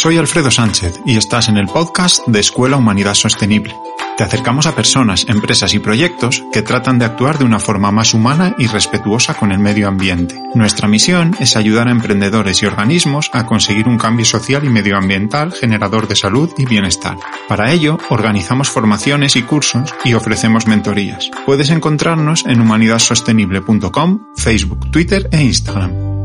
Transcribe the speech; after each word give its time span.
Soy 0.00 0.16
Alfredo 0.16 0.52
Sánchez 0.52 1.00
y 1.04 1.16
estás 1.16 1.48
en 1.48 1.56
el 1.56 1.66
podcast 1.66 2.24
de 2.28 2.38
Escuela 2.38 2.76
Humanidad 2.76 3.14
Sostenible. 3.14 3.74
Te 4.16 4.22
acercamos 4.22 4.66
a 4.66 4.76
personas, 4.76 5.26
empresas 5.28 5.74
y 5.74 5.80
proyectos 5.80 6.44
que 6.52 6.62
tratan 6.62 7.00
de 7.00 7.04
actuar 7.04 7.36
de 7.36 7.44
una 7.44 7.58
forma 7.58 7.90
más 7.90 8.14
humana 8.14 8.54
y 8.58 8.68
respetuosa 8.68 9.34
con 9.34 9.50
el 9.50 9.58
medio 9.58 9.88
ambiente. 9.88 10.40
Nuestra 10.54 10.86
misión 10.86 11.34
es 11.40 11.56
ayudar 11.56 11.88
a 11.88 11.90
emprendedores 11.90 12.62
y 12.62 12.66
organismos 12.66 13.28
a 13.32 13.44
conseguir 13.44 13.88
un 13.88 13.98
cambio 13.98 14.24
social 14.24 14.64
y 14.64 14.68
medioambiental 14.68 15.52
generador 15.52 16.06
de 16.06 16.14
salud 16.14 16.48
y 16.56 16.64
bienestar. 16.64 17.16
Para 17.48 17.72
ello, 17.72 17.98
organizamos 18.08 18.68
formaciones 18.68 19.34
y 19.34 19.42
cursos 19.42 19.92
y 20.04 20.14
ofrecemos 20.14 20.68
mentorías. 20.68 21.28
Puedes 21.44 21.70
encontrarnos 21.70 22.46
en 22.46 22.60
humanidadsostenible.com, 22.60 24.26
Facebook, 24.36 24.92
Twitter 24.92 25.28
e 25.32 25.42
Instagram. 25.42 26.17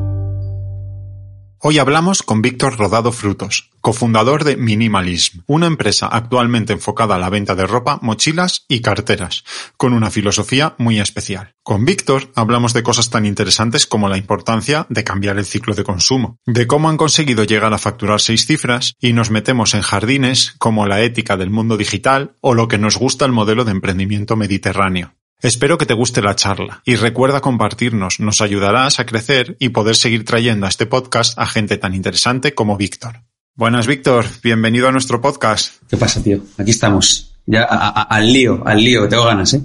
Hoy 1.66 1.80
hablamos 1.80 2.24
con 2.24 2.42
Víctor 2.42 2.78
Rodado 2.78 3.14
Frutos, 3.14 3.70
cofundador 3.80 4.44
de 4.44 4.58
Minimalism, 4.58 5.44
una 5.48 5.66
empresa 5.66 6.08
actualmente 6.08 6.74
enfocada 6.74 7.16
a 7.16 7.18
la 7.18 7.30
venta 7.30 7.56
de 7.56 7.66
ropa, 7.66 8.00
mochilas 8.02 8.66
y 8.68 8.82
carteras, 8.82 9.46
con 9.78 9.94
una 9.94 10.12
filosofía 10.12 10.76
muy 10.78 11.00
especial. 11.00 11.56
Con 11.64 11.86
Víctor 11.86 12.34
hablamos 12.36 12.74
de 12.74 12.84
cosas 12.84 13.10
tan 13.10 13.26
interesantes 13.26 13.88
como 13.88 14.10
la 14.10 14.18
importancia 14.18 14.86
de 14.90 15.06
cambiar 15.06 15.38
el 15.38 15.46
ciclo 15.46 15.74
de 15.74 15.86
consumo, 15.86 16.38
de 16.46 16.68
cómo 16.68 16.90
han 16.90 16.98
conseguido 16.98 17.46
llegar 17.46 17.74
a 17.74 17.78
facturar 17.78 18.20
seis 18.20 18.46
cifras 18.46 18.96
y 19.00 19.14
nos 19.14 19.32
metemos 19.32 19.74
en 19.74 19.84
jardines 19.84 20.56
como 20.58 20.86
la 20.86 21.00
ética 21.00 21.38
del 21.38 21.50
mundo 21.50 21.78
digital 21.78 22.36
o 22.42 22.56
lo 22.56 22.68
que 22.68 22.78
nos 22.78 22.98
gusta 22.98 23.24
el 23.24 23.32
modelo 23.32 23.64
de 23.64 23.72
emprendimiento 23.72 24.36
mediterráneo. 24.36 25.16
Espero 25.44 25.78
que 25.78 25.86
te 25.86 25.94
guste 25.94 26.22
la 26.22 26.38
charla 26.38 26.82
y 26.86 26.96
recuerda 26.96 27.42
compartirnos, 27.42 28.22
nos 28.22 28.40
ayudarás 28.40 29.02
a 29.02 29.06
crecer 29.06 29.58
y 29.60 29.70
poder 29.70 29.98
seguir 29.98 30.24
trayendo 30.24 30.66
a 30.66 30.70
este 30.70 30.86
podcast 30.86 31.38
a 31.38 31.46
gente 31.46 31.76
tan 31.76 31.94
interesante 31.94 32.54
como 32.56 32.78
Víctor. 32.78 33.24
Buenas, 33.54 33.86
Víctor, 33.86 34.24
bienvenido 34.42 34.88
a 34.88 34.94
nuestro 34.94 35.20
podcast. 35.20 35.84
¿Qué 35.90 35.98
pasa, 35.98 36.24
tío? 36.24 36.40
Aquí 36.58 36.72
estamos. 36.72 37.36
Ya 37.46 37.64
al 37.64 38.32
lío, 38.32 38.64
al 38.66 38.82
lío, 38.82 39.10
tengo 39.10 39.26
ganas, 39.26 39.54
¿eh? 39.56 39.62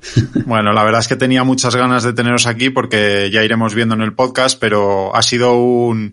Bueno, 0.46 0.72
la 0.72 0.82
verdad 0.82 0.98
es 0.98 1.06
que 1.06 1.14
tenía 1.14 1.44
muchas 1.44 1.76
ganas 1.76 2.02
de 2.02 2.12
teneros 2.12 2.48
aquí 2.48 2.70
porque 2.70 3.30
ya 3.32 3.44
iremos 3.44 3.72
viendo 3.72 3.94
en 3.94 4.00
el 4.00 4.14
podcast, 4.14 4.58
pero 4.58 5.14
ha 5.14 5.22
sido 5.22 5.54
un, 5.54 6.12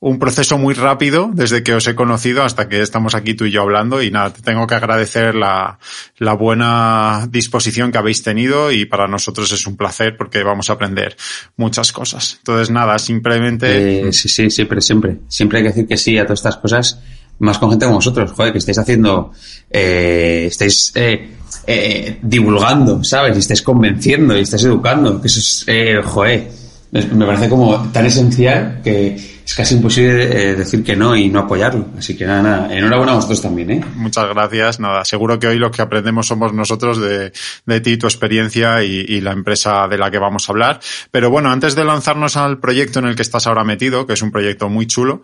un 0.00 0.18
proceso 0.18 0.56
muy 0.56 0.72
rápido 0.72 1.30
desde 1.32 1.62
que 1.62 1.74
os 1.74 1.86
he 1.86 1.94
conocido 1.94 2.42
hasta 2.42 2.68
que 2.68 2.80
estamos 2.80 3.14
aquí 3.14 3.34
tú 3.34 3.44
y 3.44 3.50
yo 3.50 3.60
hablando 3.60 4.02
y 4.02 4.10
nada, 4.10 4.32
te 4.32 4.40
tengo 4.40 4.66
que 4.66 4.74
agradecer 4.74 5.34
la, 5.34 5.78
la 6.16 6.32
buena 6.32 7.28
disposición 7.30 7.92
que 7.92 7.98
habéis 7.98 8.22
tenido 8.22 8.72
y 8.72 8.86
para 8.86 9.06
nosotros 9.06 9.52
es 9.52 9.66
un 9.66 9.76
placer 9.76 10.16
porque 10.16 10.42
vamos 10.42 10.70
a 10.70 10.74
aprender 10.74 11.16
muchas 11.56 11.92
cosas. 11.92 12.36
Entonces 12.38 12.70
nada, 12.70 12.98
simplemente... 12.98 14.08
Eh, 14.08 14.12
sí, 14.14 14.30
sí, 14.30 14.50
siempre, 14.50 14.80
siempre. 14.80 15.18
Siempre 15.28 15.58
hay 15.58 15.64
que 15.64 15.68
decir 15.68 15.86
que 15.86 15.98
sí 15.98 16.16
a 16.16 16.24
todas 16.24 16.40
estas 16.40 16.56
cosas, 16.56 16.98
más 17.38 17.58
con 17.58 17.68
gente 17.68 17.84
como 17.84 17.96
vosotros, 17.96 18.32
joder, 18.32 18.52
que 18.52 18.58
estáis 18.58 18.78
haciendo, 18.78 19.32
eh, 19.70 20.46
estáis 20.46 20.92
eh, 20.94 21.28
eh, 21.66 22.18
divulgando, 22.22 23.04
¿sabes? 23.04 23.36
Y 23.36 23.40
estáis 23.40 23.60
convenciendo 23.60 24.34
y 24.34 24.40
estáis 24.40 24.64
educando, 24.64 25.20
que 25.20 25.26
eso 25.26 25.40
es, 25.40 25.64
eh, 25.66 26.00
joder, 26.02 26.50
me 26.90 27.26
parece 27.26 27.48
como 27.48 27.90
tan 27.90 28.06
esencial 28.06 28.80
que 28.82 29.39
es 29.50 29.56
casi 29.56 29.74
imposible 29.74 30.50
eh, 30.50 30.54
decir 30.54 30.84
que 30.84 30.94
no 30.94 31.16
y 31.16 31.28
no 31.28 31.40
apoyarlo. 31.40 31.88
Así 31.98 32.16
que 32.16 32.24
nada, 32.24 32.40
nada, 32.40 32.72
enhorabuena 32.72 33.12
a 33.12 33.14
vosotros 33.16 33.42
también, 33.42 33.70
¿eh? 33.72 33.84
Muchas 33.96 34.28
gracias. 34.28 34.78
Nada, 34.78 35.04
seguro 35.04 35.40
que 35.40 35.48
hoy 35.48 35.58
lo 35.58 35.72
que 35.72 35.82
aprendemos 35.82 36.28
somos 36.28 36.52
nosotros 36.52 37.00
de, 37.00 37.32
de 37.66 37.80
ti, 37.80 37.96
tu 37.96 38.06
experiencia 38.06 38.84
y, 38.84 39.04
y, 39.08 39.20
la 39.20 39.32
empresa 39.32 39.88
de 39.88 39.98
la 39.98 40.08
que 40.08 40.18
vamos 40.18 40.48
a 40.48 40.52
hablar. 40.52 40.80
Pero 41.10 41.30
bueno, 41.30 41.50
antes 41.50 41.74
de 41.74 41.84
lanzarnos 41.84 42.36
al 42.36 42.60
proyecto 42.60 43.00
en 43.00 43.06
el 43.06 43.16
que 43.16 43.22
estás 43.22 43.48
ahora 43.48 43.64
metido, 43.64 44.06
que 44.06 44.12
es 44.12 44.22
un 44.22 44.30
proyecto 44.30 44.68
muy 44.68 44.86
chulo, 44.86 45.20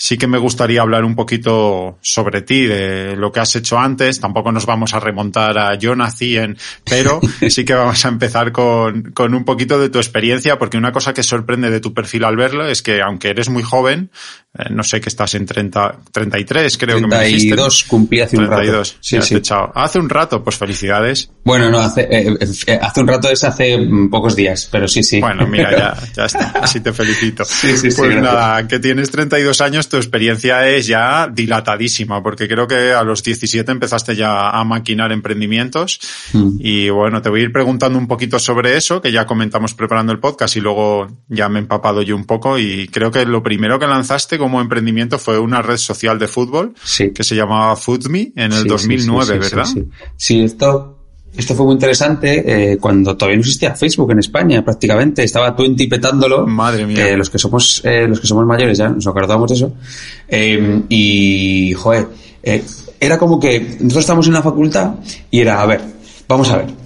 sí 0.00 0.16
que 0.16 0.26
me 0.26 0.38
gustaría 0.38 0.80
hablar 0.80 1.04
un 1.04 1.14
poquito 1.14 1.98
sobre 2.00 2.40
ti, 2.40 2.64
de 2.64 3.16
lo 3.16 3.30
que 3.30 3.40
has 3.40 3.54
hecho 3.54 3.78
antes. 3.78 4.18
Tampoco 4.18 4.50
nos 4.50 4.64
vamos 4.64 4.94
a 4.94 5.00
remontar 5.00 5.58
a 5.58 5.74
yo 5.74 5.94
nací 5.94 6.38
en, 6.38 6.56
pero 6.88 7.20
sí 7.50 7.66
que 7.66 7.74
vamos 7.74 8.02
a 8.06 8.08
empezar 8.08 8.50
con, 8.50 9.12
con 9.12 9.34
un 9.34 9.44
poquito 9.44 9.78
de 9.78 9.90
tu 9.90 9.98
experiencia, 9.98 10.58
porque 10.58 10.78
una 10.78 10.90
cosa 10.90 11.12
que 11.12 11.22
sorprende 11.22 11.68
de 11.68 11.80
tu 11.80 11.92
perfil 11.92 12.24
al 12.24 12.36
verlo 12.36 12.66
es 12.66 12.80
que 12.80 13.02
aunque 13.02 13.28
eres 13.28 13.50
muy 13.50 13.62
joven, 13.70 14.10
eh, 14.52 14.64
no 14.70 14.82
sé 14.82 15.00
que 15.00 15.08
estás 15.08 15.32
en 15.36 15.46
30, 15.46 15.98
33 16.10 16.76
creo 16.76 16.96
32, 16.96 17.00
que 17.00 17.16
me 17.16 17.24
dijiste. 17.24 17.54
32 17.54 17.84
cumplí 17.84 18.20
hace 18.20 18.36
32, 18.36 18.58
un 18.58 18.74
rato. 18.74 18.84
Sí, 19.00 19.22
sí. 19.22 19.36
Echado. 19.36 19.70
Hace 19.76 20.00
un 20.00 20.08
rato, 20.08 20.42
pues 20.42 20.56
felicidades. 20.56 21.30
Bueno, 21.44 21.70
no, 21.70 21.78
hace, 21.78 22.00
eh, 22.10 22.36
eh, 22.66 22.78
hace 22.82 23.00
un 23.00 23.06
rato 23.06 23.30
es 23.30 23.44
hace 23.44 23.78
pocos 24.10 24.34
días, 24.34 24.68
pero 24.72 24.88
sí, 24.88 25.04
sí. 25.04 25.20
Bueno, 25.20 25.46
mira, 25.46 25.70
ya, 25.70 25.96
ya 26.16 26.24
está, 26.24 26.52
así 26.60 26.80
te 26.80 26.92
felicito. 26.92 27.44
Sí, 27.44 27.76
sí, 27.76 27.90
pues 27.96 28.12
sí, 28.12 28.20
nada, 28.20 28.66
que 28.66 28.80
tienes 28.80 29.12
32 29.12 29.60
años, 29.60 29.88
tu 29.88 29.98
experiencia 29.98 30.68
es 30.68 30.88
ya 30.88 31.28
dilatadísima, 31.32 32.20
porque 32.20 32.48
creo 32.48 32.66
que 32.66 32.92
a 32.92 33.04
los 33.04 33.22
17 33.22 33.70
empezaste 33.70 34.16
ya 34.16 34.50
a 34.50 34.64
maquinar 34.64 35.12
emprendimientos. 35.12 36.00
Mm. 36.32 36.56
Y 36.58 36.90
bueno, 36.90 37.22
te 37.22 37.28
voy 37.28 37.42
a 37.42 37.44
ir 37.44 37.52
preguntando 37.52 38.00
un 38.00 38.08
poquito 38.08 38.40
sobre 38.40 38.76
eso, 38.76 39.00
que 39.00 39.12
ya 39.12 39.26
comentamos 39.26 39.74
preparando 39.74 40.12
el 40.12 40.18
podcast 40.18 40.56
y 40.56 40.60
luego 40.60 41.06
ya 41.28 41.48
me 41.48 41.60
he 41.60 41.62
empapado 41.62 42.02
yo 42.02 42.16
un 42.16 42.24
poco 42.24 42.58
y 42.58 42.88
creo 42.88 43.12
que 43.12 43.24
lo 43.24 43.44
primero 43.44 43.59
que 43.78 43.86
lanzaste 43.86 44.38
como 44.38 44.60
emprendimiento 44.60 45.18
fue 45.18 45.38
una 45.38 45.62
red 45.62 45.76
social 45.76 46.18
de 46.18 46.28
fútbol 46.28 46.74
sí. 46.82 47.10
que 47.10 47.24
se 47.24 47.34
llamaba 47.34 47.76
FoodMe 47.76 48.32
en 48.36 48.52
el 48.52 48.62
sí, 48.62 48.68
2009, 48.68 49.24
sí, 49.24 49.38
¿verdad? 49.38 49.68
Sí, 50.16 50.42
esto, 50.42 50.98
esto 51.36 51.54
fue 51.54 51.66
muy 51.66 51.74
interesante 51.74 52.72
eh, 52.72 52.78
cuando 52.78 53.16
todavía 53.16 53.36
no 53.36 53.40
existía 53.40 53.74
Facebook 53.74 54.10
en 54.12 54.18
España 54.18 54.64
prácticamente. 54.64 55.22
Estaba 55.22 55.54
Twenty 55.54 55.86
petándolo. 55.86 56.46
Madre 56.46 56.86
mía. 56.86 56.96
Que 56.96 57.16
los 57.16 57.30
que 57.30 57.38
somos, 57.38 57.82
eh, 57.84 58.06
los 58.08 58.20
que 58.20 58.26
somos 58.26 58.46
mayores 58.46 58.78
ya 58.78 58.88
nos 58.88 59.06
acordamos 59.06 59.48
de 59.48 59.56
eso. 59.56 59.72
Eh, 60.28 60.82
y, 60.88 61.72
joder, 61.74 62.08
eh, 62.42 62.64
era 62.98 63.18
como 63.18 63.38
que 63.38 63.60
nosotros 63.60 63.98
estábamos 63.98 64.26
en 64.26 64.34
la 64.34 64.42
facultad 64.42 64.94
y 65.30 65.40
era, 65.40 65.62
a 65.62 65.66
ver, 65.66 65.80
vamos 66.28 66.50
a 66.50 66.58
ver. 66.58 66.79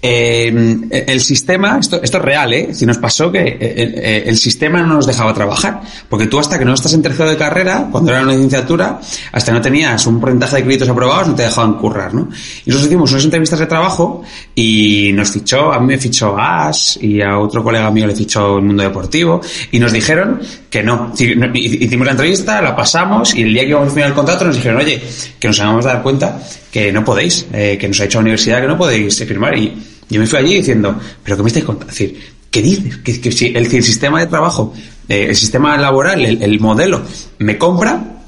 Eh, 0.00 1.04
el 1.08 1.20
sistema, 1.20 1.78
esto, 1.80 2.00
esto 2.00 2.18
es 2.18 2.24
real, 2.24 2.52
¿eh? 2.54 2.68
Si 2.72 2.86
nos 2.86 2.98
pasó 2.98 3.32
que 3.32 3.58
el, 3.60 4.28
el, 4.28 4.38
sistema 4.38 4.80
no 4.80 4.94
nos 4.94 5.06
dejaba 5.06 5.34
trabajar. 5.34 5.80
Porque 6.08 6.26
tú 6.26 6.38
hasta 6.38 6.58
que 6.58 6.64
no 6.64 6.74
estás 6.74 6.94
en 6.94 7.02
tercero 7.02 7.28
de 7.28 7.36
carrera, 7.36 7.88
cuando 7.90 8.12
era 8.12 8.22
una 8.22 8.32
licenciatura, 8.32 9.00
hasta 9.32 9.52
no 9.52 9.60
tenías 9.60 10.06
un 10.06 10.20
porcentaje 10.20 10.56
de 10.56 10.62
créditos 10.62 10.88
aprobados, 10.88 11.28
no 11.28 11.34
te 11.34 11.42
dejaban 11.42 11.74
currar, 11.74 12.14
¿no? 12.14 12.28
Y 12.64 12.70
nosotros 12.70 12.86
hicimos 12.86 13.10
unas 13.10 13.24
entrevistas 13.24 13.58
de 13.58 13.66
trabajo 13.66 14.22
y 14.54 15.10
nos 15.14 15.30
fichó, 15.30 15.72
a 15.72 15.80
mí 15.80 15.86
me 15.86 15.98
fichó 15.98 16.34
Gas 16.34 16.98
y 17.02 17.20
a 17.20 17.38
otro 17.38 17.64
colega 17.64 17.90
mío 17.90 18.06
le 18.06 18.14
fichó 18.14 18.58
el 18.58 18.64
mundo 18.64 18.84
deportivo 18.84 19.40
y 19.72 19.80
nos 19.80 19.92
dijeron 19.92 20.40
que 20.70 20.82
no. 20.82 21.12
Hicimos 21.16 22.06
la 22.06 22.12
entrevista, 22.12 22.62
la 22.62 22.76
pasamos 22.76 23.34
y 23.34 23.42
el 23.42 23.52
día 23.52 23.62
que 23.62 23.70
íbamos 23.70 23.88
a 23.88 23.90
firmar 23.92 24.10
el 24.10 24.14
contrato 24.14 24.44
nos 24.44 24.56
dijeron, 24.56 24.78
oye, 24.78 25.02
que 25.40 25.48
nos 25.48 25.60
a 25.60 25.72
dar 25.80 26.02
cuenta 26.02 26.40
que 26.70 26.92
no 26.92 27.04
podéis, 27.04 27.46
eh, 27.52 27.76
que 27.80 27.88
nos 27.88 28.00
ha 28.00 28.04
hecho 28.04 28.18
la 28.18 28.22
universidad 28.22 28.60
que 28.60 28.68
no 28.68 28.78
podéis 28.78 29.16
firmar. 29.18 29.56
Y 29.56 29.74
yo 30.08 30.20
me 30.20 30.26
fui 30.26 30.38
allí 30.38 30.54
diciendo, 30.54 30.98
¿pero 31.22 31.36
qué 31.36 31.42
me 31.42 31.48
estáis 31.48 31.64
contando? 31.64 31.92
Es 31.92 31.98
decir, 31.98 32.20
¿qué 32.50 32.62
dices? 32.62 32.98
Que, 32.98 33.32
si 33.32 33.46
el, 33.54 33.66
sistema 33.82 34.20
de 34.20 34.26
trabajo, 34.26 34.74
eh, 35.08 35.26
el 35.28 35.36
sistema 35.36 35.76
laboral, 35.76 36.24
el, 36.24 36.42
el 36.42 36.60
modelo, 36.60 37.02
me 37.38 37.58
compra 37.58 38.18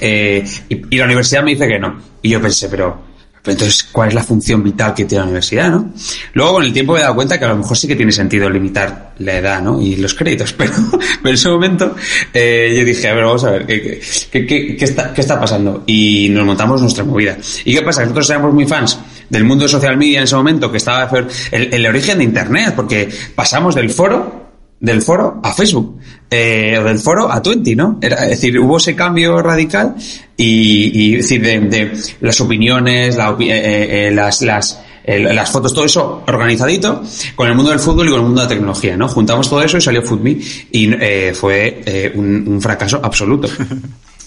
eh, 0.00 0.44
y, 0.68 0.96
la 0.96 1.04
universidad 1.04 1.42
me 1.42 1.52
dice 1.52 1.68
que 1.68 1.78
no. 1.78 2.00
Y 2.22 2.30
yo 2.30 2.40
pensé, 2.40 2.68
pero, 2.68 3.02
pero 3.46 3.52
entonces, 3.52 3.84
¿cuál 3.92 4.08
es 4.08 4.14
la 4.14 4.24
función 4.24 4.60
vital 4.60 4.92
que 4.92 5.04
tiene 5.04 5.20
la 5.20 5.26
universidad, 5.26 5.70
no? 5.70 5.92
Luego, 6.32 6.54
con 6.54 6.64
el 6.64 6.72
tiempo 6.72 6.94
me 6.94 6.98
he 6.98 7.02
dado 7.02 7.14
cuenta 7.14 7.38
que 7.38 7.44
a 7.44 7.48
lo 7.50 7.58
mejor 7.58 7.76
sí 7.76 7.86
que 7.86 7.94
tiene 7.94 8.10
sentido 8.10 8.50
limitar 8.50 9.12
la 9.20 9.38
edad, 9.38 9.62
¿no? 9.62 9.80
Y 9.80 9.94
los 9.94 10.14
créditos, 10.14 10.52
pero, 10.58 10.72
pero 10.90 11.28
en 11.28 11.34
ese 11.34 11.48
momento 11.48 11.94
eh, 12.34 12.74
yo 12.76 12.84
dije, 12.84 13.08
a 13.08 13.14
ver, 13.14 13.24
vamos 13.24 13.44
a 13.44 13.52
ver, 13.52 13.64
¿qué, 13.64 14.00
qué, 14.32 14.46
qué, 14.46 14.76
qué, 14.76 14.84
está, 14.84 15.14
¿qué 15.14 15.20
está 15.20 15.38
pasando? 15.38 15.84
Y 15.86 16.28
nos 16.30 16.44
montamos 16.44 16.80
nuestra 16.80 17.04
movida. 17.04 17.38
¿Y 17.64 17.72
qué 17.72 17.82
pasa? 17.82 18.02
Nosotros 18.02 18.28
éramos 18.30 18.52
muy 18.52 18.66
fans 18.66 18.98
del 19.30 19.44
mundo 19.44 19.62
de 19.62 19.68
social 19.68 19.96
media 19.96 20.18
en 20.18 20.24
ese 20.24 20.34
momento, 20.34 20.72
que 20.72 20.78
estaba 20.78 21.08
el, 21.52 21.72
el 21.72 21.86
origen 21.86 22.18
de 22.18 22.24
Internet, 22.24 22.72
porque 22.74 23.08
pasamos 23.36 23.76
del 23.76 23.90
foro 23.90 24.45
del 24.78 25.02
foro 25.02 25.40
a 25.42 25.52
Facebook, 25.52 25.98
eh, 26.30 26.76
o 26.78 26.84
del 26.84 26.98
foro 26.98 27.30
a 27.30 27.42
Twenty, 27.42 27.74
¿no? 27.74 27.98
Era, 28.00 28.24
es 28.24 28.30
decir, 28.30 28.58
hubo 28.58 28.76
ese 28.76 28.94
cambio 28.94 29.40
radical 29.42 29.94
y, 30.36 30.90
y 30.92 31.14
es 31.14 31.22
decir, 31.22 31.42
de, 31.42 31.60
de 31.60 31.92
las 32.20 32.40
opiniones, 32.40 33.16
la, 33.16 33.36
eh, 33.40 34.08
eh, 34.08 34.10
las, 34.12 34.42
las 34.42 34.80
las 35.06 35.50
fotos, 35.50 35.72
todo 35.72 35.84
eso 35.84 36.24
organizadito 36.26 37.02
con 37.36 37.48
el 37.48 37.54
mundo 37.54 37.70
del 37.70 37.78
fútbol 37.78 38.08
y 38.08 38.10
con 38.10 38.18
el 38.20 38.26
mundo 38.26 38.40
de 38.40 38.46
la 38.46 38.48
tecnología, 38.48 38.96
¿no? 38.96 39.08
Juntamos 39.08 39.48
todo 39.48 39.62
eso 39.62 39.76
y 39.76 39.80
salió 39.80 40.02
FootMe 40.02 40.38
y 40.72 40.92
eh, 40.94 41.32
fue 41.32 41.82
eh, 41.86 42.12
un, 42.14 42.44
un 42.48 42.60
fracaso 42.60 43.00
absoluto. 43.02 43.48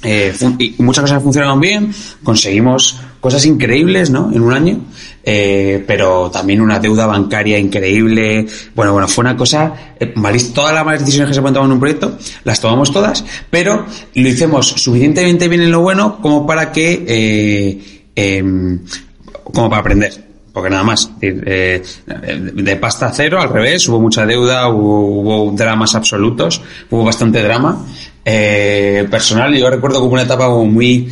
Eh, 0.01 0.33
y 0.59 0.75
muchas 0.77 1.01
cosas 1.01 1.21
funcionaron 1.21 1.59
bien, 1.59 1.93
conseguimos 2.23 3.01
cosas 3.19 3.45
increíbles, 3.45 4.09
¿no? 4.09 4.31
En 4.31 4.41
un 4.41 4.53
año, 4.53 4.79
eh, 5.23 5.83
pero 5.85 6.29
también 6.31 6.61
una 6.61 6.79
deuda 6.79 7.05
bancaria 7.05 7.57
increíble. 7.57 8.45
Bueno, 8.75 8.93
bueno, 8.93 9.07
fue 9.07 9.23
una 9.23 9.35
cosa, 9.35 9.73
eh, 9.99 10.13
todas 10.53 10.73
las 10.73 10.85
malas 10.85 11.01
decisiones 11.01 11.29
que 11.29 11.35
se 11.35 11.41
pueden 11.41 11.53
tomar 11.53 11.67
en 11.67 11.73
un 11.73 11.79
proyecto, 11.79 12.17
las 12.43 12.59
tomamos 12.59 12.91
todas, 12.91 13.25
pero 13.49 13.85
lo 14.15 14.27
hicimos 14.27 14.67
suficientemente 14.67 15.47
bien 15.47 15.61
en 15.61 15.71
lo 15.71 15.81
bueno 15.81 16.19
como 16.21 16.45
para 16.47 16.71
que, 16.71 17.05
eh, 17.07 18.03
em, 18.15 18.79
como 19.53 19.69
para 19.69 19.81
aprender 19.81 20.29
porque 20.59 20.69
nada 20.69 20.83
más. 20.83 21.09
Eh, 21.21 21.81
de 22.53 22.75
pasta 22.75 23.11
cero, 23.13 23.39
al 23.41 23.49
revés, 23.49 23.87
hubo 23.87 23.99
mucha 23.99 24.25
deuda, 24.25 24.67
hubo, 24.67 25.51
dramas 25.53 25.95
absolutos, 25.95 26.61
hubo 26.89 27.05
bastante 27.05 27.41
drama, 27.41 27.85
eh, 28.25 29.07
personal. 29.09 29.55
Yo 29.55 29.69
recuerdo 29.69 29.99
como 29.99 30.13
una 30.13 30.23
etapa 30.23 30.49
muy, 30.49 31.09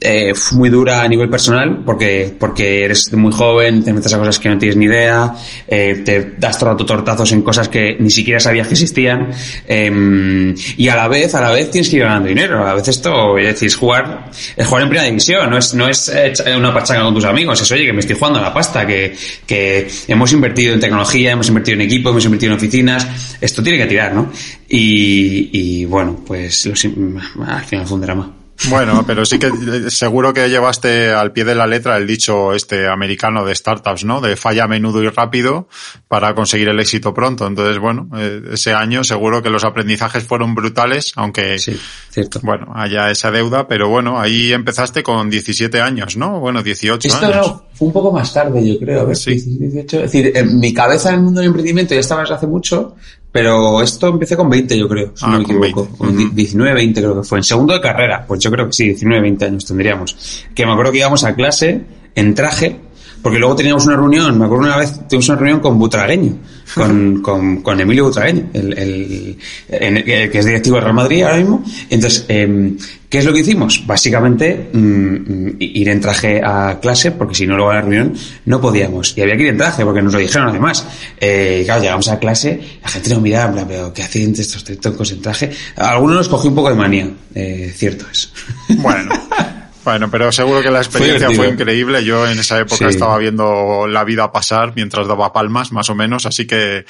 eh, 0.00 0.32
muy 0.52 0.70
dura 0.70 1.02
a 1.02 1.08
nivel 1.08 1.28
personal 1.28 1.82
porque, 1.84 2.32
porque 2.38 2.84
eres 2.84 3.12
muy 3.12 3.32
joven, 3.32 3.82
te 3.82 3.92
metes 3.92 4.12
a 4.14 4.18
cosas 4.18 4.38
que 4.38 4.48
no 4.48 4.56
tienes 4.56 4.76
ni 4.76 4.84
idea, 4.84 5.34
eh, 5.66 6.02
te 6.04 6.34
das 6.38 6.58
todo 6.58 6.76
tortazos 6.76 7.32
en 7.32 7.42
cosas 7.42 7.68
que 7.68 7.96
ni 7.98 8.10
siquiera 8.10 8.38
sabías 8.38 8.68
que 8.68 8.74
existían 8.74 9.30
eh, 9.66 10.54
y 10.76 10.88
a 10.88 10.94
la 10.94 11.08
vez, 11.08 11.34
a 11.34 11.40
la 11.40 11.50
vez 11.50 11.70
tienes 11.70 11.88
que 11.88 11.96
ir 11.96 12.02
ganando 12.02 12.28
dinero. 12.28 12.66
A 12.66 12.74
veces 12.74 12.96
esto, 12.96 13.36
es 13.38 13.46
decir, 13.46 13.74
jugar, 13.74 14.30
es 14.56 14.66
jugar 14.66 14.82
en 14.82 14.88
primera 14.88 15.08
división, 15.08 15.50
no 15.50 15.58
es, 15.58 15.74
no 15.74 15.88
es 15.88 16.12
una 16.56 16.72
pachanga 16.72 17.02
con 17.02 17.14
tus 17.14 17.24
amigos, 17.24 17.60
es 17.60 17.72
oye 17.72 17.84
que 17.84 17.92
me 17.92 18.00
estoy 18.00 18.16
jugando 18.16 18.38
a 18.38 18.42
la 18.42 18.54
pasta, 18.54 18.86
que, 18.86 19.16
que 19.46 19.88
hemos 20.06 20.32
invertido 20.32 20.74
en 20.74 20.80
tecnología, 20.80 21.32
hemos 21.32 21.48
invertido 21.48 21.74
en 21.74 21.82
equipo, 21.82 22.10
hemos 22.10 22.24
invertido 22.24 22.52
en 22.52 22.58
oficinas, 22.58 23.36
esto 23.40 23.62
tiene 23.62 23.78
que 23.78 23.86
tirar, 23.86 24.14
¿no? 24.14 24.30
Y, 24.68 25.50
y 25.52 25.84
bueno, 25.86 26.20
pues 26.24 26.66
al 26.66 27.64
final 27.64 27.86
fue 27.86 27.94
un 27.96 28.00
drama. 28.00 28.37
Bueno, 28.68 29.04
pero 29.06 29.24
sí 29.24 29.38
que 29.38 29.46
eh, 29.46 29.90
seguro 29.90 30.32
que 30.34 30.48
llevaste 30.50 31.12
al 31.12 31.32
pie 31.32 31.44
de 31.44 31.54
la 31.54 31.66
letra 31.66 31.96
el 31.96 32.06
dicho 32.06 32.52
este 32.52 32.88
americano 32.88 33.44
de 33.44 33.54
startups, 33.54 34.04
¿no? 34.04 34.20
De 34.20 34.36
falla 34.36 34.64
a 34.64 34.68
menudo 34.68 35.02
y 35.02 35.08
rápido 35.08 35.68
para 36.08 36.34
conseguir 36.34 36.68
el 36.68 36.80
éxito 36.80 37.14
pronto. 37.14 37.46
Entonces, 37.46 37.78
bueno, 37.78 38.08
eh, 38.16 38.42
ese 38.52 38.74
año 38.74 39.04
seguro 39.04 39.42
que 39.42 39.50
los 39.50 39.64
aprendizajes 39.64 40.24
fueron 40.24 40.54
brutales, 40.54 41.12
aunque, 41.16 41.58
sí, 41.58 41.78
cierto. 42.10 42.40
bueno, 42.42 42.72
haya 42.74 43.10
esa 43.10 43.30
deuda, 43.30 43.68
pero 43.68 43.88
bueno, 43.88 44.20
ahí 44.20 44.52
empezaste 44.52 45.02
con 45.02 45.30
17 45.30 45.80
años, 45.80 46.16
¿no? 46.16 46.40
Bueno, 46.40 46.62
18 46.62 47.06
Esto 47.06 47.26
años. 47.26 47.54
fue 47.74 47.86
un 47.86 47.92
poco 47.92 48.10
más 48.10 48.32
tarde, 48.32 48.66
yo 48.66 48.78
creo. 48.78 49.02
A 49.02 49.04
ver, 49.04 49.16
sí. 49.16 49.34
18. 49.40 49.96
Es 49.96 50.02
decir, 50.02 50.32
en 50.36 50.58
mi 50.58 50.74
cabeza 50.74 51.10
en 51.10 51.16
el 51.16 51.20
mundo 51.22 51.40
del 51.40 51.48
emprendimiento 51.48 51.94
ya 51.94 52.00
estaba 52.00 52.22
desde 52.22 52.34
hace 52.34 52.46
mucho, 52.48 52.96
pero 53.30 53.82
esto 53.82 54.08
empecé 54.08 54.36
con 54.36 54.48
20, 54.48 54.78
yo 54.78 54.88
creo, 54.88 55.12
si 55.14 55.24
ah, 55.24 55.28
no 55.28 55.38
me 55.38 55.44
equivoco. 55.44 55.88
Con 55.96 56.34
19, 56.34 56.74
20 56.74 57.00
creo 57.00 57.20
que 57.20 57.28
fue. 57.28 57.38
En 57.38 57.44
segundo 57.44 57.74
de 57.74 57.80
carrera, 57.80 58.24
pues 58.26 58.40
yo 58.40 58.50
creo 58.50 58.66
que 58.66 58.72
sí, 58.72 58.84
19, 58.84 59.20
20 59.20 59.44
años 59.44 59.64
tendríamos. 59.66 60.46
Que 60.54 60.64
me 60.64 60.72
acuerdo 60.72 60.92
que 60.92 60.98
íbamos 60.98 61.24
a 61.24 61.34
clase 61.34 61.82
en 62.14 62.34
traje, 62.34 62.80
porque 63.22 63.38
luego 63.38 63.56
teníamos 63.56 63.86
una 63.86 63.96
reunión, 63.96 64.38
me 64.38 64.44
acuerdo 64.44 64.64
una 64.64 64.76
vez 64.76 64.92
tuvimos 65.08 65.28
una 65.28 65.38
reunión 65.38 65.60
con 65.60 65.78
Butragueño, 65.78 66.38
con, 66.74 67.22
con, 67.22 67.62
con 67.62 67.80
Emilio 67.80 68.04
Butragueño, 68.04 68.50
el, 68.52 68.78
el, 68.78 69.38
el, 69.68 70.04
que 70.30 70.38
es 70.38 70.44
directivo 70.44 70.76
de 70.76 70.82
Real 70.82 70.94
Madrid 70.94 71.22
ahora 71.22 71.36
mismo. 71.36 71.64
Entonces, 71.90 72.24
eh, 72.28 72.72
¿qué 73.08 73.18
es 73.18 73.24
lo 73.24 73.32
que 73.32 73.40
hicimos? 73.40 73.84
Básicamente, 73.86 74.70
mmm, 74.72 75.56
ir 75.58 75.88
en 75.88 76.00
traje 76.00 76.40
a 76.44 76.78
clase, 76.80 77.12
porque 77.12 77.34
si 77.34 77.46
no 77.46 77.56
luego 77.56 77.70
a 77.70 77.74
la 77.74 77.80
reunión 77.80 78.14
no 78.46 78.60
podíamos. 78.60 79.16
Y 79.16 79.22
había 79.22 79.36
que 79.36 79.42
ir 79.42 79.48
en 79.48 79.58
traje, 79.58 79.84
porque 79.84 80.02
nos 80.02 80.12
lo 80.12 80.18
dijeron 80.20 80.48
además. 80.48 80.86
Eh, 81.20 81.62
claro, 81.64 81.82
llegamos 81.82 82.08
a 82.08 82.18
clase, 82.18 82.60
la 82.82 82.88
gente 82.88 83.10
nos 83.10 83.20
miraba, 83.20 83.46
en 83.46 83.52
plan, 83.52 83.66
pero 83.68 83.92
¿qué 83.92 84.02
hacen 84.02 84.34
estos 84.38 84.64
en 85.12 85.22
traje? 85.22 85.50
A 85.76 85.90
algunos 85.90 86.16
nos 86.16 86.28
cogió 86.28 86.50
un 86.50 86.56
poco 86.56 86.70
de 86.70 86.76
manía, 86.76 87.10
eh, 87.34 87.72
cierto 87.74 88.06
es. 88.10 88.32
Bueno. 88.68 89.10
Bueno, 89.88 90.10
pero 90.10 90.30
seguro 90.32 90.60
que 90.60 90.70
la 90.70 90.80
experiencia 90.80 91.28
fue, 91.28 91.36
fue 91.36 91.48
increíble. 91.48 92.04
Yo 92.04 92.28
en 92.28 92.38
esa 92.38 92.58
época 92.58 92.76
sí. 92.76 92.84
estaba 92.84 93.16
viendo 93.16 93.86
la 93.86 94.04
vida 94.04 94.30
pasar 94.30 94.74
mientras 94.76 95.08
daba 95.08 95.32
palmas, 95.32 95.72
más 95.72 95.88
o 95.88 95.94
menos, 95.94 96.26
así 96.26 96.46
que 96.46 96.84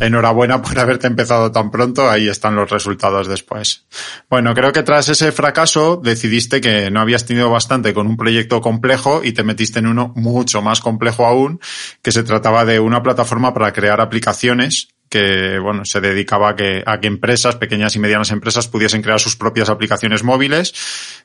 enhorabuena 0.00 0.62
por 0.62 0.78
haberte 0.78 1.08
empezado 1.08 1.50
tan 1.50 1.72
pronto. 1.72 2.08
Ahí 2.08 2.28
están 2.28 2.54
los 2.54 2.70
resultados 2.70 3.26
después. 3.26 3.86
Bueno, 4.30 4.54
creo 4.54 4.72
que 4.72 4.84
tras 4.84 5.08
ese 5.08 5.32
fracaso 5.32 6.00
decidiste 6.00 6.60
que 6.60 6.92
no 6.92 7.00
habías 7.00 7.26
tenido 7.26 7.50
bastante 7.50 7.92
con 7.92 8.06
un 8.06 8.16
proyecto 8.16 8.60
complejo 8.60 9.22
y 9.24 9.32
te 9.32 9.42
metiste 9.42 9.80
en 9.80 9.88
uno 9.88 10.12
mucho 10.14 10.62
más 10.62 10.80
complejo 10.80 11.26
aún, 11.26 11.58
que 12.02 12.12
se 12.12 12.22
trataba 12.22 12.64
de 12.64 12.78
una 12.78 13.02
plataforma 13.02 13.52
para 13.52 13.72
crear 13.72 14.00
aplicaciones 14.00 14.90
que 15.08 15.58
bueno 15.58 15.84
se 15.84 16.00
dedicaba 16.00 16.50
a 16.50 16.56
que, 16.56 16.82
a 16.84 17.00
que 17.00 17.06
empresas, 17.06 17.56
pequeñas 17.56 17.96
y 17.96 17.98
medianas 17.98 18.30
empresas 18.30 18.68
pudiesen 18.68 19.02
crear 19.02 19.20
sus 19.20 19.36
propias 19.36 19.68
aplicaciones 19.68 20.22
móviles, 20.22 20.74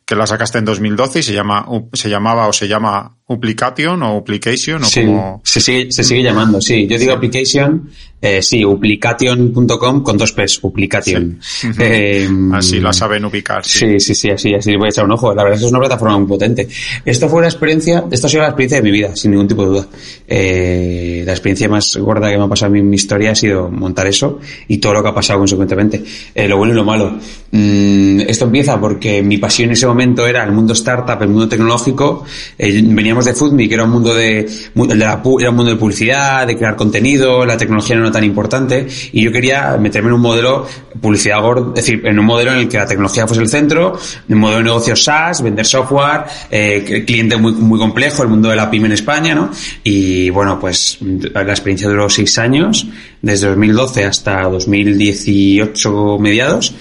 que 0.06 0.16
la 0.16 0.28
sacaste 0.28 0.58
en 0.58 0.66
2012 0.66 1.20
y 1.20 1.24
se 1.24 1.34
llama 1.34 1.66
se 1.94 2.10
llamaba 2.10 2.48
o 2.48 2.54
se 2.54 2.68
llama 2.68 3.18
Uplication 3.26 4.04
o 4.04 4.18
Uplication 4.18 4.84
o 4.84 4.86
sí, 4.86 5.06
como 5.06 5.42
se 5.44 5.62
sigue 5.62 5.92
se 5.92 6.04
sigue 6.04 6.24
llamando, 6.24 6.62
sí. 6.62 6.88
Yo 6.88 6.98
digo 6.98 7.14
application, 7.14 7.90
eh, 8.22 8.42
sí, 8.42 8.66
uplication.com 8.66 10.04
con 10.04 10.18
dos 10.18 10.34
P's, 10.34 10.60
Uplication. 10.62 11.40
Sí. 11.42 11.70
Eh, 11.80 12.30
así 12.54 12.80
la 12.80 12.92
saben 12.92 13.24
ubicar. 13.24 13.64
Sí. 13.66 13.80
sí, 13.80 14.00
sí, 14.00 14.16
sí, 14.16 14.30
así, 14.30 14.54
así 14.54 14.76
voy 14.76 14.88
a 14.88 14.90
echar 14.90 15.06
un 15.06 15.12
ojo. 15.14 15.34
La 15.34 15.44
verdad 15.44 15.56
es 15.56 15.62
que 15.62 15.66
es 15.68 15.72
una 15.72 15.80
plataforma 15.80 16.18
muy 16.18 16.28
potente. 16.28 16.68
Esto 17.06 17.30
fue 17.30 17.42
la 17.42 17.48
experiencia, 17.48 18.04
esta 18.12 18.28
ha 18.28 18.30
sido 18.30 18.42
la 18.44 18.50
experiencia 18.50 18.78
de 18.78 18.84
mi 18.84 18.92
vida, 18.92 19.16
sin 19.16 19.32
ningún 19.32 19.48
tipo 19.48 19.64
de 19.64 19.70
duda. 19.70 19.88
Eh, 20.28 21.24
la 21.26 21.32
experiencia 21.32 21.70
más 21.70 21.96
gorda 21.96 22.30
que 22.30 22.38
me 22.38 22.44
ha 22.44 22.48
pasado 22.50 22.76
en 22.76 22.90
mi 22.90 22.96
historia 22.96 23.32
ha 23.32 23.36
sido 23.36 23.70
montar 23.70 24.08
eso 24.08 24.40
y 24.68 24.78
todo 24.78 24.94
lo 24.94 25.02
que 25.02 25.10
ha 25.10 25.16
pasado 25.16 25.40
consecuentemente. 25.40 26.04
Eh, 26.36 26.48
lo 26.48 26.58
bueno 26.58 26.74
y 26.74 26.76
lo 26.76 26.84
malo. 26.84 27.18
Mm, 27.52 28.22
esto 28.22 28.46
empieza 28.46 28.80
porque 28.80 29.22
mi 29.22 29.38
pasión 29.38 29.70
en 29.70 29.74
ese 29.74 29.86
momento 29.86 29.93
era 30.28 30.44
el 30.44 30.52
mundo 30.52 30.74
startup, 30.74 31.22
el 31.22 31.30
mundo 31.30 31.48
tecnológico. 31.48 32.26
Eh, 32.58 32.82
veníamos 32.86 33.26
de 33.26 33.34
Foodme, 33.34 33.68
que 33.68 33.76
era 33.76 33.84
un 33.84 33.92
mundo 33.92 34.14
de, 34.14 34.50
de 34.74 34.96
la, 34.96 35.22
era 35.40 35.50
un 35.50 35.56
mundo 35.56 35.72
de 35.72 35.78
publicidad, 35.78 36.46
de 36.48 36.58
crear 36.58 36.76
contenido, 36.76 37.46
la 37.46 37.58
tecnología 37.58 37.96
no 37.96 38.04
era 38.04 38.12
tan 38.12 38.24
importante 38.24 38.88
y 39.12 39.24
yo 39.24 39.32
quería 39.32 39.78
meterme 39.78 40.10
en 40.10 40.16
un 40.16 40.22
modelo 40.22 40.68
publicidad 41.02 41.42
gordo, 41.42 41.70
es 41.70 41.86
decir, 41.86 42.06
en 42.06 42.20
un 42.20 42.26
modelo 42.26 42.52
en 42.52 42.60
el 42.60 42.68
que 42.68 42.78
la 42.78 42.86
tecnología 42.86 43.28
fuese 43.28 43.42
el 43.42 43.50
centro, 43.50 43.98
un 44.30 44.38
modelo 44.38 44.60
de 44.60 44.64
negocio 44.66 44.96
SaaS, 44.96 45.42
vender 45.42 45.66
software, 45.66 46.24
eh, 46.50 47.04
cliente 47.06 47.38
muy, 47.38 47.54
muy 47.54 47.80
complejo, 47.80 48.24
el 48.24 48.30
mundo 48.30 48.50
de 48.50 48.56
la 48.56 48.70
pyme 48.70 48.88
en 48.88 48.94
España, 48.94 49.36
¿no? 49.36 49.50
Y 49.84 50.30
bueno, 50.30 50.60
pues 50.60 50.98
la 51.02 51.42
experiencia 51.42 51.90
duró 51.90 52.10
seis 52.10 52.38
años, 52.38 52.88
desde 53.22 53.48
2012 53.48 54.06
hasta 54.06 54.44
2018 54.44 56.18
mediados. 56.20 56.74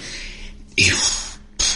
Y 0.75 0.91
uf, 0.91 1.22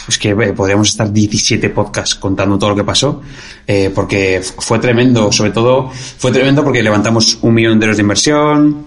es 0.08 0.18
que 0.18 0.30
eh, 0.30 0.52
podríamos 0.52 0.88
estar 0.88 1.12
17 1.12 1.70
podcasts 1.70 2.14
contando 2.14 2.58
todo 2.58 2.70
lo 2.70 2.76
que 2.76 2.84
pasó, 2.84 3.20
eh, 3.66 3.90
porque 3.94 4.40
fue 4.42 4.78
tremendo, 4.78 5.30
sobre 5.30 5.50
todo 5.50 5.90
fue 5.90 6.32
tremendo 6.32 6.64
porque 6.64 6.82
levantamos 6.82 7.38
un 7.42 7.54
millón 7.54 7.78
de 7.78 7.86
euros 7.86 7.96
de 7.96 8.02
inversión, 8.02 8.86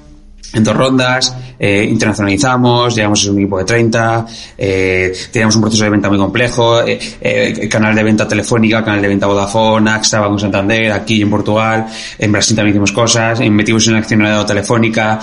en 0.54 0.64
dos 0.64 0.76
rondas, 0.76 1.34
eh, 1.58 1.88
internacionalizamos, 1.90 2.96
llegamos 2.96 3.26
a 3.26 3.32
un 3.32 3.38
equipo 3.38 3.58
de 3.58 3.66
30, 3.66 4.26
eh, 4.58 5.14
teníamos 5.32 5.56
un 5.56 5.62
proceso 5.62 5.84
de 5.86 5.90
venta 5.90 6.10
muy 6.10 6.18
complejo, 6.18 6.82
eh, 6.86 7.70
canal 7.70 7.96
de 7.96 8.04
venta 8.04 8.28
telefónica, 8.28 8.84
canal 8.84 9.02
de 9.02 9.08
venta 9.08 9.28
Vodafone, 9.28 9.90
AXA, 9.90 10.20
Banco 10.20 10.40
Santander, 10.40 10.92
aquí 10.92 11.22
en 11.22 11.30
Portugal, 11.30 11.88
en 12.18 12.32
Brasil 12.32 12.56
también 12.56 12.76
hicimos 12.76 12.92
cosas, 12.92 13.40
metimos 13.40 13.88
en 13.88 13.96
accionariado 13.96 14.46
telefónica, 14.46 15.20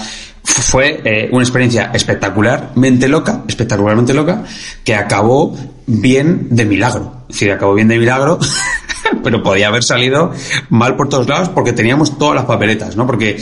fue 0.48 1.00
eh, 1.04 1.28
una 1.32 1.42
experiencia 1.42 1.90
espectacularmente 1.94 3.08
loca, 3.08 3.44
espectacularmente 3.46 4.14
loca, 4.14 4.44
que 4.84 4.94
acabó 4.94 5.56
bien 5.86 6.48
de 6.50 6.64
milagro. 6.64 7.24
Es 7.28 7.34
decir, 7.34 7.52
acabó 7.52 7.74
bien 7.74 7.88
de 7.88 7.98
milagro, 7.98 8.38
pero 9.22 9.42
podía 9.42 9.68
haber 9.68 9.82
salido 9.82 10.32
mal 10.70 10.96
por 10.96 11.08
todos 11.08 11.28
lados 11.28 11.48
porque 11.50 11.72
teníamos 11.72 12.18
todas 12.18 12.34
las 12.34 12.44
papeletas, 12.44 12.96
¿no? 12.96 13.06
Porque 13.06 13.40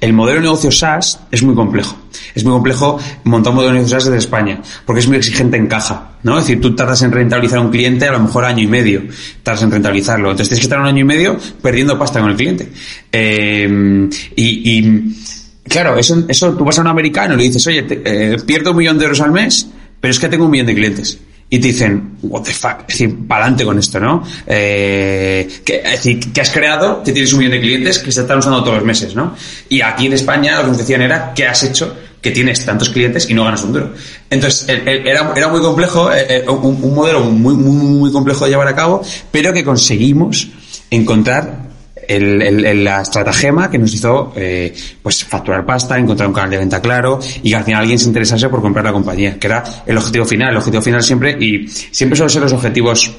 el 0.00 0.12
modelo 0.12 0.40
de 0.40 0.46
negocio 0.46 0.70
SaaS 0.70 1.20
es 1.30 1.42
muy 1.42 1.54
complejo. 1.54 1.96
Es 2.34 2.44
muy 2.44 2.52
complejo 2.52 2.98
montar 3.24 3.50
un 3.50 3.56
modelo 3.56 3.72
de 3.72 3.78
negocio 3.78 3.96
SaaS 3.96 4.04
desde 4.06 4.18
España, 4.18 4.60
porque 4.84 5.00
es 5.00 5.08
muy 5.08 5.16
exigente 5.16 5.56
en 5.56 5.66
caja, 5.66 6.12
¿no? 6.22 6.38
Es 6.38 6.44
decir, 6.46 6.60
tú 6.60 6.74
tardas 6.74 7.02
en 7.02 7.12
rentabilizar 7.12 7.58
a 7.58 7.62
un 7.62 7.70
cliente 7.70 8.06
a 8.06 8.12
lo 8.12 8.20
mejor 8.20 8.44
año 8.44 8.62
y 8.62 8.66
medio, 8.66 9.02
tardas 9.42 9.62
en 9.62 9.70
rentabilizarlo. 9.70 10.30
Entonces 10.30 10.48
tienes 10.48 10.60
que 10.60 10.66
estar 10.66 10.80
un 10.80 10.86
año 10.86 11.00
y 11.00 11.04
medio 11.04 11.38
perdiendo 11.62 11.98
pasta 11.98 12.20
con 12.20 12.30
el 12.30 12.36
cliente. 12.36 12.70
Eh, 13.12 14.08
y, 14.36 14.78
y 14.78 15.14
Claro, 15.68 15.96
eso, 15.96 16.24
eso 16.28 16.52
tú 16.54 16.64
vas 16.64 16.78
a 16.78 16.82
un 16.82 16.88
americano 16.88 17.34
y 17.34 17.36
le 17.36 17.42
dices, 17.44 17.66
oye, 17.66 17.84
eh, 17.88 18.36
pierdo 18.46 18.70
un 18.70 18.78
millón 18.78 18.98
de 18.98 19.04
euros 19.04 19.20
al 19.20 19.32
mes, 19.32 19.68
pero 20.00 20.10
es 20.10 20.18
que 20.18 20.28
tengo 20.28 20.44
un 20.46 20.50
millón 20.50 20.66
de 20.66 20.74
clientes. 20.74 21.18
Y 21.50 21.58
te 21.60 21.68
dicen, 21.68 22.18
what 22.22 22.42
the 22.42 22.52
fuck, 22.52 22.80
es 22.80 22.98
decir, 22.98 23.26
para 23.26 23.44
adelante 23.44 23.64
con 23.64 23.78
esto, 23.78 23.98
¿no? 23.98 24.22
Eh, 24.46 25.48
es 25.66 25.82
decir, 25.82 26.32
que 26.32 26.40
has 26.42 26.50
creado, 26.50 27.02
que 27.02 27.12
tienes 27.12 27.32
un 27.32 27.38
millón 27.38 27.52
de 27.52 27.60
clientes 27.60 27.98
que 28.00 28.12
se 28.12 28.20
están 28.20 28.38
usando 28.38 28.62
todos 28.62 28.76
los 28.76 28.84
meses, 28.84 29.14
¿no? 29.14 29.34
Y 29.68 29.80
aquí 29.80 30.06
en 30.06 30.12
España 30.12 30.56
lo 30.56 30.62
que 30.62 30.68
nos 30.68 30.78
decían 30.78 31.02
era, 31.02 31.32
¿qué 31.34 31.46
has 31.46 31.62
hecho? 31.64 31.96
que 32.20 32.32
tienes 32.32 32.64
tantos 32.64 32.90
clientes 32.90 33.30
y 33.30 33.34
no 33.34 33.44
ganas 33.44 33.62
un 33.62 33.72
duro. 33.72 33.92
Entonces, 34.28 34.68
era, 34.68 35.32
era 35.36 35.48
muy 35.48 35.60
complejo, 35.60 36.10
eh, 36.12 36.44
un, 36.48 36.82
un 36.82 36.92
modelo 36.92 37.20
muy, 37.20 37.54
muy, 37.54 37.74
muy 37.74 38.10
complejo 38.10 38.44
de 38.44 38.50
llevar 38.50 38.66
a 38.66 38.74
cabo, 38.74 39.02
pero 39.30 39.52
que 39.52 39.62
conseguimos 39.62 40.48
encontrar 40.90 41.67
la 42.08 43.02
estratagema 43.02 43.70
que 43.70 43.78
nos 43.78 43.92
hizo 43.92 44.32
eh, 44.34 44.74
pues 45.02 45.24
facturar 45.24 45.66
pasta, 45.66 45.98
encontrar 45.98 46.28
un 46.28 46.34
canal 46.34 46.50
de 46.50 46.58
venta 46.58 46.80
claro 46.80 47.18
y 47.42 47.50
que 47.50 47.56
al 47.56 47.64
final 47.64 47.82
alguien 47.82 47.98
se 47.98 48.06
interesase 48.06 48.48
por 48.48 48.62
comprar 48.62 48.84
la 48.84 48.92
compañía, 48.92 49.38
que 49.38 49.46
era 49.46 49.62
el 49.86 49.96
objetivo 49.96 50.24
final. 50.24 50.50
El 50.50 50.56
objetivo 50.56 50.82
final 50.82 51.02
siempre, 51.02 51.36
y 51.38 51.68
siempre 51.68 52.16
suelen 52.16 52.30
ser 52.30 52.42
los 52.42 52.52
objetivos 52.52 53.12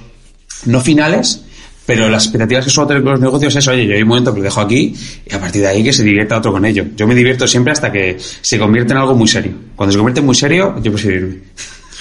no 0.66 0.82
finales, 0.82 1.44
pero 1.86 2.10
las 2.10 2.26
expectativas 2.26 2.66
que 2.66 2.72
suelo 2.72 2.88
tener 2.88 3.04
los 3.04 3.20
negocios 3.20 3.56
es, 3.56 3.68
oye, 3.68 3.86
yo 3.86 3.96
hay 3.96 4.02
un 4.02 4.08
momento 4.08 4.34
que 4.34 4.40
lo 4.40 4.44
dejo 4.44 4.62
aquí 4.62 4.94
y 5.26 5.34
a 5.34 5.40
partir 5.40 5.62
de 5.62 5.68
ahí 5.68 5.84
que 5.84 5.94
se 5.94 6.04
divierta 6.04 6.38
otro 6.38 6.52
con 6.52 6.66
ello. 6.66 6.86
Yo 6.96 7.08
me 7.08 7.16
divierto 7.16 7.48
siempre 7.48 7.74
hasta 7.74 7.92
que 7.92 8.18
se 8.20 8.60
convierte 8.60 8.94
en 8.94 9.00
algo 9.00 9.16
muy 9.16 9.28
serio. 9.28 9.54
Cuando 9.76 9.94
se 9.94 9.98
convierte 9.98 10.20
en 10.20 10.26
muy 10.26 10.36
serio, 10.36 10.76
yo 10.82 10.92
prefiero 10.92 11.18
irme. 11.18 11.40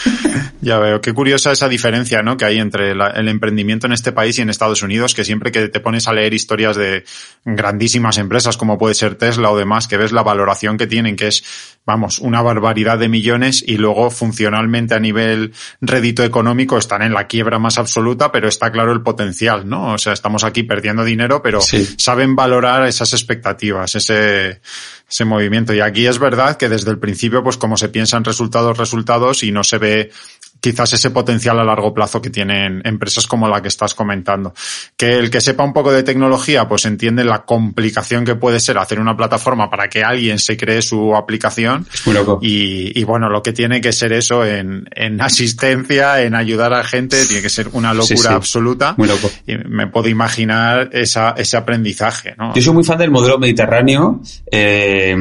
Ya 0.61 0.79
veo, 0.79 1.01
qué 1.01 1.13
curiosa 1.13 1.53
esa 1.53 1.69
diferencia 1.69 2.23
¿no? 2.23 2.37
que 2.37 2.45
hay 2.45 2.59
entre 2.59 2.91
el 2.91 3.29
emprendimiento 3.29 3.87
en 3.87 3.93
este 3.93 4.11
país 4.11 4.39
y 4.39 4.43
en 4.43 4.51
Estados 4.51 4.83
Unidos, 4.83 5.15
que 5.15 5.25
siempre 5.25 5.53
que 5.53 5.69
te 5.69 5.79
pones 5.79 6.09
a 6.09 6.13
leer 6.13 6.35
historias 6.35 6.77
de 6.77 7.05
grandísimas 7.45 8.19
empresas 8.19 8.57
como 8.57 8.77
puede 8.77 8.95
ser 8.95 9.15
Tesla 9.15 9.53
o 9.53 9.57
demás, 9.57 9.87
que 9.87 9.97
ves 9.97 10.11
la 10.11 10.25
valoración 10.25 10.77
que 10.77 10.89
tienen, 10.89 11.15
que 11.15 11.29
es, 11.29 11.45
vamos, 11.87 12.19
una 12.19 12.43
barbaridad 12.43 12.99
de 12.99 13.09
millones 13.09 13.63
y 13.65 13.77
luego 13.77 14.11
funcionalmente 14.11 14.95
a 14.95 15.01
nivel 15.01 15.53
rédito 15.81 16.25
económico 16.25 16.77
están 16.77 17.03
en 17.03 17.15
la 17.15 17.29
quiebra 17.29 17.61
más 17.61 17.79
absoluta, 17.79 18.33
pero 18.33 18.49
está 18.49 18.73
claro 18.73 18.93
el 18.93 19.03
potencial, 19.03 19.69
¿no? 19.69 19.95
O 19.95 19.99
sea, 19.99 20.13
estamos 20.13 20.43
aquí 20.43 20.65
perdiendo 20.65 21.05
dinero, 21.05 21.41
pero 21.41 21.61
saben 21.61 22.35
valorar 22.35 22.85
esas 22.89 23.13
expectativas, 23.13 23.95
ese 23.95 24.61
ese 25.09 25.25
movimiento. 25.25 25.73
Y 25.73 25.81
aquí 25.81 26.07
es 26.07 26.19
verdad 26.19 26.57
que 26.57 26.69
desde 26.69 26.91
el 26.91 26.99
principio, 26.99 27.43
pues 27.43 27.57
como 27.57 27.77
se 27.77 27.89
piensan 27.89 28.25
resultados, 28.25 28.77
resultados 28.77 29.43
y 29.43 29.53
no 29.53 29.65
se 29.65 29.79
ve 29.79 30.11
quizás 30.61 30.93
ese 30.93 31.11
potencial 31.11 31.59
a 31.59 31.65
largo 31.65 31.95
plazo 31.95 32.21
que 32.21 32.31
tienen 32.31 32.83
empresas 32.85 33.27
como 33.27 33.49
la 33.49 33.63
que 33.63 33.69
estás 33.69 33.95
comentando. 33.95 34.55
Que 34.97 35.19
el 35.19 35.31
que 35.31 35.41
sepa 35.41 35.65
un 35.65 35.73
poco 35.73 35.93
de 35.93 36.03
tecnología, 36.03 36.69
pues 36.69 36.85
entiende 36.87 37.25
la 37.25 37.45
complicación 37.45 38.25
que 38.25 38.35
puede 38.35 38.61
ser 38.61 38.79
hacer 38.79 39.01
una 39.01 39.17
plataforma 39.17 39.71
para 39.71 39.89
que 39.89 40.03
alguien 40.03 40.39
se 40.39 40.57
cree 40.57 40.83
su 40.83 41.15
aplicación. 41.15 41.87
Y, 42.41 42.99
y 42.99 43.05
bueno, 43.05 43.29
lo 43.29 43.43
que 43.43 43.53
tiene 43.53 43.81
que 43.81 43.93
ser 43.93 44.13
eso 44.13 44.45
en, 44.45 44.89
en 44.95 45.21
asistencia, 45.21 46.23
en 46.23 46.35
ayudar 46.35 46.73
a 46.75 46.85
gente, 46.85 47.25
tiene 47.27 47.43
que 47.43 47.51
ser 47.51 47.69
una 47.73 47.95
locura 47.95 48.35
absoluta. 48.35 48.95
Muy 48.97 49.09
loco. 49.09 49.31
Y 49.47 49.57
me 49.57 49.87
puedo 49.87 50.09
imaginar 50.09 50.91
esa, 50.93 51.35
ese 51.37 51.57
aprendizaje, 51.57 52.35
¿no? 52.37 52.55
Yo 52.55 52.63
soy 52.63 52.75
muy 52.75 52.85
fan 52.85 52.99
del 52.99 53.11
modelo 53.11 53.39
mediterráneo. 53.39 54.21
Eh, 54.51 55.17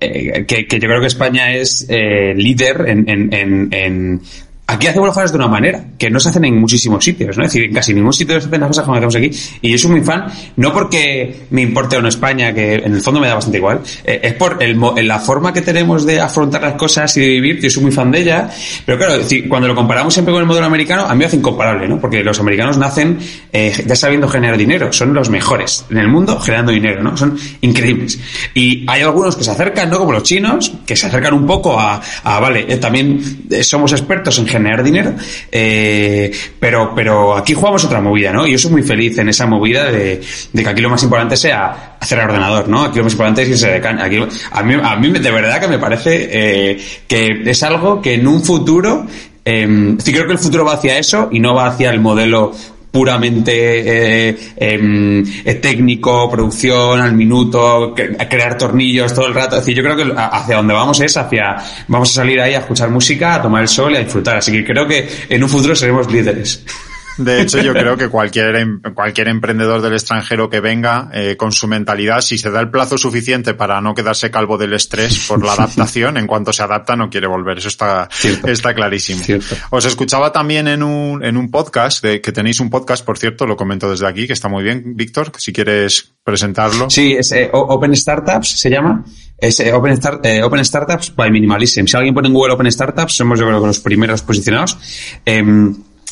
eh, 0.00 0.44
que, 0.46 0.66
que, 0.66 0.78
yo 0.80 0.88
creo 0.88 1.00
que 1.00 1.06
España 1.06 1.54
es 1.54 1.86
eh, 1.88 2.34
líder 2.34 2.84
en, 2.88 3.08
en, 3.08 3.32
en, 3.32 3.68
en 3.72 4.22
Aquí 4.66 4.86
hacemos 4.86 5.08
las 5.08 5.14
cosas 5.14 5.30
de 5.30 5.36
una 5.36 5.46
manera, 5.48 5.84
que 5.98 6.08
no 6.08 6.18
se 6.18 6.30
hacen 6.30 6.46
en 6.46 6.58
muchísimos 6.58 7.04
sitios, 7.04 7.36
¿no? 7.36 7.44
Es 7.44 7.52
decir, 7.52 7.68
en 7.68 7.74
casi 7.74 7.92
ningún 7.92 8.14
sitio 8.14 8.40
se 8.40 8.46
hacen 8.46 8.60
las 8.60 8.68
cosas 8.68 8.84
como 8.84 8.96
hacemos 8.96 9.14
aquí. 9.14 9.30
Y 9.60 9.70
yo 9.70 9.76
soy 9.76 9.90
muy 9.90 10.00
fan, 10.00 10.24
no 10.56 10.72
porque 10.72 11.42
me 11.50 11.60
importe 11.60 11.98
o 11.98 12.02
no 12.02 12.08
España, 12.08 12.54
que 12.54 12.76
en 12.76 12.94
el 12.94 13.02
fondo 13.02 13.20
me 13.20 13.28
da 13.28 13.34
bastante 13.34 13.58
igual, 13.58 13.82
eh, 14.04 14.20
es 14.22 14.32
por 14.32 14.62
el, 14.62 14.80
la 15.06 15.18
forma 15.18 15.52
que 15.52 15.60
tenemos 15.60 16.06
de 16.06 16.18
afrontar 16.18 16.62
las 16.62 16.74
cosas 16.74 17.14
y 17.18 17.20
de 17.20 17.26
vivir, 17.28 17.60
yo 17.60 17.68
soy 17.68 17.82
muy 17.82 17.92
fan 17.92 18.10
de 18.10 18.22
ella. 18.22 18.48
Pero 18.86 18.96
claro, 18.96 19.22
cuando 19.50 19.68
lo 19.68 19.74
comparamos 19.74 20.14
siempre 20.14 20.32
con 20.32 20.40
el 20.40 20.46
modelo 20.46 20.64
americano, 20.64 21.04
a 21.04 21.12
mí 21.12 21.18
me 21.18 21.26
hace 21.26 21.36
incomparable, 21.36 21.86
¿no? 21.86 22.00
Porque 22.00 22.24
los 22.24 22.40
americanos 22.40 22.78
nacen 22.78 23.18
eh, 23.52 23.84
ya 23.86 23.96
sabiendo 23.96 24.28
generar 24.28 24.56
dinero, 24.56 24.90
son 24.94 25.12
los 25.12 25.28
mejores 25.28 25.84
en 25.90 25.98
el 25.98 26.08
mundo 26.08 26.40
generando 26.40 26.72
dinero, 26.72 27.02
¿no? 27.02 27.14
Son 27.18 27.36
increíbles. 27.60 28.18
Y 28.54 28.86
hay 28.88 29.02
algunos 29.02 29.36
que 29.36 29.44
se 29.44 29.50
acercan, 29.50 29.90
¿no? 29.90 29.98
Como 29.98 30.12
los 30.12 30.22
chinos, 30.22 30.72
que 30.86 30.96
se 30.96 31.06
acercan 31.06 31.34
un 31.34 31.46
poco 31.46 31.78
a, 31.78 32.00
a 32.22 32.40
vale, 32.40 32.64
eh, 32.66 32.78
también 32.78 33.20
somos 33.62 33.92
expertos 33.92 34.38
en 34.38 34.53
generar 34.54 34.82
dinero, 34.82 35.14
eh, 35.50 36.30
pero, 36.60 36.92
pero 36.94 37.36
aquí 37.36 37.54
jugamos 37.54 37.84
otra 37.84 38.00
movida, 38.00 38.32
¿no? 38.32 38.46
Yo 38.46 38.56
soy 38.56 38.70
muy 38.70 38.82
feliz 38.82 39.18
en 39.18 39.28
esa 39.28 39.46
movida 39.46 39.90
de, 39.90 40.20
que 40.52 40.68
aquí 40.68 40.80
lo 40.80 40.90
más 40.90 41.02
importante 41.02 41.36
sea 41.36 41.96
hacer 42.00 42.18
el 42.18 42.26
ordenador, 42.26 42.68
¿no? 42.68 42.84
Aquí 42.84 42.98
lo 42.98 43.04
más 43.04 43.12
importante 43.12 43.42
es 43.42 43.48
irse 43.48 43.70
de 43.70 43.80
caña. 43.80 44.04
Aquí, 44.04 44.18
a, 44.18 44.62
mí, 44.62 44.74
a 44.80 44.96
mí 44.96 45.10
de 45.10 45.30
verdad 45.30 45.60
que 45.60 45.68
me 45.68 45.78
parece 45.78 46.28
eh, 46.30 46.78
que 47.08 47.42
es 47.44 47.62
algo 47.62 48.00
que 48.00 48.14
en 48.14 48.26
un 48.28 48.44
futuro 48.44 49.06
eh, 49.46 49.96
sí 49.98 50.12
creo 50.12 50.26
que 50.26 50.32
el 50.32 50.38
futuro 50.38 50.64
va 50.64 50.74
hacia 50.74 50.96
eso 50.98 51.28
y 51.30 51.38
no 51.38 51.54
va 51.54 51.66
hacia 51.66 51.90
el 51.90 52.00
modelo 52.00 52.52
puramente 52.94 54.28
eh, 54.28 54.38
em, 54.56 55.24
eh, 55.44 55.54
técnico, 55.54 56.30
producción 56.30 57.00
al 57.00 57.12
minuto, 57.12 57.92
crear 57.92 58.56
tornillos 58.56 59.12
todo 59.12 59.26
el 59.26 59.34
rato. 59.34 59.56
Es 59.56 59.62
decir, 59.62 59.74
yo 59.74 59.82
creo 59.82 59.96
que 59.96 60.14
hacia 60.16 60.58
donde 60.58 60.74
vamos 60.74 61.00
es 61.00 61.16
hacia, 61.16 61.56
vamos 61.88 62.10
a 62.10 62.14
salir 62.14 62.40
ahí 62.40 62.54
a 62.54 62.58
escuchar 62.58 62.90
música, 62.90 63.34
a 63.34 63.42
tomar 63.42 63.62
el 63.62 63.68
sol 63.68 63.94
y 63.94 63.96
a 63.96 63.98
disfrutar. 63.98 64.36
Así 64.36 64.52
que 64.52 64.64
creo 64.64 64.86
que 64.86 65.08
en 65.28 65.42
un 65.42 65.48
futuro 65.48 65.74
seremos 65.74 66.08
líderes. 66.08 66.64
De 67.16 67.40
hecho, 67.40 67.60
yo 67.60 67.72
creo 67.72 67.96
que 67.96 68.08
cualquier, 68.08 68.56
em, 68.56 68.80
cualquier 68.94 69.28
emprendedor 69.28 69.80
del 69.80 69.92
extranjero 69.92 70.50
que 70.50 70.60
venga 70.60 71.10
eh, 71.12 71.36
con 71.36 71.52
su 71.52 71.68
mentalidad, 71.68 72.20
si 72.20 72.38
se 72.38 72.50
da 72.50 72.60
el 72.60 72.70
plazo 72.70 72.98
suficiente 72.98 73.54
para 73.54 73.80
no 73.80 73.94
quedarse 73.94 74.30
calvo 74.30 74.58
del 74.58 74.72
estrés 74.72 75.26
por 75.28 75.44
la 75.44 75.52
adaptación, 75.52 76.16
en 76.16 76.26
cuanto 76.26 76.52
se 76.52 76.62
adapta 76.62 76.96
no 76.96 77.10
quiere 77.10 77.26
volver. 77.26 77.58
Eso 77.58 77.68
está, 77.68 78.08
está 78.44 78.74
clarísimo. 78.74 79.22
Os 79.70 79.84
escuchaba 79.84 80.32
también 80.32 80.68
en 80.68 80.82
un, 80.82 81.24
en 81.24 81.36
un 81.36 81.50
podcast, 81.50 82.02
de, 82.02 82.20
que 82.20 82.32
tenéis 82.32 82.60
un 82.60 82.70
podcast, 82.70 83.04
por 83.04 83.18
cierto, 83.18 83.46
lo 83.46 83.56
comento 83.56 83.90
desde 83.90 84.06
aquí, 84.06 84.26
que 84.26 84.32
está 84.32 84.48
muy 84.48 84.64
bien, 84.64 84.96
Víctor, 84.96 85.32
si 85.36 85.52
quieres 85.52 86.14
presentarlo. 86.24 86.90
Sí, 86.90 87.12
es 87.12 87.30
eh, 87.32 87.50
Open 87.52 87.94
Startups, 87.94 88.58
se 88.58 88.70
llama. 88.70 89.04
Es 89.38 89.60
eh, 89.60 89.72
Open, 89.72 89.98
Open 90.42 90.64
Startups 90.64 91.14
by 91.14 91.30
Minimalism. 91.30 91.86
Si 91.86 91.96
alguien 91.96 92.14
pone 92.14 92.28
en 92.28 92.34
Google 92.34 92.54
Open 92.54 92.70
Startups, 92.70 93.14
somos 93.14 93.38
yo 93.38 93.46
creo 93.46 93.60
que 93.60 93.66
los 93.66 93.80
primeros 93.80 94.22
posicionados. 94.22 94.78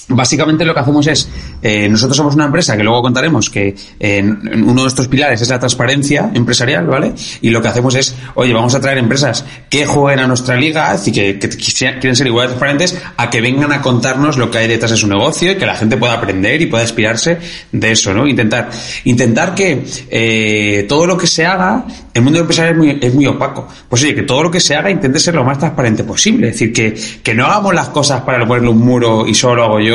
Básicamente 0.09 0.64
lo 0.64 0.75
que 0.75 0.80
hacemos 0.80 1.06
es, 1.06 1.28
eh, 1.62 1.88
nosotros 1.88 2.16
somos 2.16 2.35
una 2.35 2.47
empresa 2.47 2.76
que 2.76 2.82
luego 2.82 3.02
contaremos 3.02 3.49
que 3.49 3.75
en, 4.00 4.40
uno 4.52 4.75
de 4.75 4.82
nuestros 4.82 5.06
pilares 5.06 5.40
es 5.40 5.49
la 5.49 5.61
transparencia 5.61 6.30
empresarial, 6.35 6.87
¿vale? 6.87 7.14
Y 7.40 7.50
lo 7.50 7.62
que 7.62 7.68
hacemos 7.68 7.94
es, 7.94 8.14
oye, 8.35 8.52
vamos 8.52 8.75
a 8.75 8.80
traer 8.80 8.99
empresas 8.99 9.44
que 9.71 9.87
jueguen 9.87 10.21
a 10.21 10.26
nuestra 10.26 10.56
liga, 10.56 10.92
es 10.92 11.04
decir, 11.04 11.38
que, 11.38 11.49
quieren 11.49 12.16
ser 12.16 12.26
igual 12.26 12.49
de 12.49 12.54
transparentes, 12.54 13.00
a 13.16 13.30
que 13.30 13.40
vengan 13.40 13.73
a 13.73 13.80
contarnos 13.80 14.38
lo 14.38 14.50
que 14.50 14.59
hay 14.59 14.68
detrás 14.68 14.90
de 14.90 14.97
su 14.97 15.06
negocio 15.06 15.52
y 15.52 15.56
que 15.56 15.66
la 15.66 15.76
gente 15.76 15.97
pueda 15.97 16.14
aprender 16.14 16.61
y 16.61 16.66
pueda 16.66 16.82
inspirarse 16.82 17.38
de 17.71 17.92
eso, 17.92 18.12
¿no? 18.12 18.26
Intentar, 18.26 18.71
intentar 19.04 19.54
que 19.54 19.85
eh, 20.11 20.85
todo 20.88 21.06
lo 21.06 21.16
que 21.16 21.28
se 21.28 21.47
haga, 21.47 21.87
el 22.12 22.23
mundo 22.23 22.40
empresarial 22.40 22.75
es 22.75 22.78
muy, 22.78 22.99
es 23.00 23.14
muy 23.14 23.26
opaco. 23.26 23.68
Pues 23.88 24.02
oye, 24.02 24.16
que 24.16 24.23
todo 24.23 24.42
lo 24.42 24.50
que 24.50 24.61
se 24.61 24.75
haga 24.75 24.90
intente 24.90 25.21
ser 25.21 25.37
lo 25.37 25.44
más 25.44 25.59
transparente 25.59 26.02
posible. 26.02 26.49
Es 26.49 26.54
decir, 26.54 26.73
que, 26.73 26.94
que 27.23 27.35
no 27.35 27.47
hagamos 27.47 27.73
las 27.73 27.88
cosas 27.88 28.23
para 28.23 28.44
ponerle 28.47 28.71
un 28.71 28.78
muro 28.78 29.26
y 29.26 29.35
solo 29.35 29.62
hago 29.62 29.80
yo 29.80 29.91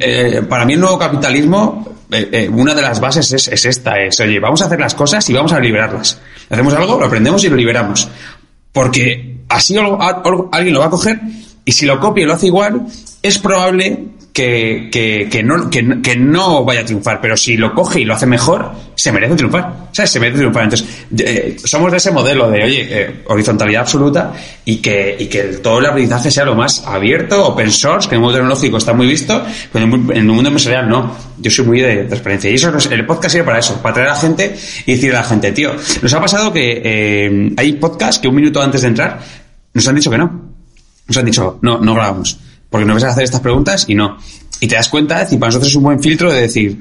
eh, 0.00 0.42
para 0.48 0.64
mí 0.64 0.74
el 0.74 0.80
nuevo 0.80 0.98
capitalismo, 0.98 1.96
eh, 2.10 2.28
eh, 2.32 2.48
una 2.48 2.74
de 2.74 2.82
las 2.82 3.00
bases 3.00 3.32
es, 3.32 3.64
esta, 3.64 4.00
es, 4.00 4.18
oye, 4.20 4.38
vamos 4.38 4.62
a 4.62 4.66
hacer 4.66 4.78
las 4.78 4.94
cosas 4.94 5.28
y 5.28 5.32
vamos 5.32 5.52
a 5.52 5.60
liberarlas. 5.60 6.20
Hacemos 6.48 6.74
algo, 6.74 6.98
lo 6.98 7.06
aprendemos 7.06 7.42
y 7.44 7.48
lo 7.48 7.56
liberamos. 7.56 8.08
Porque 8.72 9.38
así 9.48 9.76
alguien 9.76 10.74
lo 10.74 10.80
va 10.80 10.86
a 10.86 10.90
coger 10.90 11.20
y 11.64 11.72
si 11.72 11.86
lo 11.86 11.98
copia 11.98 12.22
y 12.22 12.26
lo 12.26 12.34
hace 12.34 12.46
igual, 12.46 12.86
es 13.22 13.38
probable 13.38 14.06
que, 14.36 14.90
que, 14.92 15.30
que, 15.30 15.42
no, 15.42 15.70
que, 15.70 16.14
no 16.14 16.62
vaya 16.62 16.82
a 16.82 16.84
triunfar, 16.84 17.22
pero 17.22 17.38
si 17.38 17.56
lo 17.56 17.72
coge 17.72 18.02
y 18.02 18.04
lo 18.04 18.12
hace 18.12 18.26
mejor, 18.26 18.70
se 18.94 19.10
merece 19.10 19.34
triunfar. 19.34 19.88
¿Sabes? 19.92 20.10
Se 20.10 20.20
merece 20.20 20.40
triunfar. 20.40 20.64
Entonces, 20.64 21.06
eh, 21.16 21.56
somos 21.64 21.90
de 21.90 21.96
ese 21.96 22.10
modelo 22.10 22.50
de, 22.50 22.62
oye, 22.62 22.86
eh, 22.86 23.22
horizontalidad 23.28 23.80
absoluta 23.80 24.34
y 24.62 24.76
que, 24.76 25.16
y 25.18 25.28
que 25.28 25.42
todo 25.62 25.78
el 25.78 25.86
aprendizaje 25.86 26.30
sea 26.30 26.44
lo 26.44 26.54
más 26.54 26.84
abierto, 26.86 27.46
open 27.46 27.70
source, 27.70 28.10
que 28.10 28.14
en 28.14 28.18
el 28.18 28.24
mundo 28.24 28.36
tecnológico 28.36 28.76
está 28.76 28.92
muy 28.92 29.06
visto, 29.06 29.42
pero 29.72 29.86
en 29.86 30.10
el 30.10 30.24
mundo 30.24 30.48
empresarial 30.48 30.86
no. 30.86 31.16
Yo 31.38 31.50
soy 31.50 31.64
muy 31.64 31.80
de 31.80 32.04
transparencia. 32.04 32.50
Y 32.50 32.56
eso, 32.56 32.70
el 32.90 33.06
podcast 33.06 33.32
sirve 33.32 33.46
para 33.46 33.60
eso, 33.60 33.80
para 33.80 33.94
traer 33.94 34.10
a 34.10 34.12
la 34.12 34.20
gente 34.20 34.54
y 34.84 34.92
decirle 34.92 35.16
a 35.16 35.22
la 35.22 35.26
gente, 35.26 35.52
tío, 35.52 35.72
nos 36.02 36.12
ha 36.12 36.20
pasado 36.20 36.52
que 36.52 36.82
eh, 36.84 37.54
hay 37.56 37.72
podcasts 37.72 38.20
que 38.20 38.28
un 38.28 38.34
minuto 38.34 38.60
antes 38.60 38.82
de 38.82 38.88
entrar 38.88 39.18
nos 39.72 39.88
han 39.88 39.94
dicho 39.94 40.10
que 40.10 40.18
no. 40.18 40.56
Nos 41.08 41.16
han 41.16 41.24
dicho, 41.24 41.58
no, 41.62 41.78
no 41.78 41.94
grabamos 41.94 42.38
porque 42.70 42.86
no 42.86 42.94
vas 42.94 43.04
a 43.04 43.10
hacer 43.10 43.24
estas 43.24 43.40
preguntas 43.40 43.84
y 43.88 43.94
no. 43.94 44.18
Y 44.60 44.68
te 44.68 44.76
das 44.76 44.88
cuenta, 44.88 45.16
es 45.16 45.26
decir, 45.26 45.38
para 45.38 45.48
nosotros 45.48 45.70
es 45.70 45.76
un 45.76 45.82
buen 45.82 46.00
filtro 46.00 46.32
de 46.32 46.40
decir, 46.42 46.78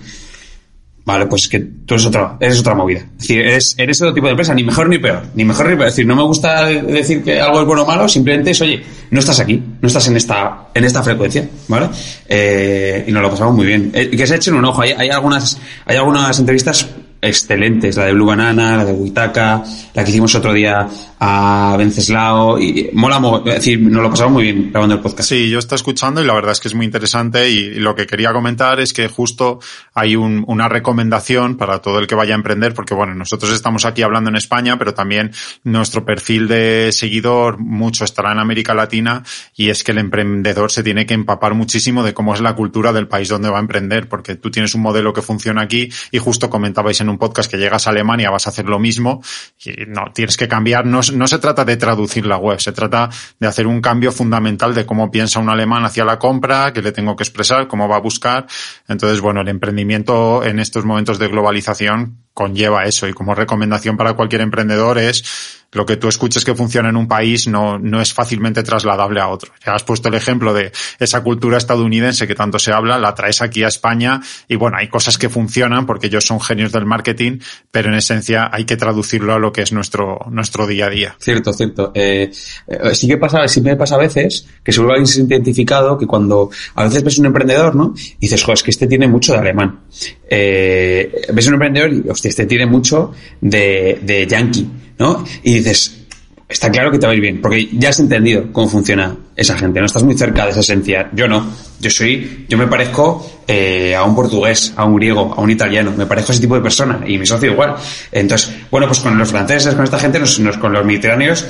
vale, 1.06 1.28
pues 1.28 1.48
que 1.48 1.60
tú 1.60 1.94
eres 1.94 2.06
otra, 2.08 2.38
eres 2.40 2.60
otra 2.60 2.74
movida. 2.74 3.00
Es 3.00 3.28
decir, 3.28 3.42
eres, 3.78 4.02
otro 4.02 4.14
tipo 4.14 4.28
de 4.28 4.32
empresa, 4.32 4.54
ni 4.54 4.64
mejor 4.64 4.90
ni 4.90 4.98
peor, 4.98 5.24
ni 5.36 5.46
mejor 5.46 5.70
ni 5.70 5.76
peor. 5.76 5.88
Es 5.88 5.94
decir, 5.94 6.08
no 6.08 6.16
me 6.16 6.24
gusta 6.24 6.66
decir 6.66 7.24
que 7.24 7.40
algo 7.40 7.62
es 7.62 7.68
bueno 7.68 7.84
o 7.84 7.86
malo, 7.86 8.08
simplemente 8.10 8.52
es, 8.52 8.62
oye, 8.62 8.82
no 9.12 9.20
estás 9.20 9.40
aquí, 9.40 9.62
no 9.82 9.88
estás 9.88 10.08
en 10.08 10.18
esta, 10.18 10.70
en 10.74 10.84
esta 10.84 11.04
frecuencia, 11.04 11.48
¿vale? 11.68 11.90
Eh, 12.28 13.06
y 13.08 13.12
nos 13.12 13.22
lo 13.22 13.30
pasamos 13.30 13.56
muy 13.56 13.68
bien. 13.68 13.92
Eh, 13.94 14.10
que 14.10 14.26
se 14.26 14.36
echen 14.36 14.56
un 14.56 14.66
ojo, 14.66 14.82
hay, 14.82 14.92
hay 14.92 15.10
algunas, 15.10 15.60
hay 15.86 15.98
algunas 15.98 16.40
entrevistas 16.40 16.88
excelentes, 17.22 17.98
la 17.98 18.06
de 18.06 18.14
Blue 18.14 18.26
Banana, 18.26 18.78
la 18.78 18.86
de 18.86 18.94
Huitaca, 18.94 19.64
la 19.94 20.04
que 20.04 20.10
hicimos 20.10 20.34
otro 20.36 20.54
día 20.54 20.88
a 21.28 21.76
Venceslao 21.78 22.60
y 22.60 22.92
mola, 22.94 23.20
es 23.48 23.56
decir, 23.56 23.82
nos 23.82 24.04
lo 24.04 24.10
pasamos 24.12 24.34
muy 24.34 24.44
bien 24.44 24.70
grabando 24.72 24.96
el 24.96 25.02
podcast. 25.02 25.30
Sí, 25.30 25.50
yo 25.50 25.58
estoy 25.58 25.78
escuchando 25.78 26.22
y 26.22 26.26
la 26.26 26.34
verdad 26.34 26.52
es 26.52 26.60
que 26.60 26.68
es 26.68 26.76
muy 26.76 26.86
interesante 26.86 27.50
y, 27.50 27.76
lo 27.76 27.96
que 27.96 28.06
quería 28.06 28.32
comentar 28.32 28.80
es 28.80 28.94
que 28.94 29.08
justo 29.08 29.60
hay 29.94 30.16
un, 30.16 30.44
una 30.48 30.70
recomendación 30.70 31.58
para 31.58 31.80
todo 31.80 32.00
el 32.00 32.08
que 32.08 32.16
vaya 32.16 32.34
a 32.34 32.38
emprender, 32.38 32.74
porque 32.74 32.94
bueno, 32.94 33.16
nosotros 33.16 33.52
estamos 33.54 33.86
aquí 33.86 34.02
hablando 34.02 34.30
en 34.30 34.36
España, 34.36 34.78
pero 34.78 34.94
también 34.94 35.32
nuestro 35.64 36.06
perfil 36.06 36.48
de 36.48 36.92
seguidor 36.92 37.58
mucho 37.60 38.06
estará 38.06 38.32
en 38.32 38.40
América 38.40 38.74
Latina 38.74 39.24
y 39.56 39.70
es 39.70 39.84
que 39.84 39.92
el 39.92 39.98
emprendedor 39.98 40.72
se 40.72 40.84
tiene 40.84 41.06
que 41.06 41.14
empapar 41.14 41.54
muchísimo 41.54 42.04
de 42.04 42.14
cómo 42.14 42.34
es 42.34 42.42
la 42.42 42.56
cultura 42.56 42.94
del 42.94 43.08
país 43.08 43.30
donde 43.30 43.50
va 43.50 43.58
a 43.58 43.62
emprender, 43.62 44.08
porque 44.08 44.36
tú 44.36 44.52
tienes 44.52 44.76
un 44.76 44.82
modelo 44.82 45.14
que 45.14 45.22
funciona 45.22 45.64
aquí 45.64 45.90
y 46.12 46.18
justo 46.18 46.50
comentabais 46.50 47.02
en 47.02 47.10
un 47.10 47.18
podcast 47.18 47.50
que 47.50 47.58
llegas 47.58 47.88
a 47.88 47.90
Alemania 47.90 48.30
vas 48.30 48.48
a 48.48 48.52
hacer 48.52 48.66
lo 48.66 48.80
mismo 48.80 49.22
y 49.64 49.86
no, 49.88 50.12
tienes 50.14 50.38
que 50.38 50.48
cambiar, 50.48 50.86
no, 50.86 51.02
no 51.16 51.28
se 51.28 51.40
trata 51.40 51.66
de 51.66 51.78
traducir 51.78 52.26
la 52.26 52.38
web, 52.38 52.60
se 52.60 52.72
trata 52.72 53.10
de 53.40 53.48
hacer 53.48 53.68
un 53.68 53.82
cambio 53.82 54.12
fundamental 54.12 54.74
de 54.74 54.86
cómo 54.86 55.12
piensa 55.12 55.40
un 55.40 55.50
alemán 55.50 55.86
hacia 55.86 56.06
la 56.06 56.20
compra, 56.20 56.74
qué 56.74 56.82
le 56.82 56.92
tengo 56.92 57.16
que 57.16 57.24
expresar, 57.24 57.68
cómo 57.68 57.88
va 57.88 57.98
a 57.98 58.02
buscar. 58.02 58.46
Entonces, 58.88 59.22
bueno, 59.22 59.42
el 59.42 59.48
emprendimiento 59.48 60.44
en 60.44 60.60
estos 60.60 60.86
momentos 60.86 61.20
de 61.20 61.28
globalización 61.28 62.26
conlleva 62.34 62.84
eso 62.84 63.08
y 63.08 63.14
como 63.14 63.34
recomendación 63.34 63.98
para 63.98 64.14
cualquier 64.14 64.42
emprendedor 64.42 64.98
es 64.98 65.65
lo 65.76 65.86
que 65.86 65.98
tú 65.98 66.08
escuches 66.08 66.44
que 66.46 66.56
funciona 66.56 66.90
en 66.90 66.96
un 66.96 67.08
país 67.08 67.48
no, 67.48 67.78
no 67.78 68.02
es 68.02 68.14
fácilmente 68.14 68.64
trasladable 68.64 69.20
a 69.20 69.28
otro. 69.28 69.52
Ya 69.66 69.74
has 69.74 69.84
puesto 69.84 70.08
el 70.08 70.16
ejemplo 70.16 70.54
de 70.54 70.72
esa 71.00 71.22
cultura 71.22 71.58
estadounidense 71.58 72.28
que 72.28 72.34
tanto 72.34 72.60
se 72.60 72.72
habla, 72.72 72.98
la 72.98 73.14
traes 73.14 73.42
aquí 73.42 73.64
a 73.64 73.68
España 73.68 74.22
y 74.48 74.56
bueno, 74.56 74.78
hay 74.80 74.88
cosas 74.88 75.18
que 75.18 75.28
funcionan 75.28 75.86
porque 75.86 76.08
ellos 76.08 76.26
son 76.26 76.40
genios 76.40 76.72
del 76.72 76.86
marketing, 76.86 77.40
pero 77.72 77.90
en 77.90 77.96
esencia 77.96 78.50
hay 78.52 78.64
que 78.64 78.78
traducirlo 78.78 79.34
a 79.34 79.40
lo 79.40 79.52
que 79.52 79.62
es 79.62 79.74
nuestro, 79.74 80.20
nuestro 80.32 80.66
día 80.66 80.86
a 80.86 80.90
día. 80.90 81.16
Cierto, 81.20 81.52
cierto. 81.52 81.92
Eh, 81.94 82.32
eh 82.68 82.96
sí 82.96 83.08
que 83.08 83.18
pasa, 83.18 83.46
sí 83.50 83.60
me 83.60 83.76
pasa 83.76 83.96
a 83.96 84.00
veces 84.00 84.48
que 84.64 84.72
se 84.72 84.82
vuelve 84.82 85.04
identificado 85.04 85.98
que 85.98 86.08
cuando 86.08 86.50
a 86.76 86.86
veces 86.86 87.04
ves 87.04 87.20
un 87.20 87.26
emprendedor, 87.26 87.76
¿no? 87.76 87.94
Y 87.98 88.22
dices, 88.22 88.42
joder, 88.44 88.56
es 88.56 88.64
que 88.64 88.72
este 88.72 88.88
tiene 88.88 89.10
mucho 89.10 89.34
de 89.34 89.40
alemán. 89.40 89.82
Eh, 90.30 91.28
ves 91.34 91.48
un 91.48 91.56
emprendedor 91.56 91.92
y, 91.92 92.10
hostia, 92.10 92.30
este 92.30 92.46
tiene 92.46 92.66
mucho 92.66 93.12
de, 93.42 94.00
de 94.02 94.26
yankee 94.26 94.70
¿no? 94.98 95.24
Y 95.44 95.56
dices, 95.56 96.06
está 96.48 96.70
claro 96.70 96.92
que 96.92 97.00
te 97.00 97.08
va 97.08 97.14
a 97.14 97.16
ir 97.16 97.22
bien, 97.22 97.42
porque 97.42 97.70
ya 97.74 97.90
has 97.90 98.00
entendido 98.00 98.52
cómo 98.52 98.68
funciona 98.68 99.16
esa 99.36 99.58
gente, 99.58 99.80
no 99.80 99.86
estás 99.88 100.04
muy 100.04 100.16
cerca 100.16 100.46
de 100.46 100.52
esa 100.52 100.60
esencia. 100.60 101.10
Yo 101.14 101.28
no, 101.28 101.46
yo 101.80 101.90
soy, 101.90 102.46
yo 102.48 102.58
me 102.58 102.68
parezco 102.68 103.42
eh, 103.48 103.96
a 103.96 104.04
un 104.04 104.16
portugués, 104.16 104.72
a 104.76 104.86
un 104.86 104.96
griego, 104.96 105.34
a 105.36 105.42
un 105.42 105.50
italiano, 105.50 105.92
me 105.98 106.06
parezco 106.06 106.32
a 106.32 106.34
ese 106.34 106.42
tipo 106.42 106.56
de 106.56 106.62
persona 106.62 107.02
y 107.06 107.18
mi 107.18 107.26
socio 107.26 107.52
igual. 107.52 107.76
Entonces, 108.12 108.54
bueno, 108.70 108.88
pues 108.88 109.00
con 109.00 109.18
los 109.18 109.28
franceses, 109.28 109.74
con 109.74 109.84
esta 109.84 110.00
gente, 110.00 110.20
nos, 110.20 110.40
con 110.58 110.72
los 110.72 110.86
mediterráneos 110.86 111.46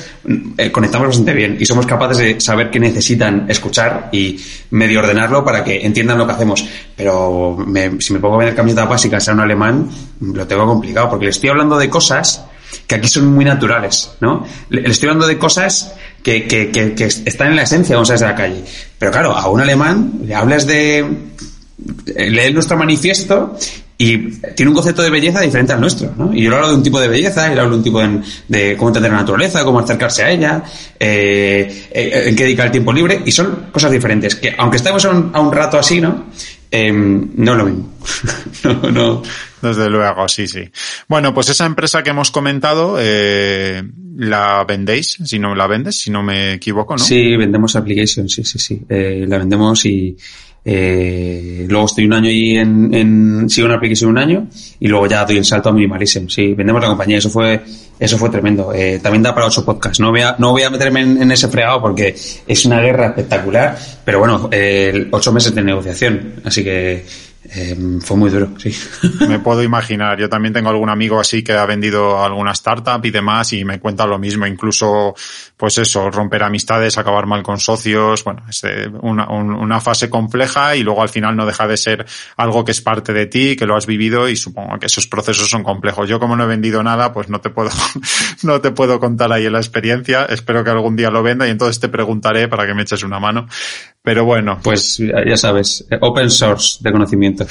eh, 0.58 0.72
conectamos 0.72 1.10
bastante 1.10 1.34
bien 1.34 1.58
y 1.60 1.66
somos 1.66 1.86
capaces 1.86 2.18
de 2.18 2.42
saber 2.42 2.72
qué 2.72 2.80
necesitan 2.80 3.46
escuchar 3.50 4.10
y 4.14 4.40
medio 4.72 5.02
ordenarlo 5.02 5.44
para 5.44 5.64
que 5.64 5.86
entiendan 5.86 6.18
lo 6.18 6.26
que 6.26 6.34
hacemos. 6.34 6.66
Pero 6.96 7.58
si 8.00 8.14
me 8.14 8.20
pongo 8.20 8.36
a 8.36 8.38
vender 8.40 8.56
camisetas 8.56 8.90
básicas 8.90 9.28
a 9.28 9.34
un 9.34 9.42
alemán, 9.42 9.90
lo 10.22 10.48
tengo 10.48 10.66
complicado 10.66 11.10
porque 11.10 11.26
le 11.26 11.32
estoy 11.32 11.50
hablando 11.50 11.78
de 11.78 11.90
cosas 11.90 12.46
que 12.88 12.96
aquí 12.96 13.08
son 13.08 13.28
muy 13.28 13.46
naturales, 13.46 14.12
¿no? 14.22 14.46
Le, 14.70 14.90
estoy 14.90 15.10
hablando 15.10 15.28
de 15.28 15.38
cosas 15.38 15.94
que, 16.24 16.48
que, 16.48 17.06
están 17.26 17.50
en 17.50 17.56
la 17.56 17.64
esencia, 17.64 17.96
vamos 17.96 18.10
a 18.12 18.16
de 18.16 18.22
la 18.22 18.36
calle. 18.36 18.64
Pero 18.98 19.12
claro, 19.12 19.36
a 19.36 19.48
un 19.50 19.62
alemán 19.62 20.14
le 20.24 20.36
hablas 20.36 20.66
de... 20.66 21.06
lee 22.16 22.54
nuestro 22.54 22.78
manifiesto 22.78 23.58
y 23.98 24.30
tiene 24.56 24.70
un 24.70 24.76
concepto 24.76 25.02
de 25.02 25.10
belleza 25.10 25.40
diferente 25.40 25.72
al 25.72 25.80
nuestro, 25.80 26.14
¿no? 26.18 26.34
Y 26.34 26.44
yo 26.44 26.50
le 26.50 26.58
hablo 26.58 26.70
de 26.70 26.76
un 26.76 26.84
tipo 26.84 27.00
de 27.00 27.08
belleza, 27.08 27.50
y 27.50 27.56
le 27.56 27.62
hablo 27.62 27.72
de 27.72 27.78
un 27.78 27.84
tipo 27.84 28.02
de, 28.48 28.76
cómo 28.76 28.90
entender 28.90 29.12
la 29.12 29.20
naturaleza, 29.20 29.64
cómo 29.64 29.80
acercarse 29.80 30.24
a 30.24 30.32
ella, 30.32 30.64
eh, 31.00 31.88
eh, 31.92 32.24
en 32.28 32.36
qué 32.36 32.44
dedicar 32.44 32.66
el 32.66 32.72
tiempo 32.74 32.92
libre, 32.92 33.22
y 33.26 33.32
son 33.32 33.68
cosas 33.72 33.92
diferentes, 33.92 34.36
que 34.36 34.54
aunque 34.58 34.78
estemos 34.78 35.06
a 35.06 35.12
un, 35.12 35.52
rato 35.54 35.80
así, 35.80 36.02
¿no? 36.02 36.26
Eh, 36.76 36.92
no 36.92 37.52
es 37.54 37.58
lo 37.58 37.66
mismo. 37.66 37.94
no, 38.64 38.92
no, 38.92 39.24
desde 39.62 39.90
luego, 39.90 40.28
sí, 40.28 40.48
sí. 40.48 40.70
Bueno, 41.08 41.34
pues 41.34 41.50
esa 41.50 41.66
empresa 41.66 42.04
que 42.04 42.10
hemos 42.10 42.32
comentado, 42.32 42.98
eh, 43.00 43.82
la 44.18 44.64
vendéis, 44.66 45.18
si 45.24 45.40
no 45.40 45.56
la 45.56 45.68
vendes, 45.68 45.98
si 45.98 46.12
no 46.12 46.22
me 46.22 46.54
equivoco, 46.54 46.96
¿no? 46.96 47.04
Sí, 47.04 47.36
vendemos 47.38 47.76
application, 47.76 48.28
sí, 48.28 48.44
sí, 48.44 48.60
sí. 48.60 48.82
Eh, 48.90 49.26
la 49.28 49.38
vendemos 49.38 49.86
y 49.86 50.18
eh, 50.68 51.68
luego 51.70 51.86
estoy 51.86 52.06
un 52.06 52.14
año 52.14 52.28
ahí 52.28 52.58
en, 52.58 52.92
en, 52.92 53.50
sigo 53.50 53.68
en 53.68 53.74
application 53.74 54.10
un 54.10 54.18
año 54.18 54.48
y 54.80 54.88
luego 54.88 55.06
ya 55.06 55.24
doy 55.24 55.38
el 55.38 55.46
salto 55.46 55.70
a 55.70 55.72
Minimalism. 55.72 56.28
Sí, 56.28 56.54
vendemos 56.54 56.82
la 56.82 56.88
compañía, 56.88 57.20
eso 57.20 57.30
fue, 57.30 57.62
eso 58.00 58.18
fue 58.18 58.30
tremendo. 58.32 58.74
Eh, 58.74 59.00
también 59.02 59.22
da 59.22 59.36
para 59.36 59.46
ocho 59.46 59.64
podcasts. 59.64 60.00
No 60.00 60.10
voy 60.10 60.22
a, 60.22 60.36
no 60.40 60.52
voy 60.52 60.64
a 60.64 60.72
meterme 60.72 61.02
en, 61.02 61.32
ese 61.32 61.50
fregado 61.50 61.82
porque 61.82 62.16
es 62.48 62.66
una 62.66 62.82
guerra 62.82 63.08
espectacular, 63.08 63.78
pero 64.04 64.18
bueno, 64.18 64.50
eh, 64.52 65.08
ocho 65.12 65.32
meses 65.32 65.54
de 65.54 65.62
negociación, 65.62 66.42
así 66.44 66.64
que 66.64 67.06
Em, 67.54 68.02
fue 68.02 68.18
muy 68.18 68.30
duro, 68.30 68.50
sí. 68.58 68.76
Me 69.28 69.40
puedo 69.40 69.62
imaginar. 69.62 70.20
Yo 70.20 70.30
también 70.30 70.54
tengo 70.54 70.70
algún 70.70 70.90
amigo 70.90 71.20
así 71.20 71.44
que 71.44 71.54
ha 71.54 71.66
vendido 71.66 72.24
alguna 72.24 72.52
startup 72.52 73.04
y 73.06 73.12
demás 73.12 73.54
y 73.54 73.64
me 73.64 73.80
cuenta 73.80 74.06
lo 74.06 74.18
mismo. 74.18 74.48
Incluso, 74.48 75.14
pues 75.56 75.78
eso, 75.78 76.10
romper 76.10 76.44
amistades, 76.44 76.98
acabar 76.98 77.26
mal 77.28 77.44
con 77.44 77.60
socios. 77.60 78.24
Bueno, 78.24 78.44
es 78.50 78.64
eh, 78.64 78.90
una, 79.02 79.28
una 79.30 79.80
fase 79.80 80.10
compleja 80.10 80.76
y 80.76 80.84
luego 80.84 81.02
al 81.02 81.10
final 81.10 81.36
no 81.36 81.46
deja 81.46 81.68
de 81.68 81.78
ser 81.78 82.06
algo 82.38 82.66
que 82.66 82.72
es 82.72 82.82
parte 82.82 83.14
de 83.14 83.28
ti, 83.28 83.56
que 83.56 83.66
lo 83.66 83.76
has 83.76 83.86
vivido 83.86 84.28
y 84.28 84.36
supongo 84.36 84.80
que 84.80 84.88
esos 84.88 85.08
procesos 85.08 85.50
son 85.50 85.64
complejos. 85.64 86.10
Yo 86.10 86.20
como 86.20 86.36
no 86.36 86.46
he 86.46 86.48
vendido 86.48 86.82
nada, 86.82 87.14
pues 87.14 87.30
no 87.30 87.42
te 87.42 87.50
puedo, 87.52 87.70
no 88.44 88.62
te 88.62 88.72
puedo 88.72 89.00
contar 89.00 89.32
ahí 89.32 89.50
la 89.50 89.60
experiencia. 89.60 90.26
Espero 90.26 90.64
que 90.64 90.72
algún 90.72 90.96
día 90.96 91.12
lo 91.12 91.22
venda 91.22 91.48
y 91.48 91.52
entonces 91.52 91.80
te 91.80 91.90
preguntaré 91.90 92.48
para 92.48 92.66
que 92.66 92.74
me 92.74 92.82
eches 92.82 93.04
una 93.04 93.20
mano. 93.20 93.48
Pero 94.06 94.24
bueno. 94.24 94.60
Pues 94.64 95.00
ya 95.00 95.36
sabes, 95.36 95.84
open 96.00 96.30
source 96.30 96.78
de 96.80 96.92
conocimiento. 96.92 97.46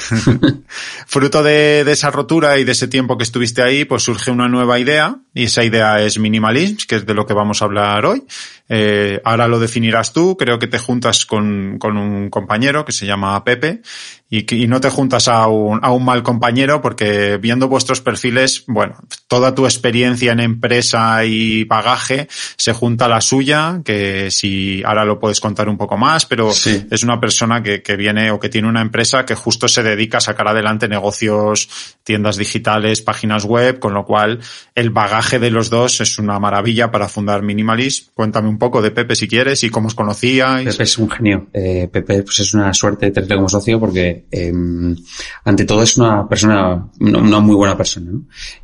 Fruto 1.05 1.43
de, 1.43 1.81
esa 1.81 2.09
rotura 2.09 2.57
y 2.57 2.63
de 2.63 2.71
ese 2.71 2.87
tiempo 2.87 3.17
que 3.17 3.25
estuviste 3.25 3.61
ahí, 3.61 3.83
pues 3.83 4.03
surge 4.03 4.31
una 4.31 4.47
nueva 4.47 4.79
idea 4.79 5.17
y 5.33 5.43
esa 5.43 5.65
idea 5.65 6.01
es 6.01 6.17
minimalism, 6.17 6.87
que 6.87 6.95
es 6.95 7.05
de 7.05 7.13
lo 7.13 7.27
que 7.27 7.33
vamos 7.33 7.61
a 7.61 7.65
hablar 7.65 8.05
hoy. 8.05 8.23
Eh, 8.67 9.21
ahora 9.23 9.47
lo 9.47 9.59
definirás 9.59 10.11
tú, 10.11 10.35
creo 10.37 10.57
que 10.57 10.67
te 10.67 10.79
juntas 10.79 11.25
con, 11.25 11.77
con 11.77 11.97
un 11.97 12.29
compañero 12.31 12.83
que 12.83 12.91
se 12.91 13.05
llama 13.05 13.43
Pepe 13.43 13.81
y, 14.27 14.55
y 14.55 14.67
no 14.67 14.81
te 14.81 14.89
juntas 14.89 15.27
a 15.27 15.45
un, 15.47 15.79
a 15.83 15.91
un 15.91 16.03
mal 16.03 16.23
compañero 16.23 16.81
porque 16.81 17.37
viendo 17.37 17.67
vuestros 17.67 18.01
perfiles, 18.01 18.63
bueno, 18.65 18.95
toda 19.27 19.53
tu 19.53 19.65
experiencia 19.65 20.31
en 20.31 20.39
empresa 20.39 21.23
y 21.25 21.63
bagaje 21.65 22.27
se 22.57 22.73
junta 22.73 23.05
a 23.05 23.09
la 23.09 23.21
suya, 23.21 23.81
que 23.85 24.31
si 24.31 24.81
ahora 24.83 25.05
lo 25.05 25.19
puedes 25.19 25.39
contar 25.39 25.69
un 25.69 25.77
poco 25.77 25.95
más, 25.97 26.25
pero 26.25 26.49
es 26.49 27.03
una 27.03 27.19
persona 27.19 27.61
que, 27.61 27.83
que 27.83 27.95
viene 27.95 28.31
o 28.31 28.39
que 28.39 28.49
tiene 28.49 28.67
una 28.67 28.81
empresa 28.81 29.25
que 29.25 29.35
justo 29.35 29.67
se 29.67 29.83
dedica 29.83 30.17
a 30.17 30.21
sacar 30.21 30.47
adelante 30.47 30.87
negocios, 30.87 31.69
tiendas 32.03 32.37
digitales, 32.37 33.01
páginas 33.01 33.45
web, 33.45 33.77
con 33.77 33.93
lo 33.93 34.05
cual 34.05 34.39
el 34.73 34.89
bagaje 34.89 35.37
de 35.37 35.51
los 35.51 35.69
dos 35.69 36.01
es 36.01 36.17
una 36.17 36.39
maravilla 36.39 36.91
para 36.91 37.07
fundar 37.07 37.43
Minimalist. 37.43 38.09
Cuéntame 38.13 38.49
un 38.49 38.54
poco 38.57 38.81
de 38.81 38.91
Pepe 38.91 39.15
si 39.15 39.27
quieres 39.27 39.63
y 39.63 39.69
cómo 39.69 39.87
os 39.87 39.95
conocíais. 39.95 40.67
Pepe 40.69 40.83
es 40.83 40.97
un 40.97 41.09
genio. 41.09 41.47
Eh, 41.53 41.87
Pepe 41.91 42.23
pues 42.23 42.39
es 42.39 42.53
una 42.53 42.73
suerte 42.73 43.11
tenerle 43.11 43.35
como 43.35 43.49
socio 43.49 43.79
porque 43.79 44.25
eh, 44.31 44.53
ante 45.43 45.65
todo 45.65 45.83
es 45.83 45.97
una 45.97 46.27
persona, 46.27 46.87
una, 46.99 47.39
muy 47.39 47.55
buena 47.55 47.77
persona. 47.77 48.11
¿no? 48.11 48.21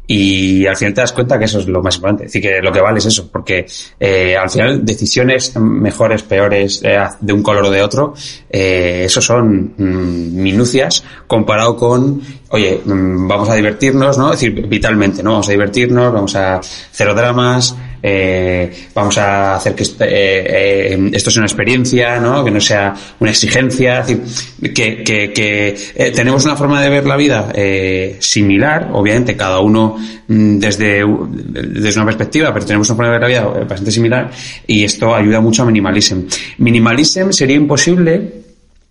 Y 0.07 0.65
al 0.65 0.75
final 0.75 0.93
te 0.93 1.01
das 1.01 1.13
cuenta 1.13 1.39
que 1.39 1.45
eso 1.45 1.59
es 1.59 1.67
lo 1.67 1.81
más 1.81 1.95
importante. 1.95 2.25
Es 2.25 2.33
decir, 2.33 2.41
que 2.41 2.61
lo 2.61 2.71
que 2.71 2.81
vale 2.81 2.99
es 2.99 3.05
eso, 3.05 3.31
porque 3.31 3.65
eh, 3.99 4.35
al 4.35 4.49
final 4.49 4.83
decisiones 4.83 5.55
mejores, 5.55 6.23
peores, 6.23 6.81
eh, 6.83 6.99
de 7.19 7.33
un 7.33 7.41
color 7.41 7.65
o 7.65 7.69
de 7.69 7.81
otro, 7.81 8.13
eh, 8.49 9.03
eso 9.05 9.21
son 9.21 9.73
mm, 9.77 10.41
minucias 10.41 11.03
comparado 11.27 11.77
con 11.77 12.21
oye, 12.49 12.81
mm, 12.83 13.27
vamos 13.27 13.49
a 13.49 13.55
divertirnos, 13.55 14.17
¿no? 14.17 14.33
Es 14.33 14.41
decir, 14.41 14.67
vitalmente, 14.67 15.23
¿no? 15.23 15.31
Vamos 15.31 15.47
a 15.47 15.51
divertirnos, 15.51 16.13
vamos 16.13 16.35
a 16.35 16.59
cero 16.91 17.13
dramas, 17.13 17.75
eh, 18.03 18.71
vamos 18.93 19.17
a 19.17 19.55
hacer 19.55 19.75
que 19.75 19.83
este, 19.83 20.05
eh, 20.05 20.93
eh, 20.93 21.09
esto 21.13 21.29
sea 21.29 21.41
una 21.41 21.47
experiencia, 21.47 22.19
¿no? 22.19 22.43
Que 22.43 22.51
no 22.51 22.59
sea 22.59 22.93
una 23.19 23.31
exigencia, 23.31 24.03
que, 24.03 25.03
que, 25.03 25.75
eh, 25.95 26.11
tenemos 26.11 26.45
una 26.45 26.55
forma 26.55 26.81
de 26.81 26.89
ver 26.89 27.05
la 27.05 27.15
vida 27.15 27.51
eh, 27.53 28.17
similar, 28.19 28.89
obviamente 28.93 29.35
cada 29.35 29.59
uno 29.59 29.97
mm, 30.27 30.57
desde, 30.57 31.03
desde 31.05 31.99
una 31.99 32.05
perspectiva, 32.05 32.53
pero 32.53 32.65
tenemos 32.65 32.89
una 32.89 32.95
forma 32.95 33.11
de 33.11 33.19
ver 33.19 33.21
la 33.21 33.27
vida 33.27 33.65
bastante 33.65 33.91
similar 33.91 34.31
y 34.67 34.83
esto 34.83 35.13
ayuda 35.15 35.41
mucho 35.41 35.63
a 35.63 35.65
minimalism. 35.65 36.21
Minimalism 36.57 37.31
sería 37.31 37.55
imposible 37.55 38.41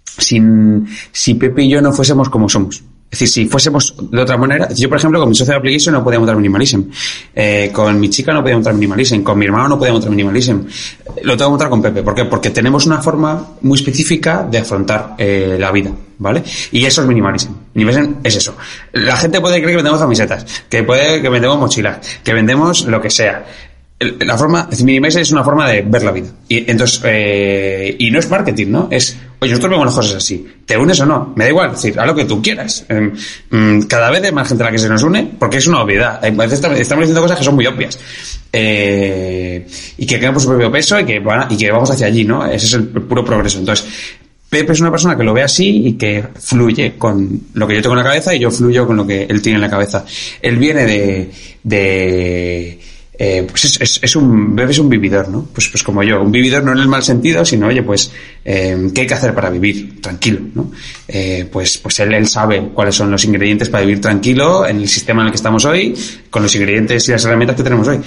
sin, 0.05 0.87
si 1.13 1.35
Pepe 1.35 1.65
y 1.65 1.71
yo 1.71 1.81
no 1.81 1.93
fuésemos 1.93 2.29
como 2.29 2.49
somos. 2.49 2.83
Es 3.11 3.19
decir, 3.19 3.29
si 3.29 3.49
fuésemos 3.49 3.95
de 3.99 4.23
otra 4.23 4.37
manera, 4.37 4.69
yo 4.73 4.89
por 4.89 4.99
ejemplo 4.99 5.19
con 5.19 5.29
mi 5.29 5.35
socio 5.35 5.53
de 5.53 5.59
application 5.59 5.95
no 5.95 6.05
podía 6.05 6.21
montar 6.21 6.37
minimalism, 6.37 6.83
eh, 7.35 7.71
con 7.73 7.99
mi 7.99 8.09
chica 8.09 8.33
no 8.33 8.41
podía 8.41 8.55
montar 8.55 8.73
minimalism, 8.75 9.23
con 9.23 9.37
mi 9.37 9.47
hermano 9.47 9.69
no 9.69 9.79
podía 9.79 9.93
montar 9.93 10.11
minimalism, 10.11 10.61
lo 11.23 11.37
tengo 11.37 11.49
que 11.49 11.51
montar 11.51 11.69
con 11.71 11.83
Pepe. 11.83 12.05
¿Por 12.05 12.15
qué? 12.15 12.25
Porque 12.27 12.51
tenemos 12.51 12.87
una 12.87 13.03
forma 13.03 13.57
muy 13.63 13.77
específica 13.77 14.47
de 14.49 14.59
afrontar 14.59 15.17
eh, 15.19 15.57
la 15.59 15.73
vida, 15.73 15.91
¿vale? 16.19 16.45
Y 16.71 16.85
eso 16.85 17.03
es 17.03 17.09
minimalism. 17.09 17.51
Minimalism 17.75 18.15
es 18.23 18.37
eso. 18.37 18.57
La 18.93 19.17
gente 19.17 19.41
puede 19.41 19.57
creer 19.57 19.71
que 19.71 19.77
vendemos 19.77 20.01
camisetas, 20.01 20.47
que 20.69 20.85
puede 20.85 21.21
que 21.21 21.29
vendemos 21.29 21.59
mochilas, 21.59 21.99
que 22.23 22.33
vendemos 22.33 22.85
lo 22.85 23.01
que 23.01 23.11
sea. 23.11 23.45
la 23.99 24.39
forma, 24.39 24.69
minimizer 24.85 25.23
es 25.23 25.33
una 25.33 25.43
forma 25.43 25.69
de 25.69 25.83
ver 25.83 26.05
la 26.05 26.13
vida. 26.13 26.29
Y 26.49 26.71
entonces, 26.71 27.01
eh, 27.05 27.97
y 27.99 28.09
no 28.13 28.21
es 28.21 28.31
marketing, 28.31 28.69
¿no? 28.69 28.89
Es, 28.89 29.17
oye, 29.41 29.51
nosotros 29.51 29.71
vemos 29.71 29.87
las 29.87 29.95
cosas 29.95 30.15
así. 30.17 30.47
¿Te 30.67 30.77
unes 30.77 31.01
o 31.01 31.07
no? 31.07 31.33
Me 31.35 31.45
da 31.45 31.51
igual, 31.51 31.71
decir, 31.73 31.99
haz 31.99 32.07
lo 32.07 32.15
que 32.15 32.25
tú 32.25 32.43
quieras. 32.43 32.85
Em, 32.89 33.13
mm, 33.51 33.83
cada 33.83 34.11
vez 34.11 34.23
hay 34.23 34.33
más 34.33 34.49
gente 34.49 34.63
a 34.63 34.67
la 34.67 34.73
que 34.73 34.79
se 34.79 34.89
nos 34.89 35.03
une, 35.03 35.31
porque 35.39 35.59
es 35.59 35.67
una 35.67 35.83
obviedad. 35.83 36.25
A 36.25 36.31
veces 36.31 36.63
estamos 36.63 36.79
diciendo 36.79 37.23
cosas 37.23 37.39
que 37.39 37.45
son 37.45 37.55
muy 37.55 37.67
obvias. 37.67 37.99
Eh, 38.53 39.67
y 39.97 40.07
que 40.07 40.19
quedan 40.19 40.35
por 40.35 40.43
su 40.43 40.49
propio 40.49 40.71
peso 40.71 40.99
y 40.99 41.05
que, 41.05 41.23
y 41.51 41.57
que 41.57 41.71
vamos 41.71 41.91
hacia 41.91 42.07
allí, 42.07 42.25
¿no? 42.25 42.45
Ese 42.47 42.67
es 42.67 42.73
el 42.75 42.89
puro 42.89 43.25
progreso. 43.25 43.59
Entonces, 43.59 43.87
Pepe 44.49 44.73
es 44.73 44.81
una 44.81 44.91
persona 44.91 45.17
que 45.17 45.23
lo 45.23 45.33
ve 45.33 45.43
así 45.43 45.87
y 45.87 45.93
que 45.93 46.25
fluye 46.35 46.97
con 46.99 47.43
lo 47.55 47.69
que 47.69 47.77
yo 47.77 47.83
tengo 47.83 47.95
en 47.95 48.03
la 48.03 48.09
cabeza 48.09 48.35
y 48.35 48.41
yo 48.41 48.51
fluyo 48.51 48.87
con 48.87 48.97
lo 48.97 49.07
que 49.07 49.23
él 49.23 49.41
tiene 49.41 49.57
en 49.57 49.63
la 49.63 49.71
cabeza. 49.71 50.05
Él 50.43 50.57
viene 50.57 50.85
de 51.63 52.81
eh, 53.23 53.47
pues 53.47 53.79
es, 53.79 54.01
es, 54.03 54.17
un 54.17 54.57
bebé 54.57 54.71
es 54.71 54.79
un 54.79 54.89
vividor, 54.89 55.29
¿no? 55.29 55.47
Pues, 55.53 55.69
pues 55.69 55.83
como 55.83 56.03
yo, 56.03 56.23
un 56.23 56.33
vividor 56.33 56.65
no 56.65 56.73
en 56.73 56.79
el 56.79 56.89
mal 56.89 57.03
sentido, 57.03 57.45
sino, 57.45 57.67
oye, 57.67 57.83
pues, 57.83 58.11
eh, 58.43 58.91
¿qué 58.95 59.03
hay 59.03 59.07
que 59.07 59.13
hacer 59.13 59.35
para 59.35 59.51
vivir 59.51 60.01
tranquilo, 60.01 60.41
¿no? 60.55 60.71
Eh, 61.07 61.47
pues, 61.53 61.77
pues 61.77 62.01
él, 62.01 62.15
él 62.15 62.27
sabe 62.27 62.71
cuáles 62.73 62.95
son 62.95 63.11
los 63.11 63.23
ingredientes 63.27 63.69
para 63.69 63.85
vivir 63.85 64.01
tranquilo 64.01 64.67
en 64.67 64.79
el 64.79 64.89
sistema 64.89 65.21
en 65.21 65.27
el 65.27 65.33
que 65.33 65.37
estamos 65.37 65.67
hoy, 65.67 65.95
con 66.31 66.43
los 66.43 66.55
ingredientes 66.55 67.07
y 67.11 67.13
las 67.13 67.23
herramientas 67.27 67.59
que 67.59 67.63
tenemos 67.63 67.89
hoy. 67.89 68.01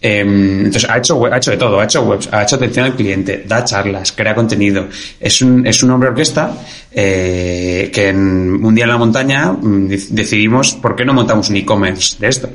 entonces, 0.00 0.88
ha 0.88 0.98
hecho, 0.98 1.26
ha 1.26 1.36
hecho 1.36 1.50
de 1.50 1.56
todo, 1.56 1.80
ha 1.80 1.84
hecho 1.84 2.02
webs, 2.02 2.28
ha 2.30 2.44
hecho 2.44 2.54
atención 2.54 2.86
al 2.86 2.94
cliente, 2.94 3.42
da 3.48 3.64
charlas, 3.64 4.12
crea 4.12 4.36
contenido. 4.36 4.86
Es 5.18 5.42
un, 5.42 5.66
es 5.66 5.82
un 5.82 5.90
hombre 5.90 6.10
orquesta, 6.10 6.56
que 6.94 8.08
en, 8.08 8.64
un 8.64 8.72
día 8.72 8.84
en 8.84 8.90
la 8.90 8.98
montaña 8.98 9.50
mm, 9.50 9.88
decidimos, 10.10 10.74
¿por 10.74 10.94
qué 10.94 11.04
no 11.04 11.12
montamos 11.12 11.50
un 11.50 11.56
e-commerce 11.56 12.18
de 12.20 12.28
esto? 12.28 12.48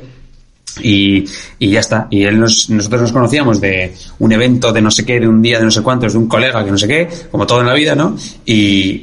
Y, 0.82 1.24
y 1.58 1.70
ya 1.70 1.80
está. 1.80 2.06
Y 2.10 2.24
él 2.24 2.38
nos, 2.38 2.68
nosotros 2.70 3.02
nos 3.02 3.12
conocíamos 3.12 3.60
de 3.60 3.94
un 4.18 4.32
evento 4.32 4.72
de 4.72 4.82
no 4.82 4.90
sé 4.90 5.04
qué, 5.04 5.20
de 5.20 5.28
un 5.28 5.40
día 5.40 5.58
de 5.58 5.64
no 5.64 5.70
sé 5.70 5.82
cuántos, 5.82 6.12
de 6.12 6.18
un 6.18 6.28
colega 6.28 6.64
que 6.64 6.70
no 6.70 6.78
sé 6.78 6.86
qué, 6.86 7.08
como 7.30 7.46
todo 7.46 7.60
en 7.60 7.66
la 7.66 7.74
vida, 7.74 7.94
¿no? 7.94 8.16
Y, 8.44 9.00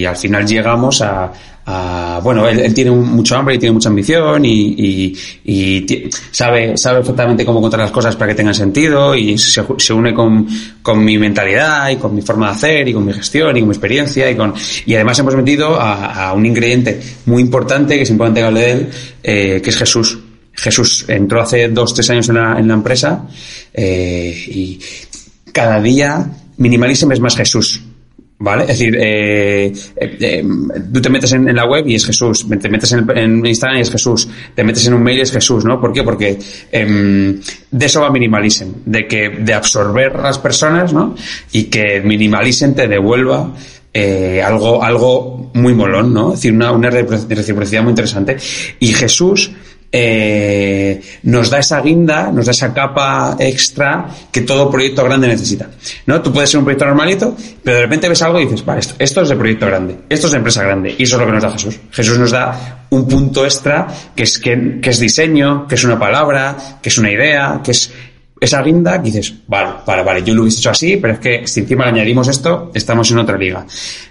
y 0.00 0.04
al 0.04 0.16
final 0.16 0.46
llegamos 0.46 1.00
a, 1.02 1.32
a 1.64 2.20
bueno, 2.22 2.48
él, 2.48 2.58
él, 2.58 2.74
tiene 2.74 2.90
mucho 2.90 3.36
hambre 3.36 3.54
y 3.54 3.58
tiene 3.58 3.72
mucha 3.72 3.88
ambición 3.88 4.44
y, 4.44 5.14
y, 5.44 6.10
sabe, 6.30 6.76
sabe 6.76 6.98
perfectamente 6.98 7.44
cómo 7.44 7.60
contar 7.60 7.80
las 7.80 7.92
cosas 7.92 8.16
para 8.16 8.32
que 8.32 8.34
tengan 8.34 8.54
sentido 8.54 9.14
y 9.14 9.38
se, 9.38 9.62
se, 9.78 9.92
une 9.92 10.12
con, 10.12 10.46
con 10.82 11.04
mi 11.04 11.18
mentalidad 11.18 11.88
y 11.90 11.96
con 11.96 12.14
mi 12.14 12.22
forma 12.22 12.48
de 12.48 12.52
hacer 12.52 12.88
y 12.88 12.92
con 12.92 13.04
mi 13.04 13.12
gestión 13.12 13.56
y 13.56 13.60
con 13.60 13.68
mi 13.68 13.74
experiencia 13.74 14.28
y 14.30 14.34
con, 14.34 14.54
y 14.86 14.94
además 14.94 15.18
hemos 15.20 15.36
metido 15.36 15.80
a, 15.80 16.28
a 16.28 16.32
un 16.32 16.44
ingrediente 16.46 17.00
muy 17.26 17.42
importante 17.42 17.96
que 17.96 18.02
es 18.02 18.10
importante 18.10 18.42
hablar 18.42 18.62
de 18.62 18.72
él, 18.72 18.88
eh, 19.22 19.60
que 19.62 19.70
es 19.70 19.76
Jesús. 19.76 20.18
Jesús 20.54 21.04
entró 21.08 21.40
hace 21.40 21.68
dos, 21.68 21.94
tres 21.94 22.10
años 22.10 22.28
en 22.28 22.36
la, 22.36 22.58
en 22.58 22.68
la 22.68 22.74
empresa 22.74 23.26
eh, 23.72 24.44
y 24.48 24.78
cada 25.52 25.80
día 25.80 26.26
Minimalism 26.56 27.12
es 27.12 27.20
más 27.20 27.36
Jesús. 27.36 27.82
¿Vale? 28.38 28.62
Es 28.62 28.70
decir, 28.70 28.96
eh, 28.98 29.72
eh, 29.94 30.44
tú 30.92 31.00
te 31.00 31.08
metes 31.08 31.30
en, 31.30 31.54
la 31.54 31.64
web 31.64 31.86
y 31.86 31.94
es 31.94 32.04
Jesús, 32.04 32.44
te 32.60 32.68
metes 32.68 32.90
en, 32.92 33.46
Instagram 33.46 33.78
y 33.78 33.82
es 33.82 33.90
Jesús, 33.92 34.28
te 34.52 34.64
metes 34.64 34.84
en 34.88 34.94
un 34.94 35.02
mail 35.04 35.18
y 35.18 35.20
es 35.20 35.30
Jesús, 35.30 35.64
¿no? 35.64 35.80
¿Por 35.80 35.92
qué? 35.92 36.02
Porque 36.02 36.40
em, 36.72 37.40
de 37.70 37.86
eso 37.86 38.00
va 38.00 38.10
Minimalism, 38.10 38.68
de 38.84 39.06
que 39.06 39.28
de 39.28 39.54
absorber 39.54 40.16
a 40.16 40.22
las 40.22 40.40
personas, 40.40 40.92
¿no? 40.92 41.14
Y 41.52 41.64
que 41.64 42.00
Minimalism 42.00 42.72
te 42.72 42.88
devuelva 42.88 43.54
algo, 44.44 44.82
algo 44.82 45.52
muy 45.54 45.74
molón, 45.74 46.12
¿no? 46.12 46.30
Es 46.30 46.40
decir, 46.40 46.52
una, 46.52 46.72
una 46.72 46.90
reciprocidad 46.90 47.84
muy 47.84 47.90
interesante. 47.90 48.36
Y 48.80 48.92
Jesús 48.92 49.52
eh, 49.92 51.02
nos 51.24 51.50
da 51.50 51.58
esa 51.58 51.80
guinda, 51.82 52.32
nos 52.32 52.46
da 52.46 52.52
esa 52.52 52.72
capa 52.72 53.36
extra 53.38 54.08
que 54.32 54.40
todo 54.40 54.70
proyecto 54.70 55.04
grande 55.04 55.28
necesita. 55.28 55.68
¿No? 56.06 56.22
Tú 56.22 56.32
puedes 56.32 56.50
ser 56.50 56.58
un 56.58 56.64
proyecto 56.64 56.86
normalito, 56.86 57.36
pero 57.62 57.76
de 57.76 57.82
repente 57.82 58.08
ves 58.08 58.22
algo 58.22 58.40
y 58.40 58.44
dices, 58.44 58.64
vale, 58.64 58.80
esto, 58.80 59.22
es 59.22 59.28
de 59.28 59.36
proyecto 59.36 59.66
grande, 59.66 59.98
esto 60.08 60.26
es 60.26 60.32
de 60.32 60.38
empresa 60.38 60.62
grande, 60.62 60.94
y 60.96 61.02
eso 61.02 61.16
es 61.16 61.20
lo 61.20 61.26
que 61.26 61.32
nos 61.32 61.42
da 61.42 61.50
Jesús. 61.50 61.78
Jesús 61.90 62.18
nos 62.18 62.30
da 62.30 62.86
un 62.90 63.06
punto 63.06 63.44
extra 63.44 63.86
que 64.16 64.22
es, 64.22 64.38
que 64.38 64.80
es 64.82 64.98
diseño, 64.98 65.66
que 65.68 65.74
es 65.74 65.84
una 65.84 65.98
palabra, 65.98 66.56
que 66.80 66.88
es 66.88 66.98
una 66.98 67.10
idea, 67.10 67.60
que 67.62 67.72
es 67.72 67.92
esa 68.42 68.60
guinda 68.60 69.00
que 69.00 69.10
dices, 69.10 69.34
vale, 69.46 69.70
vale, 69.86 70.02
vale, 70.02 70.22
yo 70.24 70.34
lo 70.34 70.42
hubiese 70.42 70.58
hecho 70.58 70.70
así, 70.70 70.96
pero 70.96 71.14
es 71.14 71.20
que 71.20 71.46
si 71.46 71.60
encima 71.60 71.84
le 71.84 71.90
añadimos 71.90 72.26
esto, 72.26 72.72
estamos 72.74 73.08
en 73.12 73.18
otra 73.18 73.38
liga. 73.38 73.64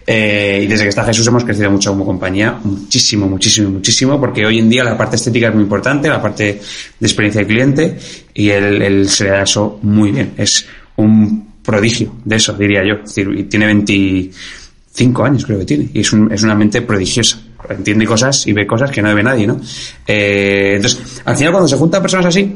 Eh, 0.07 0.61
y 0.63 0.67
desde 0.67 0.83
que 0.83 0.89
está 0.89 1.03
Jesús 1.03 1.27
hemos 1.27 1.43
crecido 1.43 1.69
mucho 1.69 1.91
como 1.91 2.05
compañía, 2.05 2.57
muchísimo, 2.63 3.27
muchísimo, 3.27 3.69
muchísimo, 3.69 4.17
porque 4.21 4.45
hoy 4.45 4.59
en 4.59 4.69
día 4.69 4.85
la 4.85 4.97
parte 4.97 5.17
estética 5.17 5.49
es 5.49 5.53
muy 5.53 5.63
importante, 5.63 6.07
la 6.07 6.21
parte 6.21 6.61
de 6.97 7.07
experiencia 7.07 7.41
de 7.41 7.47
cliente, 7.47 7.97
y 8.33 8.49
él, 8.49 8.81
él 8.81 9.09
se 9.09 9.25
le 9.25 9.29
da 9.31 9.43
eso 9.43 9.79
muy 9.81 10.11
bien. 10.11 10.31
Es 10.37 10.65
un 10.95 11.51
prodigio 11.61 12.15
de 12.23 12.37
eso, 12.37 12.53
diría 12.53 12.85
yo. 12.85 13.03
Es 13.03 13.13
decir, 13.13 13.49
tiene 13.49 13.65
25 13.65 15.25
años, 15.25 15.45
creo 15.45 15.59
que 15.59 15.65
tiene, 15.65 15.89
y 15.93 15.99
es 15.99 16.13
una 16.13 16.55
mente 16.55 16.81
prodigiosa 16.81 17.37
entiende 17.69 18.05
cosas 18.05 18.47
y 18.47 18.53
ve 18.53 18.65
cosas 18.65 18.91
que 18.91 19.01
no 19.01 19.13
ve 19.13 19.23
nadie, 19.23 19.47
¿no? 19.47 19.59
Eh, 20.07 20.73
entonces, 20.75 21.21
al 21.25 21.37
final 21.37 21.53
cuando 21.53 21.67
se 21.67 21.77
juntan 21.77 22.01
personas 22.01 22.25
así, 22.27 22.53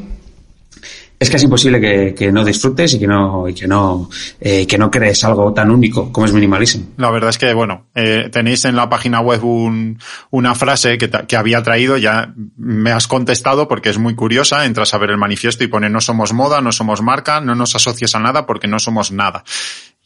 es 1.17 1.29
casi 1.29 1.45
imposible 1.45 2.13
que, 2.13 2.31
no 2.31 2.43
disfrutes 2.43 2.93
y 2.93 2.99
que 2.99 3.07
no, 3.07 3.45
que 3.55 3.67
no, 3.67 4.09
eh, 4.39 4.67
que 4.67 4.77
no 4.77 4.91
crees 4.91 5.23
algo 5.23 5.53
tan 5.53 5.71
único 5.71 6.11
como 6.11 6.25
es 6.25 6.33
minimalism. 6.33 6.81
La 6.97 7.09
verdad 7.09 7.29
es 7.29 7.37
que, 7.37 7.53
bueno, 7.53 7.87
eh, 7.95 8.29
tenéis 8.31 8.65
en 8.65 8.75
la 8.75 8.89
página 8.89 9.21
web 9.21 9.43
un, 9.43 9.99
una 10.31 10.55
frase 10.55 10.97
que, 10.97 11.35
había 11.37 11.63
traído, 11.63 11.97
ya 11.97 12.33
me 12.57 12.91
has 12.91 13.07
contestado 13.07 13.67
porque 13.67 13.89
es 13.89 13.97
muy 13.97 14.15
curiosa, 14.15 14.65
entras 14.65 14.93
a 14.93 14.97
ver 14.97 15.11
el 15.11 15.17
manifiesto 15.17 15.63
y 15.63 15.67
pone 15.67 15.89
no 15.89 16.01
somos 16.01 16.33
moda, 16.33 16.61
no 16.61 16.71
somos 16.71 17.01
marca, 17.01 17.39
no 17.39 17.55
nos 17.55 17.75
asocias 17.75 18.15
a 18.15 18.19
nada 18.19 18.45
porque 18.45 18.67
no 18.67 18.79
somos 18.79 19.11
nada 19.11 19.43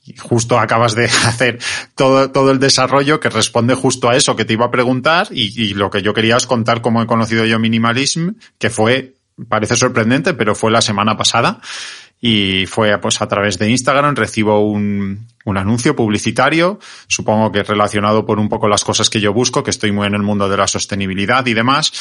y 0.05 0.15
justo 0.15 0.57
acabas 0.57 0.95
de 0.95 1.05
hacer 1.25 1.59
todo, 1.95 2.31
todo 2.31 2.51
el 2.51 2.59
desarrollo 2.59 3.19
que 3.19 3.29
responde 3.29 3.75
justo 3.75 4.09
a 4.09 4.15
eso 4.15 4.35
que 4.35 4.45
te 4.45 4.53
iba 4.53 4.65
a 4.65 4.71
preguntar 4.71 5.27
y, 5.31 5.61
y, 5.61 5.73
lo 5.73 5.89
que 5.89 6.01
yo 6.01 6.13
quería 6.13 6.37
es 6.37 6.47
contar 6.47 6.81
cómo 6.81 7.01
he 7.01 7.05
conocido 7.05 7.45
yo 7.45 7.59
minimalism, 7.59 8.29
que 8.57 8.69
fue 8.69 9.18
parece 9.47 9.75
sorprendente, 9.75 10.33
pero 10.33 10.55
fue 10.55 10.71
la 10.71 10.81
semana 10.81 11.15
pasada 11.15 11.61
y 12.21 12.65
fue 12.65 12.97
pues 12.97 13.21
a 13.21 13.27
través 13.27 13.57
de 13.59 13.69
Instagram 13.69 14.15
recibo 14.15 14.59
un, 14.69 15.27
un 15.45 15.57
anuncio 15.57 15.95
publicitario, 15.95 16.79
supongo 17.07 17.51
que 17.51 17.63
relacionado 17.63 18.25
por 18.25 18.39
un 18.39 18.49
poco 18.49 18.67
las 18.67 18.83
cosas 18.83 19.09
que 19.09 19.21
yo 19.21 19.33
busco, 19.33 19.63
que 19.63 19.71
estoy 19.71 19.91
muy 19.91 20.07
en 20.07 20.15
el 20.15 20.23
mundo 20.23 20.49
de 20.49 20.57
la 20.57 20.67
sostenibilidad 20.67 21.45
y 21.45 21.53
demás, 21.53 21.93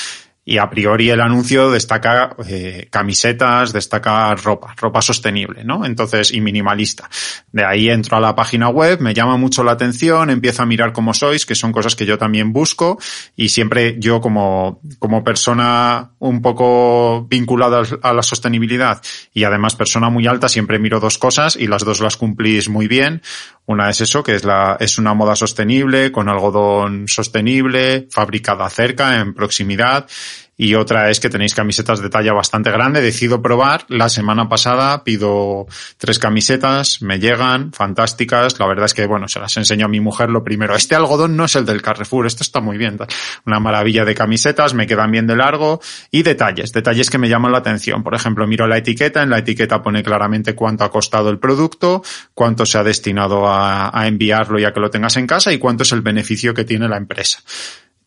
y 0.48 0.56
a 0.56 0.70
priori 0.70 1.10
el 1.10 1.20
anuncio 1.20 1.70
destaca 1.70 2.34
eh, 2.48 2.88
camisetas, 2.90 3.70
destaca 3.70 4.34
ropa, 4.34 4.74
ropa 4.78 5.02
sostenible, 5.02 5.62
¿no? 5.62 5.84
Entonces, 5.84 6.32
y 6.32 6.40
minimalista. 6.40 7.10
De 7.52 7.66
ahí 7.66 7.90
entro 7.90 8.16
a 8.16 8.20
la 8.20 8.34
página 8.34 8.70
web, 8.70 8.98
me 9.02 9.12
llama 9.12 9.36
mucho 9.36 9.62
la 9.62 9.72
atención, 9.72 10.30
empiezo 10.30 10.62
a 10.62 10.66
mirar 10.66 10.94
cómo 10.94 11.12
sois, 11.12 11.44
que 11.44 11.54
son 11.54 11.70
cosas 11.70 11.94
que 11.94 12.06
yo 12.06 12.16
también 12.16 12.54
busco, 12.54 12.98
y 13.36 13.50
siempre 13.50 13.96
yo 13.98 14.22
como, 14.22 14.80
como 14.98 15.22
persona 15.22 16.12
un 16.18 16.40
poco 16.40 17.26
vinculada 17.28 17.82
a 18.00 18.14
la 18.14 18.22
sostenibilidad 18.22 19.02
y 19.34 19.44
además 19.44 19.76
persona 19.76 20.08
muy 20.08 20.26
alta, 20.26 20.48
siempre 20.48 20.78
miro 20.78 20.98
dos 20.98 21.18
cosas 21.18 21.56
y 21.56 21.66
las 21.66 21.84
dos 21.84 22.00
las 22.00 22.16
cumplís 22.16 22.70
muy 22.70 22.88
bien. 22.88 23.20
Una 23.68 23.90
es 23.90 24.00
eso, 24.00 24.22
que 24.22 24.34
es 24.34 24.44
la, 24.44 24.78
es 24.80 24.96
una 24.96 25.12
moda 25.12 25.36
sostenible, 25.36 26.10
con 26.10 26.30
algodón 26.30 27.06
sostenible, 27.06 28.08
fabricada 28.10 28.68
cerca, 28.70 29.20
en 29.20 29.34
proximidad. 29.34 30.08
Y 30.58 30.74
otra 30.74 31.08
es 31.08 31.20
que 31.20 31.30
tenéis 31.30 31.54
camisetas 31.54 32.02
de 32.02 32.10
talla 32.10 32.34
bastante 32.34 32.70
grande. 32.70 33.00
Decido 33.00 33.40
probar. 33.40 33.86
La 33.88 34.10
semana 34.10 34.48
pasada 34.48 35.04
pido 35.04 35.66
tres 35.96 36.18
camisetas, 36.18 37.00
me 37.00 37.18
llegan, 37.18 37.72
fantásticas. 37.72 38.58
La 38.58 38.66
verdad 38.66 38.84
es 38.84 38.94
que, 38.94 39.06
bueno, 39.06 39.28
se 39.28 39.40
las 39.40 39.56
enseño 39.56 39.86
a 39.86 39.88
mi 39.88 40.00
mujer 40.00 40.28
lo 40.28 40.44
primero. 40.44 40.74
Este 40.74 40.94
algodón 40.94 41.36
no 41.36 41.44
es 41.44 41.56
el 41.56 41.64
del 41.64 41.80
Carrefour, 41.80 42.26
esto 42.26 42.42
está 42.42 42.60
muy 42.60 42.76
bien. 42.76 42.98
Una 43.46 43.60
maravilla 43.60 44.04
de 44.04 44.14
camisetas, 44.14 44.74
me 44.74 44.86
quedan 44.86 45.12
bien 45.12 45.26
de 45.26 45.36
largo. 45.36 45.80
Y 46.10 46.22
detalles, 46.24 46.72
detalles 46.72 47.08
que 47.08 47.18
me 47.18 47.28
llaman 47.28 47.52
la 47.52 47.58
atención. 47.58 48.02
Por 48.02 48.14
ejemplo, 48.14 48.46
miro 48.46 48.66
la 48.66 48.76
etiqueta, 48.76 49.22
en 49.22 49.30
la 49.30 49.38
etiqueta 49.38 49.80
pone 49.80 50.02
claramente 50.02 50.54
cuánto 50.54 50.84
ha 50.84 50.90
costado 50.90 51.30
el 51.30 51.38
producto, 51.38 52.02
cuánto 52.34 52.66
se 52.66 52.78
ha 52.78 52.82
destinado 52.82 53.46
a 53.46 53.78
a, 53.92 54.06
enviarlo 54.06 54.58
ya 54.58 54.72
que 54.72 54.80
lo 54.80 54.90
tengas 54.90 55.16
en 55.16 55.26
casa 55.26 55.52
y 55.52 55.58
cuánto 55.58 55.82
es 55.82 55.92
el 55.92 56.02
beneficio 56.02 56.54
que 56.54 56.64
tiene 56.64 56.88
la 56.88 56.96
empresa. 56.96 57.40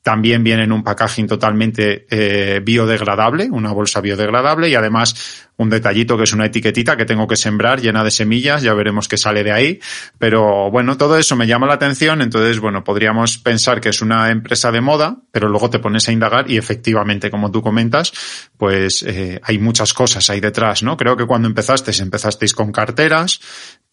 También 0.02 0.44
viene 0.44 0.64
en 0.64 0.72
un 0.72 0.84
packaging 0.84 1.28
totalmente 1.28 2.08
eh, 2.10 2.60
biodegradable, 2.64 3.50
una 3.52 3.72
bolsa 3.72 4.02
biodegradable 4.02 4.68
y 4.68 4.76
además 4.76 5.50
un 5.58 5.70
detallito 5.70 6.18
que 6.18 6.24
es 6.24 6.34
una 6.34 6.46
etiquetita 6.46 6.98
que 6.98 7.06
tengo 7.06 7.28
que 7.28 7.36
sembrar 7.36 7.82
llena 7.82 8.04
de 8.04 8.12
semillas, 8.12 8.62
ya 8.64 8.74
veremos 8.74 9.08
qué 9.08 9.18
sale 9.18 9.44
de 9.44 9.52
ahí. 9.52 9.80
Pero 10.18 10.72
bueno, 10.72 10.98
todo 10.98 11.18
eso 11.18 11.36
me 11.36 11.48
llama 11.48 11.68
la 11.68 11.74
atención, 11.74 12.22
entonces 12.22 12.60
bueno, 12.60 12.84
podríamos 12.84 13.38
pensar 13.38 13.80
que 13.80 13.90
es 13.90 14.02
una 14.02 14.32
empresa 14.32 14.72
de 14.72 14.82
moda, 14.82 15.18
pero 15.32 15.50
luego 15.50 15.70
te 15.70 15.80
pones 15.80 16.08
a 16.08 16.12
indagar 16.12 16.50
y 16.50 16.58
efectivamente, 16.58 17.30
como 17.30 17.52
tú 17.52 17.62
comentas, 17.62 18.12
pues 18.58 19.04
eh, 19.04 19.40
hay 19.44 19.60
muchas 19.60 19.94
cosas 19.94 20.30
ahí 20.30 20.40
detrás, 20.40 20.84
¿no? 20.84 20.98
Creo 20.98 21.16
que 21.16 21.26
cuando 21.26 21.48
empezasteis, 21.48 22.00
empezasteis 22.00 22.54
con 22.54 22.72
carteras, 22.72 23.40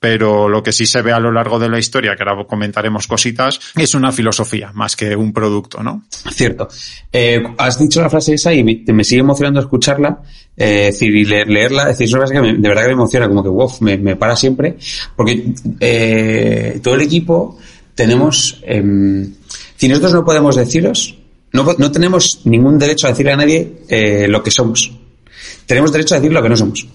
pero 0.00 0.48
lo 0.48 0.62
que 0.62 0.72
sí 0.72 0.86
se 0.86 1.02
ve 1.02 1.12
a 1.12 1.18
lo 1.18 1.32
largo 1.32 1.58
de 1.58 1.68
la 1.68 1.78
historia, 1.78 2.14
que 2.14 2.22
ahora 2.22 2.44
comentaremos 2.46 3.06
cositas, 3.06 3.60
es 3.74 3.94
una 3.94 4.12
filosofía 4.12 4.70
más 4.72 4.94
que 4.94 5.16
un 5.16 5.32
producto, 5.32 5.82
¿no? 5.82 6.04
Cierto. 6.30 6.68
Eh, 7.12 7.42
has 7.58 7.78
dicho 7.78 8.00
la 8.00 8.08
frase 8.08 8.34
esa 8.34 8.52
y 8.52 8.62
me, 8.62 9.04
sigue 9.04 9.20
emocionando 9.20 9.60
escucharla, 9.60 10.22
Eh, 10.60 10.86
decir, 10.86 11.14
y 11.14 11.24
leerla, 11.24 11.86
decir, 11.86 12.08
es 12.08 12.12
una 12.12 12.26
que 12.26 12.40
de 12.40 12.68
verdad 12.68 12.82
que 12.82 12.88
me 12.88 12.94
emociona, 12.94 13.28
como 13.28 13.44
que, 13.44 13.48
wow, 13.48 13.70
me, 13.80 13.96
me 13.96 14.16
para 14.16 14.34
siempre, 14.34 14.76
porque 15.14 15.52
eh, 15.78 16.80
todo 16.82 16.96
el 16.96 17.02
equipo 17.02 17.56
tenemos, 17.94 18.60
eh, 18.64 19.28
si 19.76 19.88
nosotros 19.88 20.14
no 20.14 20.24
podemos 20.24 20.56
deciros, 20.56 21.16
no, 21.52 21.74
no 21.78 21.92
tenemos 21.92 22.40
ningún 22.44 22.78
derecho 22.78 23.06
a 23.06 23.10
decirle 23.10 23.32
a 23.32 23.36
nadie 23.36 23.82
eh, 23.88 24.26
lo 24.28 24.42
que 24.42 24.50
somos. 24.50 24.92
Tenemos 25.66 25.92
derecho 25.92 26.14
a 26.14 26.18
decir 26.18 26.32
lo 26.32 26.42
que 26.42 26.48
no 26.48 26.56
somos. 26.56 26.86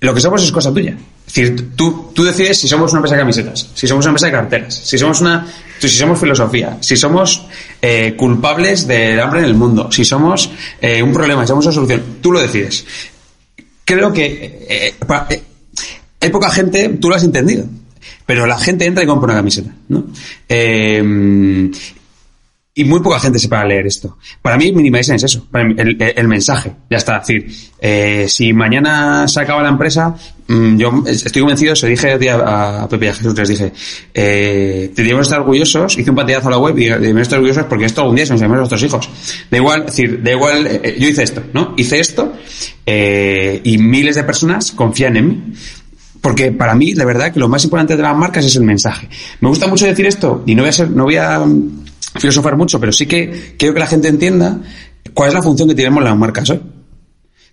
Lo 0.00 0.14
que 0.14 0.20
somos 0.20 0.42
es 0.42 0.50
cosa 0.50 0.72
tuya. 0.72 0.96
Es 1.26 1.34
decir, 1.34 1.76
tú, 1.76 2.10
tú 2.14 2.24
decides 2.24 2.58
si 2.58 2.66
somos 2.66 2.90
una 2.90 2.98
empresa 2.98 3.16
de 3.16 3.20
camisetas, 3.20 3.68
si 3.74 3.86
somos 3.86 4.04
una 4.04 4.10
empresa 4.10 4.26
de 4.26 4.32
carteras, 4.32 4.74
si 4.74 4.98
somos 4.98 5.20
una, 5.20 5.46
si 5.78 5.88
somos 5.88 6.18
filosofía, 6.18 6.78
si 6.80 6.96
somos 6.96 7.46
eh, 7.80 8.14
culpables 8.16 8.86
del 8.86 9.20
hambre 9.20 9.40
en 9.40 9.46
el 9.46 9.54
mundo, 9.54 9.92
si 9.92 10.04
somos 10.04 10.50
eh, 10.80 11.02
un 11.02 11.12
problema, 11.12 11.42
si 11.42 11.48
somos 11.48 11.66
una 11.66 11.74
solución. 11.74 12.02
Tú 12.20 12.32
lo 12.32 12.40
decides. 12.40 12.84
Creo 13.84 14.12
que 14.12 14.66
eh, 14.68 14.94
hay 16.20 16.30
poca 16.30 16.50
gente, 16.50 16.88
tú 17.00 17.10
lo 17.10 17.16
has 17.16 17.24
entendido, 17.24 17.66
pero 18.24 18.46
la 18.46 18.58
gente 18.58 18.86
entra 18.86 19.04
y 19.04 19.06
compra 19.06 19.26
una 19.26 19.34
camiseta, 19.34 19.70
¿no? 19.88 20.06
Y 22.80 22.84
muy 22.84 23.00
poca 23.00 23.20
gente 23.20 23.38
se 23.38 23.46
para 23.46 23.66
leer 23.66 23.86
esto. 23.86 24.16
Para 24.40 24.56
mí, 24.56 24.72
Minimalism 24.72 25.12
es 25.12 25.24
eso, 25.24 25.46
para 25.50 25.64
mí, 25.64 25.74
el, 25.76 26.28
mensaje. 26.28 26.72
Ya 26.88 26.96
está. 26.96 27.18
Es 27.18 27.26
decir, 27.26 27.54
eh, 27.78 28.24
si 28.26 28.54
mañana 28.54 29.28
se 29.28 29.38
acaba 29.38 29.62
la 29.62 29.68
empresa, 29.68 30.14
mm, 30.48 30.78
yo 30.78 31.02
estoy 31.06 31.42
convencido, 31.42 31.76
se 31.76 31.88
dije 31.88 32.16
día 32.16 32.36
a 32.36 32.88
Pepe 32.88 33.04
y 33.04 33.08
a 33.08 33.14
Jesús, 33.14 33.36
les 33.36 33.48
dije, 33.50 33.72
eh, 34.14 34.92
que 34.96 35.20
estar 35.20 35.40
orgullosos, 35.40 35.98
hice 35.98 36.08
un 36.08 36.16
pantallazo 36.16 36.48
a 36.48 36.52
la 36.52 36.56
web 36.56 36.78
y 36.78 36.86
debemos 36.86 37.20
estar 37.20 37.38
orgullosos 37.38 37.64
porque 37.64 37.84
esto 37.84 38.00
algún 38.00 38.16
día 38.16 38.24
se 38.24 38.32
nos 38.32 38.40
llama 38.40 38.54
a 38.54 38.58
nuestros 38.58 38.82
hijos. 38.82 39.10
Da 39.50 39.58
igual, 39.58 39.84
decir, 39.84 40.22
da 40.22 40.30
igual, 40.30 40.66
eh, 40.66 40.96
yo 40.98 41.06
hice 41.06 41.22
esto, 41.22 41.42
¿no? 41.52 41.74
Hice 41.76 42.00
esto, 42.00 42.32
eh, 42.86 43.60
y 43.62 43.76
miles 43.76 44.14
de 44.14 44.24
personas 44.24 44.72
confían 44.72 45.18
en 45.18 45.28
mí. 45.28 45.52
Porque 46.22 46.52
para 46.52 46.74
mí, 46.74 46.94
de 46.94 47.04
verdad, 47.04 47.30
que 47.30 47.40
lo 47.40 47.48
más 47.48 47.62
importante 47.64 47.94
de 47.96 48.02
las 48.02 48.16
marcas 48.16 48.44
es 48.46 48.56
el 48.56 48.64
mensaje. 48.64 49.08
Me 49.40 49.48
gusta 49.48 49.66
mucho 49.66 49.84
decir 49.84 50.06
esto, 50.06 50.42
y 50.46 50.54
no 50.54 50.62
voy 50.62 50.70
a 50.70 50.72
ser, 50.72 50.90
no 50.90 51.04
voy 51.04 51.16
a 51.16 51.44
filosofar 52.18 52.56
mucho, 52.56 52.80
pero 52.80 52.92
sí 52.92 53.06
que 53.06 53.54
quiero 53.58 53.74
que 53.74 53.80
la 53.80 53.86
gente 53.86 54.08
entienda 54.08 54.60
cuál 55.14 55.28
es 55.28 55.34
la 55.34 55.42
función 55.42 55.68
que 55.68 55.74
tenemos 55.74 56.02
las 56.02 56.16
marcas 56.16 56.50
hoy. 56.50 56.60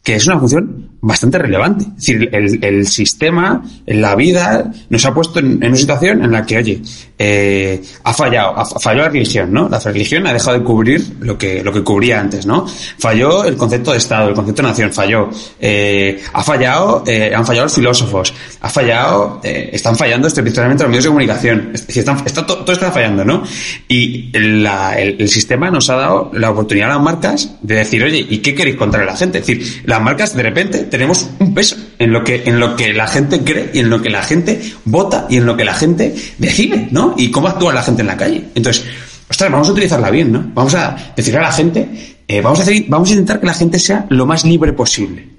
Que 0.08 0.15
es 0.15 0.26
una 0.26 0.39
función 0.39 0.88
bastante 1.02 1.38
relevante. 1.38 1.84
Es 1.84 2.06
decir, 2.06 2.30
el, 2.32 2.63
el 2.63 2.88
sistema, 2.88 3.62
la 3.86 4.15
vida, 4.15 4.72
nos 4.89 5.06
ha 5.06 5.13
puesto 5.13 5.39
en, 5.39 5.62
en 5.62 5.67
una 5.67 5.76
situación 5.76 6.24
en 6.24 6.32
la 6.32 6.46
que, 6.46 6.58
oye, 6.58 6.82
eh, 7.20 7.82
ha 8.06 8.13
fallado, 8.13 8.58
ha, 8.58 8.65
falló 8.65 9.02
la 9.02 9.10
religión, 9.10 9.52
¿no? 9.52 9.67
La 9.67 9.80
religión 9.80 10.26
ha 10.26 10.32
dejado 10.32 10.60
de 10.60 10.63
cubrir 10.63 11.04
lo 11.20 11.38
que, 11.38 11.62
lo 11.62 11.74
que 11.74 11.84
cubría 11.84 12.22
antes, 12.22 12.46
¿no? 12.46 12.65
Falló 12.67 13.43
el 13.43 13.58
concepto 13.58 13.91
de 13.91 13.98
Estado, 13.98 14.30
el 14.30 14.36
concepto 14.36 14.62
de 14.62 14.67
nación, 14.70 14.93
falló. 14.93 15.30
Eh, 15.60 16.22
ha 16.32 16.41
fallado, 16.41 17.04
eh, 17.06 17.34
han 17.36 17.46
fallado 17.46 17.65
los 17.65 17.76
filósofos, 17.76 18.34
ha 18.62 18.70
fallado, 18.70 19.41
eh, 19.43 19.72
están 19.74 19.98
fallando 19.98 20.30
estrepitosamente 20.30 20.84
los 20.84 20.89
medios 20.89 21.04
de 21.04 21.10
comunicación. 21.10 21.72
Es 21.74 21.86
decir, 21.86 22.00
están, 22.00 22.24
está, 22.26 22.46
todo, 22.46 22.60
todo 22.60 22.72
está 22.72 22.93
fallando, 22.93 23.26
¿no? 23.26 23.43
Y 23.89 24.32
la, 24.32 24.98
el, 24.98 25.17
el 25.20 25.28
sistema 25.28 25.70
nos 25.70 25.89
ha 25.89 25.98
dado 25.98 26.32
la 26.34 26.50
oportunidad 26.52 26.91
a 26.91 26.93
las 26.96 27.04
marcas 27.04 27.58
de 27.62 27.76
decir, 27.76 28.02
oye, 28.04 28.26
¿y 28.30 28.38
qué 28.38 28.56
queréis 28.56 28.78
contar 28.78 29.02
a 29.02 29.06
la 29.06 29.17
gente? 29.17 29.39
Es 29.39 29.46
decir, 29.46 29.84
las 29.97 30.05
marcas 30.05 30.36
de 30.36 30.43
repente 30.43 30.83
tenemos 30.83 31.27
un 31.39 31.55
peso 31.55 31.75
en 31.97 32.13
lo 32.13 32.23
que, 32.23 32.43
en 32.45 32.60
lo 32.60 32.75
que 32.75 32.93
la 32.93 33.07
gente 33.07 33.43
cree 33.43 33.71
y 33.73 33.79
en 33.79 33.89
lo 33.89 33.99
que 33.99 34.12
la 34.12 34.21
gente 34.21 34.62
vota 34.86 35.25
y 35.27 35.38
en 35.38 35.45
lo 35.47 35.57
que 35.57 35.65
la 35.65 35.73
gente 35.73 36.15
decide, 36.38 36.88
¿no? 36.91 37.15
Y 37.17 37.31
cómo 37.31 37.47
actúa 37.47 37.73
la 37.73 37.81
gente 37.81 38.01
en 38.01 38.07
la 38.07 38.15
calle. 38.15 38.45
Entonces, 38.53 38.86
ostras, 39.27 39.51
vamos 39.51 39.67
a 39.69 39.71
utilizarla 39.71 40.12
bien, 40.12 40.31
¿no? 40.31 40.51
Vamos 40.53 40.75
a 40.75 40.95
decirle 41.15 41.39
a 41.39 41.43
la 41.43 41.51
gente, 41.51 42.15
eh, 42.27 42.41
vamos 42.41 42.60
a 42.60 42.62
hacer, 42.62 42.86
vamos 42.88 43.10
a 43.10 43.13
intentar 43.13 43.39
que 43.39 43.47
la 43.47 43.55
gente 43.55 43.79
sea 43.79 44.05
lo 44.10 44.27
más 44.27 44.45
libre 44.45 44.71
posible. 44.73 45.29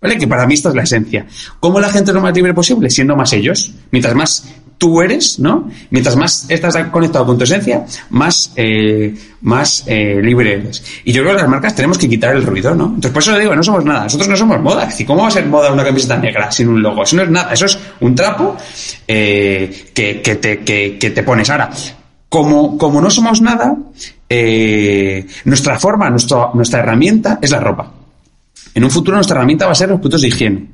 ¿Vale? 0.00 0.18
Que 0.18 0.26
para 0.26 0.44
mí 0.46 0.54
esta 0.54 0.70
es 0.70 0.74
la 0.74 0.82
esencia. 0.82 1.26
¿Cómo 1.60 1.78
la 1.78 1.90
gente 1.90 2.10
es 2.10 2.14
lo 2.14 2.22
más 2.22 2.34
libre 2.34 2.52
posible? 2.52 2.90
Siendo 2.90 3.14
más 3.14 3.32
ellos. 3.32 3.70
Mientras 3.92 4.14
más 4.16 4.44
tú 4.80 5.02
eres, 5.02 5.38
¿no? 5.38 5.68
Mientras 5.90 6.16
más 6.16 6.46
estás 6.48 6.74
conectado 6.90 7.26
con 7.26 7.36
tu 7.36 7.44
esencia, 7.44 7.84
más, 8.08 8.50
eh, 8.56 9.14
más 9.42 9.84
eh, 9.86 10.20
libre 10.22 10.54
eres. 10.54 10.82
Y 11.04 11.12
yo 11.12 11.20
creo 11.20 11.36
que 11.36 11.42
las 11.42 11.50
marcas 11.50 11.74
tenemos 11.74 11.98
que 11.98 12.08
quitar 12.08 12.34
el 12.34 12.42
ruido, 12.42 12.74
¿no? 12.74 12.86
Entonces, 12.86 13.10
por 13.10 13.22
eso 13.22 13.38
digo, 13.38 13.54
no 13.54 13.62
somos 13.62 13.84
nada. 13.84 14.04
Nosotros 14.04 14.30
no 14.30 14.36
somos 14.38 14.58
moda. 14.62 14.86
Decir, 14.86 15.06
¿cómo 15.06 15.20
va 15.20 15.28
a 15.28 15.32
ser 15.32 15.44
moda 15.44 15.70
una 15.70 15.84
camiseta 15.84 16.16
negra 16.16 16.50
sin 16.50 16.68
un 16.68 16.82
logo? 16.82 17.02
Eso 17.02 17.14
no 17.14 17.22
es 17.22 17.28
nada. 17.28 17.52
Eso 17.52 17.66
es 17.66 17.78
un 18.00 18.14
trapo 18.14 18.56
eh, 19.06 19.90
que, 19.92 20.22
que, 20.22 20.36
te, 20.36 20.64
que, 20.64 21.10
te 21.10 21.22
pones. 21.22 21.50
Ahora, 21.50 21.68
como, 22.30 22.78
como 22.78 23.02
no 23.02 23.10
somos 23.10 23.42
nada, 23.42 23.76
nuestra 25.44 25.78
forma, 25.78 26.08
nuestro, 26.08 26.52
nuestra 26.54 26.80
herramienta 26.80 27.38
es 27.42 27.50
la 27.50 27.60
ropa. 27.60 27.92
En 28.74 28.82
un 28.82 28.90
futuro 28.90 29.16
nuestra 29.16 29.36
herramienta 29.36 29.66
va 29.66 29.72
a 29.72 29.74
ser 29.74 29.90
los 29.90 29.98
productos 29.98 30.22
de 30.22 30.28
higiene. 30.28 30.68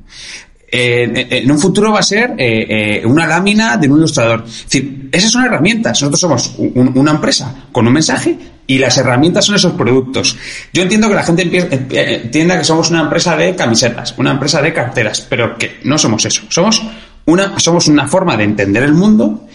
Eh, 0.78 1.26
en 1.30 1.50
un 1.50 1.58
futuro 1.58 1.90
va 1.90 2.00
a 2.00 2.02
ser 2.02 2.34
eh, 2.36 2.98
eh, 3.00 3.06
una 3.06 3.26
lámina 3.26 3.78
de 3.78 3.88
un 3.88 3.96
ilustrador. 3.96 4.44
Es 4.46 4.64
decir, 4.64 5.08
esas 5.10 5.30
son 5.30 5.44
herramientas. 5.44 6.02
Nosotros 6.02 6.20
somos 6.20 6.54
un, 6.58 6.92
una 6.94 7.12
empresa 7.12 7.66
con 7.72 7.86
un 7.86 7.94
mensaje 7.94 8.36
y 8.66 8.76
las 8.76 8.98
herramientas 8.98 9.46
son 9.46 9.54
esos 9.54 9.72
productos. 9.72 10.36
Yo 10.74 10.82
entiendo 10.82 11.08
que 11.08 11.14
la 11.14 11.22
gente 11.22 11.42
entienda 11.42 12.58
que 12.58 12.64
somos 12.64 12.90
una 12.90 13.00
empresa 13.00 13.36
de 13.36 13.56
camisetas, 13.56 14.14
una 14.18 14.32
empresa 14.32 14.60
de 14.60 14.74
carteras, 14.74 15.22
pero 15.22 15.56
que 15.56 15.78
no 15.84 15.96
somos 15.96 16.26
eso. 16.26 16.42
Somos 16.50 16.82
una, 17.24 17.58
somos 17.58 17.88
una 17.88 18.06
forma 18.06 18.36
de 18.36 18.44
entender 18.44 18.82
el 18.82 18.92
mundo 18.92 19.46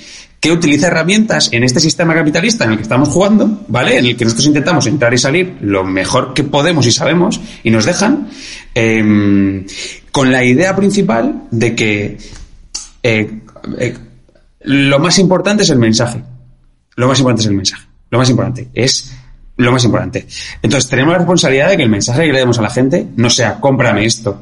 que 0.41 0.51
utiliza 0.51 0.87
herramientas 0.87 1.49
en 1.53 1.63
este 1.63 1.79
sistema 1.79 2.15
capitalista 2.15 2.65
en 2.65 2.71
el 2.71 2.77
que 2.77 2.83
estamos 2.83 3.09
jugando, 3.09 3.61
¿vale? 3.67 3.99
En 3.99 4.07
el 4.07 4.17
que 4.17 4.25
nosotros 4.25 4.47
intentamos 4.47 4.87
entrar 4.87 5.13
y 5.13 5.19
salir 5.19 5.57
lo 5.61 5.83
mejor 5.83 6.33
que 6.33 6.43
podemos 6.43 6.87
y 6.87 6.91
sabemos 6.91 7.39
y 7.63 7.69
nos 7.69 7.85
dejan, 7.85 8.27
eh, 8.73 9.63
con 10.11 10.31
la 10.31 10.43
idea 10.43 10.75
principal 10.75 11.43
de 11.51 11.75
que 11.75 12.17
eh, 13.03 13.41
eh, 13.77 13.97
lo 14.61 14.99
más 14.99 15.19
importante 15.19 15.63
es 15.63 15.69
el 15.69 15.79
mensaje. 15.79 16.23
Lo 16.95 17.07
más 17.07 17.19
importante 17.19 17.41
es 17.41 17.47
el 17.47 17.55
mensaje. 17.55 17.87
Lo 18.09 18.17
más 18.17 18.29
importante 18.29 18.69
es 18.73 19.13
lo 19.57 19.71
más 19.71 19.83
importante. 19.83 20.27
Entonces 20.61 20.89
tenemos 20.89 21.11
la 21.11 21.19
responsabilidad 21.19 21.69
de 21.69 21.77
que 21.77 21.83
el 21.83 21.89
mensaje 21.89 22.25
que 22.25 22.33
le 22.33 22.39
demos 22.39 22.57
a 22.59 22.63
la 22.63 22.69
gente 22.69 23.07
no 23.15 23.29
sea 23.29 23.59
cómprame 23.59 24.05
esto, 24.05 24.41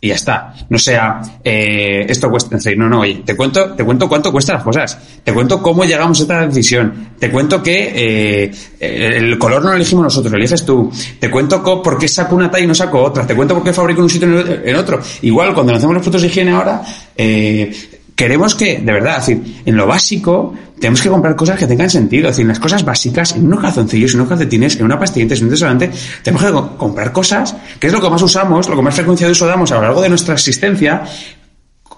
y 0.00 0.08
ya 0.08 0.14
está. 0.14 0.54
No 0.70 0.78
sea, 0.78 1.20
eh, 1.44 2.06
esto 2.08 2.30
cuesta, 2.30 2.56
decir, 2.56 2.76
no, 2.78 2.88
no, 2.88 3.00
oye, 3.00 3.22
te 3.24 3.36
cuento, 3.36 3.74
te 3.74 3.84
cuento 3.84 4.08
cuánto 4.08 4.32
cuestan 4.32 4.56
las 4.56 4.64
cosas, 4.64 4.98
te 5.22 5.32
cuento 5.32 5.60
cómo 5.60 5.84
llegamos 5.84 6.18
a 6.20 6.22
esta 6.22 6.46
decisión, 6.46 7.10
te 7.18 7.30
cuento 7.30 7.62
que 7.62 7.92
eh, 7.94 8.52
el 8.80 9.38
color 9.38 9.62
no 9.62 9.70
lo 9.70 9.76
elegimos 9.76 10.04
nosotros, 10.04 10.32
lo 10.32 10.38
eliges 10.38 10.64
tú, 10.64 10.90
te 11.18 11.30
cuento 11.30 11.62
por 11.62 11.98
qué 11.98 12.08
saco 12.08 12.34
una 12.34 12.50
talla 12.50 12.64
y 12.64 12.68
no 12.68 12.74
saco 12.74 13.02
otra, 13.02 13.26
te 13.26 13.34
cuento 13.34 13.54
por 13.54 13.62
qué 13.62 13.72
fabrico 13.72 14.00
en 14.00 14.04
un 14.04 14.10
sitio 14.10 14.28
en 14.64 14.76
otro. 14.76 15.00
Igual, 15.22 15.52
cuando 15.52 15.74
hacemos 15.74 15.94
los 15.94 16.02
productos 16.02 16.22
de 16.22 16.28
higiene 16.28 16.52
ahora, 16.52 16.82
eh, 17.16 17.99
queremos 18.20 18.54
que, 18.54 18.76
de 18.76 18.92
verdad, 18.92 19.16
es 19.16 19.28
decir, 19.28 19.62
en 19.64 19.76
lo 19.78 19.86
básico, 19.86 20.52
tenemos 20.78 21.00
que 21.00 21.08
comprar 21.08 21.34
cosas 21.34 21.58
que 21.58 21.66
tengan 21.66 21.88
sentido. 21.88 22.28
Es 22.28 22.36
decir, 22.36 22.46
las 22.46 22.60
cosas 22.60 22.84
básicas, 22.84 23.34
en 23.34 23.46
unos 23.46 23.60
calzoncillos, 23.60 24.12
en 24.12 24.20
unos 24.20 24.28
calcetines, 24.28 24.76
en 24.76 24.84
una 24.84 24.98
pastillita, 24.98 25.34
en 25.36 25.44
un 25.44 25.48
desodorante, 25.48 25.90
tenemos 26.22 26.44
que 26.44 26.52
co 26.52 26.76
comprar 26.76 27.12
cosas, 27.12 27.56
que 27.78 27.86
es 27.86 27.92
lo 27.94 27.98
que 27.98 28.10
más 28.10 28.20
usamos, 28.20 28.68
lo 28.68 28.76
que 28.76 28.82
más 28.82 28.94
frecuencia 28.94 29.26
de 29.26 29.32
uso 29.32 29.46
damos 29.46 29.72
a 29.72 29.76
lo 29.76 29.80
largo 29.80 30.02
de 30.02 30.10
nuestra 30.10 30.34
existencia. 30.34 31.02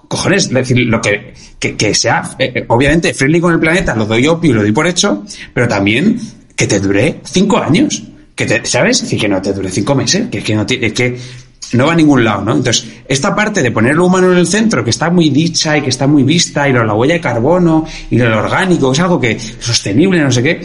Cojones, 0.06 0.44
es 0.44 0.52
decir, 0.52 0.78
lo 0.86 1.00
que, 1.00 1.34
que, 1.58 1.92
sea, 1.92 2.22
eh, 2.38 2.66
obviamente, 2.68 3.12
friendly 3.14 3.40
con 3.40 3.54
el 3.54 3.58
planeta, 3.58 3.96
lo 3.96 4.06
doy 4.06 4.24
obvio 4.28 4.52
y 4.52 4.54
lo 4.54 4.62
doy 4.62 4.70
por 4.70 4.86
hecho, 4.86 5.24
pero 5.52 5.66
también 5.66 6.20
que 6.54 6.68
te 6.68 6.78
dure 6.78 7.18
cinco 7.24 7.58
años. 7.58 8.00
Que 8.36 8.46
te, 8.46 8.64
¿sabes? 8.64 8.98
Es 8.98 9.02
decir, 9.02 9.18
que 9.18 9.28
no 9.28 9.42
te 9.42 9.52
dure 9.52 9.70
cinco 9.72 9.96
meses, 9.96 10.28
que, 10.30 10.40
que 10.40 10.54
no 10.54 10.64
es 10.68 10.92
que 10.92 11.18
no 11.72 11.86
va 11.86 11.92
a 11.92 11.96
ningún 11.96 12.24
lado, 12.24 12.42
¿no? 12.42 12.56
Entonces, 12.56 12.86
esta 13.08 13.34
parte 13.34 13.62
de 13.62 13.70
poner 13.70 13.94
lo 13.94 14.06
humano 14.06 14.32
en 14.32 14.38
el 14.38 14.46
centro, 14.46 14.84
que 14.84 14.90
está 14.90 15.10
muy 15.10 15.30
dicha 15.30 15.76
y 15.76 15.82
que 15.82 15.90
está 15.90 16.06
muy 16.06 16.22
vista, 16.22 16.68
y 16.68 16.72
lo 16.72 16.80
de 16.80 16.86
la 16.86 16.94
huella 16.94 17.14
de 17.14 17.20
carbono, 17.20 17.86
y 18.10 18.18
lo, 18.18 18.38
orgánico, 18.38 18.92
es 18.92 19.00
algo 19.00 19.20
que 19.20 19.38
sostenible, 19.38 20.20
no 20.20 20.30
sé 20.30 20.42
qué, 20.42 20.60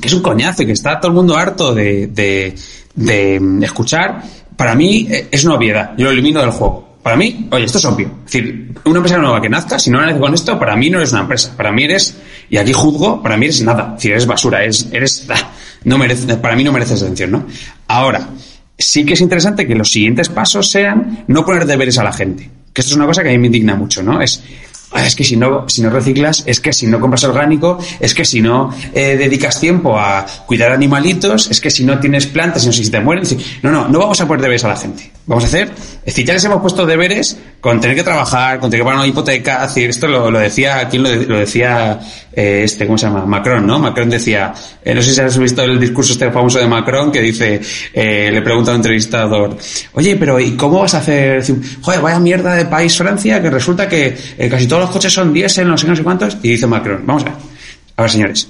que 0.00 0.08
es 0.08 0.12
un 0.12 0.22
coñazo 0.22 0.62
y 0.62 0.66
que 0.66 0.72
está 0.72 1.00
todo 1.00 1.12
el 1.12 1.16
mundo 1.16 1.36
harto 1.36 1.74
de, 1.74 2.08
de, 2.08 2.54
de 2.94 3.40
escuchar, 3.62 4.22
para 4.56 4.74
mí 4.74 5.08
es 5.30 5.44
una 5.44 5.54
obviedad, 5.54 5.92
yo 5.96 6.06
lo 6.06 6.10
elimino 6.10 6.40
del 6.40 6.50
juego. 6.50 6.86
Para 7.06 7.14
mí, 7.14 7.46
oye, 7.52 7.66
esto 7.66 7.78
es 7.78 7.84
obvio. 7.84 8.08
Es 8.26 8.32
decir, 8.32 8.74
una 8.84 8.96
empresa 8.96 9.18
nueva 9.18 9.40
que 9.40 9.48
nazca, 9.48 9.78
si 9.78 9.90
no 9.90 10.00
nace 10.00 10.18
con 10.18 10.34
esto, 10.34 10.58
para 10.58 10.74
mí 10.74 10.90
no 10.90 10.98
eres 10.98 11.12
una 11.12 11.20
empresa. 11.20 11.54
Para 11.56 11.70
mí 11.70 11.84
eres, 11.84 12.16
y 12.50 12.56
aquí 12.56 12.72
juzgo, 12.72 13.22
para 13.22 13.36
mí 13.36 13.46
eres 13.46 13.62
nada. 13.62 13.90
Es 13.90 13.94
decir, 13.94 14.10
eres 14.10 14.26
basura, 14.26 14.64
eres, 14.64 14.88
eres, 14.90 15.28
no 15.84 15.98
merece, 15.98 16.36
para 16.38 16.56
mí 16.56 16.64
no 16.64 16.72
mereces 16.72 17.04
atención, 17.04 17.30
¿no? 17.30 17.46
Ahora, 17.86 18.28
sí 18.78 19.04
que 19.04 19.14
es 19.14 19.20
interesante 19.20 19.66
que 19.66 19.74
los 19.74 19.90
siguientes 19.90 20.28
pasos 20.28 20.70
sean 20.70 21.24
no 21.28 21.44
poner 21.44 21.66
deberes 21.66 21.98
a 21.98 22.04
la 22.04 22.12
gente. 22.12 22.50
Que 22.72 22.82
esto 22.82 22.92
es 22.92 22.96
una 22.96 23.06
cosa 23.06 23.22
que 23.22 23.30
a 23.30 23.32
mí 23.32 23.38
me 23.38 23.46
indigna 23.46 23.74
mucho, 23.74 24.02
¿no? 24.02 24.20
Es, 24.20 24.42
es 24.94 25.16
que 25.16 25.24
si 25.24 25.36
no, 25.36 25.68
si 25.68 25.82
no 25.82 25.90
reciclas, 25.90 26.42
es 26.46 26.60
que 26.60 26.72
si 26.72 26.86
no 26.86 27.00
compras 27.00 27.24
orgánico, 27.24 27.78
es 28.00 28.14
que 28.14 28.24
si 28.24 28.40
no 28.40 28.72
eh, 28.94 29.16
dedicas 29.16 29.60
tiempo 29.60 29.98
a 29.98 30.26
cuidar 30.46 30.72
animalitos, 30.72 31.50
es 31.50 31.60
que 31.60 31.70
si 31.70 31.84
no 31.84 31.98
tienes 31.98 32.26
plantas 32.26 32.64
y 32.64 32.66
no 32.66 32.72
sé 32.72 32.84
si 32.84 32.90
te 32.90 33.00
mueren. 33.00 33.24
No, 33.62 33.70
no, 33.70 33.88
no 33.88 33.98
vamos 33.98 34.20
a 34.20 34.26
poner 34.26 34.42
deberes 34.42 34.64
a 34.64 34.68
la 34.68 34.76
gente. 34.76 35.10
Vamos 35.26 35.44
a 35.44 35.46
hacer. 35.48 35.72
Es 35.98 36.04
decir, 36.06 36.24
ya 36.24 36.34
les 36.34 36.44
hemos 36.44 36.60
puesto 36.60 36.86
deberes 36.86 37.36
con 37.60 37.80
tener 37.80 37.96
que 37.96 38.02
trabajar, 38.02 38.60
con 38.60 38.70
tener 38.70 38.82
que 38.82 38.84
pagar 38.84 39.00
una 39.00 39.08
hipoteca. 39.08 39.66
Decir, 39.66 39.90
esto 39.90 40.06
lo, 40.06 40.30
decía, 40.38 40.88
¿quién 40.88 41.02
lo, 41.02 41.14
lo 41.14 41.38
decía? 41.38 41.98
Eh, 42.32 42.62
este, 42.64 42.86
¿cómo 42.86 42.96
se 42.96 43.06
llama? 43.06 43.26
Macron, 43.26 43.66
¿no? 43.66 43.78
Macron 43.78 44.08
decía, 44.08 44.52
eh, 44.84 44.94
no 44.94 45.02
sé 45.02 45.14
si 45.14 45.20
has 45.20 45.36
visto 45.38 45.62
el 45.62 45.80
discurso 45.80 46.12
este 46.12 46.30
famoso 46.30 46.58
de 46.58 46.66
Macron 46.66 47.10
que 47.10 47.20
dice, 47.20 47.60
eh, 47.92 48.30
le 48.32 48.42
pregunta 48.42 48.70
a 48.70 48.74
un 48.74 48.80
entrevistador, 48.80 49.56
oye, 49.94 50.16
pero 50.16 50.38
¿y 50.38 50.52
cómo 50.56 50.80
vas 50.80 50.94
a 50.94 50.98
hacer? 50.98 51.42
Joder, 51.80 52.00
vaya 52.00 52.20
mierda 52.20 52.54
de 52.54 52.66
país 52.66 52.96
Francia 52.96 53.42
que 53.42 53.50
resulta 53.50 53.88
que 53.88 54.16
eh, 54.38 54.48
casi 54.48 54.66
todos 54.66 54.82
los 54.82 54.90
coches 54.90 55.12
son 55.12 55.32
diésel, 55.32 55.68
no 55.68 55.76
sé, 55.76 55.86
no 55.86 55.96
sé 55.96 56.02
cuántos. 56.02 56.36
Y 56.42 56.50
dice 56.50 56.66
Macron, 56.66 57.02
vamos 57.04 57.22
a 57.22 57.26
ver. 57.26 57.34
A 57.98 58.02
ver, 58.02 58.10
señores, 58.10 58.48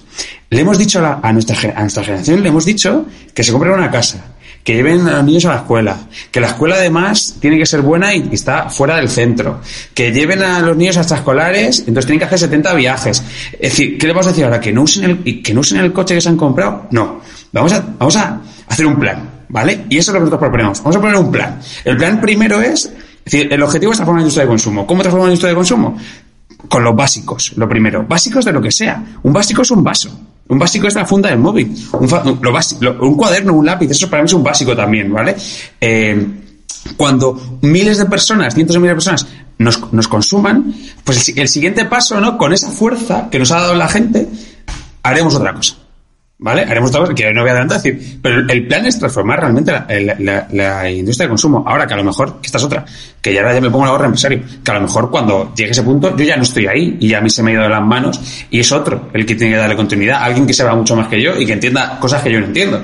le 0.51 0.61
hemos 0.61 0.77
dicho 0.77 0.99
a, 1.23 1.33
nuestra, 1.33 1.73
a 1.77 1.81
nuestra 1.81 2.03
generación, 2.03 2.43
le 2.43 2.49
hemos 2.49 2.65
dicho 2.65 3.07
que 3.33 3.45
se 3.45 3.53
compren 3.53 3.75
una 3.75 3.91
casa, 3.91 4.36
que 4.67 4.75
lleven 4.75 5.07
a 5.07 5.19
los 5.19 5.25
niños 5.25 5.45
a 5.45 5.51
la 5.51 5.57
escuela, 5.59 5.97
que 6.33 6.41
la 6.41 6.49
escuela 6.49 6.75
además 6.75 7.37
tiene 7.39 7.57
que 7.57 7.67
ser 7.67 7.83
buena 7.83 8.13
y 8.13 8.31
está 8.33 8.69
fuera 8.69 8.97
del 8.97 9.09
centro, 9.09 9.61
que 9.95 10.11
lleven 10.11 10.43
a 10.43 10.59
los 10.59 10.77
niños 10.77 10.97
a 10.97 11.03
extraescolares, 11.03 11.85
entonces 11.87 12.07
tienen 12.07 12.19
que 12.19 12.25
hacer 12.25 12.41
70 12.41 12.75
viajes. 12.75 13.23
Es 13.53 13.61
decir, 13.61 13.97
¿qué 13.97 14.09
le 14.09 14.13
vamos 14.13 14.27
a 14.27 14.31
decir 14.31 14.45
ahora? 14.45 14.59
¿Que 14.59 14.73
no 14.73 14.83
usen 14.83 15.23
el, 15.25 15.41
que 15.41 15.55
no 15.55 15.61
usen 15.61 15.79
el 15.79 15.93
coche 15.93 16.17
que 16.17 16.21
se 16.21 16.31
han 16.31 16.37
comprado? 16.37 16.89
No. 16.91 17.21
Vamos 17.53 17.73
a, 17.75 17.85
vamos 17.97 18.17
a 18.17 18.41
hacer 18.67 18.87
un 18.87 18.99
plan, 18.99 19.45
¿vale? 19.51 19.85
Y 19.89 19.99
eso 19.99 20.11
es 20.11 20.15
lo 20.15 20.19
que 20.19 20.25
nosotros 20.25 20.41
proponemos. 20.41 20.81
Vamos 20.81 20.97
a 20.97 21.01
poner 21.01 21.17
un 21.17 21.31
plan. 21.31 21.61
El 21.85 21.97
plan 21.97 22.21
primero 22.21 22.61
es, 22.61 22.87
es 22.87 23.25
decir, 23.25 23.53
el 23.53 23.63
objetivo 23.63 23.93
es 23.93 23.99
transformar 23.99 24.19
la 24.19 24.25
industria 24.25 24.47
de 24.47 24.49
consumo. 24.49 24.85
¿Cómo 24.85 25.01
transformar 25.03 25.29
la 25.29 25.33
industria 25.33 25.51
de 25.51 25.55
consumo? 25.55 25.97
Con 26.69 26.83
los 26.83 26.97
básicos, 26.97 27.53
lo 27.55 27.69
primero. 27.69 28.05
Básicos 28.09 28.45
de 28.45 28.51
lo 28.51 28.61
que 28.61 28.73
sea. 28.73 29.01
Un 29.23 29.33
básico 29.33 29.63
es 29.63 29.71
un 29.71 29.85
vaso. 29.85 30.11
Un 30.49 30.59
básico 30.59 30.87
es 30.87 30.95
la 30.95 31.05
funda 31.05 31.31
del 31.31 31.39
móvil. 31.39 31.75
Un, 31.93 32.09
un 33.01 33.17
cuaderno, 33.17 33.55
un 33.55 33.67
lápiz, 33.67 33.91
eso 33.91 34.09
para 34.09 34.23
mí 34.23 34.27
es 34.27 34.33
un 34.33 34.45
básico 34.45 34.77
también, 34.77 35.13
¿vale? 35.13 35.37
Eh, 35.81 36.27
cuando 36.97 37.59
miles 37.63 37.99
de 37.99 38.07
personas, 38.07 38.55
cientos 38.55 38.75
de 38.75 38.81
miles 38.81 38.93
de 38.93 38.97
personas 38.97 39.27
nos, 39.59 39.93
nos 39.93 40.07
consuman, 40.07 40.73
pues 41.03 41.29
el, 41.29 41.41
el, 41.41 41.49
siguiente 41.49 41.85
paso, 41.87 42.21
¿no? 42.21 42.39
Con 42.39 42.53
esa 42.53 42.71
fuerza 42.71 43.29
que 43.31 43.39
nos 43.39 43.51
ha 43.51 43.61
dado 43.61 43.75
la 43.75 43.89
gente, 43.89 44.29
haremos 45.03 45.35
otra 45.35 45.53
cosa. 45.53 45.77
¿Vale? 46.39 46.63
Haremos 46.63 46.91
cosa 46.91 47.15
que 47.15 47.33
no 47.33 47.41
voy 47.41 47.49
a 47.49 47.53
adelantar, 47.53 47.81
decir, 47.81 48.19
pero 48.21 48.41
el 48.41 48.67
plan 48.67 48.85
es 48.85 48.99
transformar 48.99 49.41
realmente 49.41 49.73
la, 49.73 50.91
industria 50.91 51.25
de 51.25 51.29
consumo. 51.31 51.65
Ahora 51.67 51.87
que 51.87 51.95
a 51.95 51.97
lo 51.97 52.05
mejor, 52.05 52.41
que 52.43 52.47
esta 52.47 52.59
es 52.59 52.65
otra, 52.65 52.85
que 53.23 53.33
ya, 53.33 53.55
ya 53.55 53.61
me 53.61 53.71
pongo 53.71 53.87
la 53.87 53.93
gorra 53.93 54.05
empresario, 54.05 54.43
que 54.63 54.71
a 54.71 54.75
lo 54.75 54.83
mejor 54.83 55.11
cuando 55.11 55.55
llegue 55.55 55.71
ese 55.71 55.83
punto 55.83 56.15
yo 56.15 56.25
ya 56.25 56.37
no 56.37 56.43
estoy 56.43 56.67
ahí 56.67 56.99
y 57.01 57.09
ya 57.09 57.19
a 57.19 57.21
mí 57.23 57.31
se 57.31 57.43
me 57.43 57.53
ha 57.53 57.55
ido 57.55 57.63
de 57.63 57.71
las 57.71 57.83
manos 57.83 58.21
y 58.51 58.61
es 58.61 58.71
otro 58.71 59.09
el 59.15 59.25
que 59.25 59.35
tiene 59.35 59.55
que 59.55 59.59
darle 59.59 59.77
continuidad, 59.77 60.23
alguien 60.23 60.47
que 60.47 60.53
sepa 60.53 60.75
mucho 60.75 60.95
más 60.95 61.09
que 61.09 61.23
yo 61.23 61.41
y 61.41 61.47
que 61.47 61.55
entienda 61.55 61.99
cosas 61.99 62.23
que 62.23 62.31
yo 62.31 62.39
no 62.41 62.47
entiendo. 62.47 62.83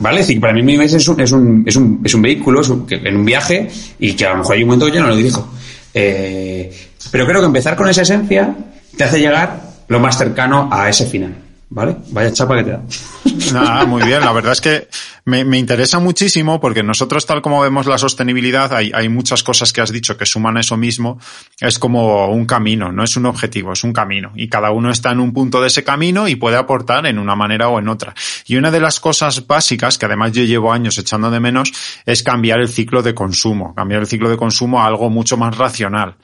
¿Vale? 0.00 0.20
Es 0.20 0.26
decir, 0.26 0.40
para 0.40 0.52
mí 0.52 0.62
mi 0.62 0.76
mes 0.76 0.92
es 0.92 1.06
un, 1.06 1.20
es 1.20 1.30
un, 1.30 1.62
es 1.64 1.76
un, 1.76 2.00
es 2.04 2.12
un 2.12 2.22
vehículo, 2.22 2.62
es 2.62 2.68
un, 2.68 2.84
en 2.90 3.16
un 3.16 3.24
viaje 3.24 3.70
y 4.00 4.14
que 4.14 4.26
a 4.26 4.30
lo 4.30 4.38
mejor 4.38 4.56
hay 4.56 4.62
un 4.62 4.68
momento 4.70 4.86
que 4.86 4.92
yo 4.92 5.00
no 5.00 5.06
lo 5.06 5.16
dirijo. 5.16 5.48
Eh, 5.94 6.72
pero 7.12 7.26
creo 7.26 7.40
que 7.40 7.46
empezar 7.46 7.76
con 7.76 7.88
esa 7.88 8.02
esencia 8.02 8.56
te 8.96 9.04
hace 9.04 9.20
llegar 9.20 9.60
lo 9.86 10.00
más 10.00 10.18
cercano 10.18 10.68
a 10.72 10.88
ese 10.88 11.06
final. 11.06 11.41
¿Vale? 11.74 11.96
Vaya 12.10 12.30
chapa 12.30 12.56
que 12.56 12.64
te 12.64 12.70
da. 12.72 12.82
Nada, 13.54 13.86
muy 13.86 14.02
bien. 14.02 14.20
La 14.20 14.32
verdad 14.32 14.52
es 14.52 14.60
que 14.60 14.88
me, 15.24 15.42
me, 15.42 15.56
interesa 15.56 15.98
muchísimo 16.00 16.60
porque 16.60 16.82
nosotros, 16.82 17.24
tal 17.24 17.40
como 17.40 17.62
vemos 17.62 17.86
la 17.86 17.96
sostenibilidad, 17.96 18.74
hay, 18.74 18.92
hay 18.94 19.08
muchas 19.08 19.42
cosas 19.42 19.72
que 19.72 19.80
has 19.80 19.90
dicho 19.90 20.18
que 20.18 20.26
suman 20.26 20.58
eso 20.58 20.76
mismo. 20.76 21.18
Es 21.58 21.78
como 21.78 22.28
un 22.28 22.44
camino, 22.44 22.92
no 22.92 23.02
es 23.02 23.16
un 23.16 23.24
objetivo, 23.24 23.72
es 23.72 23.84
un 23.84 23.94
camino. 23.94 24.32
Y 24.34 24.48
cada 24.48 24.70
uno 24.70 24.90
está 24.90 25.12
en 25.12 25.20
un 25.20 25.32
punto 25.32 25.62
de 25.62 25.68
ese 25.68 25.82
camino 25.82 26.28
y 26.28 26.36
puede 26.36 26.58
aportar 26.58 27.06
en 27.06 27.18
una 27.18 27.34
manera 27.36 27.68
o 27.68 27.78
en 27.78 27.88
otra. 27.88 28.14
Y 28.46 28.56
una 28.56 28.70
de 28.70 28.80
las 28.80 29.00
cosas 29.00 29.46
básicas, 29.46 29.96
que 29.96 30.04
además 30.04 30.32
yo 30.32 30.44
llevo 30.44 30.74
años 30.74 30.98
echando 30.98 31.30
de 31.30 31.40
menos, 31.40 31.72
es 32.04 32.22
cambiar 32.22 32.60
el 32.60 32.68
ciclo 32.68 33.02
de 33.02 33.14
consumo. 33.14 33.74
Cambiar 33.74 34.02
el 34.02 34.06
ciclo 34.06 34.28
de 34.28 34.36
consumo 34.36 34.82
a 34.82 34.86
algo 34.86 35.08
mucho 35.08 35.38
más 35.38 35.56
racional 35.56 36.16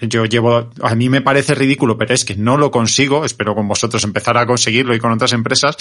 yo 0.00 0.24
llevo, 0.24 0.70
a 0.82 0.94
mí 0.94 1.08
me 1.08 1.20
parece 1.20 1.54
ridículo, 1.54 1.96
pero 1.96 2.14
es 2.14 2.24
que 2.24 2.36
no 2.36 2.56
lo 2.56 2.70
consigo, 2.70 3.24
espero 3.24 3.54
con 3.54 3.68
vosotros 3.68 4.04
empezar 4.04 4.36
a 4.38 4.46
conseguirlo 4.46 4.94
y 4.94 4.98
con 4.98 5.12
otras 5.12 5.32
empresas, 5.32 5.76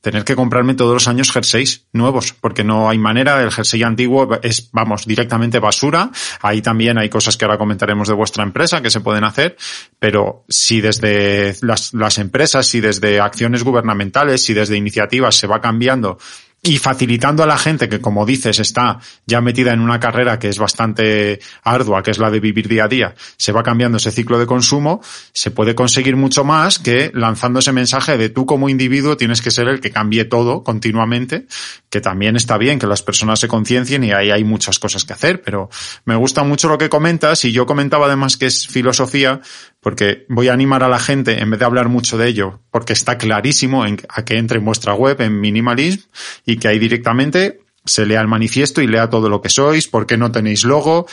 tener 0.00 0.24
que 0.24 0.34
comprarme 0.34 0.74
todos 0.74 0.94
los 0.94 1.08
años 1.08 1.30
jerseys 1.30 1.86
nuevos, 1.92 2.32
porque 2.32 2.64
no 2.64 2.88
hay 2.88 2.98
manera, 2.98 3.42
el 3.42 3.50
jersey 3.50 3.82
antiguo 3.82 4.28
es, 4.42 4.70
vamos, 4.72 5.06
directamente 5.06 5.58
basura. 5.58 6.10
Ahí 6.40 6.62
también 6.62 6.98
hay 6.98 7.08
cosas 7.08 7.36
que 7.36 7.44
ahora 7.44 7.58
comentaremos 7.58 8.08
de 8.08 8.14
vuestra 8.14 8.42
empresa 8.42 8.80
que 8.80 8.90
se 8.90 9.00
pueden 9.00 9.24
hacer, 9.24 9.56
pero 9.98 10.44
si 10.48 10.80
desde 10.80 11.54
las, 11.60 11.92
las 11.92 12.18
empresas, 12.18 12.66
si 12.66 12.80
desde 12.80 13.20
acciones 13.20 13.62
gubernamentales, 13.62 14.42
si 14.42 14.54
desde 14.54 14.76
iniciativas 14.76 15.36
se 15.36 15.46
va 15.46 15.60
cambiando 15.60 16.18
y 16.62 16.76
facilitando 16.76 17.42
a 17.42 17.46
la 17.46 17.56
gente 17.56 17.88
que, 17.88 18.00
como 18.00 18.26
dices, 18.26 18.58
está 18.58 18.98
ya 19.26 19.40
metida 19.40 19.72
en 19.72 19.80
una 19.80 19.98
carrera 19.98 20.38
que 20.38 20.48
es 20.48 20.58
bastante 20.58 21.40
ardua, 21.62 22.02
que 22.02 22.10
es 22.10 22.18
la 22.18 22.30
de 22.30 22.38
vivir 22.38 22.68
día 22.68 22.84
a 22.84 22.88
día, 22.88 23.14
se 23.38 23.52
va 23.52 23.62
cambiando 23.62 23.96
ese 23.96 24.10
ciclo 24.10 24.38
de 24.38 24.46
consumo, 24.46 25.00
se 25.32 25.50
puede 25.50 25.74
conseguir 25.74 26.16
mucho 26.16 26.44
más 26.44 26.78
que 26.78 27.10
lanzando 27.14 27.60
ese 27.60 27.72
mensaje 27.72 28.18
de 28.18 28.28
tú 28.28 28.44
como 28.44 28.68
individuo 28.68 29.16
tienes 29.16 29.40
que 29.40 29.50
ser 29.50 29.68
el 29.68 29.80
que 29.80 29.90
cambie 29.90 30.26
todo 30.26 30.62
continuamente, 30.62 31.46
que 31.88 32.02
también 32.02 32.36
está 32.36 32.58
bien 32.58 32.78
que 32.78 32.86
las 32.86 33.02
personas 33.02 33.40
se 33.40 33.48
conciencien 33.48 34.04
y 34.04 34.12
ahí 34.12 34.30
hay 34.30 34.44
muchas 34.44 34.78
cosas 34.78 35.06
que 35.06 35.14
hacer, 35.14 35.40
pero 35.42 35.70
me 36.04 36.16
gusta 36.16 36.44
mucho 36.44 36.68
lo 36.68 36.76
que 36.76 36.90
comentas 36.90 37.44
y 37.46 37.52
yo 37.52 37.64
comentaba 37.64 38.04
además 38.04 38.36
que 38.36 38.46
es 38.46 38.66
filosofía, 38.66 39.40
porque 39.80 40.26
voy 40.28 40.48
a 40.48 40.52
animar 40.52 40.82
a 40.82 40.88
la 40.88 40.98
gente, 40.98 41.40
en 41.40 41.50
vez 41.50 41.58
de 41.58 41.66
hablar 41.66 41.88
mucho 41.88 42.18
de 42.18 42.28
ello, 42.28 42.60
porque 42.70 42.92
está 42.92 43.18
clarísimo 43.18 43.84
a 43.84 44.24
que 44.24 44.36
entre 44.36 44.58
en 44.58 44.64
vuestra 44.64 44.94
web 44.94 45.20
en 45.20 45.40
Minimalism 45.40 46.02
y 46.44 46.56
que 46.56 46.68
ahí 46.68 46.78
directamente 46.78 47.60
se 47.84 48.04
lea 48.06 48.20
el 48.20 48.28
manifiesto 48.28 48.82
y 48.82 48.86
lea 48.86 49.08
todo 49.08 49.28
lo 49.28 49.40
que 49.40 49.48
sois, 49.48 49.88
por 49.88 50.06
qué 50.06 50.16
no 50.16 50.30
tenéis 50.30 50.64
logo, 50.64 51.06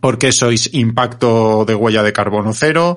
por 0.00 0.18
qué 0.18 0.32
sois 0.32 0.70
impacto 0.72 1.64
de 1.66 1.74
huella 1.74 2.02
de 2.02 2.12
carbono 2.12 2.52
cero, 2.54 2.96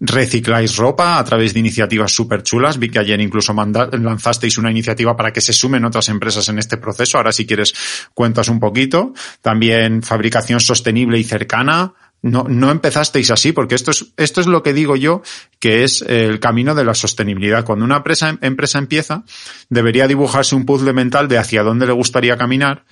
recicláis 0.00 0.76
ropa 0.76 1.18
a 1.18 1.24
través 1.24 1.54
de 1.54 1.60
iniciativas 1.60 2.12
súper 2.12 2.42
chulas. 2.42 2.78
Vi 2.78 2.90
que 2.90 2.98
ayer 2.98 3.20
incluso 3.20 3.54
lanzasteis 3.54 4.58
una 4.58 4.70
iniciativa 4.70 5.16
para 5.16 5.32
que 5.32 5.40
se 5.40 5.52
sumen 5.52 5.84
otras 5.84 6.08
empresas 6.08 6.48
en 6.48 6.58
este 6.58 6.76
proceso. 6.76 7.16
Ahora 7.16 7.32
si 7.32 7.46
quieres 7.46 7.72
cuentas 8.12 8.48
un 8.48 8.60
poquito. 8.60 9.14
También 9.40 10.02
fabricación 10.02 10.60
sostenible 10.60 11.18
y 11.18 11.24
cercana 11.24 11.94
no, 12.24 12.44
no 12.48 12.70
empezasteis 12.70 13.30
así, 13.30 13.52
porque 13.52 13.74
esto 13.74 13.90
es, 13.90 14.06
esto 14.16 14.40
es 14.40 14.46
lo 14.46 14.62
que 14.62 14.72
digo 14.72 14.96
yo, 14.96 15.22
que 15.60 15.84
es 15.84 16.00
el 16.00 16.40
camino 16.40 16.74
de 16.74 16.82
la 16.82 16.94
sostenibilidad. 16.94 17.66
Cuando 17.66 17.84
una 17.84 17.98
empresa, 17.98 18.38
empresa 18.40 18.78
empieza, 18.78 19.24
debería 19.68 20.08
dibujarse 20.08 20.54
un 20.54 20.64
puzzle 20.64 20.94
mental 20.94 21.28
de 21.28 21.36
hacia 21.36 21.62
dónde 21.62 21.86
le 21.86 21.92
gustaría 21.92 22.38
caminar, 22.38 22.86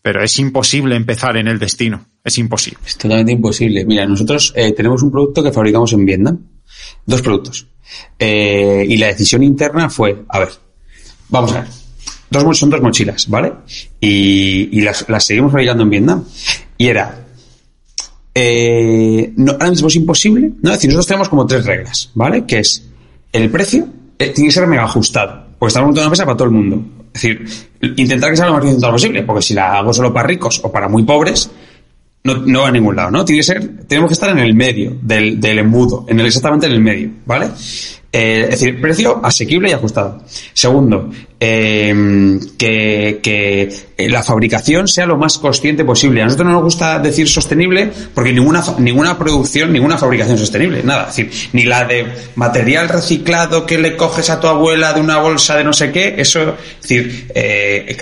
pero 0.00 0.24
es 0.24 0.38
imposible 0.38 0.96
empezar 0.96 1.36
en 1.36 1.46
el 1.46 1.58
destino. 1.58 2.06
Es 2.24 2.38
imposible. 2.38 2.78
Es 2.86 2.96
totalmente 2.96 3.32
imposible. 3.32 3.84
Mira, 3.84 4.06
nosotros 4.06 4.54
eh, 4.56 4.72
tenemos 4.72 5.02
un 5.02 5.10
producto 5.10 5.42
que 5.42 5.52
fabricamos 5.52 5.92
en 5.92 6.06
Vietnam. 6.06 6.38
Dos 7.04 7.20
productos. 7.20 7.66
Eh, 8.18 8.86
y 8.88 8.96
la 8.96 9.08
decisión 9.08 9.42
interna 9.42 9.90
fue, 9.90 10.24
a 10.26 10.38
ver, 10.38 10.48
vamos 11.28 11.52
a 11.52 11.60
ver. 11.60 11.70
Dos, 12.30 12.58
son 12.58 12.70
dos 12.70 12.80
mochilas, 12.80 13.28
¿vale? 13.28 13.52
Y, 14.00 14.70
y 14.72 14.80
las, 14.80 15.06
las 15.08 15.26
seguimos 15.26 15.52
fabricando 15.52 15.82
en 15.82 15.90
Vietnam. 15.90 16.24
Y 16.78 16.88
era, 16.88 17.23
eh, 18.34 19.32
no, 19.36 19.52
ahora 19.52 19.70
mismo 19.70 19.88
es 19.88 19.96
imposible, 19.96 20.52
¿no? 20.60 20.70
Es 20.70 20.78
decir, 20.78 20.90
nosotros 20.90 21.06
tenemos 21.06 21.28
como 21.28 21.46
tres 21.46 21.64
reglas, 21.64 22.10
¿vale? 22.14 22.44
Que 22.44 22.58
es 22.58 22.84
el 23.32 23.50
precio 23.50 23.86
eh, 24.18 24.30
tiene 24.30 24.48
que 24.48 24.54
ser 24.54 24.66
mega 24.66 24.84
ajustado, 24.84 25.46
porque 25.58 25.70
estamos 25.70 25.88
montando 25.88 26.02
una 26.02 26.06
empresa 26.08 26.24
para 26.24 26.36
todo 26.36 26.48
el 26.48 26.54
mundo. 26.54 26.84
Es 27.12 27.22
decir, 27.22 27.44
intentar 27.96 28.30
que 28.30 28.36
sea 28.36 28.46
lo 28.46 28.52
más 28.52 28.62
horizontal 28.62 28.90
posible, 28.92 29.22
porque 29.22 29.42
si 29.42 29.54
la 29.54 29.78
hago 29.78 29.92
solo 29.92 30.12
para 30.12 30.26
ricos 30.26 30.60
o 30.64 30.72
para 30.72 30.88
muy 30.88 31.04
pobres, 31.04 31.50
no, 32.24 32.38
no 32.38 32.62
va 32.62 32.68
a 32.68 32.72
ningún 32.72 32.96
lado, 32.96 33.10
¿no? 33.10 33.24
Tiene 33.24 33.40
que 33.40 33.44
ser, 33.44 33.86
tenemos 33.86 34.08
que 34.08 34.14
estar 34.14 34.30
en 34.30 34.38
el 34.38 34.54
medio 34.54 34.96
del, 35.00 35.40
del 35.40 35.58
embudo, 35.58 36.06
en 36.08 36.18
el, 36.18 36.26
exactamente 36.26 36.66
en 36.66 36.72
el 36.72 36.80
medio, 36.80 37.10
¿vale? 37.26 37.50
Eh, 38.16 38.42
es 38.44 38.60
decir, 38.60 38.80
precio 38.80 39.20
asequible 39.24 39.70
y 39.70 39.72
ajustado. 39.72 40.22
Segundo, 40.52 41.10
eh, 41.40 42.38
que, 42.56 43.18
que, 43.20 44.08
la 44.08 44.22
fabricación 44.22 44.86
sea 44.86 45.04
lo 45.04 45.16
más 45.16 45.38
consciente 45.38 45.84
posible. 45.84 46.22
A 46.22 46.26
nosotros 46.26 46.46
no 46.46 46.52
nos 46.52 46.62
gusta 46.62 47.00
decir 47.00 47.28
sostenible 47.28 47.90
porque 48.14 48.32
ninguna, 48.32 48.62
ninguna 48.78 49.18
producción, 49.18 49.72
ninguna 49.72 49.98
fabricación 49.98 50.38
sostenible. 50.38 50.84
Nada. 50.84 51.08
Es 51.08 51.16
decir, 51.16 51.50
ni 51.54 51.64
la 51.64 51.86
de 51.86 52.06
material 52.36 52.88
reciclado 52.88 53.66
que 53.66 53.78
le 53.78 53.96
coges 53.96 54.30
a 54.30 54.38
tu 54.38 54.46
abuela 54.46 54.92
de 54.92 55.00
una 55.00 55.18
bolsa 55.18 55.56
de 55.56 55.64
no 55.64 55.72
sé 55.72 55.90
qué, 55.90 56.14
eso, 56.16 56.40
es 56.40 56.82
decir, 56.82 57.32
eh, 57.34 57.96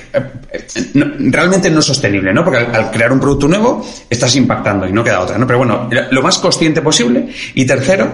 realmente 1.31 1.71
no 1.71 1.79
es 1.79 1.87
sostenible, 1.87 2.35
¿no? 2.35 2.45
Porque 2.45 2.59
al, 2.59 2.91
crear 2.91 3.11
un 3.13 3.19
producto 3.19 3.49
nuevo 3.49 3.83
estás 4.11 4.37
impactando 4.37 4.87
y 4.87 4.93
no 4.93 5.03
queda 5.03 5.21
otra, 5.21 5.39
¿no? 5.39 5.47
Pero 5.47 5.57
bueno, 5.57 5.89
lo 6.11 6.23
más 6.23 6.37
consciente 6.37 6.83
posible. 6.83 7.29
Y 7.55 7.65
tercero, 7.65 8.13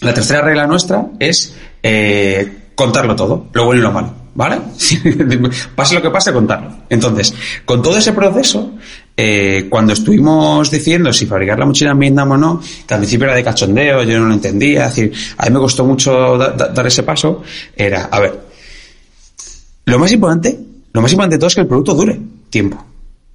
la 0.00 0.14
tercera 0.14 0.42
regla 0.42 0.66
nuestra 0.66 1.06
es 1.18 1.54
eh, 1.82 2.70
contarlo 2.74 3.16
todo, 3.16 3.46
lo 3.52 3.64
bueno 3.64 3.80
y 3.80 3.82
lo 3.82 3.92
malo, 3.92 4.12
¿vale? 4.34 4.58
pase 5.74 5.94
lo 5.94 6.02
que 6.02 6.10
pase, 6.10 6.32
contarlo. 6.32 6.70
Entonces, 6.88 7.34
con 7.64 7.82
todo 7.82 7.96
ese 7.96 8.12
proceso, 8.12 8.72
eh, 9.16 9.66
cuando 9.70 9.94
estuvimos 9.94 10.70
diciendo 10.70 11.12
si 11.12 11.26
fabricar 11.26 11.58
la 11.58 11.66
mochila 11.66 11.92
en 11.92 11.98
Vietnam 11.98 12.32
o 12.32 12.36
no, 12.36 12.60
que 12.86 12.94
al 12.94 13.00
principio 13.00 13.26
era 13.26 13.36
de 13.36 13.44
cachondeo, 13.44 14.02
yo 14.02 14.18
no 14.20 14.26
lo 14.26 14.34
entendía, 14.34 14.86
es 14.86 14.96
decir, 14.96 15.12
a 15.38 15.46
mí 15.46 15.54
me 15.54 15.60
costó 15.60 15.84
mucho 15.84 16.36
da, 16.36 16.50
da, 16.50 16.68
dar 16.68 16.86
ese 16.86 17.02
paso, 17.02 17.42
era, 17.74 18.04
a 18.04 18.20
ver, 18.20 18.40
lo 19.86 19.98
más 19.98 20.12
importante, 20.12 20.58
lo 20.92 21.00
más 21.00 21.12
importante 21.12 21.36
de 21.36 21.38
todo 21.38 21.48
es 21.48 21.54
que 21.54 21.60
el 21.62 21.66
producto 21.66 21.94
dure 21.94 22.20
tiempo. 22.50 22.84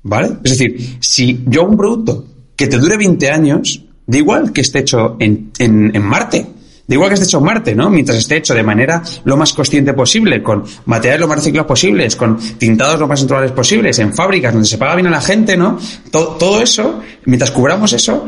¿Vale? 0.04 0.38
Es 0.43 0.58
decir, 0.58 0.97
si 1.00 1.43
yo 1.45 1.62
hago 1.62 1.71
un 1.71 1.78
producto 1.78 2.26
que 2.56 2.67
te 2.67 2.78
dure 2.78 2.97
20 2.97 3.30
años, 3.30 3.84
da 4.12 4.18
igual 4.18 4.51
que 4.51 4.59
esté 4.59 4.80
hecho 4.80 5.16
en, 5.20 5.51
en, 5.57 5.95
en 5.95 6.03
Marte, 6.03 6.45
da 6.86 6.93
igual 6.93 7.09
que 7.09 7.14
esté 7.14 7.26
hecho 7.28 7.38
en 7.38 7.45
Marte, 7.45 7.74
¿no? 7.74 7.89
Mientras 7.89 8.18
esté 8.18 8.36
hecho 8.36 8.53
de 8.53 8.62
manera 8.62 9.01
lo 9.24 9.38
más 9.38 9.53
consciente 9.53 9.93
posible, 9.93 10.43
con 10.43 10.66
materiales 10.86 11.22
lo 11.22 11.28
más 11.30 11.38
reciclados 11.38 11.68
posibles, 11.68 12.18
con 12.18 12.38
tintados 12.57 12.99
lo 12.99 13.07
más 13.07 13.22
naturales 13.22 13.53
posibles, 13.53 13.97
en 13.99 14.14
fábricas 14.14 14.51
donde 14.51 14.68
se 14.68 14.78
paga 14.78 14.95
bien 14.95 15.07
a 15.07 15.12
la 15.12 15.22
gente, 15.22 15.55
¿no? 15.55 15.80
Todo, 16.12 16.36
todo 16.36 16.62
eso, 16.62 16.99
mientras 17.26 17.51
cubramos 17.51 17.93
eso, 17.93 18.28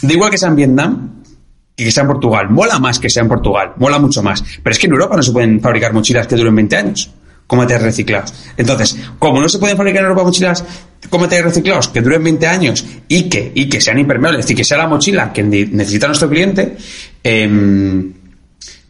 da 0.00 0.12
igual 0.12 0.30
que 0.30 0.38
sea 0.38 0.48
en 0.48 0.56
Vietnam, 0.56 1.20
y 1.76 1.84
que 1.84 1.90
sea 1.90 2.02
en 2.02 2.08
Portugal. 2.08 2.48
Mola 2.50 2.78
más 2.78 2.98
que 2.98 3.10
sea 3.10 3.22
en 3.22 3.28
Portugal, 3.28 3.72
mola 3.76 3.98
mucho 3.98 4.22
más. 4.22 4.42
Pero 4.62 4.72
es 4.72 4.78
que 4.78 4.86
en 4.86 4.92
Europa 4.92 5.16
no 5.16 5.22
se 5.22 5.32
pueden 5.32 5.60
fabricar 5.60 5.92
mochilas 5.92 6.26
que 6.26 6.36
duren 6.36 6.54
20 6.54 6.76
años 6.76 7.10
con 7.46 7.58
materiales 7.58 7.86
reciclados. 7.86 8.34
Entonces, 8.56 8.96
como 9.18 9.40
no 9.40 9.48
se 9.48 9.58
pueden 9.58 9.76
fabricar 9.76 10.02
en 10.02 10.08
Europa 10.08 10.24
mochilas 10.24 10.64
con 11.08 11.20
materiales 11.20 11.54
reciclados 11.54 11.88
que 11.88 12.00
duren 12.02 12.22
20 12.22 12.46
años 12.46 12.84
y 13.08 13.28
que, 13.28 13.52
y 13.54 13.68
que 13.68 13.80
sean 13.80 13.98
impermeables, 13.98 14.40
es 14.40 14.46
decir, 14.46 14.56
que 14.56 14.64
sea 14.64 14.78
la 14.78 14.86
mochila 14.86 15.32
que 15.32 15.42
necesita 15.42 16.06
nuestro 16.06 16.28
cliente, 16.28 16.76
eh, 17.24 18.12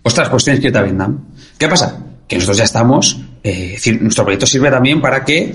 ostras, 0.03 0.29
pues 0.29 0.45
tienes 0.45 0.61
que 0.61 0.69
irte 0.69 0.79
a 0.79 0.83
Vietnam. 0.83 1.19
¿Qué 1.57 1.69
pasa? 1.69 2.05
Que 2.27 2.37
nosotros 2.37 2.59
ya 2.59 2.65
estamos, 2.65 3.21
eh, 3.43 3.79
nuestro 4.01 4.25
proyecto 4.25 4.47
sirve 4.47 4.71
también 4.71 5.01
para 5.01 5.25
que, 5.25 5.55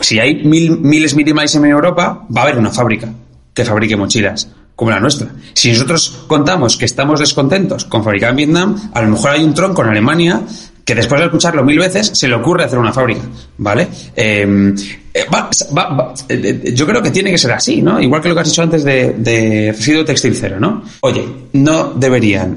si 0.00 0.18
hay 0.18 0.44
mil, 0.44 0.78
miles 0.78 1.14
minimales 1.14 1.54
en 1.54 1.64
Europa, 1.64 2.26
va 2.34 2.40
a 2.42 2.44
haber 2.44 2.58
una 2.58 2.70
fábrica 2.70 3.12
que 3.54 3.64
fabrique 3.64 3.96
mochilas 3.96 4.48
como 4.76 4.92
la 4.92 5.00
nuestra. 5.00 5.28
Si 5.54 5.72
nosotros 5.72 6.24
contamos 6.28 6.76
que 6.76 6.84
estamos 6.84 7.18
descontentos 7.18 7.84
con 7.84 8.04
fabricar 8.04 8.30
en 8.30 8.36
Vietnam, 8.36 8.90
a 8.94 9.02
lo 9.02 9.08
mejor 9.08 9.32
hay 9.32 9.42
un 9.42 9.52
tronco 9.52 9.82
en 9.82 9.88
Alemania 9.88 10.42
que 10.84 10.94
después 10.94 11.20
de 11.20 11.26
escucharlo 11.26 11.64
mil 11.64 11.78
veces 11.78 12.12
se 12.14 12.28
le 12.28 12.34
ocurre 12.34 12.64
hacer 12.64 12.78
una 12.78 12.92
fábrica, 12.92 13.22
¿vale? 13.58 13.88
Eh, 14.14 14.74
va, 15.32 15.50
va, 15.76 15.88
va, 15.94 16.14
eh, 16.28 16.72
yo 16.74 16.86
creo 16.86 17.02
que 17.02 17.10
tiene 17.10 17.30
que 17.30 17.38
ser 17.38 17.52
así, 17.52 17.82
¿no? 17.82 18.00
Igual 18.00 18.22
que 18.22 18.28
lo 18.28 18.34
que 18.34 18.40
has 18.42 18.48
dicho 18.48 18.62
antes 18.62 18.84
de, 18.84 19.14
de 19.18 19.72
residuo 19.72 20.04
textil 20.04 20.34
cero, 20.36 20.56
¿no? 20.60 20.82
Oye, 21.00 21.24
no 21.52 21.92
deberían, 21.94 22.56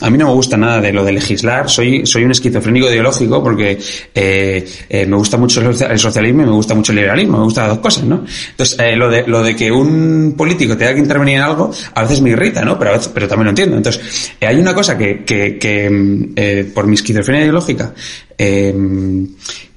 a 0.00 0.10
mí 0.10 0.18
no 0.18 0.26
me 0.26 0.32
gusta 0.32 0.56
nada 0.56 0.80
de 0.80 0.92
lo 0.92 1.04
de 1.04 1.12
legislar, 1.12 1.68
soy, 1.68 2.06
soy 2.06 2.24
un 2.24 2.30
esquizofrénico 2.30 2.88
ideológico 2.88 3.42
porque 3.42 3.78
eh, 4.14 4.68
eh, 4.88 5.06
me 5.06 5.16
gusta 5.16 5.36
mucho 5.36 5.60
el 5.60 5.98
socialismo 5.98 6.42
y 6.42 6.46
me 6.46 6.52
gusta 6.52 6.74
mucho 6.74 6.92
el 6.92 6.96
liberalismo, 6.96 7.38
me 7.38 7.44
gustan 7.44 7.64
las 7.64 7.76
dos 7.76 7.82
cosas, 7.82 8.04
¿no? 8.04 8.24
Entonces, 8.50 8.78
eh, 8.78 8.96
lo, 8.96 9.10
de, 9.10 9.26
lo 9.26 9.42
de 9.42 9.56
que 9.56 9.70
un 9.70 10.34
político 10.36 10.76
tenga 10.76 10.94
que 10.94 11.00
intervenir 11.00 11.36
en 11.36 11.42
algo, 11.42 11.70
a 11.94 12.02
veces 12.02 12.20
me 12.20 12.30
irrita, 12.30 12.64
¿no? 12.64 12.78
Pero, 12.78 12.90
a 12.92 12.94
veces, 12.94 13.10
pero 13.12 13.28
también 13.28 13.46
lo 13.46 13.50
entiendo. 13.50 13.76
Entonces, 13.76 14.32
hay 14.40 14.56
una 14.56 14.74
cosa 14.74 14.96
que, 14.96 15.24
que, 15.24 15.58
que 15.58 16.70
por 16.74 16.86
mi 16.86 16.94
esquizofrenia 16.94 17.42
ideológica, 17.42 17.92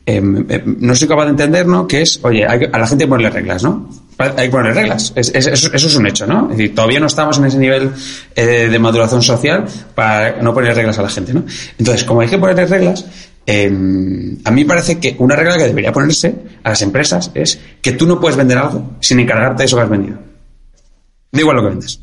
eh, 0.05 0.21
eh, 0.49 0.63
no 0.65 0.93
soy 0.93 1.07
capaz 1.07 1.25
de 1.25 1.31
entender, 1.31 1.65
¿no? 1.65 1.87
Que 1.87 2.01
es, 2.01 2.19
oye, 2.23 2.45
hay, 2.47 2.69
a 2.71 2.77
la 2.77 2.87
gente 2.87 3.03
hay 3.03 3.07
que 3.07 3.11
ponerle 3.11 3.29
reglas, 3.31 3.63
¿no? 3.63 3.89
Hay 4.17 4.47
que 4.47 4.49
ponerle 4.49 4.81
reglas. 4.81 5.11
Es, 5.15 5.33
es, 5.33 5.47
eso, 5.47 5.67
es 5.73 5.95
un 5.95 6.07
hecho, 6.07 6.27
¿no? 6.27 6.49
Es 6.51 6.57
decir, 6.57 6.75
todavía 6.75 6.99
no 6.99 7.07
estamos 7.07 7.37
en 7.37 7.45
ese 7.45 7.57
nivel 7.57 7.91
eh, 8.35 8.69
de 8.69 8.79
maduración 8.79 9.21
social 9.21 9.65
para 9.93 10.41
no 10.41 10.53
poner 10.53 10.75
reglas 10.75 10.99
a 10.99 11.01
la 11.01 11.09
gente, 11.09 11.33
¿no? 11.33 11.43
Entonces, 11.77 12.03
como 12.03 12.21
hay 12.21 12.27
que 12.27 12.37
ponerle 12.37 12.65
reglas, 12.65 13.05
eh, 13.47 14.37
a 14.43 14.51
mí 14.51 14.63
parece 14.63 14.99
que 14.99 15.15
una 15.19 15.35
regla 15.35 15.57
que 15.57 15.65
debería 15.65 15.91
ponerse 15.91 16.35
a 16.63 16.69
las 16.69 16.81
empresas 16.81 17.31
es 17.33 17.59
que 17.81 17.91
tú 17.91 18.07
no 18.07 18.19
puedes 18.19 18.37
vender 18.37 18.57
algo 18.57 18.97
sin 19.01 19.19
encargarte 19.19 19.63
de 19.63 19.65
eso 19.65 19.75
que 19.75 19.83
has 19.83 19.89
vendido. 19.89 20.17
Da 21.31 21.41
igual 21.41 21.57
lo 21.57 21.63
que 21.63 21.69
vendes. 21.69 21.99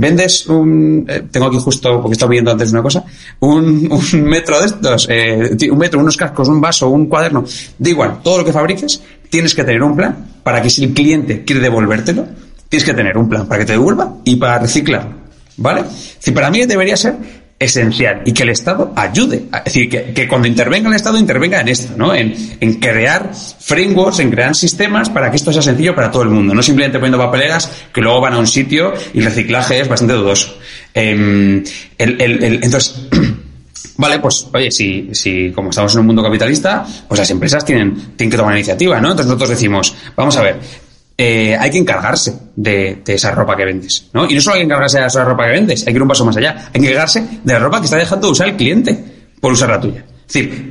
Vendes 0.00 0.46
un, 0.46 1.04
eh, 1.08 1.22
tengo 1.30 1.46
aquí 1.46 1.58
justo, 1.58 2.00
porque 2.00 2.14
estaba 2.14 2.30
viendo 2.30 2.50
antes 2.50 2.72
una 2.72 2.82
cosa, 2.82 3.04
un, 3.40 3.88
un 4.14 4.22
metro 4.22 4.58
de 4.60 4.66
estos, 4.66 5.06
eh, 5.10 5.56
un 5.70 5.78
metro, 5.78 6.00
unos 6.00 6.16
cascos, 6.16 6.48
un 6.48 6.60
vaso, 6.60 6.88
un 6.88 7.06
cuaderno, 7.06 7.44
da 7.78 7.90
igual, 7.90 8.20
todo 8.22 8.38
lo 8.38 8.44
que 8.44 8.52
fabriques, 8.52 9.02
tienes 9.28 9.54
que 9.54 9.64
tener 9.64 9.82
un 9.82 9.96
plan 9.96 10.26
para 10.42 10.60
que 10.62 10.70
si 10.70 10.84
el 10.84 10.94
cliente 10.94 11.44
quiere 11.44 11.60
devolvértelo, 11.60 12.26
tienes 12.68 12.84
que 12.84 12.94
tener 12.94 13.16
un 13.18 13.28
plan 13.28 13.46
para 13.46 13.60
que 13.60 13.66
te 13.66 13.72
devuelva 13.72 14.16
y 14.24 14.36
para 14.36 14.58
reciclarlo. 14.58 15.20
¿Vale? 15.56 15.84
Si 16.18 16.30
para 16.30 16.50
mí 16.50 16.64
debería 16.64 16.96
ser 16.96 17.16
esencial 17.60 18.22
y 18.24 18.32
que 18.32 18.42
el 18.42 18.48
Estado 18.48 18.92
ayude. 18.96 19.44
Es 19.52 19.64
decir, 19.64 19.88
que, 19.90 20.14
que, 20.14 20.26
cuando 20.26 20.48
intervenga 20.48 20.88
el 20.88 20.96
Estado, 20.96 21.18
intervenga 21.18 21.60
en 21.60 21.68
esto, 21.68 21.92
¿no? 21.94 22.14
En, 22.14 22.34
en, 22.58 22.74
crear 22.80 23.32
frameworks, 23.34 24.18
en 24.20 24.30
crear 24.30 24.54
sistemas 24.54 25.10
para 25.10 25.30
que 25.30 25.36
esto 25.36 25.52
sea 25.52 25.60
sencillo 25.60 25.94
para 25.94 26.10
todo 26.10 26.22
el 26.22 26.30
mundo. 26.30 26.54
No 26.54 26.62
simplemente 26.62 26.98
poniendo 26.98 27.18
papeleras 27.18 27.70
que 27.92 28.00
luego 28.00 28.20
van 28.22 28.32
a 28.32 28.38
un 28.38 28.46
sitio 28.46 28.94
y 29.12 29.18
el 29.18 29.26
reciclaje 29.26 29.78
es 29.78 29.88
bastante 29.88 30.14
dudoso. 30.14 30.56
El, 30.94 31.64
entonces, 31.98 32.94
Vale, 33.96 34.18
pues 34.18 34.46
oye, 34.54 34.70
si, 34.70 35.10
si 35.12 35.52
como 35.52 35.68
estamos 35.68 35.92
en 35.92 36.00
un 36.00 36.06
mundo 36.06 36.22
capitalista, 36.22 36.86
pues 37.06 37.18
las 37.18 37.30
empresas 37.30 37.62
tienen, 37.66 38.16
tienen 38.16 38.30
que 38.30 38.36
tomar 38.38 38.54
iniciativa, 38.54 38.98
¿no? 38.98 39.08
Entonces 39.08 39.26
nosotros 39.26 39.50
decimos, 39.50 39.94
vamos 40.16 40.34
a 40.38 40.42
ver, 40.42 40.58
eh, 41.22 41.54
hay 41.54 41.70
que 41.70 41.76
encargarse 41.76 42.34
de, 42.56 43.02
de, 43.04 43.12
esa 43.12 43.32
ropa 43.32 43.54
que 43.54 43.66
vendes, 43.66 44.08
¿no? 44.14 44.24
Y 44.26 44.34
no 44.34 44.40
solo 44.40 44.54
hay 44.54 44.60
que 44.60 44.64
encargarse 44.64 45.00
de 45.00 45.06
esa 45.06 45.22
ropa 45.22 45.44
que 45.44 45.50
vendes, 45.50 45.86
hay 45.86 45.92
que 45.92 45.98
ir 45.98 46.02
un 46.02 46.08
paso 46.08 46.24
más 46.24 46.34
allá. 46.38 46.70
Hay 46.72 46.80
que 46.80 46.86
encargarse 46.86 47.22
de 47.44 47.52
la 47.52 47.58
ropa 47.58 47.78
que 47.78 47.84
está 47.84 47.98
dejando 47.98 48.28
de 48.28 48.32
usar 48.32 48.48
el 48.48 48.56
cliente 48.56 49.04
por 49.38 49.52
usar 49.52 49.68
la 49.68 49.78
tuya. 49.78 50.02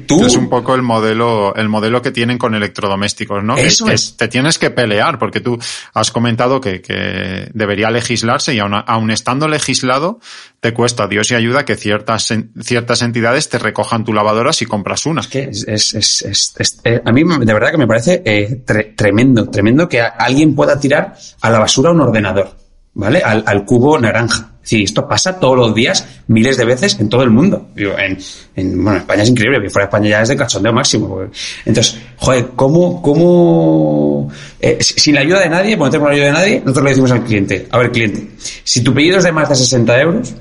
Tú... 0.07 0.25
Es 0.25 0.35
un 0.35 0.49
poco 0.49 0.73
el 0.73 0.81
modelo, 0.81 1.53
el 1.55 1.67
modelo 1.67 2.01
que 2.01 2.11
tienen 2.11 2.37
con 2.37 2.55
electrodomésticos, 2.55 3.43
¿no? 3.43 3.57
Eso 3.57 3.85
que, 3.85 3.93
es. 3.93 4.11
Que 4.11 4.17
te 4.17 4.27
tienes 4.29 4.57
que 4.57 4.69
pelear, 4.69 5.19
porque 5.19 5.41
tú 5.41 5.57
has 5.93 6.11
comentado 6.11 6.61
que, 6.61 6.81
que 6.81 7.49
debería 7.53 7.89
legislarse 7.89 8.53
y 8.53 8.59
aun, 8.59 8.73
aun, 8.73 9.11
estando 9.11 9.47
legislado, 9.47 10.19
te 10.59 10.73
cuesta 10.73 11.07
Dios 11.07 11.31
y 11.31 11.35
ayuda 11.35 11.65
que 11.65 11.75
ciertas, 11.75 12.33
ciertas 12.61 13.01
entidades 13.01 13.49
te 13.49 13.59
recojan 13.59 14.05
tu 14.05 14.13
lavadora 14.13 14.53
si 14.53 14.65
compras 14.65 15.05
una. 15.05 15.21
Es 15.21 15.27
que 15.27 15.43
es, 15.43 15.65
es, 15.67 15.93
es, 16.23 16.55
es 16.57 16.81
eh, 16.83 17.01
a 17.03 17.11
mí 17.11 17.23
de 17.23 17.53
verdad 17.53 17.71
que 17.71 17.77
me 17.77 17.87
parece 17.87 18.21
eh, 18.25 18.61
tre 18.65 18.93
tremendo, 18.95 19.49
tremendo 19.49 19.89
que 19.89 20.01
alguien 20.01 20.55
pueda 20.55 20.79
tirar 20.79 21.15
a 21.41 21.49
la 21.49 21.59
basura 21.59 21.91
un 21.91 22.01
ordenador, 22.01 22.55
¿vale? 22.93 23.19
Al, 23.19 23.43
al 23.45 23.65
cubo 23.65 23.99
naranja. 23.99 24.48
Sí, 24.69 24.83
esto 24.83 25.07
pasa 25.07 25.39
todos 25.39 25.57
los 25.57 25.73
días, 25.73 26.07
miles 26.27 26.55
de 26.55 26.63
veces 26.63 26.99
en 26.99 27.09
todo 27.09 27.23
el 27.23 27.31
mundo. 27.31 27.69
Digo, 27.75 27.97
en, 27.97 28.19
en, 28.55 28.83
bueno, 28.83 28.99
España 28.99 29.23
es 29.23 29.29
increíble, 29.29 29.59
que 29.63 29.71
fuera 29.71 29.87
de 29.87 29.89
España 29.89 30.09
ya 30.11 30.21
es 30.21 30.29
de 30.29 30.35
cachondeo 30.37 30.71
máximo. 30.71 31.21
Entonces, 31.65 31.97
joder, 32.17 32.49
¿cómo, 32.55 33.01
cómo, 33.01 34.31
eh, 34.59 34.77
sin 34.79 35.15
la 35.15 35.21
ayuda 35.21 35.39
de 35.39 35.49
nadie, 35.49 35.75
tenemos 35.75 36.01
la 36.03 36.09
ayuda 36.11 36.25
de 36.25 36.31
nadie, 36.31 36.59
nosotros 36.59 36.83
le 36.83 36.89
decimos 36.91 37.09
al 37.09 37.23
cliente, 37.23 37.67
a 37.71 37.79
ver, 37.79 37.91
cliente, 37.91 38.27
si 38.63 38.83
tu 38.83 38.93
pedido 38.93 39.17
es 39.17 39.23
de 39.23 39.31
más 39.31 39.49
de 39.49 39.55
60 39.55 40.01
euros, 40.01 40.35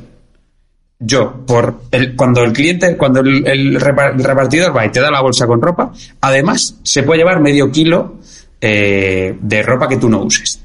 yo, 0.99 1.47
por 1.47 1.85
el, 1.91 2.15
cuando 2.15 2.45
el 2.45 2.53
cliente, 2.53 2.99
cuando 2.99 3.21
el, 3.21 3.47
el, 3.47 3.81
repartidor 3.81 4.77
va 4.77 4.85
y 4.85 4.93
te 4.93 5.01
da 5.01 5.11
la 5.11 5.23
bolsa 5.23 5.47
con 5.47 5.63
ropa, 5.63 5.91
además 6.21 6.77
se 6.83 7.03
puede 7.03 7.21
llevar 7.21 7.41
medio 7.41 7.73
kilo 7.73 8.17
eh, 8.61 9.39
de 9.41 9.63
ropa 9.63 9.89
que 9.89 9.97
tú 9.97 10.11
no 10.11 10.23
uses. 10.23 10.61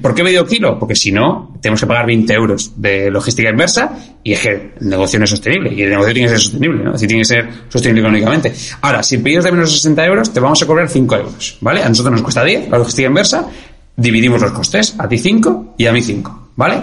¿Por 0.00 0.14
qué 0.14 0.22
medio 0.22 0.46
kilo? 0.46 0.78
Porque 0.78 0.96
si 0.96 1.12
no, 1.12 1.54
tenemos 1.60 1.80
que 1.80 1.86
pagar 1.86 2.06
20 2.06 2.32
euros 2.32 2.72
de 2.76 3.10
logística 3.10 3.50
inversa 3.50 3.92
y 4.24 4.32
es 4.32 4.40
que 4.40 4.72
el 4.80 4.88
negocio 4.88 5.18
no 5.18 5.26
es 5.26 5.30
sostenible 5.30 5.72
y 5.74 5.82
el 5.82 5.90
negocio 5.90 6.14
tiene 6.14 6.28
que 6.28 6.34
ser 6.34 6.40
sostenible, 6.40 6.84
¿no? 6.84 6.92
Decir, 6.92 7.08
tiene 7.08 7.22
que 7.22 7.28
ser 7.28 7.48
sostenible 7.68 8.00
económicamente. 8.00 8.54
Ahora, 8.80 9.02
si 9.02 9.16
el 9.16 9.22
de 9.22 9.52
menos 9.52 9.70
de 9.70 9.76
60 9.76 10.06
euros, 10.06 10.32
te 10.32 10.40
vamos 10.40 10.62
a 10.62 10.66
cobrar 10.66 10.88
5 10.88 11.16
euros, 11.16 11.58
¿vale? 11.60 11.82
A 11.82 11.88
nosotros 11.88 12.12
nos 12.12 12.22
cuesta 12.22 12.42
10 12.42 12.70
la 12.70 12.78
logística 12.78 13.06
inversa, 13.06 13.48
dividimos 13.94 14.40
los 14.40 14.52
costes, 14.52 14.94
a 14.98 15.06
ti 15.06 15.18
5 15.18 15.74
y 15.76 15.86
a 15.86 15.92
mí 15.92 16.00
5, 16.00 16.48
¿vale? 16.56 16.82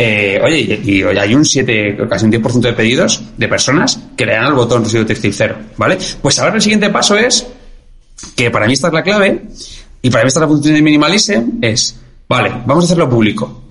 Eh, 0.00 0.40
oye, 0.42 0.80
y, 0.84 1.00
y, 1.00 1.02
hay 1.02 1.34
un 1.34 1.44
7, 1.44 1.98
casi 2.08 2.24
un 2.24 2.32
10% 2.32 2.60
de 2.60 2.72
pedidos 2.72 3.22
de 3.36 3.48
personas 3.48 4.00
que 4.16 4.24
le 4.24 4.32
dan 4.32 4.44
al 4.44 4.54
botón 4.54 4.84
residuo 4.84 5.04
textil 5.04 5.34
cero, 5.34 5.56
¿vale? 5.76 5.98
Pues 6.22 6.38
ahora 6.38 6.54
el 6.54 6.62
siguiente 6.62 6.88
paso 6.88 7.16
es, 7.16 7.46
que 8.34 8.50
para 8.50 8.66
mí 8.66 8.72
esta 8.72 8.88
es 8.88 8.94
la 8.94 9.02
clave, 9.02 9.42
y 10.00 10.10
para 10.10 10.24
mí 10.24 10.28
esta 10.28 10.40
es 10.40 10.42
la 10.42 10.48
función 10.48 10.74
de 10.74 10.82
minimalism, 10.82 11.58
es, 11.60 11.98
vale, 12.28 12.50
vamos 12.66 12.84
a 12.84 12.86
hacerlo 12.86 13.08
público. 13.08 13.64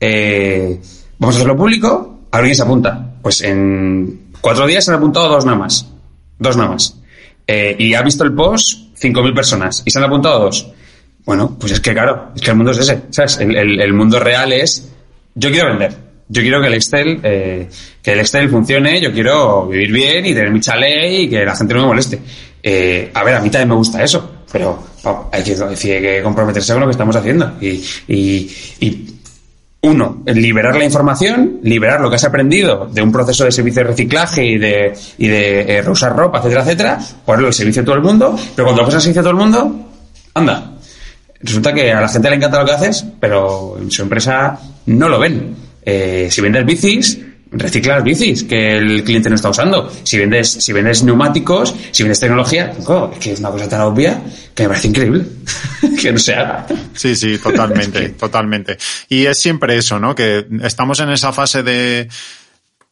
Eh, 0.00 0.80
vamos 1.18 1.34
a 1.34 1.38
hacerlo 1.38 1.56
público, 1.56 2.20
a 2.30 2.36
ver 2.38 2.46
quién 2.46 2.56
se 2.56 2.62
apunta. 2.62 3.14
Pues 3.22 3.42
en 3.42 4.30
cuatro 4.40 4.66
días 4.66 4.84
se 4.84 4.90
han 4.90 4.98
apuntado 4.98 5.28
dos 5.28 5.44
nada 5.44 5.58
más. 5.58 5.86
Dos 6.38 6.56
nada 6.56 6.70
más. 6.70 7.00
Eh, 7.46 7.76
y 7.78 7.94
ha 7.94 8.02
visto 8.02 8.24
el 8.24 8.32
post 8.32 8.96
5.000 9.00 9.34
personas, 9.34 9.82
y 9.84 9.90
se 9.90 9.98
han 9.98 10.04
apuntado 10.04 10.40
dos. 10.40 10.72
Bueno, 11.24 11.56
pues 11.58 11.72
es 11.72 11.80
que 11.80 11.92
claro, 11.92 12.32
es 12.34 12.42
que 12.42 12.50
el 12.50 12.56
mundo 12.56 12.72
es 12.72 12.78
ese, 12.78 13.02
¿sabes? 13.10 13.38
El 13.38 13.92
mundo 13.94 14.20
real 14.20 14.52
es 14.52 14.90
yo 15.34 15.50
quiero 15.50 15.68
vender. 15.68 16.04
Yo 16.28 16.40
quiero 16.40 16.60
que 16.60 16.68
el 16.68 16.74
Excel, 16.74 17.20
eh, 17.22 17.68
que 18.02 18.12
el 18.12 18.20
Excel 18.20 18.48
funcione, 18.48 19.00
yo 19.00 19.12
quiero 19.12 19.66
vivir 19.66 19.92
bien 19.92 20.26
y 20.26 20.32
tener 20.32 20.50
mi 20.50 20.60
chalet 20.60 21.20
y 21.20 21.28
que 21.28 21.44
la 21.44 21.54
gente 21.54 21.74
no 21.74 21.80
me 21.82 21.86
moleste. 21.88 22.18
Eh, 22.62 23.10
a 23.12 23.24
ver, 23.24 23.34
a 23.34 23.40
mí 23.40 23.50
también 23.50 23.68
me 23.68 23.74
gusta 23.74 24.02
eso, 24.02 24.33
pero 24.54 24.78
hay 25.32 25.42
que, 25.42 26.20
comprometerse 26.22 26.72
con 26.74 26.82
lo 26.82 26.86
que 26.86 26.92
estamos 26.92 27.16
haciendo. 27.16 27.54
Y 27.60 27.82
uno, 29.80 30.22
liberar 30.26 30.76
la 30.76 30.84
información, 30.84 31.58
liberar 31.64 32.00
lo 32.00 32.08
que 32.08 32.14
has 32.14 32.24
aprendido 32.24 32.86
de 32.86 33.02
un 33.02 33.10
proceso 33.10 33.44
de 33.44 33.50
servicio 33.50 33.82
de 33.82 33.88
reciclaje 33.88 34.46
y 34.46 34.56
de, 34.56 34.94
y 35.18 35.26
de 35.26 35.60
eh, 35.60 35.82
reusar 35.82 36.16
ropa, 36.16 36.38
etcétera, 36.38 36.62
etcétera, 36.62 36.98
ponerlo 37.26 37.48
al 37.48 37.52
servicio 37.52 37.82
de 37.82 37.86
todo 37.86 37.96
el 37.96 38.02
mundo, 38.02 38.38
pero 38.54 38.66
cuando 38.66 38.82
lo 38.82 38.86
pones 38.86 38.94
al 38.94 39.00
servicio 39.02 39.22
de 39.22 39.28
todo 39.28 39.38
el 39.38 39.44
mundo, 39.44 39.90
anda, 40.34 40.72
resulta 41.40 41.74
que 41.74 41.92
a 41.92 42.00
la 42.00 42.08
gente 42.08 42.30
le 42.30 42.36
encanta 42.36 42.60
lo 42.60 42.64
que 42.64 42.72
haces, 42.72 43.04
pero 43.18 43.76
en 43.76 43.90
su 43.90 44.02
empresa 44.02 44.56
no 44.86 45.08
lo 45.08 45.18
ven. 45.18 45.56
Eh, 45.82 46.28
si 46.30 46.40
vendes 46.40 46.64
bicis, 46.64 47.20
recicla 47.54 47.96
las 47.96 48.04
bicis 48.04 48.44
que 48.44 48.76
el 48.76 49.04
cliente 49.04 49.28
no 49.28 49.36
está 49.36 49.48
usando. 49.48 49.90
Si 50.02 50.18
vendes, 50.18 50.50
si 50.50 50.72
vendes 50.72 51.02
neumáticos, 51.02 51.74
si 51.90 52.02
vendes 52.02 52.20
tecnología, 52.20 52.72
es 52.78 53.18
que 53.18 53.32
es 53.32 53.40
una 53.40 53.50
cosa 53.50 53.68
tan 53.68 53.80
obvia 53.82 54.22
que 54.54 54.64
me 54.64 54.68
parece 54.68 54.88
increíble 54.88 55.24
que 56.00 56.12
no 56.12 56.18
se 56.18 56.34
haga. 56.34 56.66
Sí, 56.94 57.14
sí, 57.16 57.38
totalmente, 57.38 58.08
totalmente. 58.18 58.78
Y 59.08 59.26
es 59.26 59.40
siempre 59.40 59.76
eso, 59.76 59.98
¿no? 59.98 60.14
Que 60.14 60.46
estamos 60.62 61.00
en 61.00 61.10
esa 61.10 61.32
fase 61.32 61.62
de 61.62 62.08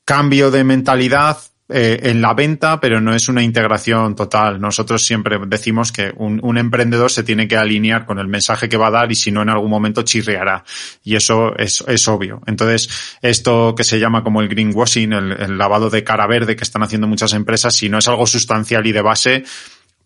cambio 0.04 0.50
de 0.50 0.64
mentalidad 0.64 1.38
eh, 1.72 2.10
en 2.10 2.20
la 2.20 2.34
venta, 2.34 2.80
pero 2.80 3.00
no 3.00 3.14
es 3.14 3.28
una 3.28 3.42
integración 3.42 4.14
total. 4.14 4.60
Nosotros 4.60 5.04
siempre 5.04 5.38
decimos 5.46 5.92
que 5.92 6.12
un, 6.16 6.58
emprendedor 6.58 7.10
se 7.10 7.22
tiene 7.22 7.48
que 7.48 7.56
alinear 7.56 8.06
con 8.06 8.18
el 8.18 8.28
mensaje 8.28 8.68
que 8.68 8.76
va 8.76 8.88
a 8.88 8.90
dar 8.90 9.10
y 9.10 9.14
si 9.14 9.32
no 9.32 9.42
en 9.42 9.48
algún 9.48 9.70
momento 9.70 10.02
chirriará. 10.02 10.64
Y 11.02 11.16
eso 11.16 11.56
es, 11.56 11.82
es 11.86 12.06
obvio. 12.08 12.40
Entonces, 12.46 13.16
esto 13.22 13.74
que 13.74 13.84
se 13.84 13.98
llama 13.98 14.22
como 14.22 14.40
el 14.40 14.48
greenwashing, 14.48 15.12
el 15.12 15.58
lavado 15.58 15.90
de 15.90 16.04
cara 16.04 16.26
verde 16.26 16.56
que 16.56 16.64
están 16.64 16.82
haciendo 16.82 17.06
muchas 17.06 17.32
empresas, 17.32 17.74
si 17.74 17.88
no 17.88 17.98
es 17.98 18.08
algo 18.08 18.26
sustancial 18.26 18.86
y 18.86 18.92
de 18.92 19.02
base, 19.02 19.44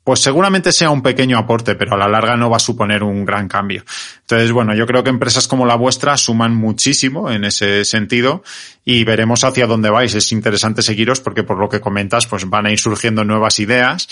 pues 0.07 0.21
seguramente 0.21 0.71
sea 0.71 0.91
un 0.91 1.03
pequeño 1.03 1.37
aporte, 1.37 1.75
pero 1.75 1.95
a 1.95 1.99
la 1.99 2.07
larga 2.07 2.37
no 2.37 2.49
va 2.49 2.59
a 2.59 2.61
suponer 2.61 3.03
un 3.03 3.25
gran 3.25 3.49
cambio. 3.49 3.83
Entonces, 4.21 4.53
bueno, 4.53 4.73
yo 4.73 4.87
creo 4.87 5.03
que 5.03 5.11
empresas 5.11 5.49
como 5.49 5.67
la 5.67 5.75
vuestra 5.75 6.17
suman 6.17 6.55
muchísimo 6.55 7.29
en 7.29 7.43
ese 7.43 7.85
sentido 7.85 8.45
y 8.85 9.03
veremos 9.03 9.43
hacia 9.43 9.67
dónde 9.67 9.91
vais. 9.91 10.15
Es 10.15 10.31
interesante 10.31 10.81
seguiros 10.81 11.19
porque 11.19 11.43
por 11.43 11.59
lo 11.59 11.69
que 11.69 11.81
comentas, 11.81 12.29
pues 12.29 12.49
van 12.49 12.67
a 12.67 12.71
ir 12.71 12.79
surgiendo 12.79 13.25
nuevas 13.25 13.59
ideas 13.59 14.09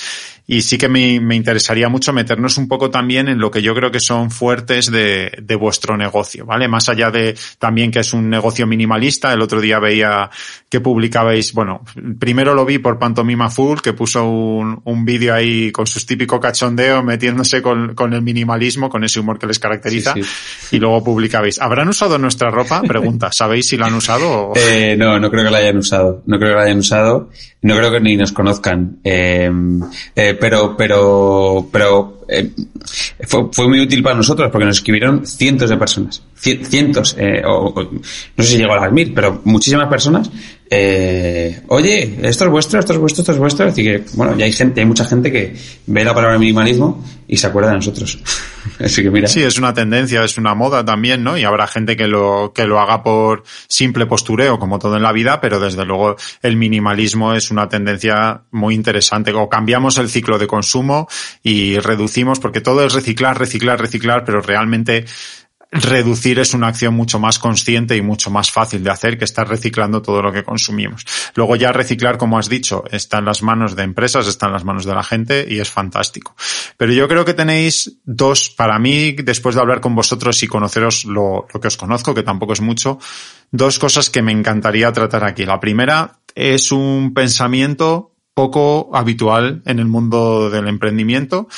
y 0.49 0.63
sí 0.63 0.79
que 0.79 0.89
me, 0.89 1.21
me 1.21 1.37
interesaría 1.37 1.89
mucho 1.89 2.13
meternos 2.13 2.59
un 2.59 2.67
poco 2.67 2.91
también 2.91 3.29
en 3.29 3.39
lo 3.39 3.53
que 3.53 3.63
yo 3.63 3.73
creo 3.73 3.93
que 3.93 4.01
son 4.01 4.33
fuertes 4.33 4.91
de, 4.91 5.33
de, 5.41 5.55
vuestro 5.55 5.97
negocio, 5.97 6.45
¿vale? 6.45 6.67
Más 6.67 6.89
allá 6.89 7.13
de 7.13 7.37
también 7.61 7.93
que 7.93 8.01
es 8.01 8.13
un 8.13 8.29
negocio 8.29 8.67
minimalista. 8.67 9.33
El 9.33 9.43
otro 9.43 9.61
día 9.61 9.79
veía 9.79 10.29
que 10.69 10.81
publicabais, 10.81 11.53
bueno, 11.53 11.85
primero 12.19 12.53
lo 12.53 12.65
vi 12.65 12.79
por 12.79 12.99
Pantomima 12.99 13.49
Full, 13.49 13.79
que 13.79 13.93
puso 13.93 14.29
un, 14.29 14.81
un 14.85 15.05
vídeo 15.05 15.35
ahí 15.35 15.71
con 15.71 15.84
sus 15.87 16.07
típicos 16.07 16.41
cachondeos 16.41 17.05
metiéndose 17.05 17.63
con, 17.63 17.95
con, 17.95 18.13
el 18.13 18.23
minimalismo, 18.23 18.89
con 18.89 19.05
ese 19.05 19.21
humor 19.21 19.39
que 19.39 19.47
les 19.47 19.59
caracteriza, 19.59 20.15
sí, 20.15 20.23
sí. 20.23 20.77
y 20.77 20.79
luego 20.79 21.03
publicabais. 21.03 21.61
¿Habrán 21.61 21.89
usado 21.89 22.19
nuestra 22.19 22.51
ropa? 22.51 22.83
Pregunta, 22.87 23.33
¿sabéis 23.33 23.69
si 23.69 23.77
la 23.77 23.87
han 23.87 23.95
usado? 23.95 24.31
O... 24.31 24.53
Eh, 24.57 24.97
no, 24.97 25.19
no 25.19 25.31
creo 25.31 25.45
que 25.45 25.51
la 25.51 25.59
hayan 25.59 25.79
usado. 25.79 26.23
No 26.27 26.39
creo 26.39 26.51
que 26.51 26.57
la 26.57 26.63
hayan 26.63 26.79
usado. 26.79 27.31
No 27.63 27.77
creo 27.77 27.91
que 27.91 28.01
ni 28.01 28.17
nos 28.17 28.33
conozcan. 28.33 28.99
Eh, 29.03 29.51
eh, 30.15 30.37
pero, 30.39 30.77
pero, 30.77 31.69
pero 31.73 32.24
eh, 32.41 32.51
fue, 33.27 33.49
fue, 33.53 33.69
muy 33.69 33.81
útil 33.81 34.03
para 34.03 34.17
nosotros 34.17 34.51
porque 34.51 34.67
nos 34.67 34.79
escribieron 34.79 35.27
cientos 35.27 35.71
de 35.71 35.77
personas. 35.77 36.23
Cientos, 36.37 37.17
eh, 37.19 37.43
o, 37.47 37.75
no 38.37 38.45
sé 38.45 38.51
si 38.51 38.59
llegó 38.59 38.75
a 38.75 38.81
las 38.81 38.93
mil, 38.93 39.13
pero 39.15 39.41
muchísimas 39.45 39.89
personas. 39.89 40.31
Eh, 40.69 41.63
oye, 41.69 42.19
esto 42.23 42.45
es 42.45 42.51
vuestro, 42.51 42.81
esto 42.81 42.93
es 42.93 42.99
vuestro, 42.99 43.23
esto 43.23 43.33
es 43.33 43.39
vuestro. 43.39 43.67
Así 43.67 43.83
que, 43.83 44.05
bueno, 44.15 44.37
ya 44.37 44.45
hay 44.45 44.53
gente, 44.53 44.81
hay 44.81 44.87
mucha 44.87 45.05
gente 45.05 45.33
que 45.33 45.55
ve 45.87 46.05
la 46.05 46.15
palabra 46.15 46.39
minimalismo 46.39 47.03
y 47.27 47.37
se 47.37 47.47
acuerda 47.47 47.71
de 47.71 47.77
nosotros. 47.77 48.19
Sí, 49.27 49.43
es 49.43 49.59
una 49.59 49.75
tendencia, 49.75 50.25
es 50.25 50.39
una 50.39 50.55
moda 50.55 50.85
también, 50.85 51.23
¿no? 51.23 51.37
Y 51.37 51.45
habrá 51.45 51.67
gente 51.67 51.97
que 51.97 52.07
lo, 52.07 52.53
que 52.55 52.67
lo 52.67 52.81
haga 52.81 53.03
por 53.03 53.43
simple 53.69 54.07
postureo, 54.07 54.59
como 54.59 54.79
todo 54.79 54.97
en 54.97 55.03
la 55.03 55.13
vida, 55.13 55.41
pero 55.41 55.61
desde 55.61 55.85
luego 55.85 56.17
el 56.43 56.57
minimalismo 56.57 57.35
es 57.35 57.51
una 57.51 57.69
tendencia 57.69 58.43
muy 58.51 58.75
interesante. 58.75 59.33
O 59.33 59.49
cambiamos 59.49 59.99
el 59.99 60.09
ciclo 60.09 60.39
de 60.39 60.47
consumo 60.47 61.09
y 61.43 61.79
reducimos, 61.79 62.41
porque 62.41 62.61
todo 62.61 62.85
es 62.85 62.93
reciclar, 62.93 63.39
reciclar, 63.39 63.81
reciclar, 63.81 64.25
pero 64.25 64.41
realmente 64.41 65.05
reducir 65.75 66.39
es 66.39 66.55
una 66.55 66.69
acción 66.69 66.95
mucho 66.95 67.19
más 67.19 67.39
consciente 67.39 67.97
y 67.97 68.03
mucho 68.03 68.31
más 68.31 68.51
fácil 68.51 68.83
de 68.85 68.91
hacer 68.91 69.19
que 69.19 69.25
estar 69.25 69.49
reciclando 69.49 70.03
todo 70.03 70.23
lo 70.23 70.33
que 70.33 70.45
consumimos. 70.45 71.05
Luego 71.35 71.57
ya 71.57 71.73
reciclar, 71.73 72.17
como 72.17 72.39
has 72.39 72.49
dicho, 72.49 72.85
está 72.91 73.19
en 73.19 73.25
las 73.25 73.43
manos 73.43 73.75
de 73.77 73.83
empresas, 73.83 74.27
está 74.27 74.47
en 74.47 74.53
las 74.53 74.65
manos 74.65 74.85
de 74.85 74.95
la 74.95 75.03
gente 75.03 75.47
y 75.49 75.59
es 75.59 75.71
fantástico. 75.71 76.35
Pero 76.77 76.93
yo 76.93 77.09
creo 77.09 77.25
que 77.25 77.35
tenéis 77.35 77.99
dos, 78.05 78.51
para 78.51 78.79
mí, 78.79 79.13
después 79.13 79.55
de 79.55 79.61
hablar 79.61 79.81
con 79.81 79.95
vosotros 79.95 80.43
y 80.43 80.47
conoceros 80.47 81.05
lo, 81.05 81.47
lo 81.53 81.61
que 81.61 81.69
os 81.69 81.77
conozco, 81.77 82.15
que 82.15 82.23
tampoco 82.23 82.53
es 82.53 82.61
mucho, 82.61 82.99
dos 83.51 83.79
cosas 83.79 84.11
que 84.11 84.23
me 84.23 84.33
encantaría 84.33 84.93
tratar 84.93 85.25
aquí. 85.25 85.45
La 85.45 85.61
primera 85.61 86.21
es 86.35 86.73
un 86.73 87.13
pensamiento 87.15 88.15
poco 88.35 88.91
habitual 88.93 89.63
en 89.65 89.79
el 89.79 89.87
mundo 89.87 90.51
del 90.51 90.67
emprendimiento 90.67 91.49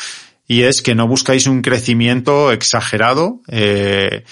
y 0.47 0.63
es 0.63 0.83
que 0.83 0.95
no 0.95 1.09
buscáis 1.09 1.47
un 1.47 1.63
crecimiento 1.63 2.53
exagerado, 2.53 3.41
eh, 3.49 4.25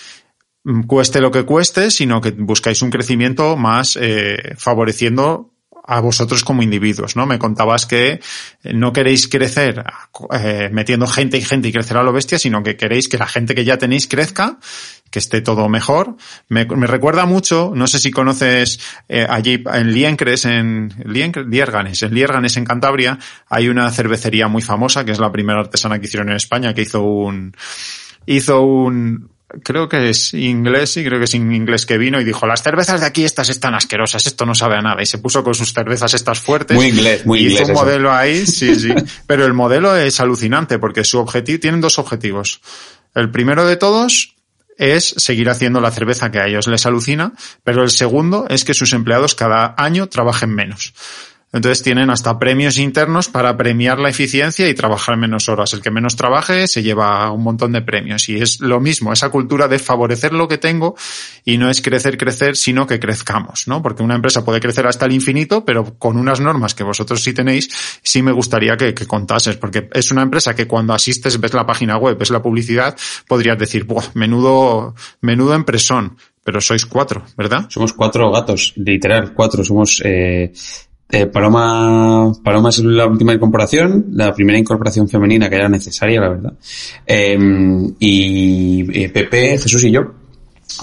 cueste 0.87 1.21
lo 1.21 1.31
que 1.31 1.45
cueste, 1.45 1.91
sino 1.91 2.21
que 2.21 2.31
buscáis 2.31 2.83
un 2.83 2.91
crecimiento 2.91 3.57
más 3.57 3.99
eh, 4.01 4.55
favoreciendo 4.57 5.54
a 5.87 6.01
vosotros 6.01 6.45
como 6.45 6.63
individuos, 6.63 7.15
¿no? 7.15 7.27
Me 7.27 7.39
contabas 7.39 7.85
que 7.85 8.21
no 8.63 8.93
queréis 8.93 9.29
crecer 9.29 9.85
eh, 10.33 10.71
metiendo 10.73 11.07
gente 11.07 11.37
y 11.37 11.43
gente 11.43 11.69
y 11.69 11.73
crecer 11.73 11.99
a 11.99 12.03
lo 12.03 12.13
bestia, 12.13 12.39
sino 12.39 12.63
que 12.63 12.77
queréis 12.77 13.07
que 13.07 13.19
la 13.19 13.27
gente 13.27 13.55
que 13.55 13.65
ya 13.65 13.77
tenéis 13.77 14.07
crezca, 14.07 14.59
que 15.11 15.19
esté 15.19 15.43
todo 15.43 15.69
mejor. 15.69 16.17
Me, 16.49 16.65
me 16.65 16.87
recuerda 16.87 17.27
mucho, 17.27 17.73
no 17.75 17.87
sé 17.87 17.99
si 17.99 18.11
conoces 18.11 18.81
eh, 19.09 19.27
allí 19.29 19.63
en 19.73 19.93
Liencres, 19.93 20.47
en 20.47 20.93
Lierganes, 21.05 22.03
en 22.03 22.15
Lierganes 22.15 22.57
en 22.57 22.65
Cantabria, 22.65 23.19
hay 23.49 23.69
una 23.69 23.91
cervecería 23.91 24.49
muy 24.49 24.63
famosa, 24.63 25.05
que 25.05 25.13
es 25.13 25.19
la 25.19 25.31
primera 25.31 25.61
artesana 25.61 25.99
que 25.99 26.07
hicieron 26.07 26.31
en 26.31 26.37
España, 26.37 26.73
que 26.73 26.83
hizo 26.83 27.03
un, 27.03 27.55
hizo 28.25 28.63
un, 28.63 29.34
creo 29.63 29.89
que 29.89 30.11
es 30.11 30.35
inglés 30.35 30.97
y 30.97 31.05
creo 31.05 31.19
que 31.19 31.25
es 31.25 31.35
inglés 31.35 31.87
que 31.87 31.99
vino 31.99 32.21
y 32.21 32.25
dijo, 32.25 32.47
las 32.47 32.63
cervezas 32.63 33.01
de 33.01 33.07
aquí 33.07 33.25
estas 33.25 33.49
están 33.49 33.75
asquerosas, 33.75 34.27
esto 34.27 34.47
no 34.47 34.55
sabe 34.55 34.77
a 34.77 34.83
nada. 34.83 35.03
Y 35.03 35.07
se 35.07 35.19
puso 35.19 35.45
con 35.45 35.55
sus 35.55 35.73
cervezas 35.73 36.15
estas 36.15 36.41
fuertes. 36.41 36.77
Muy 36.77 36.87
inglés, 36.87 37.25
muy 37.27 37.41
hizo 37.41 37.63
inglés. 37.63 37.69
un 37.69 37.75
modelo 37.75 38.13
ahí, 38.13 38.47
sí, 38.47 38.75
sí. 38.75 38.95
Pero 39.27 39.45
el 39.45 39.53
modelo 39.53 39.97
es 39.97 40.21
alucinante 40.21 40.79
porque 40.79 41.05
su 41.05 41.19
objetivo, 41.19 41.61
tienen 41.61 41.81
dos 41.81 41.99
objetivos. 41.99 42.61
El 43.15 43.31
primero 43.31 43.67
de 43.67 43.77
todos 43.77 44.35
es 44.77 45.15
seguir 45.19 45.49
haciendo 45.51 45.81
la 45.81 45.91
cerveza 45.91 46.31
que 46.31 46.41
a 46.41 46.47
ellos 46.47 46.67
les 46.67 46.85
alucina, 46.87 47.33
pero 47.63 47.83
el 47.83 47.91
segundo 47.91 48.47
es 48.49 48.65
que 48.65 48.75
sus 48.75 48.93
empleados 48.93 49.35
cada 49.35 49.75
año 49.77 50.09
trabajen 50.09 50.51
menos. 50.51 50.95
Entonces 51.55 51.85
tienen 51.85 52.11
hasta 52.11 52.37
premios 52.37 52.79
internos 52.79 53.29
para 53.29 53.57
premiar 53.57 54.01
la 54.01 54.09
eficiencia 54.09 54.69
y 54.69 54.75
trabajar 54.75 55.17
menos 55.17 55.49
horas. 55.49 55.73
El 55.73 55.83
que 55.83 55.93
menos 55.93 56.17
trabaje 56.17 56.67
se 56.67 56.83
lleva 56.83 57.31
un 57.31 57.45
montón 57.45 57.71
de 57.71 57.81
premios. 57.81 58.29
Y 58.29 58.37
es 58.37 58.59
lo 58.59 58.81
mismo, 58.81 59.13
esa 59.13 59.29
cultura 59.29 59.69
de 59.69 59.79
favorecer 59.79 60.33
lo 60.33 60.49
que 60.49 60.59
tengo 60.59 60.97
y 61.45 61.57
no 61.57 61.71
es 61.71 61.81
crecer, 61.81 62.19
crecer, 62.19 62.57
sino 62.57 62.89
que 62.89 62.99
crezcamos, 62.99 63.69
¿no? 63.69 63.83
Porque 63.83 64.03
una 64.03 64.17
empresa 64.17 64.45
puede 64.45 64.59
crecer 64.59 64.89
hasta 64.89 65.07
el 65.07 65.13
infinito, 65.13 65.65
pero 65.65 65.97
con 65.97 66.17
unas 66.17 66.41
normas 66.41 66.75
que 66.75 66.83
vosotros 66.83 67.23
sí 67.23 67.33
tenéis, 67.33 67.71
sí 68.03 68.21
me 68.21 68.33
gustaría 68.33 68.77
que, 68.77 68.93
que 68.93 69.07
contases, 69.07 69.57
porque 69.57 69.89
es 69.93 70.11
una 70.11 70.23
empresa 70.23 70.57
que 70.57 70.67
cuando 70.67 70.93
asistes, 70.93 71.39
ves 71.39 71.55
la 71.55 71.65
página 71.65 71.97
web, 71.99 72.19
ves 72.19 72.31
la 72.31 72.43
publicidad, 72.43 72.97
podrías 73.29 73.57
decir, 73.57 73.85
Buah, 73.85 74.07
menudo, 74.15 74.97
menudo 75.21 75.55
empresón. 75.55 76.17
Pero 76.43 76.61
sois 76.61 76.85
cuatro, 76.85 77.25
¿verdad? 77.39 77.71
Somos 77.71 77.95
cuatro 77.95 78.31
gatos, 78.31 78.75
literal, 78.77 79.33
cuatro. 79.33 79.65
Somos, 79.65 80.03
eh, 80.05 80.53
eh, 81.15 81.27
Paloma, 81.27 82.33
Paloma 82.43 82.69
es 82.71 82.79
la 82.81 83.07
última 83.07 83.33
incorporación, 83.33 84.07
la 84.13 84.35
primera 84.35 84.59
incorporación 84.59 85.09
femenina 85.09 85.49
que 85.49 85.57
era 85.57 85.69
necesaria, 85.69 86.21
la 86.21 86.29
verdad. 86.29 86.53
Eh, 87.07 87.39
y 87.99 89.09
Pepe, 89.09 89.59
Jesús 89.59 89.85
y 89.85 89.91
yo. 89.91 90.25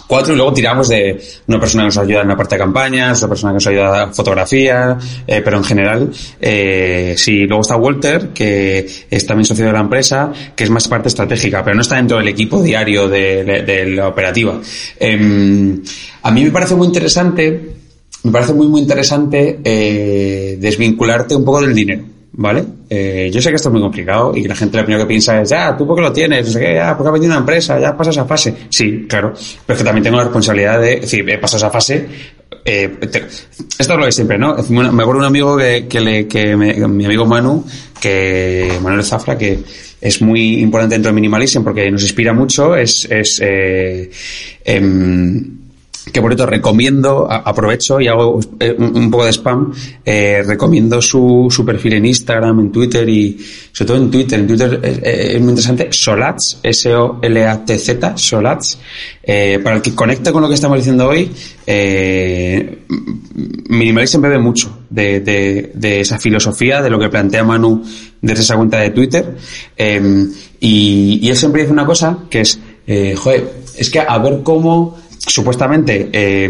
Cuatro 0.07 0.33
y 0.33 0.37
luego 0.37 0.53
tiramos 0.53 0.87
de 0.89 1.19
una 1.47 1.59
persona 1.59 1.83
que 1.83 1.87
nos 1.87 1.97
ayuda 1.97 2.21
en 2.21 2.27
la 2.27 2.37
parte 2.37 2.55
de 2.55 2.59
campañas, 2.59 3.17
otra 3.17 3.29
persona 3.29 3.51
que 3.51 3.55
nos 3.55 3.67
ayuda 3.67 4.03
en 4.03 4.13
fotografía, 4.13 4.97
eh, 5.25 5.41
pero 5.43 5.57
en 5.57 5.63
general, 5.63 6.11
eh, 6.39 7.15
sí, 7.17 7.45
luego 7.45 7.61
está 7.61 7.75
Walter, 7.75 8.29
que 8.29 8.87
es 9.09 9.25
también 9.25 9.45
socio 9.45 9.65
de 9.65 9.73
la 9.73 9.79
empresa, 9.79 10.31
que 10.55 10.63
es 10.63 10.69
más 10.69 10.87
parte 10.87 11.09
estratégica, 11.09 11.63
pero 11.63 11.75
no 11.75 11.81
está 11.81 11.95
dentro 11.95 12.17
del 12.17 12.27
equipo 12.27 12.61
diario 12.61 13.09
de, 13.09 13.43
de, 13.43 13.85
la 13.87 14.07
operativa. 14.07 14.59
Eh, 14.99 15.79
a 16.21 16.31
mí 16.31 16.43
me 16.43 16.51
parece 16.51 16.75
muy 16.75 16.87
interesante 16.87 17.80
me 18.23 18.31
parece 18.31 18.53
muy, 18.53 18.67
muy 18.67 18.81
interesante 18.81 19.59
eh, 19.63 20.57
desvincularte 20.59 21.35
un 21.35 21.43
poco 21.43 21.61
del 21.61 21.73
dinero, 21.73 22.03
¿vale? 22.33 22.63
Eh, 22.89 23.29
yo 23.33 23.41
sé 23.41 23.49
que 23.49 23.55
esto 23.55 23.69
es 23.69 23.73
muy 23.73 23.81
complicado 23.81 24.35
y 24.35 24.43
que 24.43 24.47
la 24.47 24.55
gente 24.55 24.77
lo 24.77 24.83
primero 24.83 25.03
que 25.05 25.07
piensa 25.07 25.41
es, 25.41 25.49
ya, 25.49 25.75
¿tú 25.75 25.87
por 25.87 25.95
qué 25.95 26.01
lo 26.01 26.13
tienes? 26.13 26.45
No 26.45 26.51
sé 26.51 26.59
qué, 26.59 26.75
ya, 26.75 26.95
porque 26.95 27.09
has 27.09 27.13
vendido 27.13 27.31
una 27.33 27.39
empresa, 27.39 27.79
ya 27.79 27.95
pasas 27.97 28.15
esa 28.15 28.25
fase. 28.25 28.55
Sí, 28.69 29.05
claro, 29.07 29.33
pero 29.65 29.75
es 29.75 29.77
que 29.77 29.83
también 29.83 30.03
tengo 30.03 30.17
la 30.17 30.23
responsabilidad 30.23 30.79
de, 30.79 30.95
es 30.95 31.01
decir, 31.01 31.27
he 31.29 31.37
pasado 31.37 31.57
esa 31.57 31.71
fase, 31.71 32.07
eh, 32.63 32.89
te, 33.11 33.19
esto 33.19 33.93
es 33.93 33.99
lo 33.99 34.05
de 34.05 34.11
siempre, 34.11 34.37
¿no? 34.37 34.55
Me 34.69 35.01
acuerdo 35.01 35.19
un 35.19 35.25
amigo 35.25 35.57
que, 35.57 35.87
que, 35.87 35.99
le, 35.99 36.27
que 36.27 36.55
me, 36.55 36.73
mi 36.87 37.05
amigo 37.05 37.25
Manu, 37.25 37.65
que 37.99 38.71
Manuel 38.81 39.03
Zafra, 39.03 39.37
que 39.37 39.59
es 39.99 40.21
muy 40.21 40.59
importante 40.59 40.95
dentro 40.95 41.09
de 41.09 41.15
Minimalism 41.15 41.63
porque 41.63 41.89
nos 41.89 42.03
inspira 42.03 42.33
mucho, 42.33 42.75
es, 42.75 43.05
es, 43.09 43.39
eh, 43.43 44.09
eh, 44.65 44.79
que 46.11 46.21
por 46.21 46.31
cierto 46.31 46.45
recomiendo, 46.45 47.29
aprovecho 47.29 47.99
y 47.99 48.07
hago 48.07 48.39
eh, 48.59 48.75
un, 48.77 49.11
poco 49.11 49.25
de 49.25 49.33
spam, 49.33 49.71
eh, 50.03 50.41
recomiendo 50.45 51.01
su, 51.01 51.47
su 51.49 51.65
perfil 51.65 51.93
en 51.93 52.05
Instagram, 52.05 52.59
en 52.59 52.71
Twitter 52.71 53.07
y 53.07 53.37
sobre 53.71 53.87
todo 53.87 53.97
en 53.97 54.11
Twitter. 54.11 54.39
En 54.39 54.47
Twitter 54.47 54.79
es, 54.81 55.39
muy 55.39 55.49
interesante, 55.49 55.87
Solats, 55.91 56.59
S-O-L-A-T-Z, 56.63 58.17
Solats. 58.17 58.77
Eh, 59.23 59.59
para 59.63 59.75
el 59.75 59.81
que 59.81 59.93
conecte 59.93 60.31
con 60.31 60.41
lo 60.41 60.47
que 60.47 60.55
estamos 60.55 60.77
diciendo 60.77 61.07
hoy, 61.07 61.31
eh, 61.67 62.79
Minimalism 63.69 64.21
bebe 64.21 64.39
mucho 64.39 64.85
de, 64.89 65.19
de, 65.19 65.71
de, 65.75 66.01
esa 66.01 66.17
filosofía, 66.17 66.81
de 66.81 66.89
lo 66.89 66.99
que 66.99 67.09
plantea 67.09 67.43
Manu 67.43 67.83
desde 68.21 68.41
esa 68.41 68.55
cuenta 68.55 68.79
de 68.79 68.89
Twitter. 68.89 69.37
Eh, 69.77 70.27
y, 70.59 71.19
y 71.21 71.29
él 71.29 71.35
siempre 71.35 71.61
dice 71.61 71.73
una 71.73 71.85
cosa 71.85 72.17
que 72.29 72.41
es, 72.41 72.59
eh, 72.87 73.15
joder, 73.15 73.61
es 73.77 73.89
que 73.89 73.99
a 73.99 74.17
ver 74.17 74.41
cómo 74.43 74.97
supuestamente, 75.27 76.09
eh, 76.11 76.49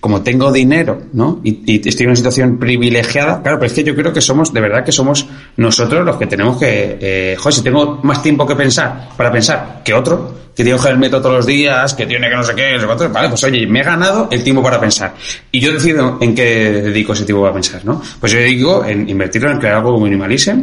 como 0.00 0.22
tengo 0.22 0.50
dinero, 0.50 1.02
¿no? 1.12 1.40
Y, 1.44 1.88
estoy 1.88 2.04
en 2.04 2.10
una 2.10 2.16
situación 2.16 2.58
privilegiada, 2.58 3.42
claro, 3.42 3.58
pero 3.58 3.66
es 3.66 3.72
que 3.72 3.84
yo 3.84 3.94
creo 3.94 4.12
que 4.12 4.20
somos, 4.20 4.52
de 4.52 4.60
verdad 4.60 4.84
que 4.84 4.92
somos 4.92 5.26
nosotros 5.56 6.04
los 6.04 6.16
que 6.16 6.26
tenemos 6.26 6.58
que, 6.58 6.98
eh, 7.00 7.36
joder, 7.38 7.54
si 7.54 7.62
tengo 7.62 8.00
más 8.02 8.22
tiempo 8.22 8.46
que 8.46 8.56
pensar, 8.56 9.10
para 9.16 9.30
pensar 9.30 9.82
que 9.84 9.94
otro, 9.94 10.40
que 10.54 10.64
tiene 10.64 10.78
que 10.78 10.94
metro 10.94 11.20
todos 11.20 11.36
los 11.36 11.46
días, 11.46 11.94
que 11.94 12.06
tiene 12.06 12.28
que 12.28 12.36
no 12.36 12.42
sé 12.42 12.54
qué, 12.54 12.76
no 12.76 12.98
sé 12.98 13.08
vale, 13.08 13.28
pues 13.28 13.44
oye, 13.44 13.66
me 13.66 13.80
he 13.80 13.82
ganado 13.84 14.28
el 14.30 14.42
tiempo 14.42 14.62
para 14.62 14.80
pensar. 14.80 15.14
Y 15.52 15.60
yo 15.60 15.72
decido 15.72 16.18
en 16.20 16.34
qué 16.34 16.82
dedico 16.82 17.12
ese 17.12 17.24
tiempo 17.24 17.42
para 17.42 17.54
pensar, 17.54 17.84
¿no? 17.84 18.02
Pues 18.18 18.32
yo 18.32 18.40
digo 18.40 18.84
en 18.84 19.08
invertirlo 19.08 19.50
en 19.50 19.58
crear 19.58 19.76
algo 19.76 19.92
como 19.92 20.04
minimalism, 20.04 20.60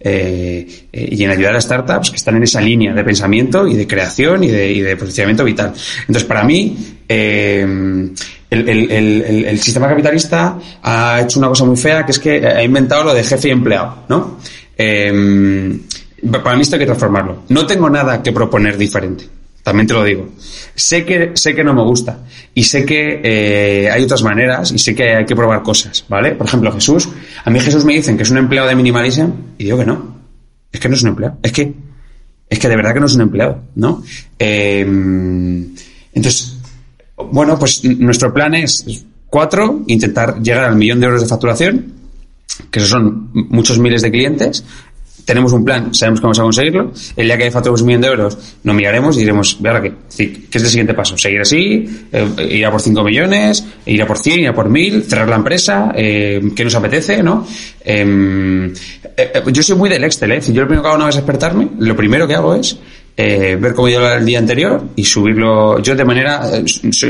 eh, 0.00 0.86
y 0.92 1.24
en 1.24 1.30
ayudar 1.30 1.56
a 1.56 1.60
startups 1.60 2.10
que 2.10 2.16
están 2.16 2.36
en 2.36 2.44
esa 2.44 2.60
línea 2.60 2.92
de 2.92 3.02
pensamiento 3.04 3.66
y 3.66 3.74
de 3.74 3.86
creación 3.86 4.44
y 4.44 4.48
de, 4.48 4.70
y 4.70 4.80
de 4.80 4.96
posicionamiento 4.96 5.44
vital. 5.44 5.72
Entonces, 6.00 6.24
para 6.24 6.44
mí, 6.44 6.76
eh, 7.08 7.62
el, 8.50 8.68
el, 8.68 8.90
el, 8.90 9.44
el, 9.44 9.60
sistema 9.60 9.88
capitalista 9.88 10.58
ha 10.82 11.20
hecho 11.20 11.38
una 11.38 11.48
cosa 11.48 11.64
muy 11.64 11.76
fea, 11.76 12.04
que 12.06 12.12
es 12.12 12.18
que 12.18 12.46
ha 12.46 12.62
inventado 12.62 13.04
lo 13.04 13.14
de 13.14 13.24
jefe 13.24 13.48
y 13.48 13.50
empleado, 13.50 14.04
¿no? 14.08 14.38
Eh, 14.76 15.78
para 16.42 16.56
mí 16.56 16.62
esto 16.62 16.76
hay 16.76 16.80
que 16.80 16.86
transformarlo. 16.86 17.42
No 17.48 17.66
tengo 17.66 17.90
nada 17.90 18.22
que 18.22 18.32
proponer 18.32 18.76
diferente. 18.76 19.37
También 19.68 19.86
te 19.86 19.92
lo 19.92 20.02
digo. 20.02 20.30
Sé 20.74 21.04
que, 21.04 21.32
sé 21.34 21.54
que 21.54 21.62
no 21.62 21.74
me 21.74 21.82
gusta. 21.82 22.20
Y 22.54 22.64
sé 22.64 22.86
que 22.86 23.20
eh, 23.22 23.90
hay 23.90 24.02
otras 24.02 24.22
maneras 24.22 24.72
y 24.72 24.78
sé 24.78 24.94
que 24.94 25.14
hay 25.14 25.26
que 25.26 25.36
probar 25.36 25.62
cosas, 25.62 26.06
¿vale? 26.08 26.30
Por 26.30 26.46
ejemplo, 26.46 26.72
Jesús. 26.72 27.06
A 27.44 27.50
mí 27.50 27.60
Jesús 27.60 27.84
me 27.84 27.92
dicen 27.92 28.16
que 28.16 28.22
es 28.22 28.30
un 28.30 28.38
empleado 28.38 28.66
de 28.66 28.74
Minimalism 28.74 29.28
y 29.58 29.64
digo 29.64 29.76
que 29.76 29.84
no. 29.84 30.16
Es 30.72 30.80
que 30.80 30.88
no 30.88 30.94
es 30.94 31.02
un 31.02 31.10
empleado. 31.10 31.36
Es 31.42 31.52
que, 31.52 31.74
es 32.48 32.58
que 32.58 32.66
de 32.66 32.76
verdad 32.76 32.94
que 32.94 33.00
no 33.00 33.04
es 33.04 33.14
un 33.14 33.20
empleado, 33.20 33.60
¿no? 33.74 34.02
Eh, 34.38 34.80
entonces, 36.14 36.56
bueno, 37.30 37.58
pues 37.58 37.84
nuestro 37.84 38.32
plan 38.32 38.54
es, 38.54 38.86
cuatro, 39.26 39.82
intentar 39.86 40.40
llegar 40.40 40.64
al 40.64 40.76
millón 40.76 40.98
de 41.00 41.06
euros 41.08 41.20
de 41.20 41.28
facturación, 41.28 41.92
que 42.70 42.80
son 42.80 43.28
muchos 43.50 43.78
miles 43.78 44.00
de 44.00 44.10
clientes, 44.10 44.64
tenemos 45.28 45.52
un 45.52 45.62
plan, 45.62 45.94
sabemos 45.94 46.20
que 46.20 46.24
vamos 46.24 46.38
a 46.38 46.42
conseguirlo. 46.42 46.90
El 47.14 47.26
día 47.26 47.36
que 47.36 47.50
facturemos 47.50 47.82
un 47.82 47.86
millón 47.86 48.00
de 48.00 48.08
euros, 48.08 48.38
nos 48.62 48.74
miraremos 48.74 49.14
y 49.18 49.20
diremos, 49.20 49.58
¿ahora 49.62 49.82
qué? 49.82 49.92
¿Qué 50.16 50.56
es 50.56 50.62
el 50.62 50.70
siguiente 50.70 50.94
paso? 50.94 51.18
¿Seguir 51.18 51.42
así? 51.42 51.86
Eh, 52.10 52.48
¿Ir 52.52 52.64
a 52.64 52.70
por 52.70 52.80
5 52.80 53.04
millones? 53.04 53.62
¿Ir 53.84 54.00
a 54.00 54.06
por 54.06 54.16
100? 54.16 54.40
¿Ir 54.40 54.48
a 54.48 54.54
por 54.54 54.70
1000? 54.70 55.02
¿Cerrar 55.02 55.28
la 55.28 55.36
empresa? 55.36 55.92
Eh, 55.94 56.40
¿Qué 56.56 56.64
nos 56.64 56.74
apetece? 56.74 57.22
¿No? 57.22 57.46
Em, 57.84 58.72
eh, 59.18 59.42
yo 59.52 59.62
soy 59.62 59.76
muy 59.76 59.90
del 59.90 60.02
Excel, 60.04 60.32
¿eh? 60.32 60.40
Si 60.40 60.54
yo 60.54 60.62
lo 60.62 60.66
primero 60.66 60.82
que 60.82 60.88
hago 60.88 60.96
una 60.96 61.06
vez 61.06 61.16
despertarme, 61.16 61.68
lo 61.78 61.94
primero 61.94 62.26
que 62.26 62.34
hago 62.34 62.54
es 62.54 62.78
eh, 63.20 63.58
ver 63.60 63.74
cómo 63.74 63.88
lleva 63.88 64.14
el 64.14 64.24
día 64.24 64.38
anterior 64.38 64.80
y 64.94 65.04
subirlo. 65.04 65.80
Yo 65.80 65.96
de 65.96 66.04
manera, 66.04 66.40
eh, 66.54 66.64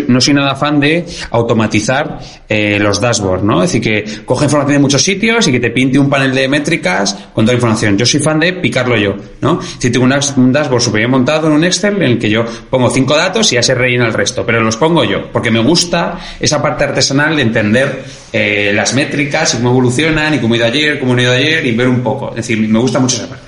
no 0.08 0.22
soy 0.22 0.32
nada 0.32 0.54
fan 0.54 0.80
de 0.80 1.04
automatizar 1.32 2.18
eh, 2.48 2.78
los 2.80 2.98
dashboards, 2.98 3.44
¿no? 3.44 3.62
Es 3.62 3.72
decir, 3.72 3.82
que 3.82 4.24
coge 4.24 4.46
información 4.46 4.76
de 4.76 4.78
muchos 4.78 5.02
sitios 5.02 5.46
y 5.46 5.52
que 5.52 5.60
te 5.60 5.68
pinte 5.68 5.98
un 5.98 6.08
panel 6.08 6.34
de 6.34 6.48
métricas 6.48 7.12
con 7.34 7.44
toda 7.44 7.52
la 7.52 7.58
información. 7.58 7.98
Yo 7.98 8.06
soy 8.06 8.20
fan 8.20 8.40
de 8.40 8.54
picarlo 8.54 8.96
yo, 8.96 9.16
¿no? 9.42 9.60
Si 9.78 9.90
tengo 9.90 10.06
un 10.06 10.52
dashboard 10.52 10.80
súper 10.80 11.00
bien 11.00 11.10
montado 11.10 11.48
en 11.48 11.52
un 11.52 11.64
Excel 11.64 11.96
en 11.96 12.02
el 12.02 12.18
que 12.18 12.30
yo 12.30 12.46
pongo 12.70 12.88
cinco 12.88 13.14
datos 13.14 13.52
y 13.52 13.56
ya 13.56 13.62
se 13.62 13.74
rellena 13.74 14.06
el 14.06 14.14
resto, 14.14 14.46
pero 14.46 14.62
los 14.62 14.78
pongo 14.78 15.04
yo, 15.04 15.30
porque 15.30 15.50
me 15.50 15.60
gusta 15.60 16.18
esa 16.40 16.62
parte 16.62 16.84
artesanal 16.84 17.36
de 17.36 17.42
entender 17.42 18.04
eh, 18.32 18.72
las 18.74 18.94
métricas 18.94 19.52
y 19.52 19.56
cómo 19.58 19.70
evolucionan 19.70 20.32
y 20.32 20.38
cómo 20.38 20.54
he 20.54 20.56
ido 20.56 20.66
ayer, 20.66 20.98
cómo 20.98 21.18
he 21.18 21.22
ido 21.22 21.32
ayer 21.32 21.66
y 21.66 21.72
ver 21.72 21.88
un 21.88 22.00
poco. 22.00 22.30
Es 22.30 22.36
decir, 22.36 22.66
me 22.66 22.78
gusta 22.78 22.98
mucho 22.98 23.16
esa 23.16 23.28
parte. 23.28 23.47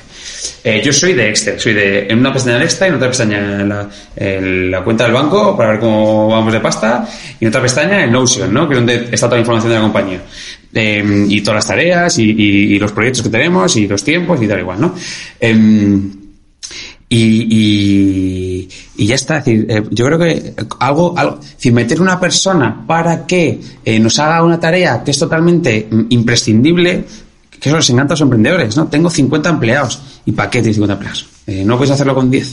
Eh, 0.63 0.83
yo 0.85 0.93
soy 0.93 1.15
de 1.15 1.29
Excel, 1.31 1.59
soy 1.59 1.73
de 1.73 2.07
en 2.09 2.19
una 2.19 2.33
pestaña 2.33 2.57
el 2.57 2.63
Excel, 2.63 2.89
en 2.89 2.95
otra 2.95 3.09
pestaña 3.09 3.41
la, 3.65 3.89
la 4.17 4.85
cuenta 4.85 5.05
del 5.05 5.13
banco 5.13 5.57
para 5.57 5.71
ver 5.71 5.81
cómo 5.81 6.29
vamos 6.29 6.53
de 6.53 6.61
pasta 6.61 7.09
y 7.39 7.45
en 7.45 7.49
otra 7.49 7.63
pestaña 7.63 8.05
el 8.05 8.13
Notion, 8.13 8.53
¿no? 8.53 8.69
que 8.69 8.75
es 8.75 8.79
donde 8.79 8.95
está 9.11 9.27
toda 9.27 9.37
la 9.37 9.41
información 9.41 9.71
de 9.71 9.77
la 9.77 9.83
compañía. 9.83 10.21
Eh, 10.73 11.27
y 11.29 11.41
todas 11.41 11.57
las 11.57 11.67
tareas 11.67 12.19
y, 12.19 12.31
y, 12.31 12.75
y, 12.75 12.79
los 12.79 12.93
proyectos 12.93 13.25
que 13.25 13.29
tenemos 13.29 13.75
y 13.77 13.89
los 13.89 14.05
tiempos 14.05 14.41
y 14.41 14.47
tal 14.47 14.61
igual, 14.61 14.81
¿no? 14.81 14.95
Eh, 15.41 15.99
y, 17.13 17.47
y, 17.51 18.69
y, 18.97 19.07
ya 19.07 19.17
está. 19.17 19.39
Es 19.39 19.45
decir, 19.47 19.67
eh, 19.69 19.83
yo 19.91 20.07
creo 20.07 20.19
que 20.21 20.55
algo, 20.79 21.13
algo, 21.19 21.39
decir, 21.39 21.73
meter 21.73 22.01
una 22.01 22.21
persona 22.21 22.85
para 22.87 23.27
que 23.27 23.61
eh, 23.85 23.99
nos 23.99 24.17
haga 24.21 24.45
una 24.45 24.61
tarea 24.61 25.03
que 25.05 25.11
es 25.11 25.19
totalmente 25.19 25.89
imprescindible, 26.11 27.05
que 27.61 27.69
eso 27.69 27.77
les 27.77 27.91
encanta 27.91 28.15
a 28.15 28.17
los 28.17 28.23
emprendedores, 28.23 28.77
¿no? 28.77 28.89
Tengo 28.89 29.11
50 29.11 29.49
empleados. 29.49 30.01
¿Y 30.25 30.33
para 30.33 30.49
qué 30.51 30.61
tienes 30.61 30.77
50 30.77 30.95
empleados? 30.95 31.27
Eh, 31.47 31.63
¿No 31.65 31.77
puedes 31.77 31.93
hacerlo 31.93 32.15
con 32.15 32.31
10? 32.31 32.53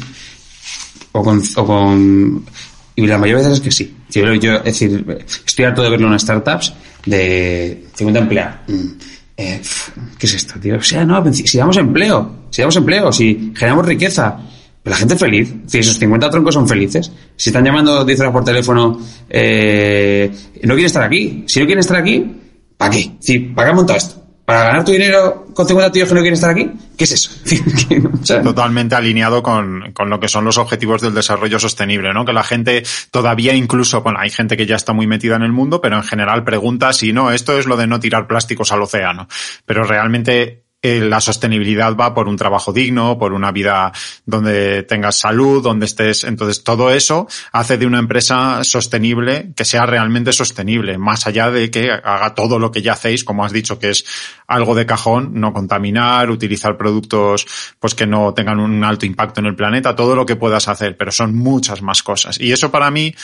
O 1.14 1.24
con, 1.24 1.42
o 1.56 1.66
con... 1.66 2.46
Y 2.96 3.08
la 3.08 3.18
mayoría 3.18 3.44
de 3.44 3.50
veces 3.50 3.60
es 3.60 3.64
que 3.64 3.72
sí. 3.72 3.96
Yo, 4.12 4.34
yo, 4.36 4.56
es 4.58 4.64
decir, 4.64 5.26
estoy 5.46 5.66
harto 5.66 5.82
de 5.84 5.90
verlo 5.90 6.12
en 6.12 6.20
startups 6.20 6.74
de 7.06 7.86
50 7.96 8.20
empleados. 8.20 8.56
Mm. 8.68 8.88
Eh, 9.38 9.62
¿Qué 10.18 10.26
es 10.26 10.34
esto, 10.34 10.60
tío? 10.60 10.78
O 10.78 10.82
sea, 10.82 11.06
no, 11.06 11.24
si 11.32 11.58
damos 11.58 11.78
empleo, 11.78 12.48
si 12.50 12.62
damos 12.62 12.76
empleo, 12.76 13.12
si 13.14 13.54
generamos 13.56 13.86
riqueza, 13.86 14.40
la 14.84 14.96
gente 14.96 15.14
es 15.14 15.20
feliz. 15.20 15.54
Si 15.68 15.78
esos 15.78 16.00
50 16.00 16.30
troncos 16.30 16.54
son 16.54 16.68
felices. 16.68 17.12
Si 17.36 17.50
están 17.50 17.64
llamando 17.64 18.04
10 18.04 18.20
horas 18.22 18.32
por 18.34 18.44
teléfono, 18.44 19.00
eh, 19.30 20.32
no 20.64 20.74
quieren 20.74 20.86
estar 20.86 21.04
aquí. 21.04 21.44
Si 21.48 21.60
no 21.60 21.66
quieren 21.66 21.80
estar 21.80 21.98
aquí, 21.98 22.26
¿para 22.76 22.92
qué? 22.92 23.12
Si, 23.20 23.40
¿para 23.40 23.68
qué 23.68 23.70
han 23.70 23.76
montado 23.76 23.98
esto? 23.98 24.27
¿Para 24.48 24.64
ganar 24.64 24.86
tu 24.86 24.94
dinero 24.94 25.48
con 25.54 25.68
50 25.68 25.92
tíos 25.92 26.08
que 26.08 26.16
no 26.16 26.22
quieren 26.22 26.36
estar 26.36 26.52
aquí? 26.52 26.72
¿Qué 26.98 27.04
es 27.04 27.12
eso? 27.12 27.32
Totalmente 28.44 28.96
alineado 28.96 29.44
con, 29.44 29.92
con, 29.92 30.10
lo 30.10 30.22
que 30.22 30.30
son 30.30 30.46
los 30.46 30.58
objetivos 30.58 31.02
del 31.02 31.14
desarrollo 31.14 31.60
sostenible, 31.60 32.14
¿no? 32.14 32.24
Que 32.24 32.32
la 32.32 32.44
gente 32.44 32.82
todavía 33.12 33.54
incluso, 33.54 34.04
bueno, 34.04 34.20
hay 34.22 34.30
gente 34.30 34.56
que 34.56 34.66
ya 34.66 34.78
está 34.78 34.94
muy 34.94 35.06
metida 35.06 35.36
en 35.36 35.42
el 35.42 35.52
mundo, 35.52 35.82
pero 35.82 35.98
en 35.98 36.04
general 36.04 36.46
pregunta 36.46 36.94
si 36.94 37.12
no, 37.12 37.30
esto 37.30 37.60
es 37.60 37.66
lo 37.66 37.76
de 37.76 37.88
no 37.88 38.00
tirar 38.00 38.26
plásticos 38.26 38.72
al 38.72 38.82
océano. 38.82 39.28
Pero 39.66 39.84
realmente 39.84 40.64
eh, 40.82 41.00
la 41.00 41.20
sostenibilidad 41.20 41.96
va 41.96 42.14
por 42.14 42.28
un 42.28 42.38
trabajo 42.38 42.72
digno, 42.72 43.18
por 43.18 43.34
una 43.34 43.52
vida 43.52 43.92
donde 44.26 44.84
tengas 44.84 45.18
salud, 45.18 45.64
donde 45.64 45.88
estés. 45.88 46.24
Entonces, 46.24 46.64
todo 46.64 46.92
eso 46.92 47.28
hace 47.52 47.78
de 47.78 47.88
una 47.88 47.98
empresa 47.98 48.64
sostenible 48.64 49.52
que 49.56 49.66
sea 49.66 49.88
realmente 49.88 50.32
sostenible, 50.34 51.00
más 51.00 51.26
allá 51.26 51.50
de 51.50 51.72
que 51.72 51.92
haga 51.92 52.36
todo 52.36 52.60
lo 52.60 52.72
que 52.72 52.84
ya 52.84 52.94
hacéis, 52.94 53.24
como 53.24 53.44
has 53.44 53.52
dicho, 53.52 53.80
que 53.80 53.90
es 53.90 54.06
algo 54.46 54.76
de 54.76 54.86
cajón, 54.86 55.32
no 55.34 55.52
contaminar, 55.52 56.30
utilizar 56.30 56.78
productos 56.78 57.48
pues 57.80 57.96
que 57.96 58.06
no 58.06 58.36
tengan 58.36 58.60
un 58.60 58.84
alto 58.84 59.08
impacto 59.08 59.40
en 59.40 59.48
el 59.48 59.56
planeta, 59.56 59.96
todo 59.96 60.16
lo 60.16 60.28
que 60.28 60.36
puedas 60.36 60.68
hacer, 60.68 60.96
pero 60.96 61.12
son 61.12 61.36
muchas 61.36 61.82
más 61.82 62.04
cosas. 62.04 62.40
Y 62.40 62.52
eso 62.52 62.70
para 62.70 62.92
mí 62.92 63.16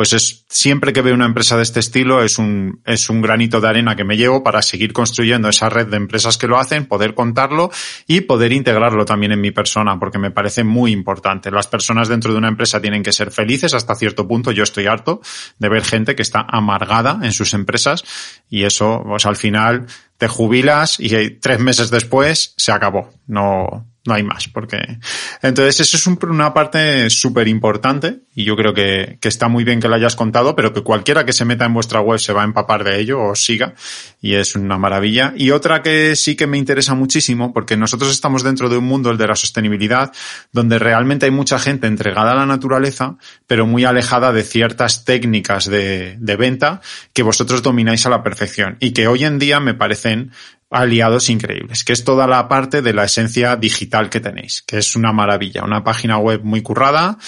pues 0.00 0.14
es 0.14 0.46
siempre 0.48 0.94
que 0.94 1.02
veo 1.02 1.12
una 1.12 1.26
empresa 1.26 1.58
de 1.58 1.62
este 1.62 1.78
estilo 1.78 2.22
es 2.22 2.38
un, 2.38 2.80
es 2.86 3.10
un 3.10 3.20
granito 3.20 3.60
de 3.60 3.68
arena 3.68 3.96
que 3.96 4.02
me 4.02 4.16
llevo 4.16 4.42
para 4.42 4.62
seguir 4.62 4.94
construyendo 4.94 5.50
esa 5.50 5.68
red 5.68 5.88
de 5.88 5.98
empresas 5.98 6.38
que 6.38 6.46
lo 6.46 6.58
hacen, 6.58 6.86
poder 6.86 7.14
contarlo 7.14 7.70
y 8.06 8.22
poder 8.22 8.52
integrarlo 8.52 9.04
también 9.04 9.32
en 9.32 9.42
mi 9.42 9.50
persona, 9.50 10.00
porque 10.00 10.18
me 10.18 10.30
parece 10.30 10.64
muy 10.64 10.92
importante. 10.92 11.50
Las 11.50 11.66
personas 11.66 12.08
dentro 12.08 12.32
de 12.32 12.38
una 12.38 12.48
empresa 12.48 12.80
tienen 12.80 13.02
que 13.02 13.12
ser 13.12 13.30
felices 13.30 13.74
hasta 13.74 13.94
cierto 13.94 14.26
punto. 14.26 14.52
Yo 14.52 14.62
estoy 14.62 14.86
harto 14.86 15.20
de 15.58 15.68
ver 15.68 15.84
gente 15.84 16.16
que 16.16 16.22
está 16.22 16.46
amargada 16.48 17.20
en 17.22 17.32
sus 17.32 17.52
empresas 17.52 18.02
y 18.48 18.64
eso, 18.64 19.02
pues 19.06 19.26
al 19.26 19.36
final 19.36 19.84
te 20.16 20.28
jubilas 20.28 20.98
y 20.98 21.10
tres 21.32 21.60
meses 21.60 21.90
después 21.90 22.54
se 22.56 22.72
acabó. 22.72 23.12
No, 23.26 23.89
no 24.10 24.16
hay 24.16 24.24
más, 24.24 24.48
porque 24.48 24.98
entonces 25.40 25.78
eso 25.80 25.96
es 25.96 26.06
una 26.24 26.52
parte 26.52 27.08
súper 27.10 27.46
importante 27.46 28.22
y 28.34 28.42
yo 28.42 28.56
creo 28.56 28.74
que, 28.74 29.18
está 29.22 29.46
muy 29.46 29.62
bien 29.62 29.80
que 29.80 29.86
lo 29.86 29.94
hayas 29.94 30.16
contado, 30.16 30.56
pero 30.56 30.72
que 30.72 30.82
cualquiera 30.82 31.24
que 31.24 31.32
se 31.32 31.44
meta 31.44 31.64
en 31.64 31.74
vuestra 31.74 32.00
web 32.00 32.18
se 32.18 32.32
va 32.32 32.42
a 32.42 32.44
empapar 32.44 32.82
de 32.82 32.98
ello 32.98 33.22
o 33.22 33.36
siga 33.36 33.74
y 34.20 34.34
es 34.34 34.56
una 34.56 34.78
maravilla. 34.78 35.32
Y 35.36 35.52
otra 35.52 35.80
que 35.80 36.16
sí 36.16 36.34
que 36.34 36.48
me 36.48 36.58
interesa 36.58 36.94
muchísimo, 36.94 37.52
porque 37.52 37.76
nosotros 37.76 38.10
estamos 38.10 38.42
dentro 38.42 38.68
de 38.68 38.78
un 38.78 38.84
mundo, 38.84 39.10
el 39.10 39.16
de 39.16 39.28
la 39.28 39.36
sostenibilidad, 39.36 40.12
donde 40.50 40.80
realmente 40.80 41.26
hay 41.26 41.32
mucha 41.32 41.60
gente 41.60 41.86
entregada 41.86 42.32
a 42.32 42.34
la 42.34 42.46
naturaleza, 42.46 43.16
pero 43.46 43.64
muy 43.64 43.84
alejada 43.84 44.32
de 44.32 44.42
ciertas 44.42 45.04
técnicas 45.04 45.66
de, 45.66 46.16
de 46.18 46.36
venta 46.36 46.80
que 47.12 47.22
vosotros 47.22 47.62
domináis 47.62 48.04
a 48.06 48.10
la 48.10 48.24
perfección 48.24 48.76
y 48.80 48.90
que 48.90 49.06
hoy 49.06 49.24
en 49.24 49.38
día 49.38 49.60
me 49.60 49.74
parecen 49.74 50.32
aliados 50.70 51.28
increíbles, 51.30 51.84
que 51.84 51.92
es 51.92 52.04
toda 52.04 52.26
la 52.26 52.48
parte 52.48 52.80
de 52.80 52.92
la 52.92 53.04
esencia 53.04 53.56
digital 53.56 54.08
que 54.08 54.20
tenéis, 54.20 54.62
que 54.62 54.78
es 54.78 54.94
una 54.96 55.12
maravilla, 55.12 55.64
una 55.64 55.82
página 55.82 56.18
web 56.18 56.42
muy 56.44 56.62
currada 56.62 57.18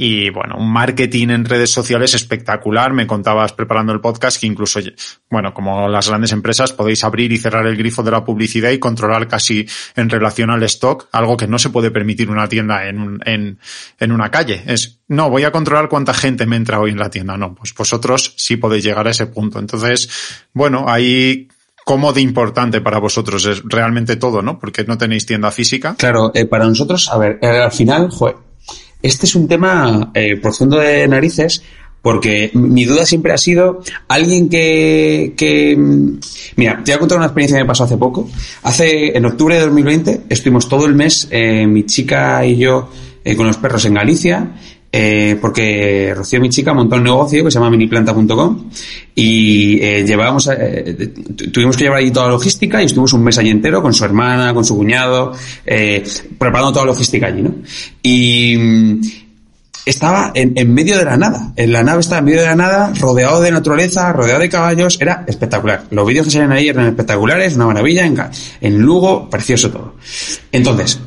y 0.00 0.28
bueno, 0.30 0.56
un 0.58 0.70
marketing 0.70 1.30
en 1.30 1.44
redes 1.44 1.72
sociales 1.72 2.14
espectacular. 2.14 2.92
Me 2.92 3.06
contabas 3.06 3.52
preparando 3.54 3.92
el 3.92 4.00
podcast 4.00 4.38
que 4.38 4.46
incluso, 4.46 4.80
bueno, 5.30 5.52
como 5.54 5.88
las 5.88 6.08
grandes 6.08 6.30
empresas 6.30 6.72
podéis 6.72 7.02
abrir 7.02 7.32
y 7.32 7.38
cerrar 7.38 7.66
el 7.66 7.76
grifo 7.76 8.02
de 8.02 8.10
la 8.10 8.24
publicidad 8.24 8.70
y 8.70 8.78
controlar 8.78 9.26
casi 9.26 9.66
en 9.96 10.10
relación 10.10 10.50
al 10.50 10.62
stock, 10.64 11.08
algo 11.10 11.36
que 11.36 11.48
no 11.48 11.58
se 11.58 11.70
puede 11.70 11.90
permitir 11.90 12.30
una 12.30 12.48
tienda 12.48 12.86
en, 12.86 13.18
en, 13.24 13.58
en 13.98 14.12
una 14.12 14.30
calle. 14.30 14.62
Es, 14.66 15.00
no, 15.08 15.30
voy 15.30 15.44
a 15.44 15.50
controlar 15.50 15.88
cuánta 15.88 16.14
gente 16.14 16.46
me 16.46 16.56
entra 16.56 16.78
hoy 16.78 16.90
en 16.90 16.98
la 16.98 17.10
tienda. 17.10 17.36
No, 17.36 17.54
pues 17.54 17.74
vosotros 17.74 18.34
sí 18.36 18.56
podéis 18.56 18.84
llegar 18.84 19.08
a 19.08 19.10
ese 19.10 19.26
punto. 19.26 19.58
Entonces, 19.58 20.08
bueno, 20.52 20.84
ahí 20.86 21.48
cómo 21.88 22.12
de 22.12 22.20
importante 22.20 22.82
para 22.82 22.98
vosotros 22.98 23.46
es 23.46 23.62
realmente 23.64 24.16
todo, 24.16 24.42
¿no? 24.42 24.58
Porque 24.58 24.84
no 24.84 24.98
tenéis 24.98 25.24
tienda 25.24 25.50
física. 25.50 25.94
Claro, 25.96 26.32
eh, 26.34 26.44
para 26.44 26.66
nosotros, 26.66 27.08
a 27.08 27.16
ver, 27.16 27.38
eh, 27.40 27.46
al 27.46 27.72
final, 27.72 28.10
joder, 28.10 28.36
este 29.00 29.24
es 29.24 29.34
un 29.34 29.48
tema 29.48 30.10
eh, 30.12 30.36
profundo 30.36 30.76
de 30.76 31.08
narices 31.08 31.62
porque 32.02 32.50
mi 32.52 32.84
duda 32.84 33.06
siempre 33.06 33.32
ha 33.32 33.38
sido 33.38 33.80
alguien 34.06 34.50
que, 34.50 35.32
que... 35.34 35.78
Mira, 36.56 36.82
te 36.84 36.92
voy 36.92 36.96
a 36.96 36.98
contar 36.98 37.16
una 37.16 37.28
experiencia 37.28 37.56
que 37.56 37.64
me 37.64 37.68
pasó 37.68 37.84
hace 37.84 37.96
poco. 37.96 38.28
Hace, 38.64 39.16
en 39.16 39.24
octubre 39.24 39.54
de 39.54 39.62
2020, 39.62 40.24
estuvimos 40.28 40.68
todo 40.68 40.84
el 40.84 40.94
mes, 40.94 41.26
eh, 41.30 41.66
mi 41.66 41.86
chica 41.86 42.44
y 42.44 42.58
yo, 42.58 42.90
con 43.34 43.46
los 43.46 43.56
perros 43.56 43.86
en 43.86 43.94
Galicia, 43.94 44.52
eh, 44.90 45.36
porque 45.40 46.14
Rocío, 46.16 46.40
mi 46.40 46.48
chica, 46.48 46.72
montó 46.72 46.96
un 46.96 47.04
negocio 47.04 47.44
que 47.44 47.50
se 47.50 47.58
llama 47.58 47.70
miniplanta.com 47.70 48.70
y 49.14 49.78
eh, 49.82 50.04
llevábamos, 50.06 50.48
eh, 50.48 51.12
tuvimos 51.52 51.76
que 51.76 51.84
llevar 51.84 51.98
allí 51.98 52.10
toda 52.10 52.26
la 52.26 52.32
logística 52.32 52.80
y 52.80 52.86
estuvimos 52.86 53.12
un 53.12 53.24
mes 53.24 53.36
allí 53.38 53.50
entero 53.50 53.82
con 53.82 53.92
su 53.92 54.04
hermana, 54.04 54.54
con 54.54 54.64
su 54.64 54.76
cuñado, 54.76 55.32
eh, 55.66 56.02
preparando 56.38 56.72
toda 56.72 56.86
la 56.86 56.92
logística 56.92 57.26
allí, 57.26 57.42
¿no? 57.42 57.54
Y 58.02 58.56
mm, 58.56 59.00
estaba 59.84 60.32
en, 60.34 60.72
medio 60.72 60.96
de 60.98 61.04
la 61.04 61.16
nada. 61.16 61.52
En 61.56 61.72
la 61.72 61.82
nave 61.82 62.00
estaba 62.00 62.18
en 62.20 62.24
medio 62.26 62.40
de 62.40 62.46
la 62.46 62.56
nada, 62.56 62.92
rodeado 62.98 63.40
de 63.40 63.50
naturaleza, 63.50 64.12
rodeado 64.12 64.40
de 64.40 64.48
caballos. 64.48 64.98
Era 65.00 65.24
espectacular. 65.26 65.84
Los 65.90 66.06
vídeos 66.06 66.26
que 66.26 66.32
salen 66.32 66.52
ahí 66.52 66.68
eran 66.68 66.86
espectaculares, 66.86 67.56
una 67.56 67.66
maravilla. 67.66 68.06
En, 68.06 68.16
en 68.60 68.78
Lugo, 68.78 69.28
precioso 69.30 69.70
todo. 69.70 69.94
Entonces, 70.52 71.00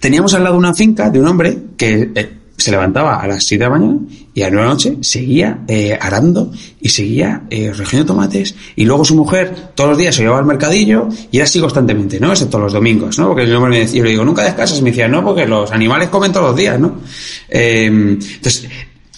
teníamos 0.00 0.32
al 0.34 0.44
lado 0.44 0.56
una 0.56 0.74
finca 0.74 1.10
de 1.10 1.20
un 1.20 1.26
hombre 1.26 1.58
que 1.76 2.10
eh, 2.14 2.32
se 2.56 2.70
levantaba 2.70 3.20
a 3.20 3.26
las 3.26 3.44
7 3.44 3.62
de 3.62 3.70
la 3.70 3.78
mañana 3.78 3.98
y 4.34 4.42
a 4.42 4.46
la 4.46 4.50
9 4.50 4.62
de 4.62 4.66
la 4.66 4.74
noche 4.74 4.96
seguía 5.02 5.64
eh, 5.68 5.98
arando 6.00 6.50
y 6.80 6.88
seguía 6.88 7.42
eh, 7.50 7.72
recogiendo 7.72 8.06
tomates 8.06 8.54
y 8.76 8.84
luego 8.84 9.04
su 9.04 9.14
mujer 9.14 9.72
todos 9.74 9.90
los 9.90 9.98
días 9.98 10.14
se 10.14 10.22
llevaba 10.22 10.40
al 10.40 10.46
mercadillo 10.46 11.08
y 11.30 11.36
era 11.36 11.44
así 11.44 11.60
constantemente, 11.60 12.18
¿no? 12.18 12.32
Excepto 12.32 12.58
los 12.58 12.72
domingos, 12.72 13.18
¿no? 13.18 13.28
Porque 13.28 13.54
hombre 13.54 13.70
me 13.70 13.78
decía, 13.80 13.98
yo 13.98 14.04
le 14.04 14.10
digo, 14.10 14.24
nunca 14.24 14.42
descansas 14.42 14.78
y 14.78 14.82
me 14.82 14.90
decía, 14.90 15.08
no, 15.08 15.22
porque 15.22 15.46
los 15.46 15.70
animales 15.70 16.08
comen 16.08 16.32
todos 16.32 16.46
los 16.46 16.56
días, 16.56 16.80
¿no? 16.80 17.00
Eh, 17.48 17.86
entonces, 17.86 18.68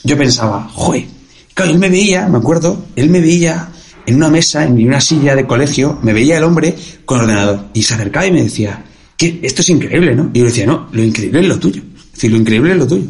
yo 0.02 0.16
pensaba, 0.16 0.68
joder, 0.72 1.04
claro, 1.54 1.70
él 1.70 1.78
me 1.78 1.88
veía, 1.88 2.28
me 2.28 2.38
acuerdo, 2.38 2.86
él 2.96 3.08
me 3.10 3.20
veía 3.20 3.68
en 4.06 4.16
una 4.16 4.28
mesa, 4.28 4.64
en 4.64 4.84
una 4.86 5.00
silla 5.00 5.36
de 5.36 5.46
colegio, 5.46 5.98
me 6.02 6.12
veía 6.12 6.38
el 6.38 6.44
hombre 6.44 6.74
con 7.04 7.20
ordenador 7.20 7.66
y 7.74 7.82
se 7.82 7.94
acercaba 7.94 8.26
y 8.26 8.32
me 8.32 8.42
decía, 8.42 8.84
que 9.18 9.40
esto 9.42 9.62
es 9.62 9.68
increíble, 9.68 10.14
¿no? 10.14 10.30
Y 10.32 10.38
yo 10.38 10.44
decía, 10.44 10.64
no, 10.64 10.88
lo 10.92 11.02
increíble 11.02 11.40
es 11.40 11.46
lo 11.48 11.58
tuyo. 11.58 11.82
Decir, 12.18 12.32
lo 12.32 12.36
increíble 12.36 12.72
es 12.72 12.78
lo 12.78 12.86
tuyo. 12.88 13.04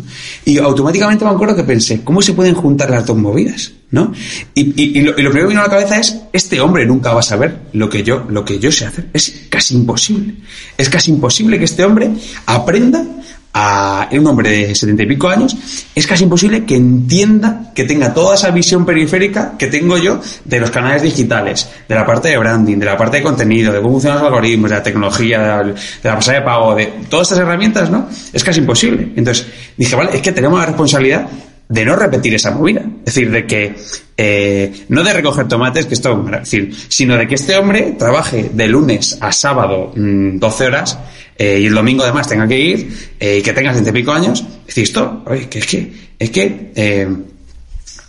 Y 0.45 0.59
automáticamente 0.59 1.25
me 1.25 1.31
acuerdo 1.31 1.57
que 1.57 1.65
pensé, 1.65 2.05
¿cómo 2.05 2.21
se 2.21 2.35
pueden 2.35 2.55
juntar 2.55 2.91
las 2.91 3.07
dos 3.07 3.17
movidas? 3.17 3.73
¿No? 3.91 4.13
Y, 4.53 4.61
y, 4.61 4.99
y, 4.99 5.01
lo, 5.01 5.19
y, 5.19 5.23
lo, 5.23 5.31
primero 5.31 5.49
que 5.49 5.55
vino 5.55 5.61
a 5.63 5.65
la 5.65 5.71
cabeza 5.71 5.99
es, 5.99 6.21
este 6.31 6.61
hombre 6.61 6.85
nunca 6.85 7.15
va 7.15 7.21
a 7.21 7.23
saber 7.23 7.69
lo 7.73 7.89
que 7.89 8.03
yo, 8.03 8.27
lo 8.29 8.45
que 8.45 8.59
yo 8.59 8.71
sé 8.71 8.85
hacer. 8.85 9.09
Es 9.15 9.47
casi 9.49 9.77
imposible. 9.77 10.35
Es 10.77 10.91
casi 10.91 11.11
imposible 11.11 11.59
que 11.59 11.65
este 11.65 11.85
hombre 11.85 12.11
aprenda 12.45 13.03
a 13.61 14.09
un 14.13 14.25
hombre 14.25 14.51
de 14.51 14.75
setenta 14.77 15.03
y 15.03 15.07
pico 15.07 15.29
años, 15.29 15.57
es 15.93 16.07
casi 16.07 16.23
imposible 16.23 16.65
que 16.65 16.77
entienda, 16.77 17.73
que 17.75 17.83
tenga 17.83 18.15
toda 18.15 18.37
esa 18.37 18.53
visión 18.53 18.87
periférica 18.87 19.55
que 19.59 19.67
tengo 19.67 19.99
yo 19.99 20.21
de 20.45 20.61
los 20.61 20.71
canales 20.71 21.03
digitales, 21.03 21.69
de 21.89 21.95
la 21.97 22.07
parte 22.07 22.29
de 22.29 22.39
branding, 22.39 22.77
de 22.79 22.87
la 22.87 22.97
parte 22.97 23.17
de 23.17 23.25
contenido, 23.25 23.73
de 23.73 23.81
cómo 23.81 23.95
funcionan 23.95 24.21
los 24.21 24.29
algoritmos, 24.29 24.71
de 24.71 24.77
la 24.77 24.83
tecnología, 24.85 25.63
de 25.65 25.75
la 26.05 26.15
pasada 26.15 26.39
de 26.39 26.45
pago, 26.45 26.75
de 26.77 26.87
todas 27.11 27.27
estas 27.27 27.41
herramientas, 27.41 27.91
¿no? 27.91 28.09
Es 28.33 28.45
casi 28.45 28.61
imposible. 28.61 29.13
Entonces, 29.17 29.49
dije, 29.77 29.97
vale, 29.97 30.11
es 30.15 30.23
que 30.23 30.31
tenemos 30.31 30.61
la 30.61 30.67
responsabilidad 30.67 31.27
de 31.69 31.85
no 31.85 31.97
repetir 31.97 32.35
esa 32.35 32.53
movida. 32.53 32.83
Es 33.01 33.15
decir, 33.15 33.29
de 33.33 33.45
que, 33.45 33.75
eh, 34.17 34.85
no 34.89 35.03
de 35.03 35.13
recoger 35.13 35.49
tomates, 35.49 35.87
que 35.87 35.95
esto, 35.95 36.25
es 36.33 36.41
decir, 36.43 36.73
sino 36.87 37.17
de 37.17 37.27
que 37.27 37.35
este 37.35 37.57
hombre 37.57 37.97
trabaje 37.99 38.51
de 38.53 38.69
lunes 38.69 39.19
a 39.21 39.33
sábado 39.33 39.93
mmm, 39.97 40.39
12 40.39 40.67
horas 40.67 40.99
eh, 41.39 41.61
y 41.63 41.67
el 41.67 41.75
domingo 41.75 42.03
además 42.03 42.29
tenga 42.29 42.47
que 42.49 42.59
ir 42.59 43.13
eh, 43.21 43.39
y 43.39 43.43
que 43.43 43.53
tenga 43.53 43.73
ciento 43.73 43.91
y 43.91 43.93
pico 43.93 44.13
años. 44.13 44.45
Decir, 44.67 44.85
esto, 44.85 45.23
oye, 45.27 45.49
que 45.49 45.61
es 45.61 45.67
que, 45.67 46.11
es 46.19 46.31
que 46.31 46.73
eh, 46.75 47.09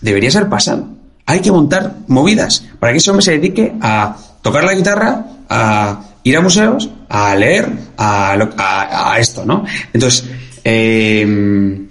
debería 0.02 0.32
ser 0.32 0.50
pasado. 0.50 0.88
Hay 1.26 1.42
que 1.42 1.52
montar 1.52 1.96
movidas 2.08 2.66
para 2.80 2.92
que 2.92 2.98
ese 2.98 3.12
hombre 3.12 3.24
se 3.24 3.34
dedique 3.34 3.72
a 3.82 4.18
tocar 4.42 4.64
la 4.64 4.74
guitarra, 4.74 5.26
a 5.48 6.02
ir 6.24 6.36
a 6.36 6.42
museos, 6.42 6.90
a 7.08 7.36
leer, 7.36 7.70
a, 7.98 8.34
a, 8.34 9.14
a 9.14 9.20
esto, 9.20 9.46
¿no? 9.46 9.64
Entonces, 9.94 10.26
eh, 10.64 11.88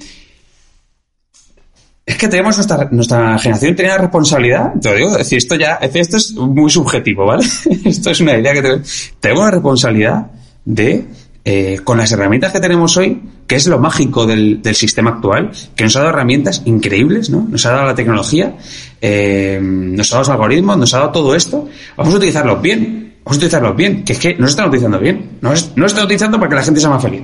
es 2.09 2.17
que 2.17 2.29
tenemos 2.29 2.57
nuestra, 2.57 2.89
nuestra 2.91 3.39
generación 3.39 3.77
tiene 3.77 3.91
la 3.91 3.99
responsabilidad, 3.99 4.73
te 4.81 4.89
lo 4.89 4.97
digo, 4.97 5.19
decir, 5.19 5.37
esto 5.37 5.57
ya, 5.57 5.75
esto 5.75 6.17
es 6.17 6.33
muy 6.33 6.71
subjetivo, 6.71 7.27
¿vale? 7.27 7.45
esto 7.85 8.11
es 8.11 8.21
una 8.23 8.39
idea 8.39 8.55
que 8.55 8.63
tenemos, 8.63 9.13
tenemos 9.21 9.45
la 9.45 9.51
responsabilidad 9.51 10.27
de, 10.65 11.05
eh, 11.45 11.81
con 11.83 11.99
las 11.99 12.13
herramientas 12.13 12.53
que 12.53 12.61
tenemos 12.61 12.97
hoy, 12.97 13.23
que 13.47 13.57
es 13.57 13.67
lo 13.67 13.79
mágico 13.79 14.27
del, 14.27 14.61
del, 14.61 14.75
sistema 14.75 15.11
actual, 15.11 15.51
que 15.75 15.85
nos 15.85 15.97
ha 15.97 16.01
dado 16.01 16.11
herramientas 16.11 16.63
increíbles, 16.67 17.31
¿no? 17.31 17.47
Nos 17.49 17.65
ha 17.65 17.73
dado 17.73 17.87
la 17.87 17.95
tecnología, 17.95 18.57
eh, 19.01 19.59
nos 19.63 20.13
ha 20.13 20.17
dado 20.17 20.21
los 20.23 20.29
algoritmos, 20.29 20.77
nos 20.77 20.95
ha 20.95 20.99
dado 20.99 21.13
todo 21.13 21.35
esto, 21.35 21.69
vamos 21.97 22.15
a 22.15 22.17
utilizarlos 22.19 22.61
bien, 22.61 23.15
vamos 23.25 23.37
a 23.37 23.39
utilizarlos 23.39 23.77
bien, 23.77 24.05
que 24.05 24.13
es 24.13 24.19
que 24.19 24.35
no 24.35 24.47
se 24.47 24.51
están 24.51 24.69
utilizando 24.69 24.99
bien, 24.99 25.39
no, 25.41 25.53
es, 25.53 25.73
no 25.77 25.89
se 25.89 25.93
están 25.93 26.05
utilizando 26.05 26.39
para 26.39 26.51
que 26.51 26.57
la 26.57 26.63
gente 26.63 26.81
sea 26.81 26.91
más 26.91 27.03
feliz. 27.03 27.23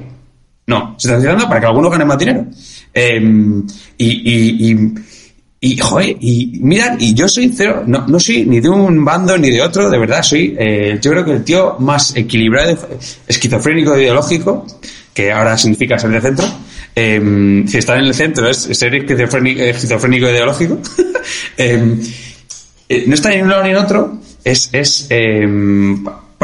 No, 0.67 0.95
se 0.99 1.09
está 1.09 1.19
utilizando 1.19 1.47
para 1.47 1.61
que 1.61 1.67
algunos 1.67 1.91
ganen 1.91 2.09
más 2.09 2.19
dinero. 2.19 2.47
Eh, 2.95 3.21
y, 3.99 4.07
y, 4.07 4.71
y, 4.71 4.95
y, 5.65 5.79
joder, 5.79 6.17
y 6.21 6.59
mira, 6.61 6.95
y 6.99 7.15
yo 7.15 7.27
soy 7.27 7.51
cero, 7.57 7.85
no, 7.87 8.07
no 8.07 8.21
soy 8.21 8.45
ni 8.45 8.61
de 8.61 8.69
un 8.69 9.03
bando 9.03 9.39
ni 9.39 9.51
de 9.51 9.63
otro, 9.63 9.89
de 9.89 9.97
verdad, 9.97 10.23
soy, 10.23 10.55
eh, 10.59 10.99
yo 11.01 11.11
creo 11.11 11.25
que 11.25 11.31
el 11.33 11.43
tío 11.43 11.77
más 11.79 12.15
equilibrado, 12.15 12.77
esquizofrénico 13.27 13.97
ideológico, 13.97 14.67
que 15.15 15.33
ahora 15.33 15.57
significa 15.57 15.99
ser 15.99 16.11
de 16.11 16.21
centro, 16.21 16.47
eh, 16.95 17.65
si 17.67 17.79
estar 17.79 17.99
en 17.99 18.05
el 18.05 18.15
centro 18.15 18.47
es 18.47 18.59
ser 18.59 18.95
esquizofrénico, 18.95 19.63
esquizofrénico 19.63 20.29
ideológico, 20.29 20.79
eh, 21.57 21.97
no 23.07 23.15
está 23.15 23.31
ni 23.31 23.37
en 23.37 23.47
uno 23.47 23.63
ni 23.63 23.71
en 23.71 23.77
otro, 23.77 24.19
es, 24.45 24.69
es 24.71 25.09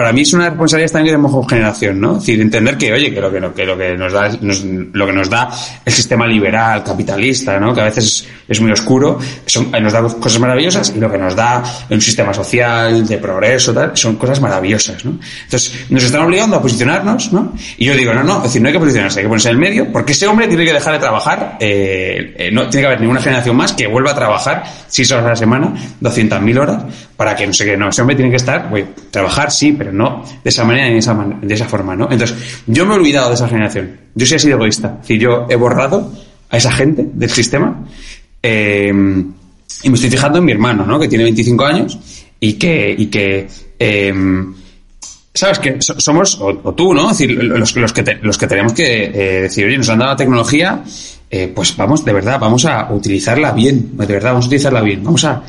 para 0.00 0.14
mí 0.14 0.22
es 0.22 0.32
una 0.32 0.48
responsabilidad 0.48 0.92
también 0.92 1.20
de 1.20 1.26
homogeneración, 1.26 2.00
¿no? 2.00 2.12
Es 2.12 2.20
decir, 2.20 2.40
entender 2.40 2.78
que, 2.78 2.90
oye, 2.90 3.12
que 3.12 3.20
lo 3.20 3.30
que, 3.30 3.38
que, 3.54 3.66
lo 3.66 3.76
que 3.76 3.94
nos 3.98 4.10
da, 4.10 4.30
lo 4.40 5.06
que 5.06 5.12
nos 5.12 5.28
da 5.28 5.50
el 5.84 5.92
sistema 5.92 6.26
liberal, 6.26 6.82
capitalista, 6.82 7.60
¿no? 7.60 7.74
Que 7.74 7.82
a 7.82 7.84
veces 7.84 8.26
es, 8.48 8.60
muy 8.62 8.72
oscuro, 8.72 9.18
son, 9.44 9.70
nos 9.70 9.92
da 9.92 10.00
cosas 10.00 10.40
maravillosas 10.40 10.94
y 10.96 10.98
lo 10.98 11.12
que 11.12 11.18
nos 11.18 11.36
da 11.36 11.62
un 11.90 12.00
sistema 12.00 12.32
social, 12.32 13.06
de 13.06 13.18
progreso, 13.18 13.74
tal, 13.74 13.94
son 13.94 14.16
cosas 14.16 14.40
maravillosas, 14.40 15.04
¿no? 15.04 15.18
Entonces, 15.44 15.84
nos 15.90 16.02
están 16.02 16.22
obligando 16.22 16.56
a 16.56 16.62
posicionarnos, 16.62 17.30
¿no? 17.30 17.52
Y 17.76 17.84
yo 17.84 17.94
digo, 17.94 18.14
no, 18.14 18.24
no, 18.24 18.38
es 18.38 18.44
decir, 18.44 18.62
no 18.62 18.68
hay 18.68 18.72
que 18.72 18.80
posicionarse, 18.80 19.20
hay 19.20 19.24
que 19.24 19.28
ponerse 19.28 19.50
en 19.50 19.54
el 19.56 19.60
medio, 19.60 19.92
porque 19.92 20.12
ese 20.12 20.26
hombre 20.26 20.48
tiene 20.48 20.64
que 20.64 20.72
dejar 20.72 20.94
de 20.94 20.98
trabajar, 20.98 21.58
eh, 21.60 22.36
eh, 22.38 22.50
no 22.50 22.70
tiene 22.70 22.84
que 22.84 22.86
haber 22.86 23.00
ninguna 23.02 23.20
generación 23.20 23.54
más 23.54 23.74
que 23.74 23.86
vuelva 23.86 24.12
a 24.12 24.14
trabajar 24.14 24.64
seis 24.88 25.12
horas 25.12 25.26
a 25.26 25.28
la 25.28 25.36
semana, 25.36 25.74
200.000 26.00 26.58
horas, 26.58 26.84
para 27.20 27.36
que 27.36 27.46
no 27.46 27.52
sé 27.52 27.66
qué, 27.66 27.76
no, 27.76 27.90
ese 27.90 28.00
hombre 28.00 28.16
tiene 28.16 28.30
que 28.30 28.38
estar, 28.38 28.70
güey, 28.70 28.86
trabajar 29.10 29.50
sí, 29.50 29.74
pero 29.76 29.92
no 29.92 30.24
de 30.42 30.48
esa 30.48 30.64
manera 30.64 30.86
ni 30.86 30.94
de 30.94 30.98
esa, 31.00 31.14
de 31.42 31.54
esa 31.54 31.66
forma, 31.66 31.94
¿no? 31.94 32.08
Entonces, 32.10 32.62
yo 32.66 32.86
me 32.86 32.94
he 32.94 32.96
olvidado 32.96 33.28
de 33.28 33.34
esa 33.34 33.46
generación. 33.46 33.94
Yo 34.14 34.24
sí 34.24 34.36
he 34.36 34.38
sido 34.38 34.56
egoísta. 34.56 34.94
Es 34.94 35.00
decir, 35.02 35.20
yo 35.20 35.46
he 35.50 35.54
borrado 35.54 36.10
a 36.48 36.56
esa 36.56 36.72
gente 36.72 37.06
del 37.12 37.28
sistema 37.28 37.84
eh, 38.42 38.88
y 38.88 39.88
me 39.90 39.94
estoy 39.96 40.08
fijando 40.08 40.38
en 40.38 40.46
mi 40.46 40.52
hermano, 40.52 40.86
¿no? 40.86 40.98
Que 40.98 41.08
tiene 41.08 41.24
25 41.24 41.62
años 41.66 41.98
y 42.40 42.54
que, 42.54 42.94
y 42.96 43.08
que 43.08 43.46
eh, 43.78 44.14
sabes 45.34 45.58
que 45.58 45.76
somos, 45.78 46.40
o, 46.40 46.58
o, 46.64 46.74
tú, 46.74 46.94
¿no? 46.94 47.10
Es 47.10 47.18
decir, 47.18 47.36
los, 47.44 47.76
los, 47.76 47.92
que, 47.92 48.02
te, 48.02 48.14
los 48.22 48.38
que 48.38 48.46
tenemos 48.46 48.72
que 48.72 49.04
eh, 49.04 49.42
decir, 49.42 49.66
oye, 49.66 49.76
nos 49.76 49.90
han 49.90 49.98
dado 49.98 50.12
la 50.12 50.16
tecnología, 50.16 50.82
eh, 51.30 51.52
pues 51.54 51.76
vamos, 51.76 52.02
de 52.02 52.14
verdad, 52.14 52.40
vamos 52.40 52.64
a 52.64 52.90
utilizarla 52.90 53.52
bien, 53.52 53.90
de 53.98 54.06
verdad, 54.06 54.30
vamos 54.30 54.46
a 54.46 54.48
utilizarla 54.48 54.80
bien, 54.80 55.04
vamos 55.04 55.22
a 55.24 55.42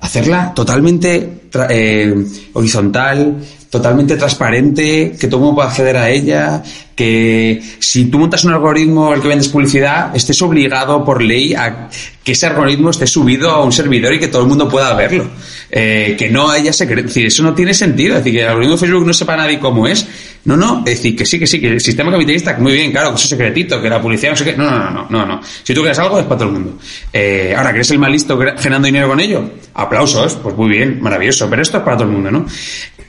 hacerla 0.00 0.52
totalmente 0.54 1.48
eh, 1.70 2.14
horizontal, 2.52 3.36
totalmente 3.70 4.16
transparente, 4.16 5.16
que 5.18 5.26
todo 5.26 5.38
el 5.38 5.44
mundo 5.44 5.56
pueda 5.56 5.68
acceder 5.68 5.96
a 5.96 6.10
ella, 6.10 6.62
que 6.94 7.62
si 7.78 8.06
tú 8.06 8.18
montas 8.18 8.44
un 8.44 8.52
algoritmo 8.52 9.12
el 9.12 9.20
que 9.20 9.28
vendes 9.28 9.48
publicidad, 9.48 10.14
estés 10.14 10.40
obligado 10.42 11.04
por 11.04 11.22
ley 11.22 11.54
a 11.54 11.88
que 12.22 12.32
ese 12.32 12.46
algoritmo 12.46 12.90
esté 12.90 13.06
subido 13.06 13.50
a 13.50 13.62
un 13.62 13.72
servidor 13.72 14.14
y 14.14 14.18
que 14.18 14.28
todo 14.28 14.42
el 14.42 14.48
mundo 14.48 14.68
pueda 14.68 14.94
verlo. 14.94 15.28
Eh, 15.70 16.14
que 16.16 16.30
no 16.30 16.48
haya 16.48 16.72
secreto. 16.72 17.08
Es 17.08 17.14
decir, 17.14 17.26
eso 17.26 17.42
no 17.42 17.54
tiene 17.54 17.74
sentido. 17.74 18.16
Es 18.16 18.24
decir, 18.24 18.38
que 18.38 18.42
el 18.42 18.48
algoritmo 18.48 18.74
de 18.76 18.80
Facebook 18.80 19.06
no 19.06 19.12
sepa 19.12 19.36
nadie 19.36 19.58
cómo 19.58 19.86
es. 19.86 20.06
No, 20.46 20.56
no. 20.56 20.78
Es 20.86 20.96
decir, 20.96 21.16
que 21.16 21.26
sí, 21.26 21.38
que 21.38 21.46
sí, 21.46 21.60
que 21.60 21.68
el 21.68 21.80
sistema 21.80 22.10
capitalista, 22.10 22.56
muy 22.58 22.72
bien, 22.72 22.92
claro, 22.92 23.10
que 23.10 23.16
es 23.16 23.28
secretito, 23.28 23.82
que 23.82 23.90
la 23.90 24.00
publicidad 24.00 24.30
no 24.30 24.36
sé 24.36 24.44
qué. 24.44 24.56
No, 24.56 24.70
no, 24.70 24.90
no, 24.90 25.06
no, 25.10 25.26
no. 25.26 25.40
Si 25.42 25.74
tú 25.74 25.82
creas 25.82 25.98
algo, 25.98 26.18
es 26.20 26.24
para 26.24 26.38
todo 26.38 26.48
el 26.48 26.54
mundo. 26.54 26.78
Eh, 27.12 27.52
ahora, 27.56 27.70
¿que 27.70 27.78
eres 27.78 27.90
el 27.90 27.98
más 27.98 28.10
listo 28.10 28.38
generando 28.38 28.86
dinero 28.86 29.08
con 29.08 29.18
ello? 29.18 29.42
Aplausos, 29.74 30.36
pues 30.36 30.56
muy 30.56 30.68
bien, 30.68 31.00
maravilloso. 31.02 31.50
Pero 31.50 31.62
esto 31.62 31.78
es 31.78 31.82
para 31.82 31.96
todo 31.96 32.06
el 32.06 32.14
mundo, 32.14 32.30
¿no? 32.30 32.46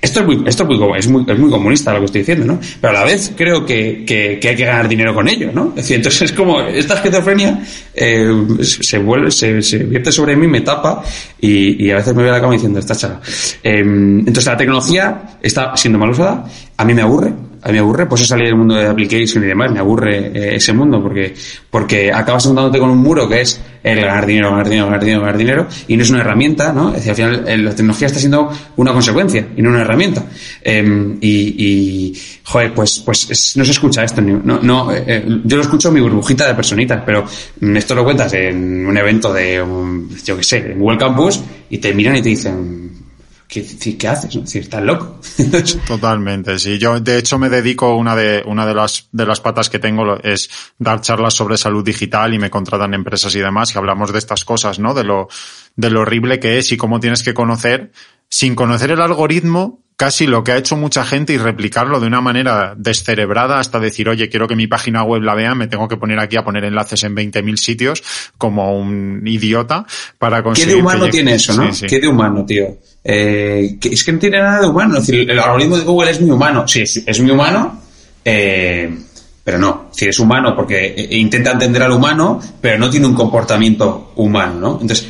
Esto 0.02 0.20
es 0.20 0.26
muy, 0.26 0.43
esto 0.45 0.64
es 0.64 0.70
muy, 0.70 0.98
es 0.98 1.08
muy, 1.08 1.26
es 1.28 1.39
muy 1.39 1.50
comunista 1.50 1.93
lo 1.93 2.00
que 2.00 2.06
estoy 2.06 2.22
diciendo, 2.22 2.45
¿no? 2.45 2.60
Pero 2.80 2.91
a 2.91 3.00
la 3.00 3.04
vez 3.04 3.34
creo 3.36 3.66
que, 3.66 4.04
que, 4.06 4.39
que 4.39 4.50
hay 4.50 4.56
que 4.56 4.66
ganar 4.66 4.88
dinero 4.88 5.14
con 5.14 5.28
ello, 5.28 5.52
¿no? 5.54 5.70
Es 5.70 5.76
decir, 5.78 5.98
entonces 5.98 6.22
es 6.24 6.32
como, 6.34 6.62
esta 6.62 6.95
esquizofrenia 6.95 7.60
eh, 7.93 8.32
se 8.62 8.98
vuelve, 9.00 9.32
se, 9.32 9.62
se 9.62 9.80
vierte 9.80 10.12
sobre 10.12 10.36
mí, 10.36 10.48
me 10.48 10.62
tapa 10.62 11.04
y, 11.41 11.86
y 11.86 11.91
a 11.91 11.95
veces 11.95 12.14
me 12.14 12.22
voy 12.22 12.30
a 12.30 12.34
la 12.34 12.41
cama 12.41 12.54
diciendo, 12.54 12.80
esta 12.80 12.95
chava. 12.95 13.22
Eh, 13.64 13.80
entonces 13.80 14.45
la 14.45 14.58
tecnología 14.58 15.38
está 15.41 15.76
siendo 15.76 15.98
mal 15.98 16.12
usada, 16.12 16.45
a 16.78 16.86
mí 16.86 16.93
me 16.93 17.02
aburre, 17.02 17.34
a 17.62 17.68
mí 17.68 17.74
me 17.74 17.80
aburre, 17.80 18.05
pues 18.05 18.22
eso 18.22 18.30
salir 18.30 18.47
del 18.47 18.55
mundo 18.55 18.76
de 18.76 18.88
application 18.88 19.43
y 19.43 19.47
demás, 19.47 19.72
me 19.72 19.80
aburre 19.80 20.32
eh, 20.34 20.55
ese 20.55 20.74
mundo 20.74 21.01
porque, 21.01 21.34
porque 21.70 22.12
acabas 22.12 22.45
encontrándote 22.45 22.80
con 22.80 22.89
un 22.89 22.99
muro 22.99 23.28
que 23.28 23.41
es 23.41 23.62
el 23.84 24.01
ganar 24.01 24.26
dinero, 24.26 24.51
ganar 24.51 24.70
dinero, 24.70 24.86
ganar 24.86 25.03
dinero, 25.03 25.22
ganar 25.22 25.38
dinero, 25.38 25.68
y 25.88 25.95
no 25.95 26.03
es 26.03 26.10
una 26.10 26.20
herramienta, 26.20 26.74
¿no? 26.74 26.89
Es 26.89 27.05
decir, 27.05 27.10
al 27.10 27.16
final 27.16 27.43
eh, 27.47 27.58
la 27.58 27.72
tecnología 27.72 28.08
está 28.08 28.20
siendo 28.20 28.51
una 28.76 28.91
consecuencia 28.91 29.47
y 29.55 29.62
no 29.62 29.70
una 29.70 29.82
herramienta. 29.82 30.26
Eh, 30.62 31.16
y, 31.22 31.66
y, 31.66 32.22
joder, 32.43 32.74
pues, 32.74 32.99
pues 32.99 33.30
es, 33.30 33.58
no 33.58 33.66
se 33.66 33.72
escucha 33.72 34.03
esto, 34.03 34.22
no, 34.22 34.60
no, 34.62 34.91
eh, 34.91 35.03
eh, 35.08 35.26
yo 35.43 35.58
lo 35.58 35.64
escucho 35.64 35.91
mi 35.91 36.01
burbujita 36.01 36.47
de 36.47 36.53
personitas, 36.53 37.01
pero 37.05 37.26
mm, 37.62 37.78
esto 37.78 37.95
lo 37.95 38.03
cuentas 38.03 38.34
en 38.34 38.86
un 38.86 38.97
evento 38.97 39.34
de, 39.34 39.62
um, 39.62 40.10
yo 40.24 40.38
qué 40.38 40.43
sé, 40.43 40.58
en 40.72 40.80
Google 40.80 40.97
Campus, 40.97 41.41
y 41.70 41.78
te 41.78 41.93
miran 41.93 42.16
y 42.18 42.22
te 42.22 42.30
dicen, 42.30 43.07
¿qué, 43.48 43.98
qué 43.98 44.08
haces? 44.08 44.34
decir, 44.34 44.64
estás 44.64 44.84
loco. 44.84 45.20
Totalmente, 45.88 46.60
sí. 46.60 46.78
Yo, 46.78 47.00
de 47.00 47.18
hecho, 47.18 47.38
me 47.39 47.50
dedico, 47.50 47.95
una 47.95 48.16
de, 48.16 48.43
una 48.45 48.66
de 48.66 48.74
las, 48.74 49.08
de 49.12 49.26
las 49.26 49.39
patas 49.39 49.70
que 49.70 49.80
tengo 49.80 50.18
es 50.22 50.50
dar 50.78 51.02
charlas 51.02 51.34
sobre 51.34 51.58
salud 51.58 51.84
digital 51.84 52.34
y 52.34 52.39
me 52.39 52.50
contratan 52.50 52.93
empresas 52.93 53.34
y 53.36 53.39
demás 53.39 53.74
y 53.74 53.78
hablamos 53.78 54.12
de 54.12 54.20
estas 54.20 54.45
cosas, 54.45 54.80
¿no? 54.80 54.93
De 54.93 55.04
lo, 55.04 55.28
de 55.76 55.89
lo 55.89 56.02
horrible 56.02 56.39
que 56.39 56.58
es 56.58 56.72
y 56.72 56.78
cómo 56.78 57.00
tienes 57.00 57.24
que 57.24 57.34
conocer, 57.34 57.91
sin 58.30 58.56
conocer 58.56 58.91
el 58.91 59.02
algoritmo, 59.02 59.84
casi 59.98 60.28
lo 60.28 60.43
que 60.43 60.52
ha 60.52 60.58
hecho 60.58 60.78
mucha 60.78 61.04
gente 61.04 61.34
y 61.34 61.38
replicarlo 61.38 62.00
de 62.00 62.06
una 62.06 62.22
manera 62.22 62.76
descerebrada 62.78 63.60
hasta 63.60 63.80
decir, 63.80 64.08
oye, 64.08 64.30
quiero 64.30 64.48
que 64.48 64.56
mi 64.56 64.68
página 64.68 65.04
web 65.04 65.24
la 65.24 65.34
vean, 65.34 65.58
me 65.58 65.68
tengo 65.68 65.88
que 65.88 65.98
poner 65.98 66.20
aquí 66.20 66.38
a 66.38 66.43
poner 66.43 66.64
enlaces 66.66 67.04
en 67.04 67.16
20.000 67.16 67.58
sitios 67.58 68.04
como 68.38 68.78
un 68.78 69.24
idiota 69.26 69.88
para 70.20 70.43
conseguir... 70.43 70.70
¿Qué 70.70 70.76
de 70.76 70.82
humano 70.82 71.10
tiene 71.10 71.34
eso, 71.34 71.56
no? 71.56 71.74
Sí, 71.74 71.80
sí. 71.80 71.88
¿Qué 71.88 72.00
de 72.00 72.08
humano, 72.08 72.45
tío? 72.45 72.78
Eh, 73.04 73.78
que 73.82 73.89
es 73.89 74.04
que 74.04 74.14
no 74.14 74.20
tiene 74.20 74.38
nada 74.38 74.62
de 74.62 74.68
humano. 74.68 75.00
Es 75.00 75.08
decir, 75.08 75.32
el 75.32 75.39
algoritmo 75.39 75.78
de 75.78 75.84
Google 75.84 76.12
es 76.12 76.22
muy 76.22 76.30
humano. 76.30 76.68
Sí, 76.68 76.82
es, 76.82 77.20
muy 77.20 77.32
humano, 77.32 77.82
eh, 78.24 78.95
pero 79.43 79.58
no. 79.58 79.88
Decir, 79.91 80.10
es 80.10 80.20
humano 80.20 80.56
porque 80.56 80.93
eh, 80.95 81.18
intenta 81.18 81.54
entender 81.54 81.82
al 81.82 81.93
humano, 81.93 82.39
pero 82.62 82.78
no 82.78 82.88
tiene 82.88 83.08
un 83.08 83.16
comportamiento 83.16 84.12
humano, 84.16 84.60
¿no? 84.60 84.72
Entonces, 84.74 85.08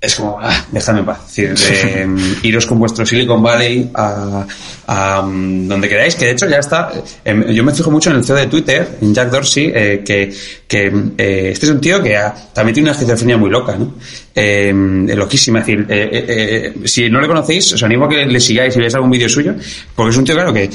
es 0.00 0.14
como, 0.14 0.38
ah, 0.40 0.64
déjame 0.70 1.00
en 1.00 1.06
paz. 1.06 1.38
Es 1.38 1.50
decir, 1.50 1.88
eh, 1.88 2.06
iros 2.44 2.66
con 2.66 2.78
vuestro 2.78 3.04
Silicon 3.04 3.42
Valley 3.42 3.90
a, 3.94 4.46
a 4.86 5.20
um, 5.20 5.66
donde 5.66 5.88
queráis, 5.88 6.14
que 6.14 6.26
de 6.26 6.30
hecho 6.32 6.48
ya 6.48 6.58
está. 6.58 6.92
Eh, 7.24 7.52
yo 7.52 7.64
me 7.64 7.72
fijo 7.72 7.90
mucho 7.90 8.10
en 8.10 8.16
el 8.16 8.24
CEO 8.24 8.36
de 8.36 8.46
Twitter, 8.46 8.98
en 9.00 9.12
Jack 9.12 9.30
Dorsey, 9.30 9.72
eh, 9.74 10.02
que, 10.04 10.32
que 10.68 10.86
eh, 11.18 11.50
este 11.52 11.66
es 11.66 11.72
un 11.72 11.80
tío 11.80 12.00
que 12.00 12.16
ha, 12.16 12.32
también 12.52 12.74
tiene 12.74 12.90
una 12.90 12.92
esquizofrenia 12.92 13.36
muy 13.36 13.50
loca, 13.50 13.76
¿no? 13.76 13.94
Eh, 14.32 14.72
loquísima. 15.16 15.60
Es 15.60 15.66
decir, 15.66 15.86
eh, 15.88 16.74
si 16.84 17.10
no 17.10 17.20
le 17.20 17.26
conocéis, 17.26 17.72
os 17.72 17.82
animo 17.82 18.04
a 18.04 18.08
que 18.08 18.24
le 18.24 18.38
sigáis 18.38 18.76
y 18.76 18.78
veáis 18.78 18.94
algún 18.94 19.10
vídeo 19.10 19.28
suyo, 19.28 19.56
porque 19.96 20.10
es 20.10 20.16
un 20.16 20.24
tío, 20.24 20.36
claro, 20.36 20.52
que 20.52 20.70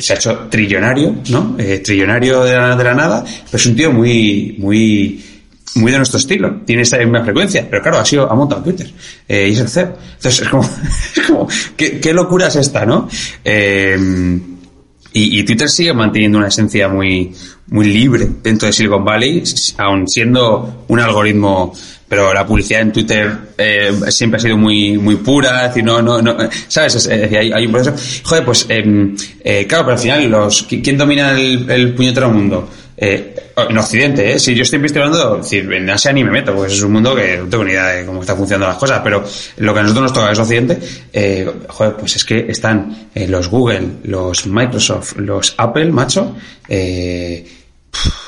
se 0.00 0.12
ha 0.12 0.16
hecho 0.16 0.48
trillonario, 0.50 1.14
¿no? 1.28 1.56
trillonario 1.84 2.42
de 2.42 2.54
la, 2.56 2.74
de 2.74 2.84
la 2.84 2.94
nada, 2.94 3.24
pero 3.24 3.56
es 3.56 3.66
un 3.66 3.76
tío 3.76 3.92
muy, 3.92 4.56
muy, 4.58 5.22
muy 5.74 5.90
de 5.90 5.98
nuestro 5.98 6.18
estilo, 6.18 6.60
tiene 6.64 6.82
esta 6.82 6.98
misma 6.98 7.24
frecuencia, 7.24 7.66
pero 7.68 7.82
claro, 7.82 7.98
ha 7.98 8.04
sido, 8.04 8.30
ha 8.30 8.34
montado 8.34 8.62
Twitter, 8.62 8.90
eh, 9.28 9.48
y 9.48 9.52
es 9.52 9.60
el 9.60 9.68
CEO. 9.68 9.96
Entonces 10.16 10.42
es 10.42 10.48
como, 10.48 10.62
es 11.16 11.22
como 11.26 11.48
¿qué, 11.76 12.12
locura 12.12 12.48
es 12.48 12.56
esta, 12.56 12.86
¿no? 12.86 13.08
Eh, 13.44 14.40
y, 15.16 15.44
Twitter 15.44 15.68
sigue 15.68 15.92
manteniendo 15.92 16.38
una 16.38 16.48
esencia 16.48 16.88
muy, 16.88 17.32
muy 17.68 17.86
libre 17.86 18.28
dentro 18.42 18.66
de 18.66 18.72
Silicon 18.72 19.04
Valley, 19.04 19.44
aun 19.76 20.08
siendo 20.08 20.84
un 20.88 20.98
algoritmo, 20.98 21.72
pero 22.08 22.34
la 22.34 22.44
publicidad 22.44 22.80
en 22.80 22.92
Twitter 22.92 23.32
eh, 23.56 23.92
siempre 24.08 24.38
ha 24.38 24.40
sido 24.40 24.56
muy, 24.56 24.98
muy 24.98 25.14
pura, 25.16 25.62
es 25.62 25.68
decir, 25.68 25.84
no, 25.84 26.02
no, 26.02 26.20
no, 26.20 26.36
¿sabes? 26.66 26.96
Es, 26.96 27.06
decir, 27.06 27.38
hay, 27.38 27.52
hay, 27.52 27.66
un 27.66 27.70
proceso. 27.70 27.96
Joder, 28.24 28.44
pues, 28.44 28.66
eh, 28.68 29.66
claro, 29.68 29.84
pero 29.84 29.92
al 29.92 29.98
final, 30.00 30.28
los, 30.28 30.64
¿quién 30.64 30.98
domina 30.98 31.30
el, 31.30 31.70
el 31.70 31.94
puñetero 31.94 32.28
mundo? 32.32 32.68
Eh, 32.96 33.34
en 33.56 33.78
Occidente, 33.78 34.32
¿eh? 34.32 34.38
Si 34.38 34.54
yo 34.54 34.62
estoy 34.62 34.76
investigando, 34.76 35.40
en 35.50 35.90
Asia 35.90 36.12
ni 36.12 36.22
me 36.22 36.30
meto, 36.30 36.54
pues 36.54 36.72
es 36.72 36.82
un 36.82 36.92
mundo 36.92 37.14
que 37.14 37.38
no 37.38 37.48
tengo 37.48 37.64
ni 37.64 37.72
idea 37.72 37.86
de 37.88 38.06
cómo 38.06 38.20
están 38.20 38.36
funcionando 38.36 38.68
las 38.68 38.78
cosas, 38.78 39.00
pero 39.02 39.24
lo 39.58 39.74
que 39.74 39.80
a 39.80 39.82
nosotros 39.82 40.02
nos 40.02 40.12
toca 40.12 40.32
es 40.32 40.38
Occidente, 40.38 40.78
eh, 41.12 41.50
joder, 41.68 41.96
pues 41.96 42.16
es 42.16 42.24
que 42.24 42.46
están 42.48 43.08
eh, 43.14 43.26
los 43.26 43.48
Google, 43.48 43.88
los 44.04 44.46
Microsoft, 44.46 45.16
los 45.16 45.54
Apple, 45.56 45.90
macho, 45.90 46.36
eh, 46.68 47.46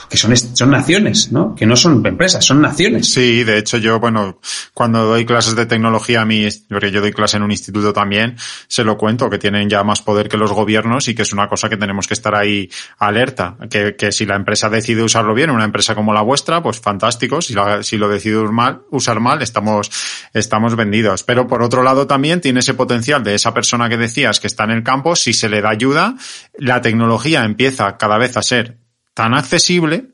que 0.09 0.16
son, 0.16 0.36
son 0.36 0.70
naciones, 0.70 1.32
¿no? 1.32 1.54
Que 1.54 1.66
no 1.66 1.76
son 1.76 2.04
empresas, 2.07 2.44
son 2.44 2.61
naciones. 2.61 3.09
Sí, 3.09 3.44
de 3.44 3.59
hecho 3.59 3.78
yo, 3.78 3.98
bueno, 3.98 4.40
cuando 4.74 5.04
doy 5.04 5.24
clases 5.24 5.57
de 5.57 5.66
tecnología 5.66 6.22
a 6.22 6.24
mí, 6.24 6.46
porque 6.68 6.90
yo 6.90 7.00
doy 7.00 7.12
clase 7.12 7.36
en 7.36 7.42
un 7.42 7.50
instituto 7.50 7.92
también, 7.92 8.36
se 8.68 8.84
lo 8.84 8.96
cuento, 8.96 9.28
que 9.30 9.38
tienen 9.38 9.68
ya 9.68 9.82
más 9.82 10.02
poder 10.02 10.28
que 10.28 10.36
los 10.36 10.52
gobiernos 10.52 11.09
y 11.09 11.14
que 11.14 11.22
es 11.22 11.32
una 11.32 11.48
cosa 11.48 11.68
que 11.68 11.76
tenemos 11.76 12.07
que 12.07 12.14
estar 12.14 12.34
ahí 12.34 12.70
alerta. 12.98 13.57
Que, 13.70 13.96
que 13.96 14.12
si 14.12 14.26
la 14.26 14.36
empresa 14.36 14.70
decide 14.70 15.02
usarlo 15.02 15.34
bien, 15.34 15.50
una 15.50 15.64
empresa 15.64 15.94
como 15.94 16.12
la 16.12 16.22
vuestra, 16.22 16.62
pues 16.62 16.80
fantástico. 16.80 17.40
Si, 17.40 17.54
si 17.82 17.96
lo 17.96 18.09
decide 18.09 18.36
mal, 18.44 18.82
usar 18.90 19.20
mal, 19.20 19.42
estamos, 19.42 19.90
estamos 20.32 20.76
vendidos. 20.76 21.22
Pero 21.22 21.46
por 21.46 21.62
otro 21.62 21.82
lado 21.82 22.07
también 22.07 22.40
tiene 22.40 22.61
ese 22.61 22.74
potencial 22.74 23.24
de 23.24 23.34
esa 23.34 23.54
persona 23.54 23.88
que 23.88 23.96
decías 23.96 24.40
que 24.40 24.46
está 24.46 24.64
en 24.64 24.70
el 24.70 24.82
campo, 24.82 25.16
si 25.16 25.32
se 25.32 25.48
le 25.48 25.61
da 25.61 25.70
ayuda, 25.70 26.14
la 26.59 26.80
tecnología 26.80 27.44
empieza 27.44 27.96
cada 27.96 28.18
vez 28.18 28.36
a 28.36 28.42
ser 28.42 28.86
tan 29.17 29.33
accesible 29.33 30.09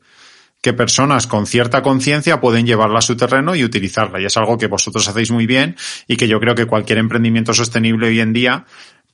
que 0.61 0.71
personas 0.71 1.27
con 1.27 1.45
cierta 1.45 1.81
conciencia 1.81 2.39
pueden 2.39 2.65
llevarla 2.65 2.99
a 2.99 3.01
su 3.01 3.17
terreno 3.17 3.53
y 3.53 3.65
utilizarla. 3.65 4.21
Y 4.21 4.25
es 4.25 4.37
algo 4.37 4.57
que 4.57 4.67
vosotros 4.67 5.05
hacéis 5.09 5.29
muy 5.29 5.45
bien 5.45 5.75
y 6.07 6.15
que 6.15 6.29
yo 6.29 6.39
creo 6.39 6.55
que 6.55 6.67
cualquier 6.67 6.99
emprendimiento 6.99 7.53
sostenible 7.53 8.07
hoy 8.07 8.21
en 8.21 8.31
día 8.31 8.65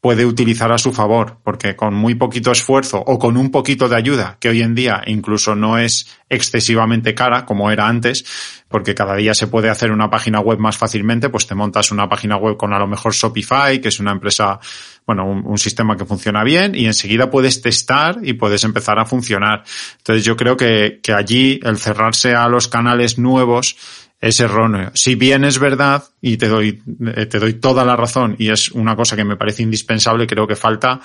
puede 0.02 0.26
utilizar 0.26 0.72
a 0.72 0.78
su 0.78 0.94
favor, 0.94 1.40
porque 1.44 1.76
con 1.76 1.94
muy 1.94 2.16
poquito 2.16 2.52
esfuerzo 2.52 3.04
o 3.06 3.20
con 3.20 3.36
un 3.36 3.52
poquito 3.52 3.90
de 3.90 3.98
ayuda, 3.98 4.38
que 4.40 4.50
hoy 4.50 4.62
en 4.62 4.74
día 4.74 5.02
incluso 5.08 5.56
no 5.56 5.78
es 5.78 6.08
excesivamente 6.30 7.14
cara 7.14 7.46
como 7.46 7.70
era 7.70 7.88
antes, 7.88 8.24
porque 8.70 8.96
cada 8.96 9.16
día 9.16 9.34
se 9.34 9.48
puede 9.48 9.70
hacer 9.70 9.92
una 9.92 10.10
página 10.10 10.40
web 10.40 10.58
más 10.58 10.78
fácilmente, 10.78 11.30
pues 11.30 11.48
te 11.48 11.56
montas 11.56 11.92
una 11.92 12.08
página 12.08 12.38
web 12.38 12.56
con 12.56 12.74
a 12.74 12.80
lo 12.80 12.88
mejor 12.88 13.14
Shopify, 13.14 13.82
que 13.82 13.90
es 13.90 14.00
una 14.00 14.12
empresa, 14.12 14.60
bueno, 15.06 15.26
un, 15.26 15.58
sistema 15.58 15.98
que 15.98 16.06
funciona 16.06 16.44
bien 16.46 16.76
y 16.76 16.86
enseguida 16.86 17.30
puedes 17.30 17.62
testar 17.62 18.20
y 18.24 18.34
puedes 18.34 18.64
empezar 18.64 19.00
a 19.00 19.06
funcionar. 19.06 19.64
Entonces 19.98 20.24
yo 20.24 20.38
creo 20.38 20.56
que, 20.56 21.02
que 21.04 21.12
allí 21.12 21.60
el 21.64 21.78
cerrarse 21.78 22.34
a 22.36 22.48
los 22.48 22.70
canales 22.70 23.18
nuevos 23.20 23.76
es 24.22 24.40
erróneo. 24.40 24.92
Si 24.96 25.16
bien 25.16 25.46
es 25.46 25.60
verdad, 25.60 26.04
y 26.22 26.38
te 26.38 26.48
doy, 26.48 26.82
te 27.30 27.40
doy 27.40 27.54
toda 27.54 27.86
la 27.86 27.96
razón, 27.96 28.36
y 28.38 28.50
es 28.50 28.72
una 28.72 28.96
cosa 28.96 29.16
que 29.16 29.24
me 29.24 29.38
parece 29.38 29.64
indispensable, 29.64 30.28
creo 30.28 30.46
que 30.46 30.58
falta, 30.58 31.00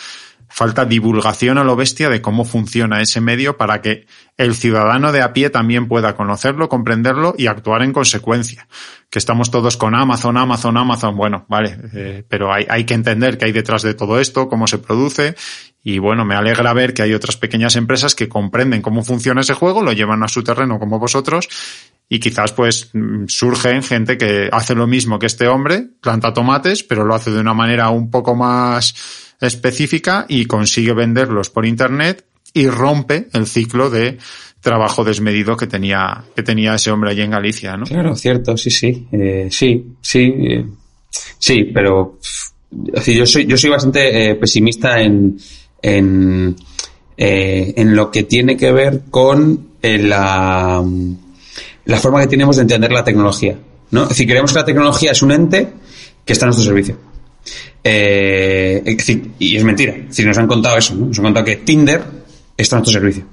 falta 0.48 0.84
divulgación 0.84 1.58
a 1.58 1.64
lo 1.64 1.76
bestia 1.76 2.08
de 2.08 2.20
cómo 2.20 2.44
funciona 2.44 3.00
ese 3.00 3.20
medio 3.20 3.56
para 3.56 3.80
que 3.80 4.06
el 4.36 4.56
ciudadano 4.56 5.12
de 5.12 5.22
a 5.22 5.32
pie 5.32 5.48
también 5.50 5.86
pueda 5.86 6.16
conocerlo, 6.16 6.68
comprenderlo 6.68 7.34
y 7.38 7.46
actuar 7.46 7.82
en 7.82 7.92
consecuencia. 7.92 8.66
Que 9.10 9.20
estamos 9.20 9.52
todos 9.52 9.76
con 9.76 9.94
Amazon, 9.94 10.36
Amazon, 10.36 10.76
Amazon. 10.76 11.16
Bueno, 11.16 11.46
vale, 11.48 11.76
eh, 11.94 12.24
pero 12.28 12.52
hay, 12.52 12.66
hay 12.68 12.84
que 12.84 12.94
entender 12.94 13.38
que 13.38 13.44
hay 13.44 13.52
detrás 13.52 13.82
de 13.82 13.94
todo 13.94 14.18
esto, 14.18 14.48
cómo 14.48 14.66
se 14.66 14.78
produce. 14.78 15.36
Y 15.84 15.98
bueno, 15.98 16.24
me 16.24 16.34
alegra 16.34 16.72
ver 16.72 16.94
que 16.94 17.02
hay 17.02 17.14
otras 17.14 17.36
pequeñas 17.36 17.76
empresas 17.76 18.16
que 18.16 18.28
comprenden 18.28 18.82
cómo 18.82 19.04
funciona 19.04 19.42
ese 19.42 19.54
juego, 19.54 19.82
lo 19.82 19.92
llevan 19.92 20.24
a 20.24 20.28
su 20.28 20.42
terreno 20.42 20.80
como 20.80 20.98
vosotros 20.98 21.48
y 22.08 22.20
quizás 22.20 22.52
pues 22.52 22.90
surgen 23.26 23.82
gente 23.82 24.18
que 24.18 24.48
hace 24.52 24.74
lo 24.74 24.86
mismo 24.86 25.18
que 25.18 25.26
este 25.26 25.48
hombre, 25.48 25.88
planta 26.00 26.32
tomates, 26.32 26.82
pero 26.82 27.04
lo 27.04 27.14
hace 27.14 27.30
de 27.30 27.40
una 27.40 27.54
manera 27.54 27.90
un 27.90 28.10
poco 28.10 28.34
más 28.34 28.94
específica 29.40 30.26
y 30.28 30.44
consigue 30.46 30.92
venderlos 30.92 31.50
por 31.50 31.66
internet 31.66 32.24
y 32.52 32.68
rompe 32.68 33.28
el 33.32 33.46
ciclo 33.46 33.90
de 33.90 34.18
trabajo 34.60 35.04
desmedido 35.04 35.56
que 35.56 35.66
tenía 35.66 36.24
que 36.34 36.42
tenía 36.42 36.74
ese 36.74 36.90
hombre 36.90 37.10
allí 37.10 37.22
en 37.22 37.30
Galicia, 37.30 37.76
¿no? 37.76 37.84
Claro, 37.84 38.14
cierto, 38.16 38.56
sí, 38.56 38.70
sí, 38.70 39.06
eh, 39.12 39.48
sí, 39.50 39.84
sí, 40.00 40.20
eh, 40.20 40.64
sí, 41.38 41.64
pero 41.74 42.18
yo 43.06 43.26
soy, 43.26 43.46
yo 43.46 43.56
soy 43.56 43.70
bastante 43.70 44.30
eh, 44.30 44.34
pesimista 44.36 45.00
en, 45.00 45.36
en, 45.82 46.56
en 47.16 47.96
lo 47.96 48.10
que 48.10 48.22
tiene 48.24 48.56
que 48.56 48.72
ver 48.72 49.02
con 49.10 49.68
la, 49.82 50.82
la 51.86 51.98
forma 51.98 52.20
que 52.20 52.26
tenemos 52.26 52.56
de 52.56 52.62
entender 52.62 52.92
la 52.92 53.04
tecnología. 53.04 53.56
¿no? 53.90 54.04
Es 54.04 54.10
decir, 54.10 54.26
creemos 54.26 54.52
que 54.52 54.58
la 54.58 54.64
tecnología 54.64 55.12
es 55.12 55.22
un 55.22 55.32
ente 55.32 55.68
que 56.24 56.32
está 56.32 56.46
a 56.46 56.48
nuestro 56.48 56.64
servicio. 56.64 56.96
Eh, 57.82 58.82
es 58.84 58.96
decir, 58.96 59.32
y 59.38 59.56
es 59.56 59.64
mentira. 59.64 59.92
Es 59.94 60.08
decir, 60.08 60.26
nos 60.26 60.38
han 60.38 60.46
contado 60.46 60.78
eso, 60.78 60.94
¿no? 60.94 61.06
Nos 61.06 61.18
han 61.18 61.24
contado 61.24 61.44
que 61.44 61.56
Tinder 61.56 62.02
está 62.56 62.76
a 62.76 62.78
nuestro 62.78 63.00
servicio. 63.00 63.24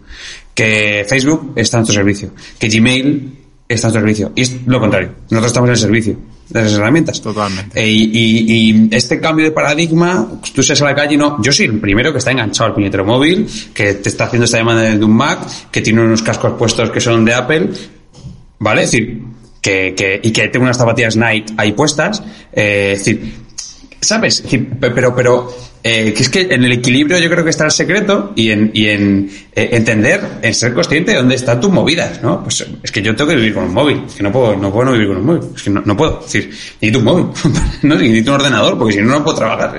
Que 0.53 1.05
Facebook 1.07 1.53
está 1.55 1.77
a 1.77 1.79
nuestro 1.79 1.95
servicio. 1.95 2.31
Que 2.59 2.67
Gmail 2.67 3.37
está 3.67 3.87
a 3.87 3.91
nuestro 3.91 4.01
servicio. 4.01 4.31
Y 4.35 4.41
es 4.41 4.55
lo 4.65 4.79
contrario. 4.79 5.11
Nosotros 5.29 5.47
estamos 5.47 5.69
en 5.69 5.71
el 5.71 5.79
servicio 5.79 6.17
de 6.49 6.61
las 6.61 6.73
herramientas. 6.73 7.21
Totalmente. 7.21 7.81
Eh, 7.81 7.89
y, 7.89 8.03
y, 8.11 8.71
y 8.71 8.89
este 8.91 9.21
cambio 9.21 9.45
de 9.45 9.51
paradigma, 9.51 10.27
tú 10.53 10.61
sales 10.61 10.81
a 10.81 10.85
la 10.85 10.95
calle 10.95 11.15
y 11.15 11.17
no, 11.17 11.41
yo 11.41 11.53
soy 11.53 11.67
el 11.67 11.79
primero 11.79 12.11
que 12.11 12.17
está 12.17 12.31
enganchado 12.31 12.67
al 12.67 12.73
puñetero 12.73 13.05
móvil, 13.05 13.47
que 13.73 13.93
te 13.93 14.09
está 14.09 14.25
haciendo 14.25 14.43
esta 14.43 14.57
llamada 14.57 14.81
de 14.81 15.03
un 15.03 15.15
Mac, 15.15 15.47
que 15.71 15.81
tiene 15.81 16.01
unos 16.01 16.21
cascos 16.21 16.53
puestos 16.57 16.91
que 16.91 16.99
son 16.99 17.23
de 17.23 17.33
Apple, 17.33 17.69
¿vale? 18.61 18.83
Es 18.83 18.91
decir, 18.91 19.21
que, 19.61 19.93
que, 19.95 20.19
y 20.23 20.31
que 20.31 20.47
tengo 20.47 20.63
unas 20.63 20.77
zapatillas 20.77 21.17
Nike 21.17 21.53
ahí 21.57 21.73
puestas, 21.73 22.23
eh, 22.53 22.91
es 22.93 22.99
decir, 22.99 23.33
¿sabes? 23.99 24.43
Pero, 24.79 25.15
pero, 25.15 25.53
eh, 25.83 26.13
es 26.15 26.29
que 26.29 26.41
en 26.41 26.63
el 26.63 26.71
equilibrio 26.73 27.17
yo 27.17 27.27
creo 27.27 27.43
que 27.43 27.49
está 27.49 27.65
el 27.65 27.71
secreto 27.71 28.33
y 28.35 28.51
en, 28.51 28.69
y 28.73 28.87
en 28.87 29.31
eh, 29.55 29.69
entender, 29.71 30.21
en 30.43 30.53
ser 30.53 30.75
consciente 30.75 31.11
de 31.11 31.17
dónde 31.17 31.35
están 31.35 31.59
tus 31.59 31.71
movidas, 31.71 32.21
¿no? 32.21 32.43
Pues 32.43 32.63
es 32.83 32.91
que 32.91 33.01
yo 33.01 33.15
tengo 33.15 33.31
que 33.31 33.35
vivir 33.35 33.55
con 33.55 33.63
un 33.63 33.73
móvil, 33.73 34.03
es 34.07 34.13
que 34.13 34.21
no 34.21 34.31
puedo, 34.31 34.55
no 34.55 34.71
puedo 34.71 34.85
no 34.85 34.91
vivir 34.91 35.07
con 35.07 35.17
un 35.17 35.25
móvil, 35.25 35.41
es 35.55 35.63
que 35.63 35.69
no, 35.71 35.81
no 35.83 35.97
puedo, 35.97 36.19
es 36.19 36.31
decir, 36.31 36.49
necesito 36.49 36.99
un 36.99 37.05
móvil, 37.05 37.25
no 37.81 37.95
necesito 37.95 38.31
un 38.31 38.35
ordenador, 38.35 38.77
porque 38.77 38.93
si 38.93 39.01
no, 39.01 39.07
no 39.07 39.23
puedo 39.23 39.37
trabajar. 39.37 39.75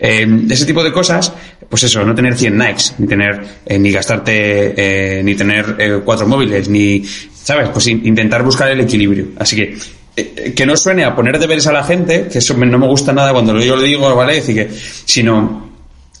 Eh, 0.00 0.46
ese 0.48 0.64
tipo 0.64 0.82
de 0.82 0.90
cosas, 0.90 1.34
pues 1.68 1.82
eso, 1.82 2.02
no 2.02 2.14
tener 2.14 2.34
100 2.34 2.56
Nikes, 2.56 2.94
ni 2.98 3.06
tener, 3.06 3.44
eh, 3.66 3.78
ni 3.78 3.92
gastarte, 3.92 5.22
ni 5.22 5.34
tener 5.34 6.02
cuatro 6.02 6.26
móviles, 6.26 6.68
ni, 6.70 7.02
¿sabes? 7.46 7.68
Pues 7.68 7.86
in- 7.86 8.04
intentar 8.04 8.42
buscar 8.42 8.68
el 8.70 8.80
equilibrio. 8.80 9.28
Así 9.38 9.54
que, 9.54 9.78
eh, 10.16 10.52
que 10.56 10.66
no 10.66 10.76
suene 10.76 11.04
a 11.04 11.14
poner 11.14 11.38
deberes 11.38 11.66
a 11.68 11.72
la 11.72 11.84
gente, 11.84 12.26
que 12.30 12.38
eso 12.38 12.54
no 12.56 12.78
me 12.78 12.86
gusta 12.88 13.12
nada 13.12 13.32
cuando 13.32 13.56
yo 13.60 13.76
lo 13.76 13.82
digo, 13.82 14.14
¿vale? 14.16 14.34
Decir, 14.34 14.56
que, 14.56 14.74
sino 15.04 15.70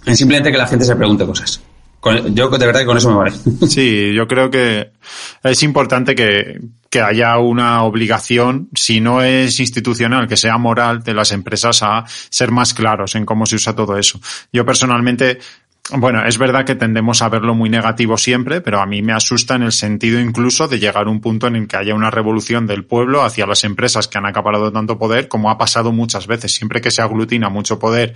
en 0.04 0.16
simplemente 0.16 0.52
que 0.52 0.58
la 0.58 0.68
gente 0.68 0.84
se 0.84 0.94
pregunte 0.94 1.26
cosas. 1.26 1.60
Yo 2.32 2.48
de 2.50 2.66
verdad 2.66 2.80
que 2.80 2.86
con 2.86 2.96
eso 2.96 3.10
me 3.10 3.16
vale. 3.16 3.32
Sí, 3.68 4.12
yo 4.14 4.28
creo 4.28 4.48
que 4.48 4.92
es 5.42 5.62
importante 5.64 6.14
que, 6.14 6.60
que 6.88 7.00
haya 7.00 7.36
una 7.38 7.82
obligación, 7.82 8.68
si 8.76 9.00
no 9.00 9.22
es 9.22 9.58
institucional, 9.58 10.28
que 10.28 10.36
sea 10.36 10.56
moral 10.56 11.02
de 11.02 11.14
las 11.14 11.32
empresas 11.32 11.82
a 11.82 12.04
ser 12.06 12.52
más 12.52 12.74
claros 12.74 13.16
en 13.16 13.26
cómo 13.26 13.44
se 13.46 13.56
usa 13.56 13.74
todo 13.74 13.98
eso. 13.98 14.20
Yo 14.52 14.64
personalmente, 14.64 15.38
bueno, 15.92 16.24
es 16.26 16.36
verdad 16.36 16.64
que 16.64 16.74
tendemos 16.74 17.22
a 17.22 17.28
verlo 17.28 17.54
muy 17.54 17.70
negativo 17.70 18.18
siempre, 18.18 18.60
pero 18.60 18.80
a 18.80 18.86
mí 18.86 19.02
me 19.02 19.12
asusta 19.12 19.54
en 19.54 19.62
el 19.62 19.72
sentido 19.72 20.18
incluso 20.18 20.66
de 20.66 20.80
llegar 20.80 21.06
a 21.06 21.10
un 21.10 21.20
punto 21.20 21.46
en 21.46 21.56
el 21.56 21.68
que 21.68 21.76
haya 21.76 21.94
una 21.94 22.10
revolución 22.10 22.66
del 22.66 22.84
pueblo 22.84 23.22
hacia 23.22 23.46
las 23.46 23.62
empresas 23.62 24.08
que 24.08 24.18
han 24.18 24.26
acaparado 24.26 24.72
tanto 24.72 24.98
poder, 24.98 25.28
como 25.28 25.50
ha 25.50 25.58
pasado 25.58 25.92
muchas 25.92 26.26
veces. 26.26 26.52
Siempre 26.54 26.80
que 26.80 26.90
se 26.90 27.02
aglutina 27.02 27.50
mucho 27.50 27.78
poder 27.78 28.14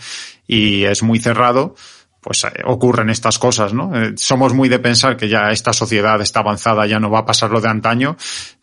y 0.48 0.84
es 0.84 1.02
muy 1.04 1.20
cerrado, 1.20 1.76
pues 2.20 2.44
eh, 2.44 2.48
ocurren 2.64 3.08
estas 3.08 3.38
cosas, 3.38 3.72
¿no? 3.72 3.94
Eh, 3.94 4.12
somos 4.16 4.52
muy 4.52 4.68
de 4.68 4.78
pensar 4.78 5.16
que 5.16 5.28
ya 5.28 5.50
esta 5.50 5.72
sociedad 5.72 6.20
está 6.20 6.40
avanzada, 6.40 6.86
ya 6.86 6.98
no 6.98 7.10
va 7.10 7.20
a 7.20 7.24
pasar 7.24 7.50
lo 7.50 7.60
de 7.60 7.68
antaño, 7.68 8.16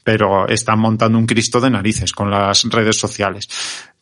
pero 0.03 0.47
están 0.47 0.79
montando 0.79 1.17
un 1.17 1.25
Cristo 1.25 1.61
de 1.61 1.69
narices 1.69 2.11
con 2.11 2.29
las 2.29 2.63
redes 2.65 2.97
sociales. 2.99 3.47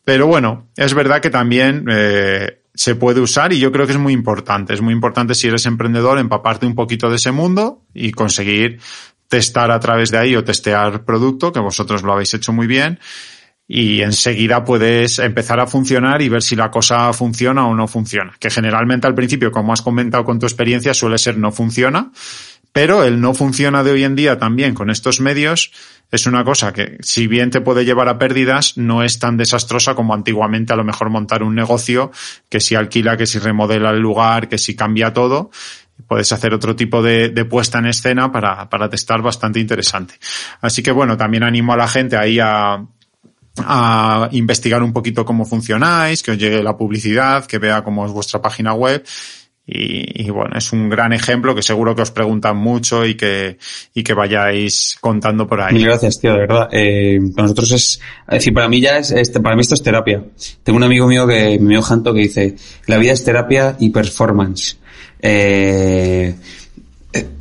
Pero 0.04 0.26
bueno, 0.26 0.68
es 0.76 0.94
verdad 0.94 1.20
que 1.20 1.30
también 1.30 1.84
eh, 1.90 2.60
se 2.76 2.94
puede 2.94 3.20
usar 3.20 3.52
y 3.52 3.58
yo 3.58 3.72
creo 3.72 3.86
que 3.86 3.92
es 3.92 3.98
muy 3.98 4.12
importante. 4.12 4.74
Es 4.74 4.80
muy 4.80 4.92
importante 4.92 5.34
si 5.34 5.48
eres 5.48 5.66
emprendedor 5.66 6.18
empaparte 6.18 6.66
un 6.66 6.74
poquito 6.74 7.10
de 7.10 7.16
ese 7.16 7.32
mundo 7.32 7.82
y 7.94 8.12
conseguir 8.12 8.78
testar 9.28 9.70
a 9.70 9.80
través 9.80 10.10
de 10.10 10.18
ahí 10.18 10.36
o 10.36 10.44
testear 10.44 11.04
producto, 11.04 11.52
que 11.52 11.60
vosotros 11.60 12.02
lo 12.02 12.12
habéis 12.12 12.34
hecho 12.34 12.52
muy 12.52 12.66
bien 12.66 13.00
y 13.68 14.02
enseguida 14.02 14.64
puedes 14.64 15.18
empezar 15.18 15.58
a 15.58 15.66
funcionar 15.66 16.22
y 16.22 16.28
ver 16.28 16.42
si 16.42 16.54
la 16.54 16.70
cosa 16.70 17.12
funciona 17.12 17.66
o 17.66 17.74
no 17.74 17.88
funciona. 17.88 18.32
Que 18.38 18.50
generalmente 18.50 19.06
al 19.06 19.14
principio, 19.14 19.50
como 19.50 19.72
has 19.72 19.82
comentado 19.82 20.24
con 20.24 20.38
tu 20.38 20.46
experiencia, 20.46 20.94
suele 20.94 21.18
ser 21.18 21.36
no 21.36 21.50
funciona, 21.50 22.12
pero 22.76 23.04
el 23.04 23.22
no 23.22 23.32
funciona 23.32 23.82
de 23.82 23.90
hoy 23.90 24.04
en 24.04 24.16
día 24.16 24.38
también 24.38 24.74
con 24.74 24.90
estos 24.90 25.18
medios 25.18 25.72
es 26.10 26.26
una 26.26 26.44
cosa 26.44 26.74
que, 26.74 26.98
si 27.00 27.26
bien 27.26 27.48
te 27.48 27.62
puede 27.62 27.86
llevar 27.86 28.06
a 28.10 28.18
pérdidas, 28.18 28.76
no 28.76 29.02
es 29.02 29.18
tan 29.18 29.38
desastrosa 29.38 29.94
como 29.94 30.12
antiguamente 30.12 30.74
a 30.74 30.76
lo 30.76 30.84
mejor 30.84 31.08
montar 31.08 31.42
un 31.42 31.54
negocio 31.54 32.10
que 32.50 32.60
si 32.60 32.74
alquila, 32.74 33.16
que 33.16 33.24
si 33.24 33.38
remodela 33.38 33.92
el 33.92 34.00
lugar, 34.00 34.50
que 34.50 34.58
si 34.58 34.76
cambia 34.76 35.14
todo. 35.14 35.50
Puedes 36.06 36.30
hacer 36.32 36.52
otro 36.52 36.76
tipo 36.76 37.00
de, 37.00 37.30
puesta 37.46 37.78
en 37.78 37.86
escena 37.86 38.30
para, 38.30 38.68
para 38.68 38.90
testar 38.90 39.22
bastante 39.22 39.58
interesante. 39.58 40.16
Así 40.60 40.82
que 40.82 40.92
bueno, 40.92 41.16
también 41.16 41.44
animo 41.44 41.72
a 41.72 41.78
la 41.78 41.88
gente 41.88 42.18
ahí 42.18 42.38
a, 42.40 42.84
a 43.56 44.28
investigar 44.32 44.82
un 44.82 44.92
poquito 44.92 45.24
cómo 45.24 45.46
funcionáis, 45.46 46.22
que 46.22 46.32
os 46.32 46.38
llegue 46.38 46.62
la 46.62 46.76
publicidad, 46.76 47.46
que 47.46 47.56
vea 47.56 47.82
cómo 47.82 48.04
es 48.04 48.12
vuestra 48.12 48.42
página 48.42 48.74
web. 48.74 49.02
Y, 49.68 50.30
bueno, 50.30 50.56
es 50.56 50.72
un 50.72 50.88
gran 50.88 51.12
ejemplo 51.12 51.52
que 51.52 51.62
seguro 51.62 51.96
que 51.96 52.02
os 52.02 52.12
preguntan 52.12 52.56
mucho 52.56 53.04
y 53.04 53.16
que, 53.16 53.58
y 53.94 54.04
que 54.04 54.14
vayáis 54.14 54.96
contando 55.00 55.48
por 55.48 55.60
ahí. 55.60 55.74
Mil 55.74 55.86
gracias, 55.86 56.20
tío, 56.20 56.34
de 56.34 56.38
verdad. 56.38 56.68
Eh, 56.70 57.18
para 57.34 57.48
nosotros 57.48 57.72
es, 57.72 58.00
es 58.28 58.34
decir, 58.34 58.54
para 58.54 58.68
mí 58.68 58.80
ya 58.80 58.98
es, 58.98 59.30
para 59.42 59.56
mí 59.56 59.62
esto 59.62 59.74
es 59.74 59.82
terapia. 59.82 60.22
Tengo 60.62 60.76
un 60.76 60.84
amigo 60.84 61.08
mío 61.08 61.26
que, 61.26 61.58
mi 61.58 61.66
amigo 61.66 61.82
Janto, 61.82 62.14
que 62.14 62.20
dice, 62.20 62.54
la 62.86 62.96
vida 62.98 63.12
es 63.12 63.24
terapia 63.24 63.76
y 63.80 63.90
performance. 63.90 64.78
Eh, 65.20 66.34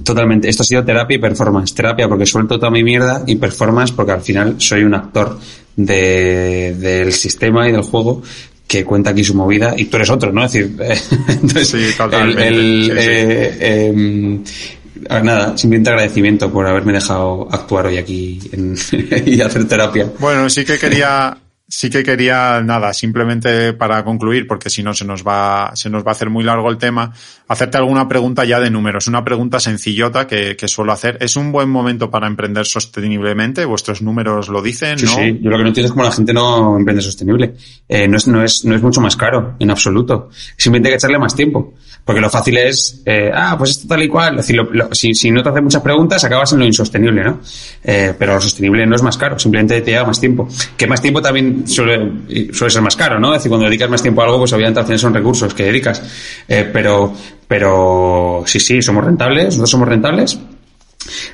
Totalmente. 0.04 0.50
Esto 0.50 0.64
ha 0.64 0.66
sido 0.66 0.84
terapia 0.84 1.16
y 1.16 1.20
performance. 1.20 1.74
Terapia 1.74 2.08
porque 2.08 2.26
suelto 2.26 2.58
toda 2.58 2.72
mi 2.72 2.84
mierda 2.84 3.24
y 3.26 3.36
performance 3.36 3.92
porque 3.92 4.12
al 4.12 4.22
final 4.22 4.56
soy 4.60 4.84
un 4.84 4.94
actor 4.94 5.40
de, 5.76 6.76
del 6.78 7.12
sistema 7.12 7.68
y 7.68 7.72
del 7.72 7.82
juego 7.82 8.22
que 8.68 8.84
cuenta 8.84 9.12
aquí 9.12 9.24
su 9.24 9.36
movida 9.36 9.74
y 9.78 9.86
tú 9.86 9.98
eres 9.98 10.10
otro, 10.10 10.32
¿no? 10.32 10.44
Es 10.46 10.54
decir, 10.54 10.76
entonces, 11.28 11.68
sí, 11.68 11.98
totalmente. 11.98 12.48
El, 12.48 12.56
el, 12.56 12.84
sí, 12.84 12.90
sí. 12.90 12.98
eh, 12.98 13.58
eh, 13.60 15.22
nada, 15.24 15.58
simplemente 15.58 15.90
agradecimiento 15.90 16.52
por 16.52 16.68
haberme 16.68 16.94
dejado 16.94 17.48
actuar 17.52 17.88
hoy 17.88 17.98
aquí 17.98 18.40
en, 18.52 18.76
y 19.26 19.42
hacer 19.42 19.68
terapia. 19.68 20.12
Bueno, 20.20 20.50
sí 20.50 20.66
que 20.66 20.78
quería, 20.78 21.38
sí 21.68 21.90
que 21.90 22.04
quería, 22.04 22.62
nada, 22.62 22.94
simplemente 22.94 23.74
para 23.74 24.04
concluir, 24.04 24.48
porque 24.48 24.70
si 24.70 24.84
no 24.84 24.94
se 24.94 25.06
nos 25.06 25.26
va, 25.26 25.72
se 25.76 25.90
nos 25.90 26.06
va 26.06 26.10
a 26.10 26.12
hacer 26.12 26.30
muy 26.30 26.44
largo 26.44 26.70
el 26.70 26.78
tema, 26.78 27.12
hacerte 27.48 27.78
alguna 27.78 28.08
pregunta 28.08 28.46
ya 28.46 28.60
de 28.60 28.70
números, 28.70 29.08
una 29.08 29.24
pregunta 29.24 29.60
sencillota 29.60 30.28
que, 30.28 30.56
que 30.56 30.68
suelo 30.68 30.92
hacer. 30.92 31.18
¿Es 31.22 31.36
un 31.36 31.52
buen 31.52 31.70
momento 31.70 32.12
para 32.12 32.28
emprender 32.28 32.66
sosteniblemente? 32.66 33.66
¿Vuestros 33.66 34.02
números 34.02 34.50
lo 34.50 34.62
dicen? 34.62 35.00
Sí, 35.00 35.06
¿no? 35.06 35.12
sí. 35.12 35.40
Yo 35.42 35.50
lo 35.50 35.58
que 35.58 35.64
no 35.64 35.70
entiendo 35.70 35.88
es 35.88 35.92
cómo 35.92 36.04
la 36.04 36.12
gente 36.12 36.34
no 36.34 36.78
emprende 36.78 37.02
sostenible. 37.02 37.56
Eh, 37.90 38.08
no, 38.08 38.18
es, 38.18 38.28
no, 38.28 38.44
es, 38.44 38.64
no 38.66 38.76
es 38.76 38.82
mucho 38.82 39.02
más 39.02 39.16
caro, 39.16 39.56
en 39.60 39.72
absoluto. 39.72 40.30
Simplemente 40.58 40.90
hay 40.90 40.94
que 40.94 40.98
echarle 40.98 41.20
más 41.20 41.36
tiempo. 41.36 41.74
Porque 42.06 42.22
lo 42.22 42.30
fácil 42.30 42.56
es, 42.58 43.02
eh, 43.04 43.32
ah, 43.34 43.56
pues 43.58 43.72
esto 43.72 43.88
tal 43.88 44.04
y 44.04 44.08
cual. 44.08 44.38
Es 44.38 44.48
decir, 44.48 44.62
si, 44.92 45.16
si, 45.16 45.32
no 45.32 45.42
te 45.42 45.50
haces 45.50 45.64
muchas 45.64 45.82
preguntas, 45.82 46.24
acabas 46.24 46.54
en 46.54 46.60
lo 46.60 46.66
insostenible, 46.66 47.24
¿no? 47.24 47.40
Eh, 47.84 48.14
pero 48.18 48.36
lo 48.36 48.42
sostenible 48.42 48.86
no 48.86 48.96
es 48.96 49.02
más 49.02 49.18
caro, 49.18 49.40
simplemente 49.40 49.82
te 49.82 49.90
lleva 49.90 50.06
más 50.06 50.20
tiempo. 50.20 50.48
Que 50.78 50.86
más 50.86 51.02
tiempo 51.02 51.20
también 51.20 51.68
suele, 51.68 52.54
suele 52.54 52.72
ser 52.72 52.84
más 52.84 52.96
caro, 52.96 53.20
¿no? 53.20 53.34
Es 53.34 53.40
decir, 53.40 53.50
cuando 53.50 53.66
dedicas 53.66 53.90
más 53.90 54.04
tiempo 54.04 54.22
a 54.22 54.26
algo, 54.26 54.38
pues 54.38 54.54
obviamente 54.54 54.80
al 54.80 55.00
son 55.00 55.16
recursos 55.16 55.52
que 55.56 55.64
dedicas. 55.64 56.04
Eh, 56.48 56.70
pero, 56.72 57.12
pero 57.48 58.44
sí, 58.46 58.60
sí, 58.60 58.84
somos 58.84 59.04
rentables, 59.04 59.46
nosotros 59.46 59.72
somos 59.72 59.88
rentables. 59.88 60.38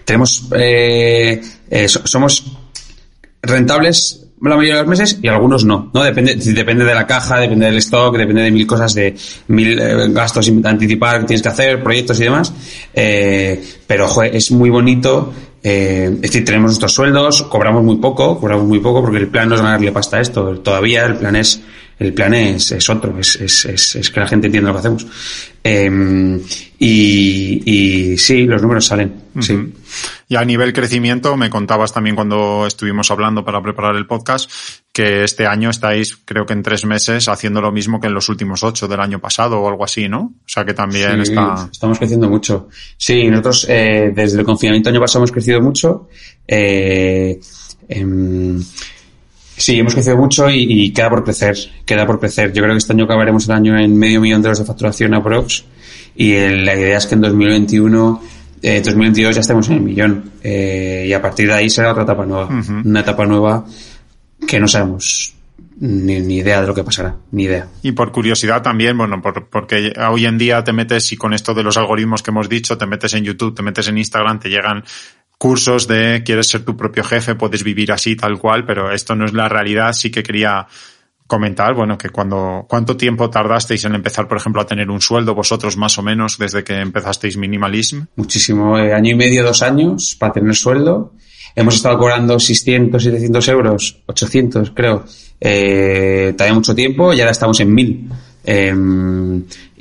Tenemos, 0.05 0.47
eh, 0.55 1.41
eh, 1.69 1.87
somos 1.89 2.45
rentables 3.41 4.30
la 4.49 4.55
mayoría 4.55 4.75
de 4.77 4.81
los 4.81 4.89
meses 4.89 5.19
y 5.21 5.27
algunos 5.27 5.65
no, 5.65 5.91
¿no? 5.93 6.03
Depende, 6.03 6.35
depende 6.35 6.83
de 6.83 6.95
la 6.95 7.05
caja, 7.05 7.37
depende 7.39 7.67
del 7.67 7.77
stock, 7.77 8.17
depende 8.17 8.41
de 8.41 8.51
mil 8.51 8.65
cosas, 8.65 8.93
de 8.95 9.15
mil 9.47 9.79
eh, 9.79 10.07
gastos 10.09 10.51
anticipar 10.63 11.19
que 11.19 11.27
tienes 11.27 11.43
que 11.43 11.49
hacer, 11.49 11.83
proyectos 11.83 12.19
y 12.19 12.23
demás. 12.23 12.53
Eh, 12.93 13.63
pero, 13.85 14.07
joder, 14.07 14.35
es 14.35 14.51
muy 14.51 14.69
bonito. 14.69 15.31
Eh, 15.63 16.09
es 16.11 16.21
decir, 16.21 16.43
tenemos 16.43 16.69
nuestros 16.69 16.91
sueldos, 16.91 17.43
cobramos 17.43 17.83
muy 17.83 17.97
poco, 17.97 18.39
cobramos 18.39 18.65
muy 18.65 18.79
poco 18.79 19.01
porque 19.01 19.17
el 19.19 19.27
plan 19.27 19.47
no 19.47 19.55
es 19.55 19.61
ganarle 19.61 19.91
pasta 19.91 20.17
a 20.17 20.21
esto. 20.21 20.59
Todavía 20.59 21.05
el 21.05 21.17
plan 21.17 21.35
es, 21.35 21.61
el 22.01 22.13
plan 22.13 22.33
es, 22.33 22.71
es 22.71 22.89
otro, 22.89 23.17
es, 23.19 23.35
es, 23.35 23.95
es, 23.95 24.09
que 24.09 24.19
la 24.19 24.27
gente 24.27 24.47
entienda 24.47 24.69
lo 24.69 24.75
que 24.75 24.79
hacemos. 24.79 25.05
Eh, 25.63 26.41
y, 26.79 27.61
y 27.63 28.17
sí, 28.17 28.45
los 28.45 28.59
números 28.59 28.87
salen. 28.87 29.13
Uh 29.35 29.39
-huh. 29.39 29.43
Sí. 29.43 29.73
Y 30.27 30.35
a 30.35 30.43
nivel 30.43 30.73
crecimiento, 30.73 31.37
me 31.37 31.51
contabas 31.51 31.93
también 31.93 32.15
cuando 32.15 32.65
estuvimos 32.65 33.11
hablando 33.11 33.45
para 33.45 33.61
preparar 33.61 33.95
el 33.95 34.07
podcast 34.07 34.49
que 34.91 35.23
este 35.23 35.45
año 35.45 35.69
estáis, 35.69 36.17
creo 36.25 36.43
que 36.47 36.53
en 36.53 36.63
tres 36.63 36.85
meses, 36.85 37.27
haciendo 37.27 37.61
lo 37.61 37.71
mismo 37.71 37.99
que 37.99 38.07
en 38.07 38.15
los 38.15 38.29
últimos 38.29 38.63
ocho 38.63 38.87
del 38.87 38.99
año 38.99 39.19
pasado 39.19 39.61
o 39.61 39.69
algo 39.69 39.83
así, 39.83 40.09
¿no? 40.09 40.33
O 40.43 40.47
sea 40.47 40.65
que 40.65 40.73
también 40.73 41.23
sí, 41.23 41.33
está. 41.33 41.69
Estamos 41.71 41.99
creciendo 41.99 42.27
mucho. 42.29 42.67
Sí, 42.97 43.27
nosotros 43.27 43.67
eh, 43.69 44.11
desde 44.15 44.39
el 44.39 44.45
confinamiento 44.45 44.89
año 44.89 44.99
pasado 44.99 45.19
hemos 45.19 45.31
crecido 45.31 45.61
mucho. 45.61 46.09
Eh, 46.47 47.39
eh, 47.87 48.59
Sí, 49.61 49.77
hemos 49.77 49.93
crecido 49.93 50.17
mucho 50.17 50.49
y, 50.49 50.65
y, 50.67 50.91
queda 50.91 51.09
por 51.09 51.23
crecer, 51.23 51.55
queda 51.85 52.07
por 52.07 52.19
crecer. 52.19 52.51
Yo 52.51 52.63
creo 52.63 52.73
que 52.73 52.79
este 52.79 52.93
año 52.93 53.05
acabaremos 53.05 53.45
el 53.45 53.51
año 53.51 53.77
en 53.77 53.95
medio 53.95 54.19
millón 54.19 54.41
de 54.41 54.47
euros 54.47 54.59
de 54.59 54.65
facturación 54.65 55.13
a 55.13 55.23
Prox 55.23 55.65
y 56.15 56.33
el, 56.33 56.65
la 56.65 56.75
idea 56.75 56.97
es 56.97 57.05
que 57.05 57.13
en 57.13 57.21
2021 57.21 58.21
eh, 58.63 58.81
2022 58.83 59.35
ya 59.35 59.41
estemos 59.41 59.69
en 59.69 59.75
el 59.75 59.81
millón 59.81 60.31
eh, 60.43 61.05
y 61.07 61.13
a 61.13 61.21
partir 61.21 61.47
de 61.47 61.53
ahí 61.53 61.69
será 61.69 61.91
otra 61.91 62.03
etapa 62.03 62.25
nueva, 62.25 62.45
uh 62.45 62.49
-huh. 62.49 62.85
una 62.85 63.01
etapa 63.01 63.25
nueva 63.25 63.65
que 64.47 64.59
no 64.59 64.67
sabemos 64.67 65.35
ni, 65.79 66.19
ni, 66.19 66.37
idea 66.37 66.61
de 66.61 66.67
lo 66.67 66.73
que 66.73 66.83
pasará, 66.83 67.15
ni 67.31 67.43
idea. 67.43 67.67
Y 67.81 67.91
por 67.91 68.11
curiosidad 68.11 68.61
también, 68.61 68.97
bueno, 68.97 69.21
por, 69.21 69.47
porque 69.47 69.93
hoy 70.09 70.25
en 70.25 70.37
día 70.37 70.63
te 70.63 70.73
metes 70.73 71.11
y 71.11 71.17
con 71.17 71.33
esto 71.33 71.53
de 71.53 71.63
los 71.63 71.75
algoritmos 71.77 72.21
que 72.21 72.29
hemos 72.29 72.49
dicho, 72.49 72.77
te 72.77 72.85
metes 72.85 73.13
en 73.15 73.23
YouTube, 73.23 73.55
te 73.55 73.63
metes 73.63 73.87
en 73.87 73.97
Instagram, 73.97 74.39
te 74.39 74.49
llegan 74.49 74.83
cursos 75.41 75.87
de 75.87 76.21
quieres 76.23 76.49
ser 76.49 76.63
tu 76.63 76.77
propio 76.77 77.03
jefe, 77.03 77.33
puedes 77.33 77.63
vivir 77.63 77.91
así 77.91 78.15
tal 78.15 78.37
cual, 78.37 78.63
pero 78.63 78.91
esto 78.91 79.15
no 79.15 79.25
es 79.25 79.33
la 79.33 79.49
realidad, 79.49 79.91
sí 79.91 80.11
que 80.11 80.21
quería 80.21 80.67
comentar, 81.25 81.73
bueno, 81.73 81.97
que 81.97 82.09
cuando, 82.09 82.67
¿cuánto 82.69 82.95
tiempo 82.95 83.27
tardasteis 83.27 83.83
en 83.85 83.95
empezar, 83.95 84.27
por 84.27 84.37
ejemplo, 84.37 84.61
a 84.61 84.67
tener 84.67 84.91
un 84.91 85.01
sueldo 85.01 85.33
vosotros 85.33 85.77
más 85.77 85.97
o 85.97 86.03
menos 86.03 86.37
desde 86.37 86.63
que 86.63 86.75
empezasteis 86.75 87.37
Minimalism? 87.37 88.01
Muchísimo, 88.17 88.77
eh, 88.77 88.93
año 88.93 89.13
y 89.13 89.15
medio, 89.15 89.43
dos 89.43 89.63
años 89.63 90.15
para 90.19 90.33
tener 90.33 90.53
sueldo. 90.53 91.15
Hemos 91.55 91.73
estado 91.73 91.97
cobrando 91.97 92.39
600, 92.39 93.01
700 93.01 93.47
euros, 93.47 94.03
800 94.05 94.71
creo, 94.75 95.05
eh, 95.39 96.35
todavía 96.37 96.53
mucho 96.53 96.75
tiempo 96.75 97.13
y 97.13 97.19
ahora 97.19 97.31
estamos 97.31 97.59
en 97.61 97.73
1000. 97.73 98.09
Eh, 98.43 98.75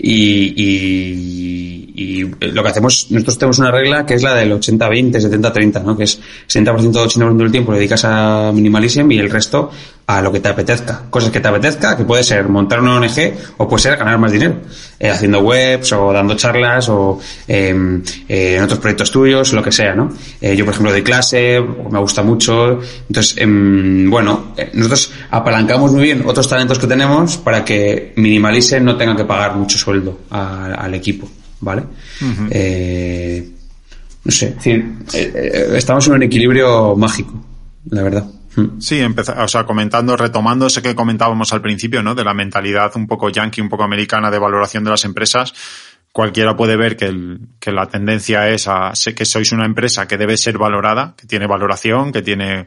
y, 0.02 0.54
y, 0.56 1.92
y, 1.94 2.24
lo 2.52 2.62
que 2.62 2.68
hacemos, 2.68 3.08
nosotros 3.10 3.38
tenemos 3.38 3.58
una 3.58 3.70
regla 3.70 4.06
que 4.06 4.14
es 4.14 4.22
la 4.22 4.34
del 4.34 4.52
80-20, 4.52 5.12
70-30, 5.12 5.84
¿no? 5.84 5.96
Que 5.96 6.04
es 6.04 6.18
60% 6.48 6.96
o 6.96 7.06
80% 7.06 7.36
del 7.36 7.50
tiempo 7.52 7.72
lo 7.72 7.78
dedicas 7.78 8.04
a 8.04 8.50
minimalism 8.54 9.10
y 9.10 9.18
el 9.18 9.30
resto 9.30 9.70
a 10.06 10.20
lo 10.22 10.32
que 10.32 10.40
te 10.40 10.48
apetezca. 10.48 11.02
Cosas 11.08 11.30
que 11.30 11.40
te 11.40 11.48
apetezca, 11.48 11.96
que 11.96 12.04
puede 12.04 12.24
ser 12.24 12.48
montar 12.48 12.80
una 12.80 12.96
ONG 12.96 13.32
o 13.58 13.68
puede 13.68 13.82
ser 13.82 13.96
ganar 13.96 14.18
más 14.18 14.32
dinero. 14.32 14.56
Eh, 14.98 15.08
haciendo 15.08 15.40
webs 15.40 15.92
o 15.92 16.12
dando 16.12 16.34
charlas 16.34 16.88
o 16.88 17.18
eh, 17.46 18.02
eh, 18.28 18.56
en 18.56 18.62
otros 18.62 18.80
proyectos 18.80 19.10
tuyos, 19.10 19.52
lo 19.52 19.62
que 19.62 19.72
sea, 19.72 19.94
¿no? 19.94 20.12
Eh, 20.40 20.56
yo, 20.56 20.64
por 20.64 20.74
ejemplo, 20.74 20.92
doy 20.92 21.02
clase, 21.02 21.60
me 21.90 21.98
gusta 22.00 22.22
mucho. 22.22 22.80
Entonces, 23.08 23.36
em, 23.38 24.10
bueno, 24.10 24.52
eh, 24.56 24.70
nosotros 24.74 25.12
apalancamos 25.30 25.92
muy 25.92 26.02
bien 26.02 26.24
otros 26.26 26.48
talentos 26.48 26.78
que 26.78 26.86
tenemos 26.86 27.38
para 27.38 27.64
que 27.64 28.12
minimalism 28.16 28.84
no 28.84 28.96
tenga 28.96 29.16
que 29.16 29.24
pagar 29.24 29.54
mucho 29.54 29.78
sueldo 29.90 30.20
a, 30.30 30.66
al 30.74 30.94
equipo, 30.94 31.28
¿vale? 31.60 31.82
Uh 32.20 32.24
-huh. 32.24 32.48
eh, 32.50 33.48
no 34.24 34.32
sé, 34.32 34.48
es 34.48 34.54
decir, 34.56 34.84
eh, 35.14 35.72
estamos 35.74 36.06
en 36.06 36.12
un 36.14 36.22
equilibrio 36.22 36.94
mágico, 36.96 37.44
la 37.90 38.02
verdad. 38.02 38.26
Sí, 38.78 38.98
empezar, 38.98 39.40
o 39.40 39.48
sea, 39.48 39.64
comentando, 39.64 40.16
retomando 40.16 40.66
ese 40.66 40.82
que 40.82 40.94
comentábamos 40.94 41.52
al 41.52 41.62
principio, 41.62 42.02
¿no? 42.02 42.14
De 42.14 42.24
la 42.24 42.34
mentalidad 42.34 42.92
un 42.96 43.06
poco 43.06 43.30
yankee, 43.30 43.60
un 43.62 43.68
poco 43.68 43.84
americana 43.84 44.30
de 44.30 44.38
valoración 44.38 44.84
de 44.84 44.90
las 44.90 45.04
empresas. 45.04 45.54
Cualquiera 46.12 46.56
puede 46.56 46.76
ver 46.76 46.96
que, 46.96 47.06
el, 47.06 47.38
que 47.60 47.70
la 47.70 47.86
tendencia 47.86 48.48
es 48.48 48.66
a 48.66 48.92
que 49.16 49.24
sois 49.24 49.52
una 49.52 49.64
empresa 49.64 50.06
que 50.06 50.18
debe 50.18 50.36
ser 50.36 50.58
valorada, 50.58 51.14
que 51.16 51.26
tiene 51.26 51.46
valoración, 51.46 52.10
que 52.12 52.22
tiene 52.22 52.66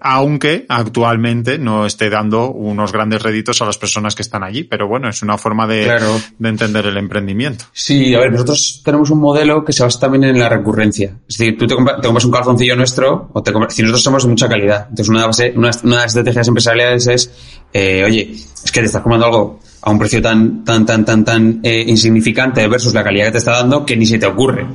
aunque 0.00 0.66
actualmente 0.68 1.58
no 1.58 1.86
esté 1.86 2.10
dando 2.10 2.50
unos 2.50 2.92
grandes 2.92 3.22
réditos 3.22 3.60
a 3.62 3.64
las 3.64 3.78
personas 3.78 4.14
que 4.14 4.22
están 4.22 4.42
allí. 4.42 4.64
Pero 4.64 4.88
bueno, 4.88 5.08
es 5.08 5.22
una 5.22 5.38
forma 5.38 5.66
de, 5.66 5.84
claro. 5.84 6.20
de, 6.38 6.48
entender 6.48 6.86
el 6.86 6.96
emprendimiento. 6.96 7.64
Sí, 7.72 8.14
a 8.14 8.20
ver, 8.20 8.32
nosotros 8.32 8.82
tenemos 8.84 9.10
un 9.10 9.20
modelo 9.20 9.64
que 9.64 9.72
se 9.72 9.82
basa 9.82 10.00
también 10.00 10.24
en 10.24 10.38
la 10.38 10.48
recurrencia. 10.48 11.16
Es 11.28 11.38
decir, 11.38 11.58
tú 11.58 11.66
te 11.66 11.74
compras, 11.74 12.00
te 12.00 12.06
compras 12.06 12.24
un 12.24 12.32
calzoncillo 12.32 12.76
nuestro, 12.76 13.30
o 13.32 13.42
te 13.42 13.52
compras, 13.52 13.74
si 13.74 13.82
nosotros 13.82 14.02
somos 14.02 14.22
de 14.22 14.28
mucha 14.30 14.48
calidad. 14.48 14.86
Entonces, 14.90 15.08
una, 15.08 15.26
base, 15.26 15.52
una, 15.56 15.70
una 15.82 15.96
de 15.96 16.02
las 16.02 16.06
estrategias 16.06 16.48
empresariales 16.48 17.06
es, 17.06 17.32
eh, 17.72 18.02
oye, 18.04 18.32
es 18.32 18.72
que 18.72 18.80
te 18.80 18.86
estás 18.86 19.02
comprando 19.02 19.26
algo 19.26 19.60
a 19.82 19.90
un 19.90 19.98
precio 19.98 20.20
tan, 20.20 20.64
tan, 20.64 20.84
tan, 20.84 21.04
tan, 21.04 21.24
tan 21.24 21.60
eh, 21.62 21.84
insignificante 21.86 22.66
versus 22.68 22.94
la 22.94 23.04
calidad 23.04 23.26
que 23.26 23.32
te 23.32 23.38
está 23.38 23.52
dando 23.52 23.86
que 23.86 23.96
ni 23.96 24.06
se 24.06 24.18
te 24.18 24.26
ocurre 24.26 24.66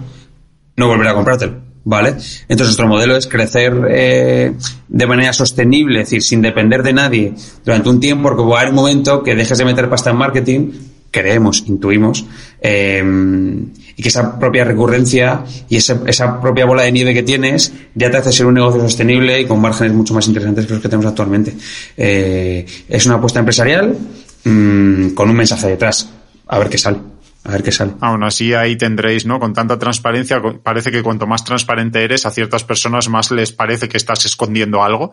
no 0.76 0.88
volver 0.88 1.08
a 1.08 1.14
comprártelo. 1.14 1.73
¿Vale? 1.86 2.12
Entonces 2.12 2.68
nuestro 2.68 2.88
modelo 2.88 3.18
es 3.18 3.28
crecer 3.28 3.74
eh, 3.90 4.54
de 4.88 5.08
manera 5.08 5.34
sostenible, 5.34 6.02
es 6.02 6.08
decir, 6.08 6.24
sin 6.24 6.42
depender 6.42 6.82
de 6.82 6.94
nadie 6.94 7.34
durante 7.66 7.90
un 7.90 8.00
tiempo, 8.00 8.30
porque 8.30 8.44
va 8.44 8.58
a 8.58 8.62
haber 8.62 8.70
un 8.70 8.76
momento 8.76 9.22
que 9.22 9.36
dejes 9.36 9.58
de 9.58 9.66
meter 9.66 9.90
pasta 9.90 10.12
en 10.12 10.16
marketing, 10.16 10.72
creemos, 11.12 11.64
intuimos, 11.68 12.26
eh, 12.62 13.04
y 13.96 14.02
que 14.02 14.10
esa 14.10 14.40
propia 14.40 14.64
recurrencia 14.64 15.44
y 15.70 15.76
esa, 15.76 16.02
esa 16.08 16.42
propia 16.42 16.66
bola 16.66 16.84
de 16.84 16.92
nieve 16.92 17.14
que 17.14 17.24
tienes 17.24 17.72
ya 17.94 18.10
te 18.10 18.18
hace 18.18 18.32
ser 18.32 18.46
un 18.46 18.56
negocio 18.56 18.82
sostenible 18.82 19.40
y 19.40 19.46
con 19.46 19.62
márgenes 19.62 19.94
mucho 19.94 20.14
más 20.14 20.28
interesantes 20.28 20.66
que 20.66 20.74
los 20.74 20.82
que 20.82 20.90
tenemos 20.90 21.06
actualmente. 21.06 21.54
Eh, 21.96 22.66
es 22.90 23.06
una 23.06 23.16
apuesta 23.16 23.40
empresarial 23.40 23.96
mmm, 24.44 25.10
con 25.10 25.30
un 25.30 25.36
mensaje 25.36 25.68
detrás, 25.68 26.10
a 26.48 26.60
ver 26.60 26.70
qué 26.70 26.78
sale 26.78 27.13
a 27.46 27.52
ver 27.52 27.64
qué 27.64 27.72
sale. 27.72 27.94
Aún 28.00 28.24
así 28.24 28.54
ahí 28.54 28.78
tendréis, 28.78 29.26
¿no? 29.26 29.40
Con 29.40 29.54
tanta 29.54 29.78
transparencia, 29.78 30.42
parece 30.64 30.92
que 30.92 31.04
cuanto 31.04 31.28
más 31.28 31.44
transparente 31.44 32.04
eres, 32.04 32.26
a 32.26 32.32
ciertas 32.32 32.64
personas 32.64 33.10
más 33.10 33.32
les 33.32 33.52
parece 33.52 33.90
que 33.90 33.98
estás 33.98 34.26
escondiendo 34.26 34.82
algo. 34.82 35.12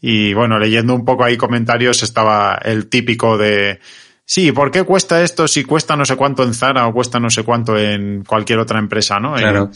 Y 0.00 0.34
bueno, 0.34 0.58
leyendo 0.58 0.94
un 0.94 1.04
poco 1.04 1.24
ahí 1.24 1.36
comentarios 1.36 2.02
estaba 2.02 2.58
el 2.64 2.88
típico 2.88 3.38
de, 3.38 3.78
sí, 4.24 4.50
¿por 4.50 4.72
qué 4.72 4.82
cuesta 4.82 5.22
esto 5.22 5.46
si 5.46 5.62
cuesta 5.62 5.96
no 5.96 6.04
sé 6.04 6.16
cuánto 6.16 6.42
en 6.42 6.52
Zara 6.52 6.86
o 6.88 6.92
cuesta 6.92 7.20
no 7.20 7.30
sé 7.30 7.44
cuánto 7.44 7.78
en 7.78 8.24
cualquier 8.24 8.58
otra 8.58 8.80
empresa, 8.80 9.20
¿no? 9.20 9.34
Claro. 9.34 9.70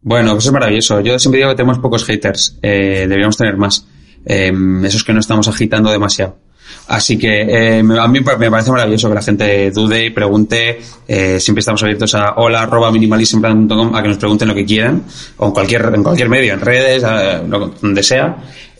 Bueno, 0.00 0.32
pues 0.32 0.46
es 0.46 0.52
maravilloso. 0.52 1.00
Yo 1.00 1.18
siempre 1.18 1.38
digo 1.38 1.50
que 1.50 1.56
tenemos 1.56 1.78
pocos 1.78 2.04
haters. 2.04 2.58
Eh, 2.62 3.00
deberíamos 3.00 3.36
tener 3.36 3.56
más. 3.56 3.86
Eh, 4.26 4.52
esos 4.84 5.04
que 5.04 5.12
no 5.12 5.20
estamos 5.20 5.48
agitando 5.48 5.90
demasiado. 5.90 6.38
Así 6.88 7.18
que 7.18 7.42
eh, 7.42 7.78
a 7.78 8.08
mí 8.08 8.20
me 8.20 8.50
parece 8.50 8.70
maravilloso 8.70 9.08
que 9.08 9.14
la 9.14 9.22
gente 9.22 9.70
dude 9.70 10.06
y 10.06 10.10
pregunte. 10.10 10.80
Eh, 11.06 11.40
siempre 11.40 11.60
estamos 11.60 11.82
abiertos 11.82 12.14
a 12.14 12.34
hola 12.36 12.62
arroba 12.62 12.90
minimalismplan.com 12.90 13.94
a 13.94 14.02
que 14.02 14.08
nos 14.08 14.18
pregunten 14.18 14.48
lo 14.48 14.54
que 14.54 14.64
quieran 14.64 15.02
o 15.38 15.46
en 15.46 15.52
cualquier 15.52 15.92
en 15.94 16.02
cualquier 16.02 16.28
medio, 16.28 16.54
en 16.54 16.60
redes, 16.60 17.02
donde 17.48 18.02
sea. 18.02 18.36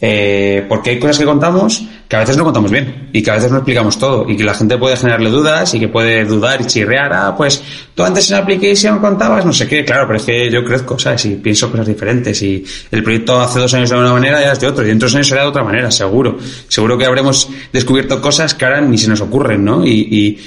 Eh, 0.07 0.67
porque 0.69 0.91
hay 0.91 0.99
cosas 0.99 1.19
que 1.19 1.25
contamos 1.25 1.83
que 2.07 2.17
a 2.17 2.19
veces 2.19 2.37
no 2.37 2.45
contamos 2.45 2.71
bien 2.71 3.09
y 3.11 3.23
que 3.23 3.31
a 3.31 3.37
veces 3.37 3.51
no 3.51 3.57
explicamos 3.57 3.99
todo 3.99 4.29
y 4.29 4.37
que 4.37 4.45
la 4.45 4.53
gente 4.53 4.77
puede 4.77 4.99
generarle 4.99 5.31
dudas 5.31 5.73
y 5.73 5.81
que 5.81 5.89
puede 5.89 6.27
dudar 6.27 6.61
y 6.61 6.67
chirrear, 6.67 7.11
ah, 7.15 7.35
pues 7.35 7.63
tú 7.95 8.05
antes 8.05 8.31
en 8.31 8.37
Application 8.37 8.99
contabas 8.99 9.47
no 9.47 9.53
sé 9.55 9.67
qué, 9.67 9.83
claro, 9.83 10.07
pero 10.07 10.19
es 10.19 10.25
que 10.25 10.51
yo 10.51 10.63
crezco, 10.63 10.99
¿sabes? 10.99 11.25
Y 11.25 11.37
pienso 11.37 11.71
cosas 11.71 11.87
diferentes 11.87 12.43
y 12.43 12.63
el 12.91 13.03
proyecto 13.03 13.41
hace 13.41 13.61
dos 13.61 13.73
años 13.73 13.89
de 13.89 13.97
una 13.97 14.13
manera 14.13 14.41
y 14.41 14.43
ahora 14.43 14.53
es 14.53 14.61
de 14.61 14.67
otro 14.67 14.85
y 14.85 14.89
dentro 14.89 15.07
de 15.07 15.11
dos 15.13 15.17
años 15.17 15.29
será 15.29 15.41
de 15.41 15.49
otra 15.49 15.65
manera, 15.65 15.91
seguro. 15.91 16.37
Seguro 16.69 16.99
que 16.99 17.07
habremos 17.07 17.49
descubierto 17.73 18.21
cosas 18.21 18.53
que 18.53 18.67
ahora 18.67 18.83
ni 18.83 18.99
se 18.99 19.09
nos 19.09 19.23
ocurren, 19.23 19.65
¿no? 19.65 19.87
Y, 19.87 20.07
y 20.11 20.39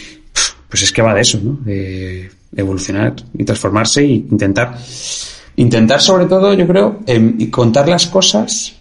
pues 0.69 0.83
es 0.83 0.91
que 0.91 1.01
va 1.01 1.15
de 1.15 1.21
eso, 1.21 1.39
¿no? 1.41 1.57
Evolucionar 2.55 3.15
y 3.35 3.43
transformarse 3.43 4.01
e 4.01 4.05
intentar, 4.05 4.77
intentar 5.55 5.99
sobre 5.99 6.27
todo, 6.27 6.53
yo 6.53 6.67
creo, 6.67 6.99
eh, 7.07 7.49
contar 7.49 7.89
las 7.89 8.05
cosas 8.05 8.76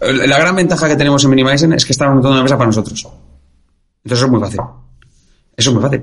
la 0.00 0.38
gran 0.38 0.56
ventaja 0.56 0.88
que 0.88 0.96
tenemos 0.96 1.24
en 1.24 1.30
Minimalism 1.30 1.72
es 1.72 1.84
que 1.84 1.92
estamos 1.92 2.14
montando 2.14 2.34
una 2.34 2.42
mesa 2.42 2.56
para 2.56 2.66
nosotros. 2.66 3.06
Entonces 4.04 4.18
eso 4.18 4.26
es 4.26 4.30
muy 4.30 4.40
fácil. 4.40 4.60
Eso 5.56 5.70
es 5.70 5.74
muy 5.74 5.82
fácil. 5.82 6.02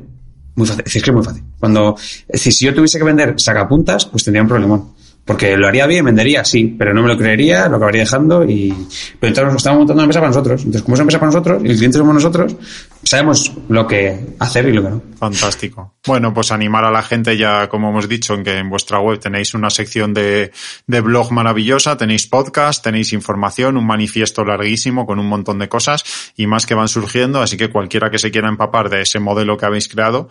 Muy 0.55 0.67
fácil. 0.67 0.83
Es 0.85 0.93
que 0.93 1.09
es 1.09 1.13
muy 1.13 1.23
fácil. 1.23 1.43
Cuando, 1.59 1.95
si 2.33 2.65
yo 2.65 2.73
tuviese 2.73 2.97
que 2.97 3.03
vender 3.03 3.35
sacapuntas, 3.37 4.05
pues 4.05 4.23
tendría 4.23 4.41
un 4.41 4.47
problemón. 4.49 4.89
Porque 5.25 5.55
lo 5.55 5.67
haría 5.67 5.87
bien, 5.87 6.03
vendería, 6.03 6.43
sí, 6.43 6.75
pero 6.77 6.93
no 6.93 7.01
me 7.01 7.07
lo 7.07 7.17
creería, 7.17 7.69
lo 7.69 7.77
acabaría 7.77 8.01
dejando 8.01 8.43
y... 8.43 8.73
Pero 9.19 9.29
entonces 9.29 9.55
estamos 9.55 9.79
montando 9.79 9.93
una 9.93 10.03
empresa 10.03 10.19
para 10.19 10.31
nosotros. 10.31 10.61
Entonces, 10.61 10.81
como 10.81 10.95
es 10.95 10.99
una 10.99 11.03
empresa 11.03 11.19
para 11.19 11.31
nosotros 11.31 11.61
y 11.63 11.69
el 11.69 11.77
cliente 11.77 11.97
somos 11.97 12.13
nosotros, 12.13 12.55
sabemos 13.03 13.53
lo 13.69 13.87
que 13.87 14.35
hacer 14.39 14.67
y 14.67 14.73
lo 14.73 14.83
que 14.83 14.89
no. 14.89 15.01
Fantástico. 15.17 15.93
Bueno, 16.05 16.33
pues 16.33 16.51
animar 16.51 16.83
a 16.83 16.91
la 16.91 17.03
gente 17.03 17.37
ya, 17.37 17.69
como 17.69 17.89
hemos 17.89 18.09
dicho, 18.09 18.33
en 18.33 18.43
que 18.43 18.57
en 18.57 18.69
vuestra 18.69 18.99
web 18.99 19.17
tenéis 19.17 19.53
una 19.53 19.69
sección 19.69 20.13
de, 20.13 20.51
de 20.87 21.01
blog 21.01 21.31
maravillosa, 21.31 21.95
tenéis 21.95 22.27
podcast, 22.27 22.83
tenéis 22.83 23.13
información, 23.13 23.77
un 23.77 23.87
manifiesto 23.87 24.43
larguísimo 24.43 25.05
con 25.05 25.19
un 25.19 25.27
montón 25.27 25.57
de 25.59 25.69
cosas 25.69 26.03
y 26.35 26.47
más 26.47 26.65
que 26.65 26.75
van 26.75 26.89
surgiendo, 26.89 27.41
así 27.41 27.55
que 27.55 27.69
cualquiera 27.69 28.09
que 28.09 28.19
se 28.19 28.29
quiera 28.29 28.49
empapar 28.49 28.89
de 28.89 29.01
ese 29.01 29.19
modelo 29.19 29.57
que 29.57 29.65
habéis 29.65 29.87
creado, 29.87 30.27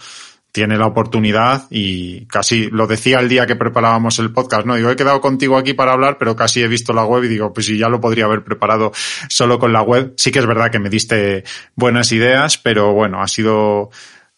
tiene 0.53 0.77
la 0.77 0.87
oportunidad 0.87 1.67
y 1.71 2.27
casi 2.27 2.69
lo 2.71 2.87
decía 2.87 3.19
el 3.21 3.29
día 3.29 3.47
que 3.47 3.57
preparábamos 3.57 4.19
el 4.19 4.33
podcast, 4.33 4.67
¿no? 4.67 4.77
Digo, 4.77 4.91
he 4.91 4.97
quedado 4.97 5.23
contigo 5.23 5.57
aquí 5.57 5.73
para 5.73 5.93
hablar, 5.93 6.19
pero 6.19 6.37
casi 6.37 6.63
he 6.63 6.69
visto 6.69 6.93
la 6.93 7.05
web 7.07 7.25
y 7.25 7.29
digo, 7.29 7.55
pues 7.55 7.67
si 7.67 7.79
ya 7.79 7.89
lo 7.89 8.01
podría 8.01 8.27
haber 8.27 8.45
preparado 8.45 8.93
solo 9.29 9.59
con 9.59 9.73
la 9.73 9.81
web. 9.81 10.13
Sí 10.19 10.31
que 10.31 10.41
es 10.41 10.47
verdad 10.47 10.71
que 10.71 10.79
me 10.79 10.91
diste 10.91 11.45
buenas 11.75 12.13
ideas, 12.13 12.59
pero 12.59 12.93
bueno, 12.93 13.23
ha 13.23 13.29
sido 13.29 13.91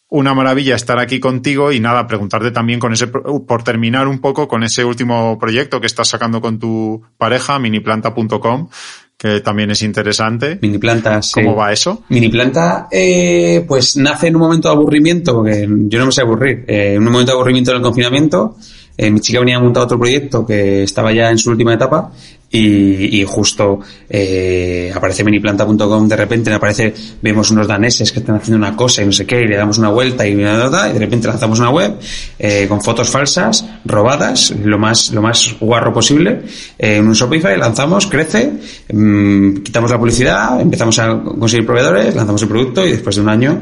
una 0.07 0.33
maravilla 0.33 0.75
estar 0.75 0.99
aquí 0.99 1.19
contigo 1.19 1.73
y 1.73 1.81
nada, 1.81 2.07
preguntarte 2.07 2.51
también 2.51 2.79
con 2.79 2.93
ese, 2.93 3.07
por 3.07 3.63
terminar 3.63 4.07
un 4.07 4.19
poco 4.19 4.47
con 4.47 4.63
ese 4.63 4.85
último 4.85 5.37
proyecto 5.37 5.81
que 5.81 5.87
estás 5.87 6.07
sacando 6.07 6.39
con 6.39 6.59
tu 6.59 7.03
pareja, 7.17 7.59
miniplanta.com, 7.59 8.69
que 9.17 9.39
también 9.41 9.71
es 9.71 9.81
interesante. 9.81 10.59
Mini 10.61 10.77
plantas. 10.77 11.31
¿Cómo 11.33 11.51
sí. 11.51 11.57
va 11.57 11.71
eso? 11.71 12.03
Mini 12.09 12.29
planta, 12.29 12.87
eh, 12.91 13.63
pues 13.67 13.97
nace 13.97 14.27
en 14.27 14.35
un 14.35 14.41
momento 14.41 14.67
de 14.67 14.75
aburrimiento, 14.75 15.35
porque 15.35 15.67
yo 15.67 15.99
no 15.99 16.07
me 16.07 16.11
sé 16.11 16.21
aburrir. 16.21 16.65
Eh, 16.67 16.93
en 16.95 16.99
un 16.99 17.11
momento 17.11 17.31
de 17.31 17.35
aburrimiento 17.35 17.71
del 17.71 17.81
confinamiento, 17.81 18.57
eh, 18.97 19.09
mi 19.09 19.19
chica 19.19 19.39
venía 19.39 19.57
a 19.57 19.61
montar 19.61 19.83
otro 19.83 19.97
proyecto 19.97 20.45
que 20.45 20.83
estaba 20.83 21.11
ya 21.11 21.29
en 21.29 21.37
su 21.37 21.49
última 21.49 21.73
etapa 21.73 22.11
y, 22.57 23.23
justo 23.25 23.79
eh, 24.09 24.91
aparece 24.93 25.23
miniplanta.com 25.23 26.07
de 26.07 26.15
repente, 26.15 26.53
aparece, 26.53 26.93
vemos 27.21 27.51
unos 27.51 27.67
daneses 27.67 28.11
que 28.11 28.19
están 28.19 28.37
haciendo 28.37 28.57
una 28.57 28.75
cosa 28.75 29.01
y 29.01 29.05
no 29.05 29.11
sé 29.11 29.25
qué, 29.25 29.41
y 29.41 29.47
le 29.47 29.57
damos 29.57 29.77
una 29.77 29.89
vuelta 29.89 30.25
y, 30.27 30.31
y 30.31 30.35
de 30.35 30.99
repente 30.99 31.27
lanzamos 31.27 31.59
una 31.59 31.69
web 31.69 31.97
eh, 32.39 32.65
con 32.67 32.81
fotos 32.81 33.09
falsas, 33.09 33.65
robadas, 33.83 34.51
lo 34.63 34.77
más, 34.77 35.11
lo 35.11 35.21
más 35.21 35.55
guarro 35.59 35.93
posible, 35.93 36.43
eh, 36.77 36.97
en 36.97 37.07
un 37.07 37.13
Shopify, 37.13 37.57
lanzamos, 37.57 38.07
crece, 38.07 38.53
mm, 38.91 39.57
quitamos 39.57 39.91
la 39.91 39.97
publicidad, 39.97 40.61
empezamos 40.61 40.97
a 40.99 41.21
conseguir 41.21 41.65
proveedores, 41.65 42.15
lanzamos 42.15 42.41
el 42.41 42.47
producto 42.47 42.85
y 42.85 42.91
después 42.91 43.15
de 43.15 43.21
un 43.21 43.29
año, 43.29 43.59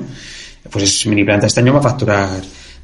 pues 0.70 1.06
Miniplanta 1.08 1.48
este 1.48 1.60
año 1.60 1.74
va 1.74 1.80
a 1.80 1.84
facturar 1.84 2.30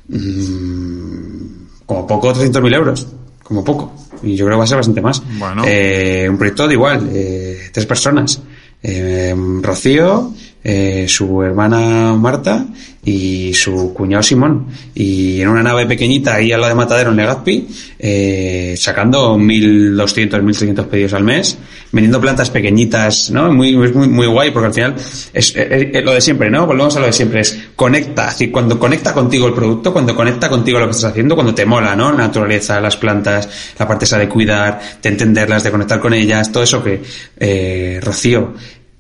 mm, 0.08 1.86
como 1.86 2.08
poco 2.08 2.34
300.000 2.34 2.76
euros, 2.76 3.08
como 3.50 3.64
poco. 3.64 3.92
Y 4.22 4.36
yo 4.36 4.46
creo 4.46 4.56
que 4.56 4.60
va 4.60 4.64
a 4.64 4.68
ser 4.68 4.78
bastante 4.78 5.02
más. 5.02 5.22
Bueno. 5.38 5.64
Eh, 5.66 6.28
un 6.30 6.38
proyecto 6.38 6.68
de 6.68 6.74
igual, 6.76 7.10
eh, 7.12 7.70
tres 7.74 7.86
personas. 7.86 8.40
Eh, 8.82 9.36
Rocío, 9.62 10.32
eh, 10.64 11.06
su 11.08 11.42
hermana 11.44 12.14
Marta 12.16 12.66
y 13.06 13.54
su 13.54 13.94
cuñado 13.94 14.22
Simón. 14.22 14.68
Y 14.94 15.42
en 15.42 15.48
una 15.48 15.64
nave 15.64 15.86
pequeñita 15.86 16.36
ahí 16.36 16.52
al 16.52 16.60
lado 16.62 16.74
de 16.74 16.76
Matadero 16.76 17.12
en 17.12 17.16
Legazpi, 17.16 17.68
eh, 17.98 18.76
sacando 18.78 19.38
1.200, 19.38 20.42
1.300 20.44 20.86
pedidos 20.86 21.14
al 21.14 21.24
mes, 21.24 21.58
vendiendo 21.92 22.20
plantas 22.20 22.50
pequeñitas, 22.50 23.32
¿no? 23.32 23.52
Muy, 23.54 23.76
muy, 23.76 23.90
muy 23.92 24.28
guay 24.28 24.52
porque 24.52 24.68
al 24.68 24.74
final 24.74 24.96
es, 24.98 25.56
es- 25.56 25.56
es 25.94 26.04
lo 26.04 26.14
de 26.14 26.22
siempre, 26.22 26.50
¿no? 26.52 26.66
Volvemos 26.68 26.96
a 26.98 27.00
lo 27.00 27.06
de 27.08 27.14
siempre, 27.14 27.42
es 27.42 27.58
conecta, 27.76 28.26
es 28.28 28.34
decir, 28.34 28.52
cuando 28.52 28.78
conecta 28.78 29.14
contigo 29.14 29.48
el 29.48 29.54
producto, 29.54 29.94
cuando 29.94 30.14
conecta 30.16 30.50
contigo 30.50 30.78
lo 30.80 30.86
que 30.86 30.92
estás 30.92 31.12
haciendo, 31.12 31.36
cuando 31.36 31.56
te 31.56 31.66
mola, 31.66 31.96
¿no? 31.96 32.12
La 32.12 32.18
naturaleza, 32.28 32.80
las 32.82 32.98
plantas, 32.98 33.50
la 33.80 33.88
parte 33.88 34.06
esa 34.06 34.18
de 34.18 34.28
cuidar, 34.28 34.80
de 35.02 35.10
entenderlas, 35.10 35.64
de 35.64 35.72
conectar 35.72 36.00
con 36.00 36.14
ellas, 36.14 36.52
todo 36.52 36.64
eso 36.64 36.84
que, 36.84 37.02
eh, 37.40 38.00
Rocío, 38.04 38.54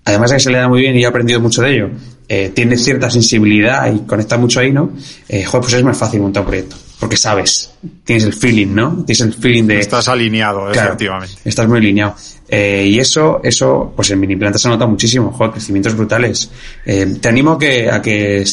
además 0.09 0.31
de 0.31 0.37
que 0.37 0.43
se 0.43 0.51
le 0.51 0.57
da 0.57 0.67
muy 0.67 0.81
bien 0.81 0.95
y 0.95 1.03
he 1.03 1.05
aprendido 1.05 1.39
mucho 1.39 1.61
de 1.61 1.73
ello, 1.73 1.89
eh, 2.27 2.51
tiene 2.53 2.77
cierta 2.77 3.09
sensibilidad 3.09 3.91
y 3.91 3.99
conecta 4.05 4.37
mucho 4.37 4.59
ahí, 4.59 4.71
¿no? 4.71 4.91
Eh, 5.27 5.43
joder, 5.43 5.61
pues 5.61 5.73
es 5.73 5.83
más 5.83 5.97
fácil 5.97 6.21
montar 6.21 6.41
un 6.41 6.47
proyecto. 6.47 6.75
Porque 6.99 7.15
sabes, 7.15 7.71
tienes 8.03 8.25
el 8.25 8.33
feeling, 8.33 8.75
¿no? 8.75 9.03
Tienes 9.05 9.21
el 9.21 9.33
feeling 9.33 9.63
de... 9.63 9.79
Estás 9.79 10.07
alineado, 10.09 10.69
Claro, 10.71 10.89
efectivamente. 10.89 11.35
Estás 11.45 11.67
muy 11.67 11.77
alineado. 11.77 12.15
Eh, 12.47 12.85
y 12.87 12.99
eso, 12.99 13.39
eso, 13.43 13.93
pues 13.95 14.09
en 14.11 14.19
mini 14.19 14.35
planta 14.35 14.59
se 14.59 14.67
nota 14.67 14.85
muchísimo, 14.85 15.31
joder, 15.31 15.53
crecimientos 15.53 15.95
brutales. 15.95 16.49
Eh, 16.85 17.17
te 17.21 17.29
animo 17.29 17.53
a 17.53 17.59
que, 17.59 17.89
a 17.89 18.01
que 18.01 18.43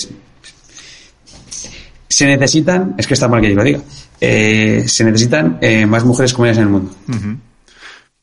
se 2.08 2.26
necesitan, 2.26 2.94
es 2.96 3.06
que 3.06 3.14
está 3.14 3.28
mal 3.28 3.40
que 3.40 3.50
yo 3.50 3.56
lo 3.56 3.64
diga, 3.64 3.80
eh, 4.20 4.84
se 4.86 5.04
necesitan 5.04 5.58
eh, 5.60 5.86
más 5.86 6.04
mujeres 6.04 6.32
como 6.32 6.46
ellas 6.46 6.58
en 6.58 6.62
el 6.62 6.68
mundo. 6.70 6.90
Ujú. 7.08 7.36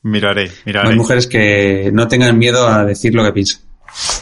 Miraré, 0.04 0.50
miraré. 0.66 0.94
mujeres 0.94 1.26
que 1.26 1.90
no 1.92 2.06
tengan 2.06 2.38
miedo 2.38 2.68
a 2.68 2.84
decir 2.84 3.14
lo 3.14 3.24
que 3.24 3.32
piensan. 3.32 3.62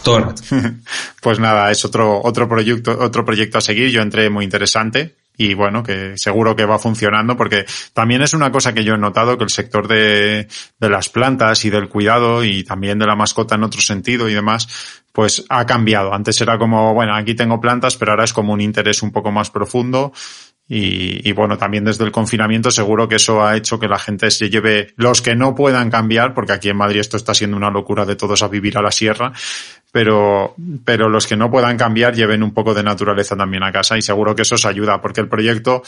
Todo 0.03 0.19
el 0.19 0.25
rato. 0.25 0.43
Pues 1.21 1.39
nada, 1.39 1.71
es 1.71 1.85
otro, 1.85 2.21
otro 2.23 2.49
proyecto, 2.49 2.99
otro 2.99 3.25
proyecto 3.25 3.59
a 3.59 3.61
seguir. 3.61 3.91
Yo 3.91 4.03
entré 4.03 4.29
muy 4.29 4.45
interesante 4.45 5.15
y 5.37 5.55
bueno, 5.55 5.83
que 5.83 6.19
seguro 6.19 6.57
que 6.57 6.65
va 6.65 6.79
funcionando 6.81 7.37
porque 7.37 7.65
también 7.95 8.23
es 8.23 8.35
una 8.35 8.51
cosa 8.51 8.75
que 8.75 8.83
yo 8.83 8.95
he 8.95 8.99
notado 8.99 9.39
que 9.39 9.45
el 9.45 9.51
sector 9.51 9.87
de, 9.87 10.49
de 10.81 10.91
las 10.91 11.09
plantas 11.09 11.65
y 11.65 11.71
del 11.71 11.89
cuidado 11.89 12.43
y 12.45 12.65
también 12.65 12.99
de 12.99 13.07
la 13.07 13.15
mascota 13.15 13.55
en 13.55 13.63
otro 13.63 13.81
sentido 13.81 14.29
y 14.29 14.35
demás, 14.35 14.69
pues 15.13 15.45
ha 15.49 15.65
cambiado. 15.65 16.13
Antes 16.13 16.41
era 16.41 16.59
como, 16.59 16.93
bueno, 16.95 17.15
aquí 17.15 17.35
tengo 17.35 17.61
plantas, 17.61 17.97
pero 17.97 18.13
ahora 18.13 18.25
es 18.25 18.33
como 18.33 18.53
un 18.53 18.61
interés 18.61 19.03
un 19.03 19.13
poco 19.13 19.31
más 19.31 19.51
profundo. 19.51 20.13
Y, 20.69 21.31
bueno, 21.33 21.59
también 21.59 21.85
desde 21.85 22.05
el 22.05 22.13
confinamiento 22.13 22.71
seguro 22.71 23.07
que 23.07 23.17
eso 23.17 23.45
ha 23.45 23.57
hecho 23.57 23.79
que 23.79 23.89
la 23.89 23.99
gente 23.99 24.31
se 24.31 24.49
lleve 24.49 24.95
los 24.97 25.21
que 25.21 25.35
no 25.35 25.55
puedan 25.55 25.91
cambiar, 25.91 26.33
porque 26.33 26.53
aquí 26.53 26.71
en 26.71 26.79
Madrid 26.79 27.01
esto 27.01 27.19
está 27.19 27.35
siendo 27.35 27.59
una 27.59 27.69
locura 27.69 28.07
de 28.07 28.17
todos 28.17 28.43
a 28.43 28.49
vivir 28.49 28.79
a 28.79 28.83
la 28.83 28.91
sierra, 28.91 29.33
pero, 29.91 30.55
pero 30.85 31.11
los 31.11 31.27
que 31.27 31.37
no 31.37 31.51
puedan 31.51 31.77
cambiar 31.77 32.15
lleven 32.15 32.43
un 32.43 32.55
poco 32.55 32.73
de 32.73 32.83
naturaleza 32.83 33.37
también 33.37 33.63
a 33.65 33.73
casa 33.73 33.99
y 33.99 34.03
seguro 34.03 34.35
que 34.35 34.43
eso 34.43 34.55
os 34.55 34.65
ayuda, 34.65 35.01
porque 35.03 35.21
el 35.21 35.29
proyecto 35.29 35.83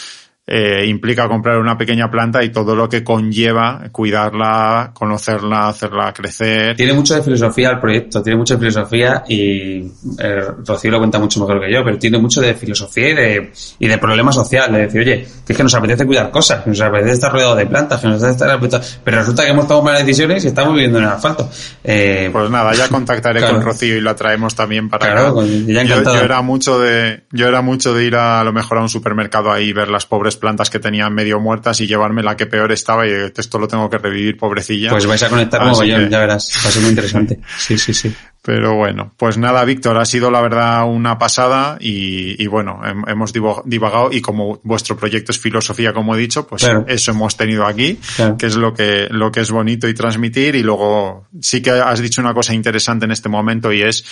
eh, 0.47 0.85
implica 0.87 1.27
comprar 1.27 1.59
una 1.59 1.79
pequeña 1.79 2.11
planta 2.11 2.43
y 2.45 2.51
todo 2.51 2.77
lo 2.77 2.89
que 2.89 3.03
conlleva 3.03 3.83
cuidarla, 3.91 4.91
conocerla, 4.93 5.69
hacerla 5.69 6.13
crecer. 6.13 6.77
Tiene 6.77 6.93
mucho 6.93 7.15
de 7.15 7.23
filosofía 7.23 7.71
el 7.71 7.81
proyecto, 7.81 8.23
tiene 8.23 8.37
mucha 8.39 8.59
filosofía 8.59 9.25
y 9.29 9.79
eh, 10.19 10.43
Rocío 10.67 10.91
lo 10.91 10.99
cuenta 10.99 11.19
mucho 11.19 11.41
mejor 11.41 11.61
que 11.61 11.73
yo, 11.73 11.83
pero 11.85 11.99
tiene 11.99 12.19
mucho 12.19 12.41
de 12.41 12.55
filosofía 12.55 13.11
y 13.11 13.15
de, 13.15 13.53
y 13.79 13.89
de 13.89 13.99
problema 13.99 14.33
social, 14.33 14.71
de 14.73 14.81
decir, 14.81 15.01
oye, 15.01 15.27
que 15.47 15.53
es 15.53 15.57
que 15.57 15.63
nos 15.63 15.75
apetece 15.75 16.05
cuidar 16.07 16.31
cosas, 16.31 16.63
que 16.63 16.71
nos 16.71 16.81
apetece 16.81 17.13
estar 17.13 17.33
rodeado 17.33 17.57
de 17.57 17.67
plantas, 17.67 18.01
que 18.01 18.09
nos 18.09 18.23
apetece 18.23 18.45
estar... 18.45 19.01
Pero 19.03 19.19
resulta 19.19 19.45
que 19.45 19.51
hemos 19.51 19.67
tomado 19.67 19.83
malas 19.85 20.05
decisiones 20.07 20.45
y 20.45 20.49
estamos 20.49 20.75
viviendo 20.75 20.99
en 20.99 21.05
el 21.05 21.11
asfalto. 21.11 21.49
Eh, 21.83 22.29
Pues 22.33 22.51
nada, 22.51 22.73
ya 22.75 22.89
contactaré 22.91 23.41
Claro. 23.41 23.55
con 23.57 23.65
Rocío 23.65 23.97
y 23.97 24.01
la 24.01 24.15
traemos 24.15 24.55
también 24.55 24.89
para 24.89 25.07
Claro, 25.07 25.21
acá. 25.23 25.33
con- 25.33 25.67
ya 25.67 25.73
yo, 25.75 25.81
encantado. 25.81 26.17
yo 26.17 26.23
era 26.23 26.43
mucho 26.43 26.79
de, 26.79 27.25
yo 27.33 27.49
era 27.49 27.63
mucho 27.63 27.95
de 27.95 28.05
ir 28.05 28.17
a, 28.17 28.41
a 28.41 28.45
lo 28.45 28.53
mejor 28.53 28.79
a 28.79 28.83
un 28.83 28.89
supermercado 28.89 29.51
ahí 29.51 29.69
y 29.69 29.73
ver 29.73 29.89
las 29.89 30.05
pobres 30.07 30.34
plantas 30.37 30.71
que 30.71 30.79
tenían 30.79 31.15
medio 31.15 31.41
muertas 31.41 31.81
y 31.81 31.87
llevarme 31.87 32.23
la 32.23 32.37
que 32.37 32.47
peor 32.47 32.73
estaba 32.73 33.07
y 33.07 33.11
esto 33.37 33.59
lo 33.59 33.69
tengo 33.69 33.89
que 33.91 33.99
revivir, 33.99 34.37
pobrecilla. 34.37 34.91
pues 34.91 35.07
vais 35.07 35.23
a 35.23 35.29
conectar 35.29 35.65
mogollón, 35.65 36.05
que- 36.05 36.11
ya 36.11 36.19
verás, 36.21 36.53
va 36.65 36.69
a 36.69 36.73
ser 36.73 36.83
muy 36.83 36.91
interesante. 36.91 37.41
Sí, 37.59 37.79
sí, 37.79 37.95
sí. 37.95 38.15
Pero 38.43 38.75
bueno, 38.75 39.15
pues 39.17 39.39
nada, 39.39 39.65
Víctor, 39.65 39.97
ha 39.97 40.05
sido 40.05 40.31
la 40.31 40.43
verdad 40.43 40.87
una 40.87 41.17
pasada 41.17 41.79
y, 41.81 42.43
y 42.43 42.47
bueno, 42.47 42.79
hem- 42.85 43.11
hemos 43.11 43.33
divagado 43.33 44.11
y 44.13 44.21
como 44.21 44.61
vuestro 44.65 44.99
proyecto 44.99 45.33
es 45.33 45.39
filosofía, 45.39 45.95
como 45.95 46.15
he 46.15 46.19
dicho, 46.19 46.47
pues 46.47 46.63
Claro. 46.63 46.85
eso 46.87 47.13
hemos 47.13 47.39
tenido 47.39 47.65
aquí, 47.65 47.99
Claro. 48.17 48.37
que 48.37 48.45
es 48.47 48.57
lo 48.57 48.75
que, 48.75 49.09
lo 49.11 49.33
que 49.33 49.41
es 49.41 49.51
bonito 49.51 49.89
y 49.89 49.95
transmitir 49.95 50.57
y 50.57 50.63
luego 50.63 51.27
sí 51.41 51.63
que 51.63 51.71
has 51.71 52.01
dicho 52.01 52.21
una 52.21 52.35
cosa 52.35 52.53
interesante 52.53 53.07
en 53.07 53.13
este 53.13 53.31
momento 53.31 53.73
y 53.73 53.81
es 53.81 54.05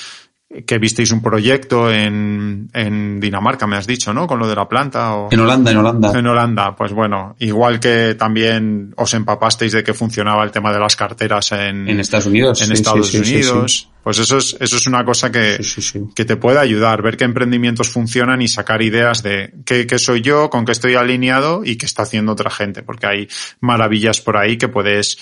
que 0.67 0.79
visteis 0.79 1.11
un 1.13 1.23
proyecto 1.23 1.91
en, 1.91 2.69
en 2.73 3.21
Dinamarca, 3.21 3.67
me 3.67 3.77
has 3.77 3.87
dicho, 3.87 4.13
¿no? 4.13 4.27
Con 4.27 4.39
lo 4.39 4.47
de 4.47 4.55
la 4.55 4.69
planta 4.69 5.15
o... 5.15 5.29
En 5.31 5.41
Holanda, 5.41 5.71
en 5.71 5.77
Holanda. 5.79 6.13
En 6.19 6.27
Holanda, 6.27 6.77
pues 6.77 6.93
bueno, 6.93 7.35
igual 7.39 7.81
que 7.81 8.15
también 8.19 8.93
os 8.97 9.15
empapasteis 9.15 9.73
de 9.73 9.83
que 9.83 9.95
funcionaba 9.95 10.45
el 10.45 10.51
tema 10.51 10.73
de 10.73 10.79
las 10.79 10.95
carteras 10.97 11.53
en, 11.53 11.89
En 11.89 12.01
Estados 12.01 12.27
Unidos. 12.27 12.61
en 12.61 12.67
sí, 12.69 12.73
Estados 12.75 13.09
sí, 13.09 13.19
sí, 13.19 13.25
sí, 13.25 13.35
Unidos. 13.37 13.89
Pues 14.03 14.19
eso 14.19 14.39
es, 14.39 14.57
eso 14.59 14.77
es 14.77 14.87
una 14.89 15.05
cosa 15.05 15.31
que, 15.31 15.59
Sí, 15.63 15.81
sí, 15.81 15.83
sí. 15.83 16.01
que 16.15 16.25
te 16.25 16.35
puede 16.37 16.59
ayudar, 16.59 17.03
ver 17.03 17.17
qué 17.17 17.23
emprendimientos 17.25 17.89
funcionan 17.89 18.43
y 18.43 18.49
sacar 18.49 18.83
ideas 18.83 19.23
de 19.23 19.55
qué, 19.65 19.87
qué 19.87 19.99
soy 19.99 20.23
yo, 20.23 20.51
con 20.51 20.65
qué 20.65 20.73
estoy 20.73 20.97
alineado 20.97 21.63
y 21.65 21.77
qué 21.77 21.87
está 21.87 22.03
haciendo 22.03 22.33
otra 22.33 22.51
gente, 22.51 22.83
porque 22.83 23.07
hay 23.07 23.29
maravillas 23.61 24.21
por 24.21 24.37
ahí 24.37 24.59
que 24.59 24.67
puedes, 24.67 25.19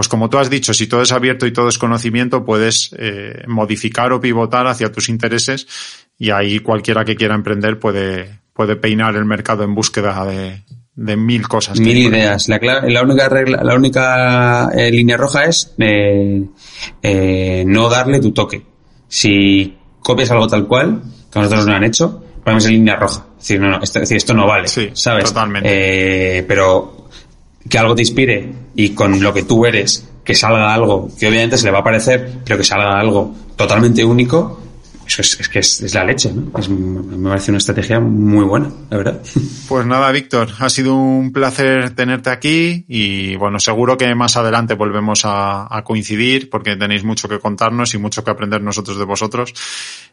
pues 0.00 0.08
como 0.08 0.30
tú 0.30 0.38
has 0.38 0.48
dicho, 0.48 0.72
si 0.72 0.86
todo 0.86 1.02
es 1.02 1.12
abierto 1.12 1.46
y 1.46 1.52
todo 1.52 1.68
es 1.68 1.76
conocimiento, 1.76 2.42
puedes 2.42 2.88
eh, 2.96 3.42
modificar 3.46 4.14
o 4.14 4.20
pivotar 4.22 4.66
hacia 4.66 4.90
tus 4.90 5.10
intereses 5.10 5.66
y 6.18 6.30
ahí 6.30 6.60
cualquiera 6.60 7.04
que 7.04 7.16
quiera 7.16 7.34
emprender 7.34 7.78
puede, 7.78 8.40
puede 8.54 8.76
peinar 8.76 9.14
el 9.16 9.26
mercado 9.26 9.62
en 9.62 9.74
búsqueda 9.74 10.24
de, 10.24 10.62
de 10.94 11.16
mil 11.18 11.46
cosas. 11.46 11.78
Mil 11.78 11.98
ideas. 11.98 12.48
La, 12.48 13.02
única 13.02 13.28
regla, 13.28 13.62
la 13.62 13.74
única 13.74 14.70
eh, 14.74 14.90
línea 14.90 15.18
roja 15.18 15.44
es 15.44 15.74
eh, 15.76 17.64
no 17.66 17.90
darle 17.90 18.20
tu 18.20 18.32
toque. 18.32 18.64
Si 19.06 19.76
copias 20.00 20.30
algo 20.30 20.48
tal 20.48 20.66
cual, 20.66 21.02
que 21.30 21.40
nosotros 21.40 21.66
nos 21.66 21.68
lo 21.68 21.74
han 21.74 21.84
hecho, 21.84 22.24
para 22.42 22.56
mí 22.56 22.62
es 22.64 22.70
línea 22.70 22.96
roja. 22.96 23.26
Es 23.32 23.48
decir, 23.48 23.60
no, 23.60 23.68
no, 23.68 23.82
esto, 23.82 23.98
es 23.98 24.08
decir, 24.08 24.16
esto 24.16 24.32
no 24.32 24.46
vale, 24.46 24.66
Sí, 24.66 24.88
¿sabes? 24.94 25.24
totalmente. 25.24 26.38
Eh, 26.38 26.42
pero 26.44 26.99
que 27.68 27.78
algo 27.78 27.94
te 27.94 28.02
inspire 28.02 28.52
y 28.74 28.90
con 28.90 29.20
lo 29.20 29.32
que 29.32 29.42
tú 29.42 29.66
eres, 29.66 30.08
que 30.24 30.34
salga 30.34 30.72
algo, 30.72 31.10
que 31.18 31.28
obviamente 31.28 31.58
se 31.58 31.66
le 31.66 31.72
va 31.72 31.80
a 31.80 31.84
parecer, 31.84 32.30
pero 32.44 32.58
que 32.58 32.64
salga 32.64 32.98
algo 32.98 33.34
totalmente 33.56 34.04
único, 34.04 34.60
eso 35.18 35.22
es, 35.22 35.48
que 35.48 35.58
es, 35.58 35.92
la 35.92 36.04
leche, 36.04 36.32
¿no? 36.32 36.52
Me 36.68 37.28
parece 37.30 37.50
una 37.50 37.58
estrategia 37.58 37.98
muy 37.98 38.44
buena, 38.44 38.70
la 38.90 38.96
verdad. 38.96 39.20
Pues 39.68 39.86
nada, 39.86 40.10
Víctor, 40.10 40.48
ha 40.58 40.68
sido 40.68 40.96
un 40.96 41.32
placer 41.32 41.90
tenerte 41.94 42.30
aquí 42.30 42.84
y 42.88 43.36
bueno, 43.36 43.60
seguro 43.60 43.96
que 43.96 44.12
más 44.16 44.36
adelante 44.36 44.74
volvemos 44.74 45.22
a, 45.24 45.82
coincidir 45.84 46.50
porque 46.50 46.74
tenéis 46.74 47.04
mucho 47.04 47.28
que 47.28 47.38
contarnos 47.38 47.94
y 47.94 47.98
mucho 47.98 48.24
que 48.24 48.32
aprender 48.32 48.62
nosotros 48.62 48.98
de 48.98 49.04
vosotros. 49.04 49.54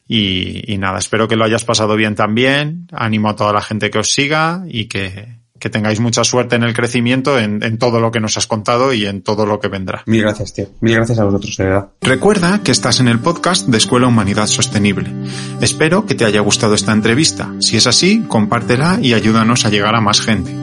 Y 0.07 0.75
nada, 0.77 0.99
espero 0.99 1.27
que 1.27 1.35
lo 1.35 1.45
hayas 1.45 1.65
pasado 1.65 1.95
bien 1.95 2.13
también. 2.13 2.87
Animo 2.91 3.29
a 3.29 3.35
toda 3.35 3.51
la 3.51 3.61
gente 3.61 3.89
que 3.89 3.97
os 3.97 4.13
siga 4.13 4.63
y 4.67 4.85
que, 4.85 5.37
que 5.59 5.69
tengáis 5.69 5.99
mucha 5.99 6.23
suerte 6.23 6.55
en 6.55 6.63
el 6.63 6.73
crecimiento, 6.73 7.39
en, 7.39 7.63
en 7.63 7.77
todo 7.77 7.99
lo 7.99 8.11
que 8.11 8.19
nos 8.19 8.37
has 8.37 8.47
contado 8.47 8.93
y 8.93 9.05
en 9.05 9.21
todo 9.21 9.45
lo 9.45 9.59
que 9.59 9.67
vendrá. 9.67 10.03
Mil 10.05 10.21
gracias, 10.21 10.53
tío. 10.53 10.67
Mil 10.81 10.95
gracias 10.95 11.19
a 11.19 11.25
vosotros, 11.25 11.55
de 11.57 11.63
verdad. 11.63 11.87
Recuerda 12.01 12.61
que 12.63 12.71
estás 12.71 12.99
en 12.99 13.07
el 13.07 13.19
podcast 13.19 13.67
de 13.67 13.77
Escuela 13.77 14.07
Humanidad 14.07 14.47
Sostenible. 14.47 15.11
Espero 15.61 16.05
que 16.05 16.15
te 16.15 16.25
haya 16.25 16.41
gustado 16.41 16.75
esta 16.75 16.93
entrevista. 16.93 17.53
Si 17.59 17.77
es 17.77 17.87
así, 17.87 18.23
compártela 18.27 18.99
y 19.01 19.13
ayúdanos 19.13 19.65
a 19.65 19.69
llegar 19.69 19.95
a 19.95 20.01
más 20.01 20.21
gente. 20.21 20.53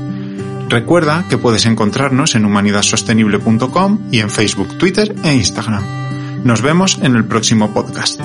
Recuerda 0.69 1.27
que 1.29 1.39
puedes 1.39 1.67
encontrarnos 1.67 2.35
en 2.35 2.45
humanidadsostenible.com 2.45 4.09
y 4.11 4.21
en 4.21 4.31
Facebook, 4.31 4.79
Twitter 4.79 5.15
e 5.23 5.35
Instagram. 5.35 5.85
Nos 6.45 6.63
vemos 6.63 6.99
en 7.03 7.17
el 7.17 7.25
próximo 7.25 7.73
podcast. 7.73 8.21